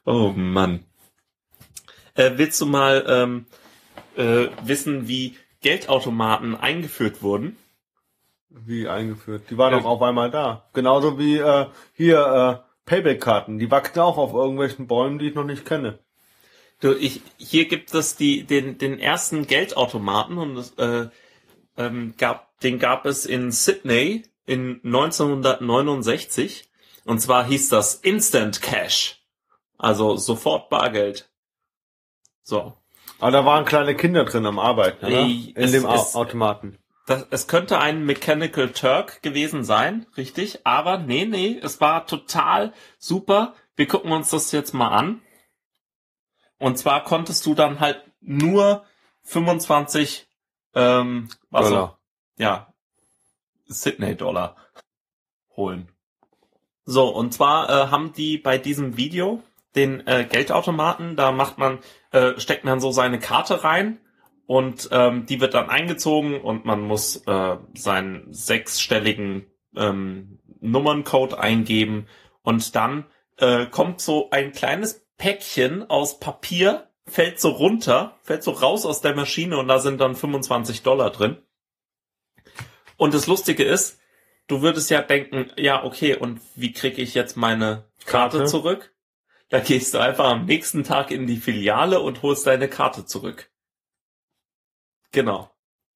Oh 0.03 0.33
Mann. 0.35 0.83
Äh, 2.15 2.31
willst 2.37 2.59
du 2.59 2.65
mal 2.65 3.05
ähm, 3.07 3.45
äh, 4.15 4.47
wissen, 4.63 5.07
wie 5.07 5.37
Geldautomaten 5.61 6.55
eingeführt 6.55 7.21
wurden? 7.21 7.55
Wie 8.49 8.87
eingeführt. 8.87 9.43
Die 9.51 9.57
war 9.59 9.69
Ja. 9.71 9.77
doch 9.77 9.85
auf 9.85 10.01
einmal 10.01 10.31
da. 10.31 10.65
Genauso 10.73 11.19
wie 11.19 11.37
äh, 11.37 11.67
hier 11.93 12.63
äh, 12.63 12.66
Payback-Karten. 12.87 13.59
Die 13.59 13.69
wachsen 13.69 13.99
auch 13.99 14.17
auf 14.17 14.33
irgendwelchen 14.33 14.87
Bäumen, 14.87 15.19
die 15.19 15.27
ich 15.29 15.35
noch 15.35 15.43
nicht 15.43 15.65
kenne. 15.65 15.99
Du, 16.79 16.93
ich, 16.93 17.21
hier 17.37 17.67
gibt 17.67 17.93
es 17.93 18.15
die, 18.15 18.43
den, 18.43 18.77
den 18.79 18.99
ersten 18.99 19.45
Geldautomaten 19.45 20.37
und 20.39 20.57
es, 20.57 20.71
äh, 20.77 21.07
ähm, 21.77 22.13
gab, 22.17 22.59
den 22.61 22.79
gab 22.79 23.05
es 23.05 23.25
in 23.25 23.51
Sydney 23.51 24.23
in 24.45 24.79
1969 24.83 26.67
und 27.05 27.19
zwar 27.19 27.45
hieß 27.45 27.69
das 27.69 27.95
Instant 27.95 28.61
Cash, 28.61 29.21
also 29.77 30.17
sofort 30.17 30.69
Bargeld. 30.69 31.29
So, 32.43 32.73
Aber 33.19 33.31
da 33.31 33.45
waren 33.45 33.65
kleine 33.65 33.95
Kinder 33.95 34.25
drin 34.25 34.45
am 34.45 34.59
Arbeiten, 34.59 35.05
oder? 35.05 35.17
Ey, 35.19 35.51
In 35.55 35.63
es 35.63 35.71
dem 35.71 35.85
ist- 35.85 36.15
Automaten. 36.15 36.77
Das, 37.07 37.25
es 37.31 37.47
könnte 37.47 37.79
ein 37.79 38.05
Mechanical 38.05 38.69
Turk 38.69 39.21
gewesen 39.23 39.63
sein, 39.63 40.05
richtig, 40.17 40.65
aber 40.65 40.97
nee, 40.97 41.25
nee, 41.25 41.57
es 41.63 41.79
war 41.79 42.05
total 42.05 42.73
super. 42.99 43.55
Wir 43.77 43.87
gucken 43.87 44.11
uns 44.11 44.29
das 44.29 44.51
jetzt 44.51 44.73
mal 44.73 44.89
an. 44.89 45.21
Und 46.59 46.77
zwar 46.77 47.05
konntest 47.05 47.45
du 47.45 47.55
dann 47.55 47.79
halt 47.79 48.03
nur 48.19 48.83
25 49.23 50.27
ähm, 50.75 51.29
was 51.49 51.69
Dollar. 51.69 51.99
ja, 52.37 52.73
Sydney-Dollar 53.67 54.57
holen. 55.55 55.89
So, 56.83 57.07
und 57.07 57.33
zwar 57.33 57.69
äh, 57.69 57.87
haben 57.89 58.11
die 58.13 58.37
bei 58.37 58.57
diesem 58.57 58.97
Video 58.97 59.41
den 59.75 60.05
äh, 60.07 60.27
Geldautomaten, 60.29 61.15
da 61.15 61.31
macht 61.31 61.57
man, 61.57 61.79
äh, 62.11 62.37
steckt 62.37 62.65
man 62.65 62.81
so 62.81 62.91
seine 62.91 63.19
Karte 63.19 63.63
rein 63.63 64.01
und 64.47 64.89
ähm, 64.91 65.25
die 65.25 65.39
wird 65.41 65.53
dann 65.53 65.69
eingezogen 65.69 66.41
und 66.41 66.65
man 66.65 66.81
muss 66.81 67.17
äh, 67.27 67.57
seinen 67.75 68.33
sechsstelligen 68.33 69.45
ähm, 69.75 70.39
Nummerncode 70.61 71.35
eingeben 71.35 72.07
und 72.41 72.75
dann 72.75 73.05
äh, 73.37 73.67
kommt 73.67 74.01
so 74.01 74.29
ein 74.31 74.53
kleines 74.53 75.05
Päckchen 75.17 75.89
aus 75.89 76.19
Papier, 76.19 76.89
fällt 77.05 77.39
so 77.39 77.49
runter, 77.49 78.17
fällt 78.23 78.43
so 78.43 78.51
raus 78.51 78.85
aus 78.85 79.01
der 79.01 79.15
Maschine 79.15 79.57
und 79.57 79.67
da 79.67 79.79
sind 79.79 79.99
dann 79.99 80.15
25 80.15 80.81
Dollar 80.81 81.09
drin. 81.11 81.37
Und 82.95 83.13
das 83.13 83.27
Lustige 83.27 83.63
ist, 83.63 83.99
du 84.47 84.61
würdest 84.61 84.89
ja 84.89 85.01
denken, 85.01 85.51
ja, 85.57 85.83
okay, 85.83 86.15
und 86.15 86.39
wie 86.55 86.71
kriege 86.71 87.01
ich 87.01 87.13
jetzt 87.13 87.35
meine 87.35 87.85
Karte, 88.05 88.37
Karte. 88.37 88.45
zurück? 88.45 88.93
Da 89.49 89.59
gehst 89.59 89.93
du 89.93 89.99
einfach 89.99 90.25
am 90.25 90.45
nächsten 90.45 90.83
Tag 90.83 91.11
in 91.11 91.27
die 91.27 91.37
Filiale 91.37 91.99
und 91.99 92.21
holst 92.21 92.47
deine 92.47 92.67
Karte 92.67 93.05
zurück. 93.05 93.49
Genau. 95.17 95.49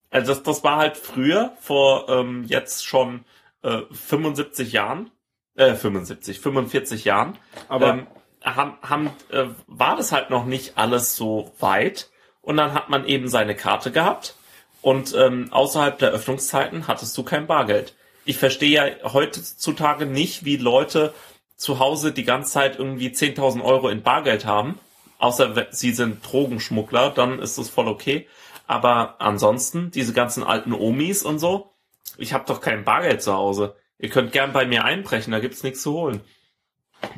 Also 0.10 0.34
das, 0.34 0.42
das 0.42 0.64
war 0.64 0.78
halt 0.78 0.98
früher, 0.98 1.54
vor 1.62 2.10
ähm, 2.10 2.44
jetzt 2.48 2.84
schon 2.84 3.24
äh, 3.62 3.82
75 3.92 4.72
Jahren, 4.72 5.12
äh, 5.54 5.76
75, 5.76 6.40
45 6.40 7.06
Jahren, 7.06 7.38
Aber 7.68 7.90
ähm, 7.90 8.08
haben, 8.44 8.80
haben, 8.82 9.12
äh, 9.30 9.46
war 9.68 9.96
das 9.96 10.12
halt 10.12 10.32
noch 10.32 10.46
nicht 10.46 10.80
alles 10.80 11.16
so 11.16 11.52
weit. 11.60 12.10
Und 12.42 12.58
dann 12.58 12.74
hat 12.74 12.90
man 12.90 13.06
eben 13.06 13.28
seine 13.28 13.54
Karte 13.54 13.92
gehabt. 13.92 14.34
Und 14.82 15.14
ähm, 15.16 15.54
außerhalb 15.54 16.00
der 16.00 16.10
Öffnungszeiten 16.10 16.88
hattest 16.88 17.16
du 17.16 17.22
kein 17.22 17.46
Bargeld. 17.46 17.94
Ich 18.26 18.40
verstehe 18.40 18.72
ja 18.72 19.14
heutzutage 19.14 20.08
nicht, 20.08 20.46
wie 20.46 20.58
Leute 20.58 21.14
zu 21.58 21.78
Hause 21.78 22.12
die 22.12 22.26
ganze 22.26 22.54
Zeit 22.54 22.80
irgendwie 22.80 23.10
10.000 23.10 23.64
Euro 23.64 23.88
in 23.90 24.02
Bargeld 24.02 24.48
haben. 24.48 24.80
Außer 25.20 25.68
sie 25.70 25.92
sind 25.92 26.26
Drogenschmuggler, 26.26 27.12
dann 27.12 27.38
ist 27.38 27.60
das 27.60 27.70
voll 27.70 27.88
okay. 27.88 28.28
Aber 28.72 29.20
ansonsten, 29.20 29.92
diese 29.92 30.14
ganzen 30.14 30.46
alten 30.46 30.72
Omis 30.72 31.24
und 31.24 31.40
so, 31.40 31.74
ich 32.18 32.32
habe 32.32 32.46
doch 32.48 32.62
kein 32.62 32.86
Bargeld 32.86 33.22
zu 33.22 33.34
Hause. 33.34 33.76
Ihr 34.00 34.08
könnt 34.08 34.32
gern 34.32 34.54
bei 34.54 34.66
mir 34.66 34.86
einbrechen, 34.86 35.34
da 35.34 35.40
gibt's 35.42 35.62
nichts 35.64 35.82
zu 35.82 35.92
holen. 35.92 36.22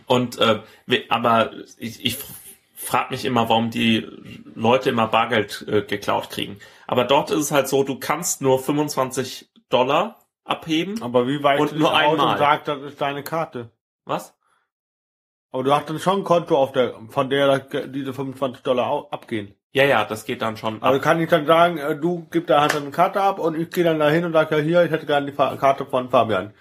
Und 0.08 0.40
äh, 0.40 0.62
aber 1.10 1.52
ich, 1.78 2.04
ich 2.04 2.18
frage 2.74 3.12
mich 3.12 3.24
immer, 3.24 3.50
warum 3.50 3.70
die 3.70 4.04
Leute 4.56 4.90
immer 4.90 5.06
Bargeld 5.06 5.64
äh, 5.68 5.84
geklaut 5.84 6.32
kriegen. 6.32 6.58
Aber 6.88 7.04
dort 7.04 7.30
ist 7.30 7.38
es 7.38 7.52
halt 7.52 7.68
so, 7.68 7.84
du 7.84 8.00
kannst 8.00 8.42
nur 8.42 8.58
25 8.58 9.52
Dollar 9.70 10.26
abheben. 10.46 11.04
aber 11.04 11.28
wie 11.28 11.44
weit 11.44 11.60
Und 11.60 11.68
ist 11.68 11.78
nur 11.78 11.96
einmal. 11.96 12.32
und 12.32 12.38
sagt, 12.40 12.68
das 12.68 12.82
ist 12.82 13.00
deine 13.00 13.22
Karte? 13.22 13.70
Was? 14.06 14.34
Aber 15.52 15.62
du 15.64 15.72
hast 15.72 15.88
dann 15.88 16.00
schon 16.00 16.22
ein 16.22 16.24
Konto 16.24 16.58
auf 16.58 16.72
der, 16.72 16.96
von 17.10 17.30
der 17.30 17.60
diese 17.60 18.12
25 18.12 18.64
Dollar 18.64 19.08
abgehen. 19.12 19.54
Ja, 19.74 19.86
ja, 19.86 20.06
das 20.06 20.26
geht 20.26 20.42
dann 20.44 20.56
schon 20.56 20.82
Also 20.84 20.98
ab. 20.98 21.04
kann 21.04 21.20
ich 21.20 21.30
dann 21.30 21.48
sagen, 21.48 21.78
äh, 21.80 21.96
du 22.00 22.28
gibst 22.30 22.50
da 22.50 22.62
halt 22.62 22.76
eine 22.76 22.92
Karte 22.92 23.22
ab 23.22 23.40
und 23.40 23.60
ich 23.60 23.72
gehe 23.72 23.84
dann 23.84 24.00
dahin 24.00 24.24
und 24.24 24.34
sage, 24.34 24.58
ja 24.58 24.62
hier, 24.62 24.84
ich 24.86 24.92
hätte 24.92 25.08
gerne 25.08 25.26
die 25.26 25.36
Karte 25.36 25.86
von 25.86 26.10
Fabian. 26.10 26.54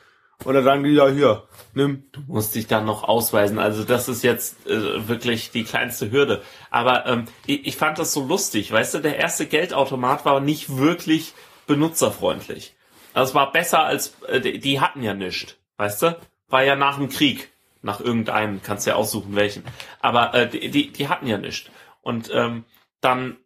Und 0.45 0.55
dann 0.55 0.65
sagen 0.65 0.83
die, 0.83 0.91
ja, 0.91 1.09
hier, 1.09 1.47
nimm. 1.75 2.05
Du 2.13 2.21
musst 2.27 2.55
dich 2.55 2.67
dann 2.67 2.85
noch 2.85 3.05
ausweisen. 3.05 3.59
Also 3.59 3.85
das 3.85 4.09
ist 4.09 4.25
jetzt 4.25 4.67
äh, 4.67 5.07
wirklich 5.09 5.51
die 5.51 5.63
kleinste 5.63 6.11
Hürde. 6.11 6.43
Aber 6.71 7.07
ähm, 7.07 7.27
ich, 7.47 7.67
ich 7.67 7.77
fand 7.77 7.99
das 7.99 8.13
so 8.13 8.25
lustig. 8.25 8.73
Weißt 8.73 8.95
du, 8.95 8.99
der 8.99 9.19
erste 9.19 9.47
Geldautomat 9.47 10.25
war 10.25 10.41
nicht 10.41 10.79
wirklich 10.79 11.35
benutzerfreundlich. 11.67 12.75
Also 13.15 13.31
es 13.31 13.35
war 13.35 13.53
besser 13.53 13.85
als, 13.85 14.17
äh, 14.27 14.41
die, 14.41 14.59
die 14.59 14.81
hatten 14.81 15.03
ja 15.03 15.15
nichts. 15.15 15.57
Weißt 15.77 16.03
du? 16.03 16.17
War 16.49 16.65
ja 16.65 16.77
nach 16.77 16.97
dem 16.97 17.09
Krieg. 17.09 17.51
Nach 17.83 18.01
irgendeinem, 18.01 18.63
kannst 18.63 18.87
ja 18.87 18.95
aussuchen 18.95 19.37
welchen. 19.37 19.65
Aber 20.01 20.35
äh, 20.35 20.49
die, 20.49 20.71
die, 20.71 20.93
die 20.93 21.09
hatten 21.09 21.27
ja 21.27 21.37
nichts. 21.39 21.71
Und 22.01 22.31
ähm, 22.33 22.65
dann 23.03 23.37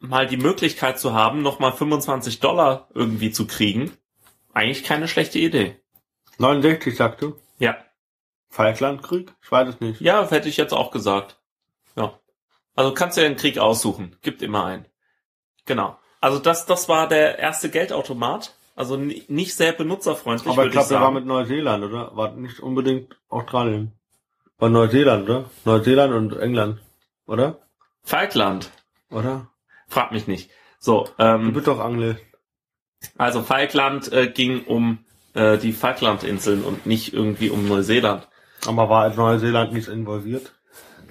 mal 0.00 0.26
die 0.26 0.36
Möglichkeit 0.36 0.98
zu 0.98 1.14
haben, 1.14 1.42
nochmal 1.42 1.72
25 1.72 2.40
Dollar 2.40 2.88
irgendwie 2.92 3.30
zu 3.30 3.46
kriegen, 3.46 3.92
eigentlich 4.52 4.82
keine 4.82 5.06
schlechte 5.06 5.38
Idee. 5.38 5.76
69, 6.38 6.96
sagst 6.96 7.22
du? 7.22 7.36
Ja. 7.58 7.76
Falklandkrieg? 8.48 9.32
Ich 9.42 9.50
weiß 9.52 9.68
es 9.68 9.80
nicht. 9.80 10.00
Ja, 10.00 10.28
hätte 10.28 10.48
ich 10.48 10.56
jetzt 10.56 10.72
auch 10.74 10.90
gesagt. 10.90 11.38
Ja. 11.96 12.18
Also 12.74 12.92
kannst 12.92 13.16
du 13.16 13.22
ja 13.22 13.28
den 13.28 13.36
Krieg 13.36 13.58
aussuchen. 13.58 14.16
Gibt 14.22 14.42
immer 14.42 14.64
einen. 14.64 14.86
Genau. 15.64 15.96
Also 16.20 16.38
das, 16.38 16.66
das 16.66 16.88
war 16.88 17.08
der 17.08 17.38
erste 17.38 17.70
Geldautomat. 17.70 18.54
Also 18.74 18.96
ni- 18.96 19.24
nicht 19.28 19.54
sehr 19.54 19.72
benutzerfreundlich, 19.72 20.50
Aber 20.52 20.66
ich 20.66 20.72
glaube, 20.72 20.88
der 20.88 21.00
war 21.00 21.10
mit 21.10 21.26
Neuseeland, 21.26 21.84
oder? 21.84 22.16
War 22.16 22.32
nicht 22.32 22.60
unbedingt 22.60 23.16
Australien. 23.28 23.92
War 24.58 24.68
Neuseeland, 24.70 25.24
oder? 25.28 25.44
Neuseeland 25.64 26.12
und 26.14 26.38
England, 26.38 26.80
oder? 27.26 27.58
Falkland. 28.02 28.70
Oder? 29.12 29.48
Frag 29.88 30.12
mich 30.12 30.26
nicht. 30.26 30.50
So, 30.78 31.04
Du 31.16 31.24
ähm, 31.24 31.52
bist 31.52 31.66
doch 31.66 31.78
Anglais. 31.78 32.16
also 33.18 33.42
Falkland 33.42 34.12
äh, 34.12 34.26
ging 34.28 34.64
um 34.64 35.04
äh, 35.34 35.58
die 35.58 35.72
Falklandinseln 35.72 36.64
und 36.64 36.86
nicht 36.86 37.12
irgendwie 37.12 37.50
um 37.50 37.68
Neuseeland. 37.68 38.28
Aber 38.66 38.88
war 38.88 39.08
Neuseeland 39.14 39.72
nicht 39.72 39.88
involviert? 39.88 40.52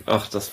Ach, 0.05 0.27
das 0.27 0.51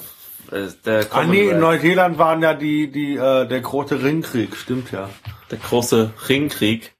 äh, 0.52 0.68
der 0.84 1.06
Ah 1.12 1.24
nee, 1.24 1.48
in 1.48 1.60
Neuseeland 1.60 2.18
waren 2.18 2.42
ja 2.42 2.54
die, 2.54 2.90
die, 2.90 3.16
äh, 3.16 3.46
der 3.46 3.60
große 3.60 4.02
Ringkrieg, 4.02 4.56
stimmt 4.56 4.92
ja. 4.92 5.10
der 5.50 5.58
große 5.58 6.12
Ringkrieg. 6.28 6.94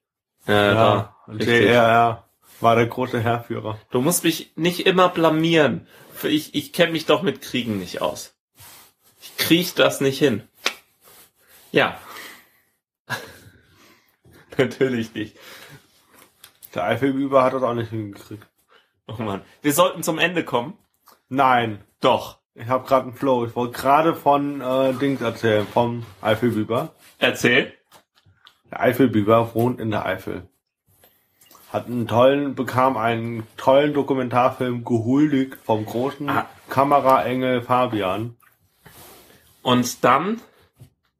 Äh, 0.46 0.52
Ja, 0.52 0.74
war 0.76 1.16
und 1.26 1.36
richtig. 1.36 1.60
der 1.60 1.82
RR 1.82 2.28
war 2.60 2.76
der 2.76 2.86
große 2.86 3.20
Herrführer. 3.20 3.78
Du 3.90 4.00
musst 4.00 4.24
mich 4.24 4.52
nicht 4.56 4.86
immer 4.86 5.08
blamieren. 5.08 5.86
Ich, 6.24 6.54
ich 6.54 6.72
kenne 6.72 6.92
mich 6.92 7.06
doch 7.06 7.22
mit 7.22 7.40
Kriegen 7.40 7.78
nicht 7.78 8.02
aus. 8.02 8.34
Ich 9.38 9.44
krieg 9.46 9.74
das 9.76 10.00
nicht 10.00 10.18
hin. 10.18 10.42
Ja. 11.72 11.98
Natürlich 14.58 15.14
nicht. 15.14 15.36
Der 16.74 16.84
Eifelüber 16.84 17.42
hat 17.44 17.54
das 17.54 17.62
auch 17.62 17.74
nicht 17.74 17.90
hingekriegt. 17.90 18.46
Oh 19.06 19.22
Mann. 19.22 19.42
Wir 19.62 19.72
sollten 19.72 20.02
zum 20.02 20.18
Ende 20.18 20.44
kommen. 20.44 20.76
Nein, 21.28 21.82
Doch. 22.00 22.38
ich 22.54 22.66
habe 22.68 22.86
gerade 22.86 23.04
einen 23.04 23.14
Flow. 23.14 23.46
Ich 23.46 23.54
wollte 23.56 23.78
gerade 23.78 24.14
von 24.14 24.60
äh, 24.60 24.92
Dings 24.94 25.20
erzählen, 25.20 25.66
vom 25.66 26.04
Eifelbüber. 26.20 26.94
Erzähl. 27.18 27.72
Der 28.70 28.80
Eifelbüber 28.80 29.54
wohnt 29.54 29.80
in 29.80 29.90
der 29.90 30.04
Eifel. 30.04 30.48
Hat 31.72 31.86
einen 31.86 32.06
tollen, 32.06 32.54
bekam 32.54 32.96
einen 32.96 33.46
tollen 33.56 33.94
Dokumentarfilm 33.94 34.84
gehuldigt 34.84 35.56
vom 35.64 35.84
großen 35.86 36.28
Ah. 36.28 36.46
Kameraengel 36.68 37.62
Fabian. 37.62 38.36
Und 39.68 40.02
dann, 40.02 40.40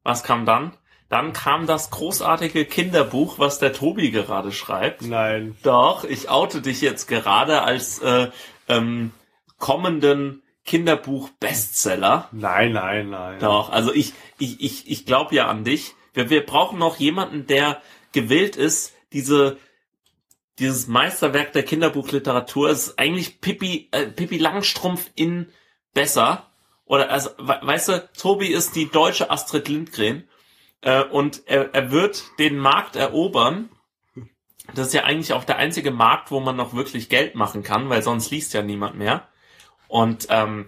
was 0.05 0.23
kam 0.23 0.47
dann? 0.47 0.73
Dann 1.11 1.35
kam 1.35 1.67
das 1.67 1.91
großartige 1.91 2.65
Kinderbuch, 2.65 3.39
was 3.39 3.59
der 3.59 3.75
Tobi 3.75 4.11
gerade 4.11 4.53
schreibt. 4.53 5.03
Nein. 5.03 5.55
Doch, 5.63 6.05
ich 6.05 6.31
oute 6.31 6.63
dich 6.63 6.81
jetzt 6.81 7.09
gerade 7.09 7.61
als 7.61 7.99
äh, 7.99 8.31
ähm, 8.67 9.13
kommenden 9.59 10.43
Kinderbuch-Bestseller. 10.65 12.31
Nein, 12.33 12.73
nein, 12.73 13.11
nein. 13.11 13.39
Doch, 13.39 13.69
also 13.69 13.93
ich, 13.93 14.15
ich, 14.39 14.63
ich, 14.63 14.91
ich 14.91 15.05
glaube 15.05 15.35
ja 15.35 15.47
an 15.49 15.65
dich. 15.65 15.95
Wir, 16.15 16.31
wir 16.31 16.47
brauchen 16.47 16.79
noch 16.79 16.97
jemanden, 16.97 17.47
der 17.47 17.83
gewillt 18.13 18.57
ist, 18.57 18.95
diese, 19.13 19.59
dieses 20.59 20.87
Meisterwerk 20.87 21.53
der 21.53 21.65
Kinderbuchliteratur, 21.65 22.71
es 22.71 22.87
ist 22.87 22.99
eigentlich 22.99 23.43
Pippi, 23.43 23.91
äh, 23.93 24.07
Pippi 24.07 24.39
Langstrumpf 24.39 25.11
in 25.17 25.53
besser. 25.93 26.48
Oder 26.89 27.11
also, 27.11 27.31
we- 27.39 27.59
weißt 27.63 27.89
du, 27.89 28.09
Tobi 28.19 28.49
ist 28.49 28.75
die 28.75 28.91
deutsche 28.91 29.31
Astrid 29.31 29.69
Lindgren 29.69 30.29
äh, 30.81 31.05
und 31.05 31.43
er, 31.47 31.75
er 31.75 31.91
wird 31.91 32.25
den 32.39 32.59
Markt 32.59 32.97
erobern. 32.97 33.69
Das 34.75 34.89
ist 34.89 34.95
ja 34.95 35.05
eigentlich 35.05 35.33
auch 35.33 35.45
der 35.45 35.57
einzige 35.57 35.91
Markt, 35.91 36.31
wo 36.31 36.41
man 36.41 36.57
noch 36.57 36.75
wirklich 36.75 37.09
Geld 37.09 37.35
machen 37.35 37.63
kann, 37.63 37.89
weil 37.89 38.03
sonst 38.03 38.31
liest 38.31 38.53
ja 38.55 38.63
niemand 38.63 38.97
mehr. 38.97 39.29
Und 39.87 40.27
ähm, 40.31 40.67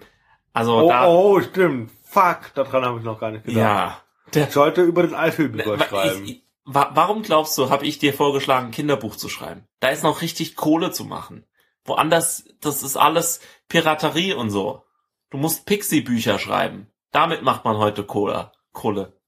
also 0.53 0.77
Oh, 0.85 0.89
da, 0.89 1.07
oh, 1.07 1.41
stimmt. 1.41 1.91
Fuck, 2.03 2.51
daran 2.55 2.83
habe 2.85 2.97
ich 2.99 3.03
noch 3.05 3.19
gar 3.19 3.31
nicht 3.31 3.45
gedacht. 3.45 3.57
ja, 3.59 4.01
der, 4.33 4.47
Ich 4.47 4.53
sollte 4.53 4.81
über 4.81 5.03
den 5.03 5.13
Wa- 5.13 5.85
schreiben. 5.87 6.23
Ich, 6.25 6.31
ich, 6.31 6.43
wa- 6.65 6.91
warum 6.93 7.21
glaubst 7.23 7.57
du, 7.57 7.69
habe 7.69 7.85
ich 7.85 7.99
dir 7.99 8.13
vorgeschlagen, 8.13 8.67
ein 8.67 8.71
Kinderbuch 8.71 9.15
zu 9.15 9.29
schreiben? 9.29 9.65
Da 9.79 9.89
ist 9.89 10.03
noch 10.03 10.21
richtig 10.21 10.55
Kohle 10.55 10.91
zu 10.91 11.05
machen. 11.05 11.45
Woanders, 11.85 12.43
das 12.59 12.83
ist 12.83 12.97
alles 12.97 13.39
Piraterie 13.69 14.33
und 14.33 14.49
so. 14.51 14.83
Du 15.31 15.37
musst 15.37 15.65
Pixie-Bücher 15.65 16.37
schreiben. 16.37 16.87
Damit 17.11 17.41
macht 17.41 17.65
man 17.65 17.77
heute 17.77 18.03
Kohle. 18.03 18.51
Kohle. 18.73 19.19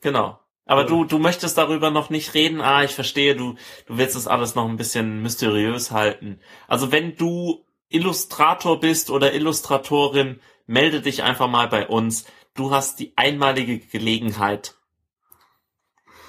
Genau. 0.00 0.40
Aber 0.64 0.84
du, 0.84 1.04
du 1.04 1.18
möchtest 1.18 1.56
darüber 1.56 1.90
noch 1.90 2.10
nicht 2.10 2.34
reden. 2.34 2.60
Ah, 2.60 2.82
ich 2.82 2.94
verstehe, 2.94 3.36
du, 3.36 3.54
du 3.86 3.96
willst 3.96 4.16
das 4.16 4.26
alles 4.26 4.54
noch 4.54 4.68
ein 4.68 4.76
bisschen 4.76 5.22
mysteriös 5.22 5.90
halten. 5.90 6.40
Also 6.66 6.92
wenn 6.92 7.16
du 7.16 7.64
Illustrator 7.88 8.80
bist 8.80 9.10
oder 9.10 9.32
Illustratorin, 9.32 10.40
melde 10.66 11.00
dich 11.00 11.22
einfach 11.22 11.48
mal 11.48 11.68
bei 11.68 11.86
uns. 11.86 12.26
Du 12.54 12.70
hast 12.70 12.98
die 12.98 13.12
einmalige 13.16 13.78
Gelegenheit, 13.78 14.74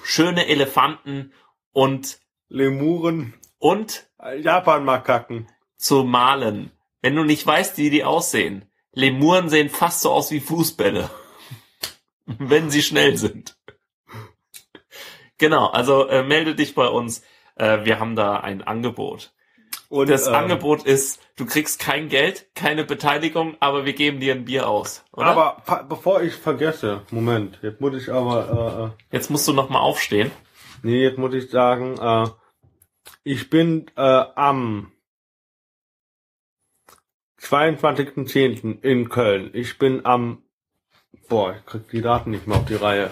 schöne 0.02 0.46
Elefanten 0.46 1.34
und, 1.72 2.18
Lemuren, 2.48 3.34
und 3.58 4.08
Japan-Makaken. 4.18 5.48
zu 5.76 6.04
malen. 6.04 6.70
Wenn 7.02 7.16
du 7.16 7.24
nicht 7.24 7.46
weißt, 7.46 7.78
wie 7.78 7.90
die 7.90 8.04
aussehen. 8.04 8.69
Lemuren 8.92 9.48
sehen 9.48 9.68
fast 9.70 10.00
so 10.00 10.10
aus 10.10 10.30
wie 10.30 10.40
Fußbälle. 10.40 11.10
Wenn 12.26 12.70
sie 12.70 12.82
schnell 12.82 13.16
sind. 13.16 13.56
Genau, 15.38 15.66
also 15.68 16.06
äh, 16.08 16.22
melde 16.22 16.54
dich 16.54 16.74
bei 16.74 16.86
uns. 16.86 17.22
Äh, 17.56 17.84
wir 17.84 17.98
haben 17.98 18.14
da 18.16 18.36
ein 18.38 18.62
Angebot. 18.62 19.32
Und 19.88 20.08
Das 20.08 20.26
ähm, 20.28 20.34
Angebot 20.34 20.84
ist, 20.84 21.20
du 21.36 21.46
kriegst 21.46 21.80
kein 21.80 22.08
Geld, 22.08 22.46
keine 22.54 22.84
Beteiligung, 22.84 23.56
aber 23.58 23.84
wir 23.86 23.92
geben 23.92 24.20
dir 24.20 24.34
ein 24.34 24.44
Bier 24.44 24.68
aus. 24.68 25.04
Oder? 25.12 25.26
Aber 25.26 25.84
bevor 25.88 26.22
ich 26.22 26.34
vergesse, 26.34 27.02
Moment, 27.10 27.58
jetzt 27.62 27.80
muss 27.80 27.94
ich 27.94 28.12
aber, 28.12 28.92
äh, 29.10 29.14
äh, 29.14 29.16
Jetzt 29.16 29.30
musst 29.30 29.48
du 29.48 29.52
noch 29.52 29.68
mal 29.68 29.80
aufstehen. 29.80 30.30
nee, 30.82 31.02
jetzt 31.02 31.18
muss 31.18 31.34
ich 31.34 31.50
sagen, 31.50 31.98
äh, 31.98 32.28
ich 33.24 33.50
bin 33.50 33.86
äh, 33.96 34.00
am 34.02 34.92
22.10. 37.40 38.82
in 38.82 39.08
Köln. 39.08 39.50
Ich 39.52 39.78
bin 39.78 40.04
am, 40.04 40.42
boah, 41.28 41.56
ich 41.56 41.64
krieg 41.66 41.88
die 41.90 42.02
Daten 42.02 42.30
nicht 42.30 42.46
mehr 42.46 42.58
auf 42.58 42.66
die 42.66 42.74
Reihe. 42.74 43.10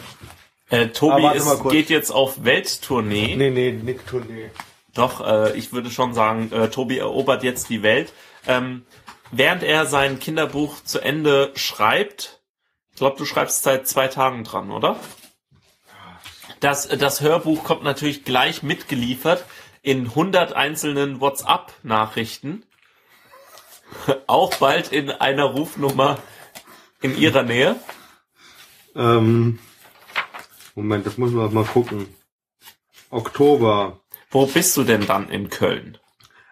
Äh, 0.71 0.89
Tobi 0.89 1.23
warte 1.23 1.39
ist, 1.39 1.69
geht 1.71 1.89
jetzt 1.91 2.11
auf 2.11 2.45
Welttournee. 2.45 3.37
Nee, 3.37 3.51
nee, 3.51 3.73
Nick 3.73 4.07
Tournee. 4.07 4.51
Doch, 4.95 5.27
äh, 5.27 5.57
ich 5.57 5.73
würde 5.73 5.91
schon 5.91 6.13
sagen, 6.13 6.53
äh, 6.53 6.69
Tobi 6.69 6.99
erobert 6.99 7.43
jetzt 7.43 7.71
die 7.71 7.83
Welt. 7.83 8.13
Ähm, 8.47 8.85
während 9.31 9.63
er 9.63 9.87
sein 9.87 10.19
Kinderbuch 10.19 10.83
zu 10.83 11.01
Ende 11.01 11.53
schreibt, 11.55 12.43
ich 12.91 12.97
glaube, 12.97 13.17
du 13.17 13.25
schreibst 13.25 13.63
seit 13.63 13.87
zwei 13.89 14.09
Tagen 14.09 14.45
dran, 14.45 14.71
oder? 14.71 14.97
Das, 16.61 16.89
das 16.89 17.21
Hörbuch 17.21 17.63
kommt 17.63 17.85
natürlich 17.85 18.25
gleich 18.25 18.63
mitgeliefert 18.63 19.45
in 19.83 20.07
100 20.07 20.53
einzelnen 20.53 21.21
WhatsApp-Nachrichten. 21.21 22.65
Auch 24.27 24.55
bald 24.56 24.93
in 24.93 25.10
einer 25.10 25.44
Rufnummer 25.44 26.19
in 27.01 27.16
ihrer 27.16 27.43
Nähe. 27.43 27.77
Ähm, 28.94 29.59
Moment, 30.74 31.06
das 31.06 31.19
muss 31.19 31.32
man 31.32 31.52
mal 31.52 31.65
gucken. 31.65 32.06
Oktober. 33.10 34.01
Wo 34.31 34.47
bist 34.47 34.77
du 34.77 34.85
denn 34.85 35.06
dann 35.06 35.28
in 35.28 35.48
Köln? 35.48 35.98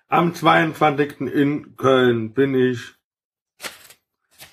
Am 0.08 0.34
22. 0.34 1.20
in 1.20 1.76
Köln 1.76 2.32
bin 2.32 2.54
ich. 2.54 2.94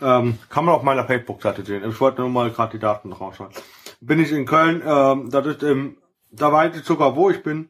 Ähm, 0.02 0.38
kann 0.50 0.66
man 0.66 0.76
auf 0.76 0.84
meiner 0.84 1.06
Facebook-Seite 1.06 1.64
sehen. 1.64 1.90
Ich 1.90 2.00
wollte 2.02 2.22
nur 2.22 2.30
mal 2.30 2.52
gerade 2.52 2.74
die 2.74 2.80
Daten 2.80 3.10
noch 3.10 3.22
rausschreiben. 3.22 3.56
Bin 4.02 4.20
ich 4.20 4.32
in 4.32 4.46
Köln, 4.46 4.82
ähm, 4.86 5.30
das 5.30 5.46
ist 5.46 5.64
im, 5.64 5.98
da 6.30 6.52
weiß 6.52 6.76
ich 6.76 6.84
sogar, 6.84 7.16
wo 7.16 7.30
ich 7.30 7.42
bin. 7.42 7.70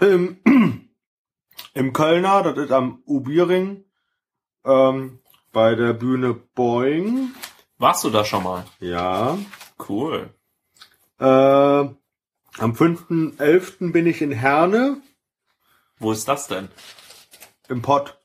Im, 0.00 0.38
im 1.74 1.92
Kölner, 1.92 2.42
das 2.42 2.56
ist 2.56 2.72
am 2.72 3.02
Ubiring, 3.04 3.84
ähm, 4.64 5.20
bei 5.52 5.74
der 5.74 5.92
Bühne 5.92 6.34
Boing. 6.34 7.34
Warst 7.78 8.04
du 8.04 8.10
da 8.10 8.24
schon 8.24 8.42
mal? 8.42 8.64
Ja. 8.78 9.38
Cool. 9.88 10.34
Äh, 11.18 11.24
am 11.24 11.96
5.11. 12.58 13.92
bin 13.92 14.06
ich 14.06 14.22
in 14.22 14.32
Herne. 14.32 15.00
Wo 15.98 16.12
ist 16.12 16.28
das 16.28 16.46
denn? 16.46 16.68
im 17.70 17.82
Pott 17.82 18.18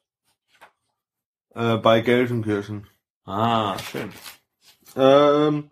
äh, 1.53 1.77
bei 1.77 2.01
Gelsenkirchen. 2.01 2.87
Ah, 3.25 3.77
schön. 3.79 4.11
Ähm, 4.95 5.69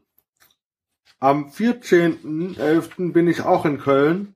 am 1.20 1.50
14.11. 1.50 3.12
bin 3.12 3.28
ich 3.28 3.42
auch 3.42 3.66
in 3.66 3.80
Köln. 3.80 4.36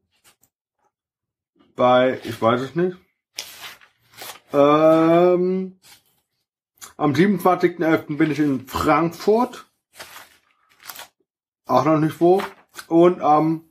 Bei, 1.75 2.19
ich 2.23 2.41
weiß 2.41 2.61
es 2.61 2.75
nicht. 2.75 2.97
Ähm, 4.51 5.79
am 6.97 7.13
27.11. 7.13 8.17
bin 8.17 8.31
ich 8.31 8.39
in 8.39 8.67
Frankfurt. 8.67 9.65
Auch 11.65 11.85
noch 11.85 11.99
nicht 11.99 12.19
wo. 12.19 12.41
Und 12.87 13.21
am 13.21 13.69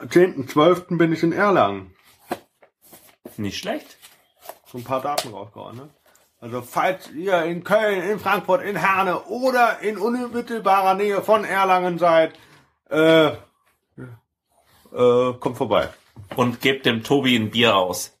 10.12. 0.00 0.96
bin 0.96 1.12
ich 1.12 1.22
in 1.22 1.32
Erlangen. 1.32 1.94
Nicht 3.36 3.58
schlecht. 3.58 3.98
So 4.66 4.78
ein 4.78 4.84
paar 4.84 5.00
Daten 5.00 5.30
rausgehauen, 5.30 5.76
ne? 5.76 5.90
Also 6.40 6.62
falls 6.62 7.10
ihr 7.10 7.42
in 7.44 7.64
Köln, 7.64 8.00
in 8.00 8.20
Frankfurt, 8.20 8.62
in 8.62 8.76
Herne 8.76 9.24
oder 9.24 9.80
in 9.80 9.98
unmittelbarer 9.98 10.94
Nähe 10.94 11.20
von 11.20 11.44
Erlangen 11.44 11.98
seid, 11.98 12.38
äh, 12.90 13.32
äh, 14.92 15.32
kommt 15.40 15.56
vorbei. 15.56 15.88
Und 16.36 16.60
gebt 16.60 16.86
dem 16.86 17.02
Tobi 17.02 17.34
ein 17.34 17.50
Bier 17.50 17.76
aus. 17.76 18.16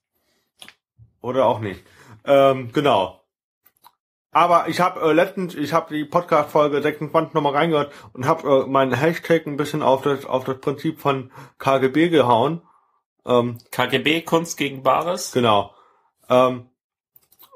Oder 1.20 1.46
auch 1.46 1.60
nicht. 1.60 1.84
Ähm, 2.24 2.72
genau. 2.72 3.17
Aber 4.30 4.68
ich 4.68 4.80
habe 4.80 5.00
äh, 5.00 5.12
letztens, 5.12 5.54
ich 5.54 5.72
habe 5.72 5.94
die 5.94 6.04
Podcast-Folge 6.04 6.82
26 6.82 7.34
nochmal 7.34 7.54
reingehört 7.54 7.92
und 8.12 8.26
habe 8.26 8.64
äh, 8.64 8.66
meinen 8.66 8.92
Hashtag 8.92 9.46
ein 9.46 9.56
bisschen 9.56 9.82
auf 9.82 10.02
das, 10.02 10.26
auf 10.26 10.44
das 10.44 10.58
Prinzip 10.58 11.00
von 11.00 11.30
KGB 11.58 12.10
gehauen. 12.10 12.62
Ähm, 13.24 13.58
KGB, 13.70 14.22
Kunst 14.22 14.58
gegen 14.58 14.82
Bares. 14.82 15.32
Genau. 15.32 15.74
Ähm, 16.28 16.68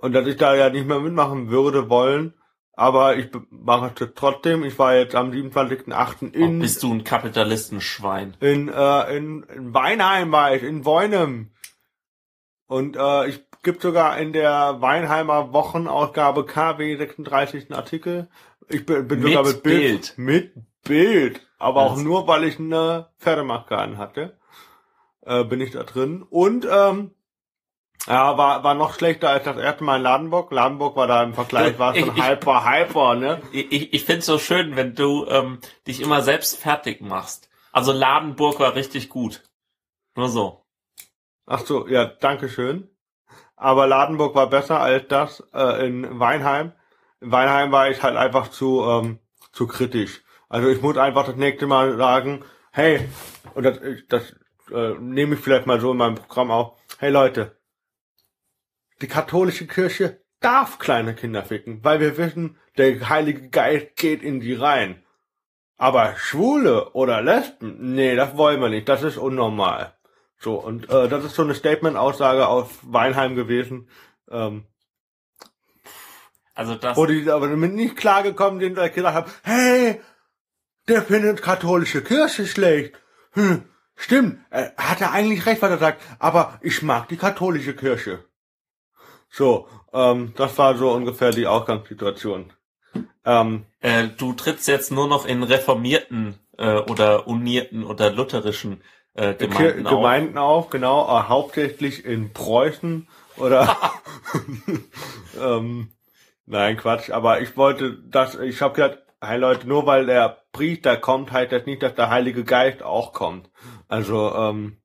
und 0.01 0.13
dass 0.13 0.27
ich 0.27 0.37
da 0.37 0.55
ja 0.55 0.71
nicht 0.71 0.87
mehr 0.87 0.99
mitmachen 0.99 1.51
würde 1.51 1.89
wollen, 1.89 2.35
aber 2.73 3.17
ich 3.17 3.29
mache 3.51 3.93
es 3.95 4.09
trotzdem. 4.15 4.65
Ich 4.65 4.79
war 4.79 4.95
jetzt 4.97 5.15
am 5.15 5.31
27.8. 5.31 6.17
Oh, 6.23 6.27
in, 6.33 6.59
bist 6.59 6.83
du 6.83 6.93
ein 6.93 7.05
Kapitalistenschwein. 7.05 8.37
in, 8.41 8.69
äh, 8.69 9.17
in, 9.17 9.43
in 9.45 9.75
Weinheim 9.75 10.33
war 10.33 10.55
ich, 10.55 10.63
in 10.63 10.85
Woinem. 10.85 11.53
Und 12.67 12.97
äh, 12.97 13.29
ich 13.29 13.45
gibt 13.63 13.83
sogar 13.83 14.19
in 14.19 14.33
der 14.33 14.81
Weinheimer 14.81 15.53
Wochenausgabe 15.53 16.45
KW 16.47 16.97
36 16.97 17.71
einen 17.71 17.79
Artikel. 17.79 18.29
Ich 18.69 18.85
bin, 18.87 19.07
bin 19.09 19.21
Mit 19.21 19.33
sogar 19.33 19.45
mit 19.53 19.63
Bild. 19.63 20.15
Bild. 20.17 20.19
Mit 20.19 20.55
Bild. 20.83 21.41
Aber 21.59 21.83
auch 21.83 21.91
Also. 21.93 22.03
nur, 22.05 22.27
weil 22.27 22.45
ich 22.45 22.59
eine 22.59 23.11
Pferdemaske 23.19 23.77
anhatte. 23.79 24.39
Äh, 25.25 25.45
bin 25.45 25.61
ich 25.61 25.71
da 25.71 25.85
drin. 25.85 26.23
Und 26.23 26.67
ähm, 26.71 27.13
ja, 28.09 28.37
war, 28.37 28.65
war 28.65 28.75
noch 28.75 28.95
schlechter 28.95 29.31
als 29.31 29.45
das 29.45 29.57
erste 29.57 29.85
Mal 29.85 29.99
in 29.99 30.03
Ladenburg. 30.03 30.51
Ladenburg 30.51 30.97
war 30.97 31.07
da 31.07 31.23
im 31.23 31.35
Vergleich, 31.35 31.79
war 31.79 31.95
schon 31.95 32.17
ich- 32.17 32.25
hyper, 32.29 32.65
hyper, 32.69 33.15
ne? 33.15 33.41
Ich, 33.53 33.71
ich, 33.71 33.93
ich 33.95 34.05
find's 34.05 34.27
so 34.27 34.39
schön, 34.39 34.75
wenn 34.75 34.97
du 34.97 35.25
ähm, 35.27 35.59
dich 35.87 36.01
immer 36.01 36.21
selbst 36.23 36.57
fertig 36.59 37.01
machst. 37.01 37.49
Also 37.71 37.93
Ladenburg 37.93 38.59
war 38.59 38.75
richtig 38.75 39.09
gut. 39.09 39.45
Nur 40.17 40.29
so. 40.29 40.65
Ach 41.47 41.61
so, 41.65 41.87
ja, 41.87 42.07
danke 42.07 42.49
schön. 42.49 42.89
Aber 43.63 43.87
Ladenburg 43.87 44.35
war 44.35 44.51
besser 44.51 44.81
als 44.81 45.07
das 45.07 45.45
äh, 45.55 45.87
in 45.87 46.19
Weinheim. 46.19 46.73
In 47.21 47.31
Weinheim 47.31 47.71
war 47.71 47.89
ich 47.89 48.03
halt 48.03 48.17
einfach 48.17 48.49
zu 48.49 48.83
ähm, 48.83 49.21
zu 49.53 49.69
kritisch. 49.69 50.25
Also 50.49 50.69
ich 50.69 50.83
muss 50.83 50.97
einfach 50.97 51.27
das 51.27 51.37
nächste 51.37 51.69
Mal 51.69 51.97
sagen, 51.97 52.45
hey, 52.73 53.09
und 53.55 53.63
das, 53.63 53.79
das 54.09 54.35
äh, 54.73 54.95
nehme 54.99 55.37
ich 55.37 55.41
vielleicht 55.41 55.67
mal 55.67 55.81
so 55.81 55.93
in 55.93 55.99
meinem 55.99 56.17
Programm 56.17 56.51
auf. 56.51 56.73
Hey 56.99 57.13
Leute, 57.13 57.57
die 59.01 59.07
katholische 59.07 59.69
Kirche 59.69 60.21
darf 60.41 60.81
kleine 60.81 61.15
Kinder 61.15 61.45
ficken, 61.45 61.85
weil 61.85 62.01
wir 62.01 62.19
wissen, 62.19 62.59
der 62.79 63.09
Heilige 63.09 63.49
Geist 63.49 63.95
geht 63.95 64.25
in 64.25 64.41
die 64.41 64.55
rein. 64.55 65.05
Aber 65.77 66.17
Schwule 66.17 66.91
oder 66.95 67.23
Lesben, 67.23 67.95
nee, 67.95 68.17
das 68.17 68.37
wollen 68.37 68.61
wir 68.61 68.71
nicht, 68.71 68.89
das 68.89 69.05
ist 69.05 69.19
unnormal. 69.19 69.95
So, 70.43 70.57
und 70.57 70.91
äh, 70.91 71.09
das 71.09 71.25
ist 71.25 71.37
so 71.37 71.43
eine 71.43 71.55
Statement-Aussage 71.55 72.49
aus 72.49 72.67
Weinheim 72.83 73.37
gewesen, 73.37 73.89
ähm, 74.29 74.65
Also 76.55 76.75
das. 76.75 76.97
wo 76.97 77.07
die 77.07 77.31
aber 77.31 77.49
damit 77.49 77.75
nicht 77.75 77.97
klargekommen 77.97 78.59
sind, 78.61 78.77
weil 78.77 78.89
ich 78.89 78.95
gesagt 78.95 79.15
habe, 79.15 79.31
hey, 79.45 80.01
der 80.89 81.03
findet 81.03 81.43
katholische 81.43 82.03
Kirche 82.03 82.47
schlecht. 82.47 82.95
Hm, 83.35 83.63
stimmt, 83.95 84.41
äh, 84.51 84.71
hat 84.77 85.01
er 85.01 85.13
eigentlich 85.13 85.47
recht, 85.47 85.63
was 85.63 85.71
er 85.71 85.79
sagt, 85.79 86.03
aber 86.19 86.59
ich 86.61 86.83
mag 86.83 87.09
die 87.09 87.17
katholische 87.17 87.77
Kirche. 87.77 88.25
So, 89.31 89.69
ähm, 89.93 90.35
das 90.37 90.59
war 90.59 90.77
so 90.77 90.91
ungefähr 90.93 91.31
die 91.31 91.47
Ausgangssituation. 91.47 92.53
Ähm, 93.25 93.67
Äh, 93.81 94.09
du 94.17 94.33
trittst 94.33 94.69
jetzt 94.69 94.93
nur 94.93 95.09
noch 95.09 95.25
in 95.27 95.43
reformierten 95.43 96.39
äh, 96.57 96.77
oder 96.79 97.27
unierten 97.27 97.83
oder 97.85 98.11
lutherischen 98.13 98.83
äh, 99.15 99.35
Gemeinden, 99.35 99.85
Gemeinden 99.85 99.87
auf. 99.87 99.91
Gemeinden 99.91 100.39
auf, 100.39 100.71
genau, 100.71 101.05
äh, 101.07 101.23
hauptsächlich 101.25 102.05
in 102.05 102.33
Preußen 102.33 103.09
oder 103.37 103.77
ähm, 105.41 105.93
nein, 106.47 106.77
Quatsch, 106.77 107.11
aber 107.11 107.41
ich 107.41 107.57
wollte 107.57 107.99
das, 108.05 108.35
ich 108.37 108.63
habe 108.63 108.75
gedacht, 108.75 108.99
hey 109.21 109.39
Leute, 109.39 109.69
nur 109.69 109.87
weil 109.87 110.07
der 110.07 110.43
Priester 110.53 110.97
kommt, 110.97 111.33
heißt 111.33 111.53
das 111.53 111.67
nicht, 111.67 111.83
dass 111.83 111.95
der 111.95 112.11
Heilige 112.11 112.45
Geist 112.45 112.83
auch 112.83 113.13
kommt. 113.13 113.51
Also, 113.89 114.35
ähm, 114.35 114.79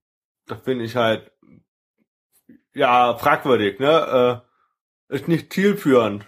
das 0.46 0.62
finde 0.62 0.86
ich 0.86 0.96
halt 0.96 1.32
ja 2.74 3.18
fragwürdig, 3.18 3.80
ne? 3.80 4.44
Äh, 5.10 5.16
ist 5.16 5.28
nicht 5.28 5.52
zielführend. 5.54 6.26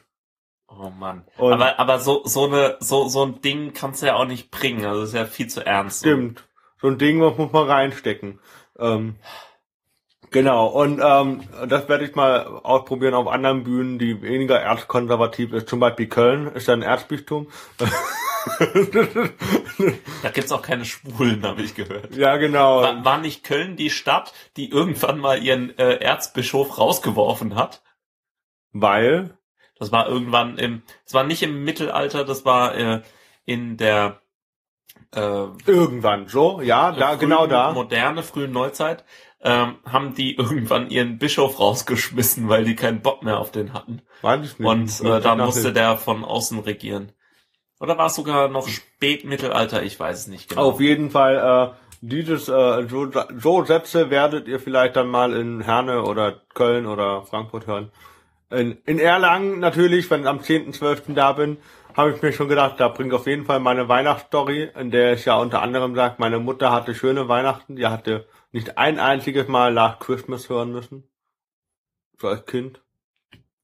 Oh 0.68 0.90
Mann. 0.90 1.26
Und- 1.38 1.54
aber 1.54 1.80
aber 1.80 2.00
so 2.00 2.24
so 2.26 2.46
eine 2.46 2.78
so 2.80 3.08
so 3.08 3.26
ein 3.26 3.42
Ding 3.42 3.74
kannst 3.74 4.02
du 4.02 4.08
ja 4.08 4.16
auch 4.16 4.26
nicht 4.26 4.52
bringen. 4.52 4.86
Also 4.86 5.04
ist 5.04 5.14
ja 5.14 5.26
viel 5.26 5.48
zu 5.48 5.66
ernst. 5.66 6.00
Stimmt. 6.00 6.48
So 6.82 6.88
ein 6.88 6.98
Ding 6.98 7.22
was 7.22 7.38
muss 7.38 7.52
man 7.52 7.70
reinstecken. 7.70 8.40
Ähm, 8.78 9.16
genau, 10.32 10.68
und 10.68 11.02
ähm, 11.04 11.44
das 11.68 11.90
werde 11.90 12.06
ich 12.06 12.16
mal 12.16 12.46
ausprobieren 12.46 13.14
auf 13.14 13.28
anderen 13.28 13.64
Bühnen, 13.64 14.00
die 14.00 14.22
weniger 14.22 14.60
erzkonservativ 14.60 15.52
ist. 15.54 15.68
Zum 15.68 15.80
Beispiel 15.80 16.08
Köln 16.08 16.48
ist 16.48 16.68
ja 16.68 16.74
ein 16.74 16.82
Erzbistum. 16.82 17.48
Da 20.22 20.30
gibt's 20.30 20.52
auch 20.52 20.62
keine 20.62 20.86
Schwulen, 20.86 21.44
habe 21.44 21.62
ich 21.62 21.76
gehört. 21.76 22.16
ja, 22.16 22.38
genau. 22.38 22.82
War, 22.82 23.04
war 23.04 23.18
nicht 23.18 23.44
Köln 23.44 23.76
die 23.76 23.90
Stadt, 23.90 24.34
die 24.56 24.70
irgendwann 24.70 25.20
mal 25.20 25.44
ihren 25.44 25.78
äh, 25.78 25.96
Erzbischof 25.96 26.78
rausgeworfen 26.78 27.56
hat? 27.56 27.82
Weil, 28.72 29.38
Das 29.78 29.92
war 29.92 30.08
irgendwann 30.08 30.58
im, 30.58 30.84
es 31.06 31.14
war 31.14 31.24
nicht 31.24 31.44
im 31.44 31.64
Mittelalter, 31.64 32.24
das 32.24 32.46
war 32.46 32.76
äh, 32.76 33.02
in 33.46 33.78
der 33.78 34.22
äh, 35.16 35.46
irgendwann 35.66 36.28
so, 36.28 36.62
ja, 36.62 36.92
da, 36.92 37.10
frühen 37.10 37.20
genau 37.20 37.48
da. 37.48 37.72
moderne, 37.72 38.24
frühen 38.24 38.52
Neuzeit, 38.52 39.04
ähm, 39.42 39.78
haben 39.86 40.14
die 40.14 40.36
irgendwann 40.38 40.90
ihren 40.90 41.18
Bischof 41.18 41.60
rausgeschmissen, 41.60 42.50
weil 42.50 42.64
die 42.64 42.76
keinen 42.76 43.02
Bock 43.02 43.24
mehr 43.24 43.40
auf 43.40 43.52
den 43.52 43.74
hatten. 43.74 44.02
Nicht. 44.58 44.60
Und 44.60 45.00
äh, 45.02 45.20
nachsehen. 45.20 45.38
musste 45.38 45.74
der 45.74 45.98
von 45.98 46.24
außen 46.24 46.60
regieren. 46.60 47.12
Oder 47.80 47.98
war 47.98 48.08
es 48.08 48.16
sogar 48.16 48.50
noch 48.50 48.68
Spätmittelalter? 48.68 49.84
Ich 49.84 49.98
weiß 49.98 50.20
es 50.20 50.28
nicht 50.28 50.50
genau. 50.50 50.64
Auf 50.64 50.82
jeden 50.82 51.12
Fall, 51.12 51.72
äh, 51.72 51.96
dieses, 52.02 52.50
äh, 52.50 52.88
so, 52.88 53.10
so 53.38 53.64
Sätze 53.64 54.10
werdet 54.10 54.48
ihr 54.48 54.60
vielleicht 54.60 54.98
dann 54.98 55.08
mal 55.08 55.34
in 55.34 55.62
Herne 55.62 56.04
oder 56.04 56.42
Köln 56.54 56.86
oder 56.86 57.24
Frankfurt 57.24 57.68
hören. 57.68 57.92
In, 58.52 58.78
in 58.86 59.00
Erlangen 59.00 59.60
natürlich, 59.60 60.10
wenn 60.10 60.22
ich 60.22 60.28
am 60.28 60.40
10.12. 60.40 61.14
da 61.14 61.34
bin, 61.34 61.58
habe 61.96 62.12
ich 62.12 62.22
mir 62.22 62.32
schon 62.34 62.50
gedacht, 62.50 62.80
da 62.80 62.88
bringt 62.88 63.14
auf 63.14 63.28
jeden 63.28 63.46
Fall 63.46 63.60
meine 63.60 63.88
Weihnachtsstory, 63.88 64.72
in 64.76 64.92
der 64.92 65.14
ich 65.14 65.26
ja 65.26 65.38
unter 65.38 65.62
anderem 65.62 65.96
sage, 65.96 66.16
meine 66.18 66.40
Mutter 66.40 66.72
hatte 66.72 66.96
schöne 66.96 67.28
Weihnachten, 67.28 67.76
die 67.76 67.88
hatte 67.88 68.28
nicht 68.52 68.78
ein 68.78 69.00
einziges 69.00 69.48
Mal 69.48 69.74
Last 69.74 70.00
Christmas 70.00 70.50
hören 70.50 70.72
müssen. 70.72 71.10
So 72.20 72.28
als 72.28 72.46
Kind. 72.46 72.82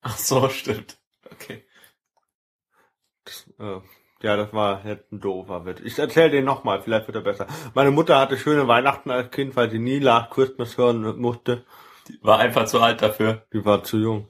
Ach 0.01 0.17
so, 0.17 0.49
stimmt. 0.49 0.97
Okay. 1.31 1.65
Äh, 3.59 3.79
ja, 4.21 4.37
das 4.37 4.53
war 4.53 4.85
jetzt 4.85 5.11
ein 5.11 5.19
doofer 5.19 5.65
Witz. 5.65 5.81
Ich 5.83 5.99
erzähle 5.99 6.31
den 6.31 6.45
nochmal, 6.45 6.81
vielleicht 6.81 7.07
wird 7.07 7.15
er 7.15 7.21
besser. 7.21 7.47
Meine 7.73 7.91
Mutter 7.91 8.19
hatte 8.19 8.37
schöne 8.37 8.67
Weihnachten 8.67 9.11
als 9.11 9.31
Kind, 9.31 9.55
weil 9.55 9.69
sie 9.69 9.79
nie 9.79 9.99
Last 9.99 10.31
Christmas 10.31 10.77
hören 10.77 11.19
musste. 11.19 11.65
War 12.21 12.39
einfach 12.39 12.65
zu 12.65 12.81
alt 12.81 13.01
dafür. 13.01 13.45
Die 13.53 13.65
war 13.65 13.83
zu 13.83 13.97
jung. 13.97 14.29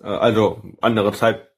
Äh, 0.00 0.06
also, 0.06 0.62
andere 0.80 1.12
Zeit. 1.12 1.48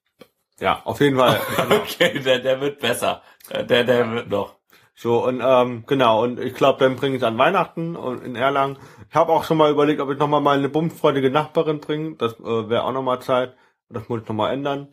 Ja, 0.61 0.83
auf 0.85 1.01
jeden 1.01 1.17
Fall. 1.17 1.41
Okay, 1.71 2.19
der, 2.21 2.41
der 2.41 2.61
wird 2.61 2.81
besser. 2.81 3.23
Der, 3.51 3.85
der 3.85 4.11
wird 4.13 4.29
noch. 4.29 4.57
so, 4.95 5.25
und 5.25 5.41
ähm, 5.45 5.85
genau, 5.87 6.23
und 6.25 6.41
ich 6.41 6.55
glaube, 6.55 6.81
dann 6.81 6.97
bringe 6.97 7.17
ich 7.17 7.25
an 7.25 7.39
Weihnachten 7.39 7.97
und 7.97 8.23
in 8.25 8.35
Erlangen. 8.37 8.79
Ich 9.09 9.15
habe 9.15 9.33
auch 9.33 9.45
schon 9.45 9.57
mal 9.57 9.71
überlegt, 9.71 10.01
ob 10.01 10.11
ich 10.11 10.19
nochmal 10.19 10.41
meine 10.41 10.69
bumsfreudige 10.69 11.31
Nachbarin 11.31 11.81
bringe. 11.81 12.17
Das 12.17 12.35
äh, 12.41 12.69
wäre 12.69 12.85
auch 12.85 12.93
nochmal 12.93 13.21
Zeit. 13.23 13.55
Das 13.89 14.09
muss 14.09 14.23
ich 14.23 14.29
nochmal 14.29 14.53
ändern. 14.53 14.89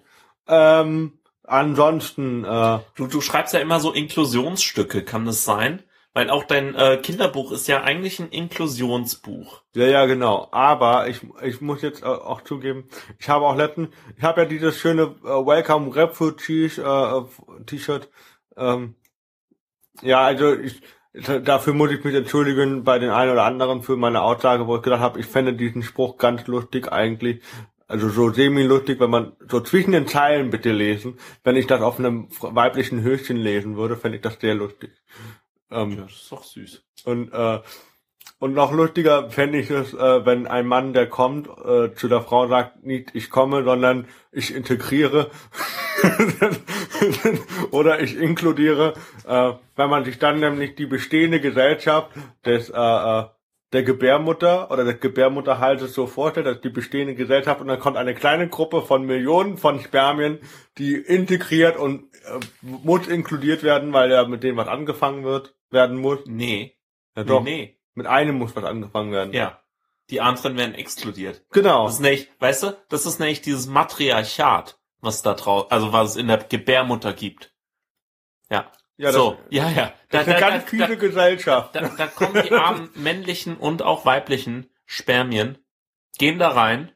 Ähm, 0.47 1.19
ansonsten, 1.43 2.45
äh, 2.45 2.79
Du, 2.95 3.07
du 3.07 3.21
schreibst 3.21 3.53
ja 3.53 3.59
immer 3.59 3.79
so 3.79 3.91
Inklusionsstücke, 3.91 5.03
kann 5.03 5.25
das 5.25 5.43
sein? 5.43 5.83
Weil 6.15 6.29
auch 6.29 6.45
dein 6.45 6.75
äh, 6.75 6.95
Kinderbuch 6.95 7.51
ist 7.51 7.67
ja 7.67 7.83
eigentlich 7.83 8.19
ein 8.19 8.29
Inklusionsbuch. 8.29 9.63
Ja, 9.75 9.85
ja, 9.85 10.05
genau. 10.05 10.47
Aber 10.51 11.09
ich, 11.09 11.19
ich 11.43 11.59
muss 11.59 11.81
jetzt 11.81 12.03
äh, 12.03 12.05
auch 12.05 12.39
zugeben, 12.39 12.87
ich 13.19 13.27
habe 13.27 13.45
auch 13.45 13.57
letzten, 13.57 13.89
ich 14.15 14.23
habe 14.23 14.43
ja 14.43 14.47
dieses 14.47 14.77
schöne 14.77 15.13
äh, 15.25 15.27
Welcome 15.27 15.93
Refugees 15.93 16.77
äh, 16.77 17.63
T-Shirt. 17.65 18.09
Ähm, 18.55 18.95
ja, 20.03 20.21
also 20.21 20.53
ich, 20.53 20.81
dafür 21.43 21.73
muss 21.73 21.91
ich 21.91 22.05
mich 22.05 22.15
entschuldigen 22.15 22.85
bei 22.85 22.97
den 22.97 23.09
einen 23.09 23.33
oder 23.33 23.43
anderen 23.43 23.83
für 23.83 23.97
meine 23.97 24.21
Aussage, 24.21 24.67
wo 24.67 24.77
ich 24.77 24.83
gedacht 24.83 25.01
habe, 25.01 25.19
ich 25.19 25.25
fände 25.25 25.51
diesen 25.51 25.83
Spruch 25.83 26.17
ganz 26.17 26.47
lustig 26.47 26.93
eigentlich. 26.93 27.43
Also 27.87 28.07
so 28.07 28.31
semi-lustig, 28.31 29.01
wenn 29.01 29.09
man 29.09 29.33
so 29.51 29.59
zwischen 29.59 29.91
den 29.91 30.07
Zeilen 30.07 30.49
bitte 30.49 30.71
lesen. 30.71 31.17
Wenn 31.43 31.57
ich 31.57 31.67
das 31.67 31.81
auf 31.81 31.99
einem 31.99 32.29
weiblichen 32.39 33.03
Höschen 33.03 33.35
lesen 33.35 33.75
würde, 33.75 33.97
fände 33.97 34.15
ich 34.15 34.23
das 34.23 34.39
sehr 34.39 34.55
lustig. 34.55 34.91
Ähm, 35.71 35.91
Ja, 35.91 36.03
das 36.03 36.11
ist 36.13 36.31
doch 36.31 36.43
süß. 36.43 36.83
und, 37.05 37.31
äh, 37.33 37.59
und 38.39 38.53
noch 38.53 38.71
lustiger 38.71 39.29
fände 39.29 39.59
ich 39.59 39.69
es, 39.69 39.93
äh, 39.93 40.25
wenn 40.25 40.45
ein 40.45 40.67
Mann, 40.67 40.93
der 40.93 41.07
kommt, 41.07 41.47
äh, 41.47 41.93
zu 41.95 42.07
der 42.07 42.21
Frau 42.21 42.47
sagt, 42.47 42.83
nicht 42.83 43.11
ich 43.13 43.29
komme, 43.29 43.63
sondern 43.63 44.07
ich 44.31 44.53
integriere 44.53 45.31
oder 47.71 48.01
ich 48.01 48.17
inkludiere, 48.17 48.93
äh, 49.25 49.53
wenn 49.75 49.89
man 49.89 50.05
sich 50.05 50.19
dann 50.19 50.39
nämlich 50.39 50.75
die 50.75 50.85
bestehende 50.85 51.39
Gesellschaft 51.39 52.11
des 52.45 52.69
äh, 52.69 52.73
äh, 52.75 53.25
der 53.76 53.84
Gebärmutter 53.84 54.72
oder 54.72 54.84
des 54.85 54.99
Gebärmutterhalses 55.02 55.93
so 55.93 56.07
vorstellt, 56.07 56.47
dass 56.47 56.61
die 56.61 56.69
bestehende 56.69 57.14
Gesellschaft 57.14 57.60
und 57.61 57.68
dann 57.68 57.80
kommt 57.80 57.97
eine 57.97 58.15
kleine 58.15 58.47
Gruppe 58.47 58.81
von 58.81 59.06
Millionen 59.06 59.57
von 59.57 59.80
Spermien, 59.81 60.39
die 60.77 60.95
integriert 60.95 61.77
und 61.77 62.06
äh, 62.26 62.39
muss 62.61 63.07
inkludiert 63.07 63.64
werden, 63.64 63.91
weil 63.93 64.10
ja 64.10 64.26
mit 64.26 64.43
denen 64.43 64.57
was 64.57 64.68
angefangen 64.69 65.23
wird, 65.26 65.56
werden 65.69 65.97
muss. 65.97 66.19
Nee. 66.26 66.76
Ja 67.15 67.23
doch, 67.26 67.43
Nee, 67.43 67.77
mit 67.93 68.07
einem 68.07 68.38
muss 68.38 68.56
was 68.56 68.64
angefangen 68.64 69.11
werden. 69.11 69.31
nee. 69.31 69.38
Ja. 69.38 69.60
Die 70.10 70.22
anderen 70.22 70.56
werden 70.56 70.76
exkludiert. 70.76 71.43
Genau. 71.52 71.85
Das 71.85 71.95
ist 71.95 71.99
nämlich, 72.02 72.30
weißt 72.39 72.64
du, 72.64 72.77
das 72.89 73.06
ist 73.07 73.19
nämlich 73.19 73.41
dieses 73.41 73.65
Matriarchat, 73.68 74.80
was 75.02 75.22
da 75.23 75.34
drauf, 75.34 75.72
also 75.72 75.91
was 75.93 76.11
es 76.11 76.15
in 76.15 76.27
der 76.27 76.38
Gebärmutter 76.38 77.11
gibt. 77.14 77.53
Ja. 78.52 78.72
Ja, 78.97 79.07
das, 79.07 79.15
so, 79.15 79.38
ja, 79.49 79.69
ja. 79.69 79.93
Da, 80.09 80.19
das 80.19 80.22
ist 80.23 80.27
eine 80.34 80.39
da, 80.39 80.49
ganz 80.49 80.72
da, 80.72 80.88
da, 80.88 80.95
Gesellschaft. 80.95 81.76
da, 81.76 81.81
da 81.89 82.07
kommen 82.07 82.43
die 82.43 82.51
armen 82.51 82.89
männlichen 82.95 83.57
und 83.57 83.81
auch 83.81 84.05
weiblichen 84.05 84.69
Spermien, 84.85 85.57
gehen 86.17 86.39
da 86.39 86.49
rein 86.49 86.91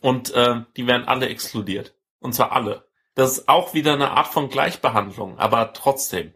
und 0.00 0.32
äh, 0.34 0.62
die 0.76 0.86
werden 0.86 1.06
alle 1.08 1.28
exkludiert. 1.28 1.94
Und 2.20 2.32
zwar 2.34 2.52
alle. 2.52 2.88
Das 3.14 3.32
ist 3.32 3.48
auch 3.48 3.74
wieder 3.74 3.92
eine 3.94 4.12
Art 4.12 4.28
von 4.28 4.48
Gleichbehandlung, 4.48 5.38
aber 5.38 5.72
trotzdem. 5.72 6.32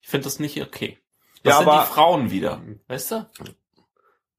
Ich 0.00 0.08
finde 0.08 0.24
das 0.24 0.38
nicht 0.38 0.60
okay. 0.60 0.98
Das 1.42 1.52
Ja, 1.54 1.58
sind 1.58 1.68
aber- 1.68 1.82
die 1.86 1.92
Frauen 1.92 2.30
wieder, 2.30 2.60
weißt 2.88 3.10
du? 3.12 3.30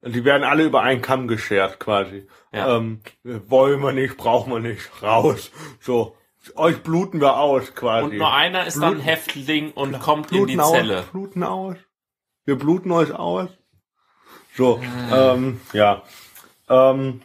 Die 0.03 0.26
werden 0.26 0.43
alle 0.43 0.64
über 0.64 0.81
einen 0.81 1.02
Kamm 1.02 1.27
geschert 1.27 1.80
quasi. 1.80 2.27
Ja. 2.52 2.76
Ähm, 2.77 3.02
wollen 3.23 3.81
wir 3.81 3.91
nicht, 3.91 4.18
brauchen 4.18 4.52
wir 4.52 4.60
nicht, 4.60 4.89
raus. 5.03 5.52
So, 5.80 6.18
euch 6.55 6.81
bluten 6.84 7.22
wir 7.22 7.38
aus 7.38 7.73
quasi. 7.76 8.05
Und 8.11 8.18
nur 8.18 8.34
einer 8.34 8.65
ist 8.65 8.81
dann 8.81 8.95
Blut- 8.95 9.05
Häftling 9.05 9.72
und 9.72 9.99
kommt 9.99 10.31
in 10.31 10.38
bluten 10.38 10.53
die 10.53 10.59
aus, 10.59 10.72
Zelle. 10.72 11.03
bluten 11.11 11.43
aus. 11.43 11.77
Wir 12.45 12.57
bluten 12.57 12.91
euch 12.91 13.11
aus. 13.13 13.49
So, 14.55 14.81
ähm, 15.13 15.61
ja. 15.73 16.03
Ähm, 16.68 17.22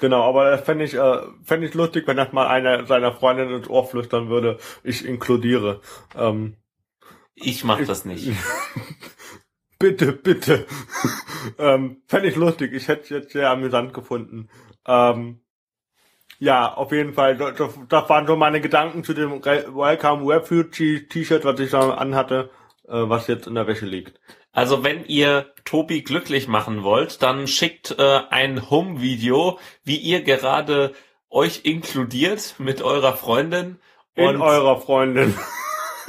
genau, 0.00 0.22
aber 0.28 0.50
das 0.50 0.62
fände 0.62 0.84
ich, 0.84 0.94
äh, 0.94 1.18
fände 1.44 1.66
ich 1.66 1.74
lustig, 1.74 2.06
wenn 2.06 2.16
das 2.16 2.32
mal 2.32 2.46
einer 2.48 2.86
seiner 2.86 3.12
Freundinnen 3.12 3.54
ins 3.56 3.68
Ohr 3.68 3.86
flüstern 3.86 4.28
würde, 4.28 4.58
ich 4.82 5.04
inkludiere. 5.04 5.80
Ähm, 6.16 6.56
Ich 7.34 7.64
mach 7.64 7.80
das 7.84 8.04
nicht. 8.04 8.30
bitte, 9.78 10.12
bitte. 10.12 10.66
ähm, 11.58 12.02
fände 12.06 12.28
ich 12.28 12.36
lustig. 12.36 12.72
Ich 12.72 12.88
hätte 12.88 13.02
es 13.02 13.08
jetzt 13.10 13.32
sehr 13.32 13.50
amüsant 13.50 13.92
gefunden. 13.94 14.48
Ähm, 14.86 15.41
ja, 16.42 16.74
auf 16.74 16.90
jeden 16.90 17.14
Fall. 17.14 17.36
Das, 17.36 18.08
waren 18.08 18.26
so 18.26 18.34
meine 18.34 18.60
Gedanken 18.60 19.04
zu 19.04 19.14
dem 19.14 19.30
Welcome 19.30 20.26
Refugee 20.26 21.06
T-Shirt, 21.06 21.44
was 21.44 21.60
ich 21.60 21.70
da 21.70 21.94
anhatte, 21.94 22.50
äh, 22.88 22.94
was 22.94 23.28
jetzt 23.28 23.46
in 23.46 23.54
der 23.54 23.68
Wäsche 23.68 23.86
liegt. 23.86 24.18
Also 24.50 24.82
wenn 24.82 25.04
ihr 25.04 25.54
Tobi 25.64 26.02
glücklich 26.02 26.48
machen 26.48 26.82
wollt, 26.82 27.22
dann 27.22 27.46
schickt 27.46 27.96
äh, 27.96 28.22
ein 28.30 28.68
Home-Video, 28.70 29.60
wie 29.84 29.98
ihr 29.98 30.24
gerade 30.24 30.94
euch 31.30 31.64
inkludiert 31.64 32.56
mit 32.58 32.82
eurer 32.82 33.16
Freundin. 33.16 33.78
In 34.16 34.26
Und 34.26 34.40
eurer 34.42 34.80
Freundin. 34.80 35.38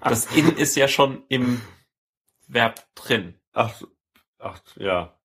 das 0.00 0.26
In 0.34 0.56
ist 0.56 0.74
ja 0.74 0.88
schon 0.88 1.22
im 1.28 1.62
Verb 2.48 2.84
drin. 2.96 3.38
ach, 3.52 3.80
ach, 4.40 4.58
ja. 4.74 5.16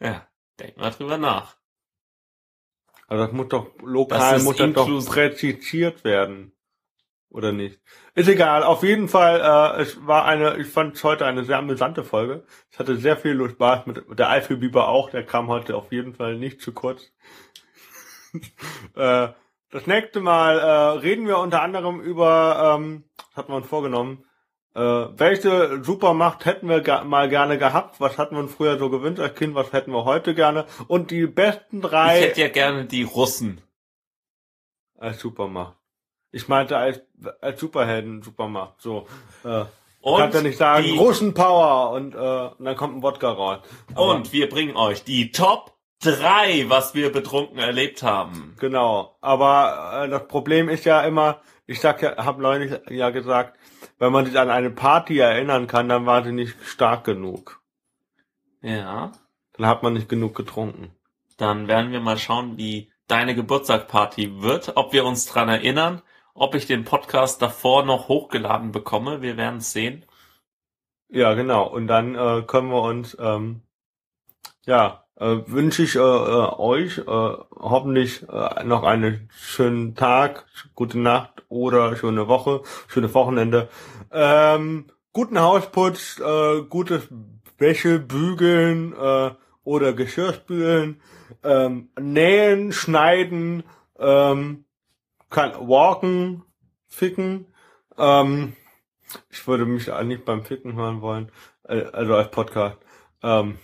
Ja, 0.00 0.26
denk 0.58 0.76
mal 0.76 0.90
drüber 0.90 1.18
nach. 1.18 1.56
Also 3.06 3.24
das 3.24 3.32
muss 3.32 3.48
doch 3.48 3.70
lokal 3.82 4.34
Das 4.34 4.42
muss 4.42 4.56
das 4.56 4.72
doch 4.72 5.06
präzisiert 5.06 6.04
werden. 6.04 6.52
Oder 7.28 7.50
nicht? 7.50 7.80
Ist 8.14 8.28
egal, 8.28 8.62
auf 8.62 8.84
jeden 8.84 9.08
Fall, 9.08 9.40
äh, 9.40 9.82
es 9.82 10.06
war 10.06 10.24
eine, 10.24 10.56
ich 10.56 10.68
fand 10.68 10.94
es 10.94 11.02
heute 11.02 11.26
eine 11.26 11.44
sehr 11.44 11.58
amüsante 11.58 12.04
Folge. 12.04 12.46
Ich 12.70 12.78
hatte 12.78 12.96
sehr 12.96 13.16
viel 13.16 13.50
Spaß 13.50 13.86
mit, 13.86 14.08
mit 14.08 14.20
der 14.20 14.30
Eifelbiber 14.30 14.86
auch, 14.86 15.10
der 15.10 15.26
kam 15.26 15.48
heute 15.48 15.76
auf 15.76 15.90
jeden 15.90 16.14
Fall 16.14 16.36
nicht 16.36 16.60
zu 16.60 16.72
kurz. 16.72 17.12
äh, 18.94 19.28
das 19.70 19.86
nächste 19.88 20.20
Mal 20.20 20.60
äh, 20.60 20.98
reden 21.00 21.26
wir 21.26 21.38
unter 21.38 21.60
anderem 21.60 22.00
über, 22.00 22.76
ähm, 22.76 23.02
was 23.16 23.36
hatten 23.36 23.52
wir 23.52 23.56
uns 23.56 23.66
vorgenommen, 23.66 24.24
äh, 24.74 24.80
welche 24.80 25.82
Supermacht 25.84 26.44
hätten 26.44 26.68
wir 26.68 26.80
ga 26.80 27.04
mal 27.04 27.28
gerne 27.28 27.58
gehabt? 27.58 28.00
Was 28.00 28.18
hatten 28.18 28.34
wir 28.36 28.40
uns 28.42 28.54
früher 28.54 28.78
so 28.78 28.90
gewünscht 28.90 29.20
als 29.20 29.34
Kind? 29.36 29.54
Was 29.54 29.72
hätten 29.72 29.92
wir 29.92 30.04
heute 30.04 30.34
gerne? 30.34 30.66
Und 30.88 31.10
die 31.10 31.26
besten 31.26 31.80
drei 31.80 32.18
Ich 32.18 32.24
hätte 32.26 32.40
ja 32.42 32.48
gerne 32.48 32.84
die 32.86 33.02
Russen. 33.04 33.60
als 34.98 35.20
Supermacht. 35.20 35.76
Ich 36.30 36.48
meinte 36.48 36.76
als, 36.76 37.00
als 37.40 37.60
Superhelden 37.60 38.22
Supermacht. 38.22 38.80
So. 38.80 39.06
Äh, 39.44 39.64
Und 40.00 40.18
kannst 40.18 40.34
ja 40.36 40.42
nicht 40.42 40.58
sagen, 40.58 40.84
die- 40.84 40.98
Russenpower 40.98 41.90
und, 41.92 42.14
äh, 42.14 42.18
und 42.58 42.64
dann 42.64 42.76
kommt 42.76 42.96
ein 42.96 43.02
Wodka 43.02 43.30
raus. 43.30 43.58
Aber- 43.94 44.14
Und 44.14 44.32
wir 44.32 44.48
bringen 44.48 44.76
euch 44.76 45.04
die 45.04 45.30
Top 45.30 45.72
3, 46.02 46.66
was 46.68 46.94
wir 46.94 47.12
betrunken 47.12 47.58
erlebt 47.58 48.02
haben. 48.02 48.56
Genau. 48.58 49.16
Aber 49.20 50.02
äh, 50.04 50.08
das 50.08 50.26
Problem 50.26 50.68
ist 50.68 50.84
ja 50.84 51.02
immer, 51.02 51.40
ich 51.66 51.80
sag 51.80 52.02
ja, 52.02 52.16
hab 52.24 52.38
neulich 52.38 52.72
ja 52.90 53.10
gesagt, 53.10 53.56
wenn 53.98 54.12
man 54.12 54.26
sich 54.26 54.38
an 54.38 54.50
eine 54.50 54.70
Party 54.70 55.18
erinnern 55.18 55.66
kann, 55.66 55.88
dann 55.88 56.06
war 56.06 56.24
sie 56.24 56.32
nicht 56.32 56.56
stark 56.64 57.04
genug. 57.04 57.62
Ja. 58.60 59.12
Dann 59.52 59.66
hat 59.66 59.82
man 59.82 59.92
nicht 59.92 60.08
genug 60.08 60.34
getrunken. 60.34 60.94
Dann 61.36 61.68
werden 61.68 61.92
wir 61.92 62.00
mal 62.00 62.18
schauen, 62.18 62.56
wie 62.56 62.90
deine 63.06 63.34
Geburtstagparty 63.34 64.42
wird, 64.42 64.76
ob 64.76 64.92
wir 64.92 65.04
uns 65.04 65.26
dran 65.26 65.48
erinnern, 65.48 66.02
ob 66.34 66.54
ich 66.54 66.66
den 66.66 66.84
Podcast 66.84 67.40
davor 67.42 67.84
noch 67.84 68.08
hochgeladen 68.08 68.72
bekomme. 68.72 69.22
Wir 69.22 69.36
werden 69.36 69.58
es 69.58 69.72
sehen. 69.72 70.04
Ja, 71.08 71.34
genau. 71.34 71.66
Und 71.68 71.86
dann 71.86 72.14
äh, 72.14 72.42
können 72.42 72.70
wir 72.70 72.82
uns, 72.82 73.16
ähm, 73.20 73.62
ja, 74.66 75.03
äh, 75.16 75.36
wünsche 75.46 75.82
ich 75.82 75.96
äh, 75.96 75.98
äh, 75.98 76.58
euch 76.58 76.98
äh, 76.98 77.02
hoffentlich 77.06 78.26
äh, 78.28 78.64
noch 78.64 78.82
einen 78.82 79.28
schönen 79.32 79.94
Tag, 79.94 80.46
gute 80.74 80.98
Nacht 80.98 81.44
oder 81.48 81.96
schöne 81.96 82.28
Woche, 82.28 82.62
schöne 82.88 83.12
Wochenende. 83.14 83.68
Ähm, 84.10 84.86
guten 85.12 85.40
Hausputz, 85.40 86.20
äh, 86.20 86.62
gutes 86.62 87.08
Wäsche 87.58 87.98
bügeln 87.98 88.92
äh, 88.92 89.30
oder 89.62 89.92
Geschirrspülen, 89.92 91.00
ähm, 91.42 91.88
nähen, 91.98 92.72
schneiden, 92.72 93.62
ähm, 93.98 94.64
kann 95.30 95.52
walken, 95.68 96.42
ficken. 96.88 97.46
Ähm, 97.96 98.54
ich 99.30 99.46
würde 99.46 99.64
mich 99.64 99.92
eigentlich 99.92 100.24
beim 100.24 100.44
Ficken 100.44 100.74
hören 100.74 101.00
wollen, 101.00 101.30
äh, 101.64 101.84
also 101.84 102.14
als 102.14 102.30
Podcast. 102.30 102.78
Ähm, 103.22 103.58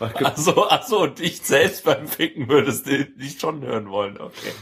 Also, 0.00 0.64
also, 0.64 1.02
und 1.02 1.20
ich 1.20 1.42
selbst 1.42 1.84
beim 1.84 2.08
Ficken 2.08 2.48
würdest 2.48 2.86
du 2.86 3.06
nicht 3.16 3.40
schon 3.40 3.60
hören 3.62 3.90
wollen. 3.90 4.18
Okay. 4.18 4.52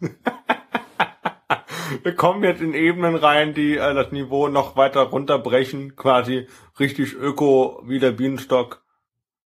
Wir 2.02 2.14
kommen 2.14 2.44
jetzt 2.44 2.60
in 2.60 2.74
Ebenen 2.74 3.16
rein, 3.16 3.54
die 3.54 3.76
äh, 3.76 3.94
das 3.94 4.12
Niveau 4.12 4.48
noch 4.48 4.76
weiter 4.76 5.02
runterbrechen, 5.02 5.96
quasi 5.96 6.46
richtig 6.78 7.14
öko 7.14 7.82
wie 7.84 7.98
der 7.98 8.12
Bienenstock 8.12 8.82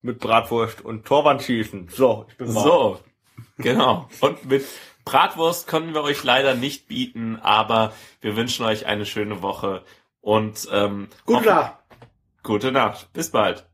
mit 0.02 0.18
Bratwurst 0.18 0.82
und 0.82 1.06
Torwand 1.06 1.42
schießen. 1.42 1.88
So, 1.88 2.26
ich 2.28 2.36
bin 2.36 2.52
mal. 2.52 2.62
So, 2.62 3.00
genau. 3.56 4.08
Und 4.20 4.44
mit 4.44 4.66
Bratwurst 5.04 5.66
können 5.66 5.94
wir 5.94 6.02
euch 6.02 6.22
leider 6.22 6.54
nicht 6.54 6.88
bieten, 6.88 7.38
aber 7.40 7.92
wir 8.20 8.36
wünschen 8.36 8.64
euch 8.66 8.86
eine 8.86 9.06
schöne 9.06 9.42
Woche 9.42 9.82
und 10.20 10.68
ähm, 10.70 11.08
Gute 11.24 11.46
Nacht. 11.46 11.72
Gute 12.42 12.72
Nacht. 12.72 13.12
Bis 13.12 13.30
bald. 13.30 13.66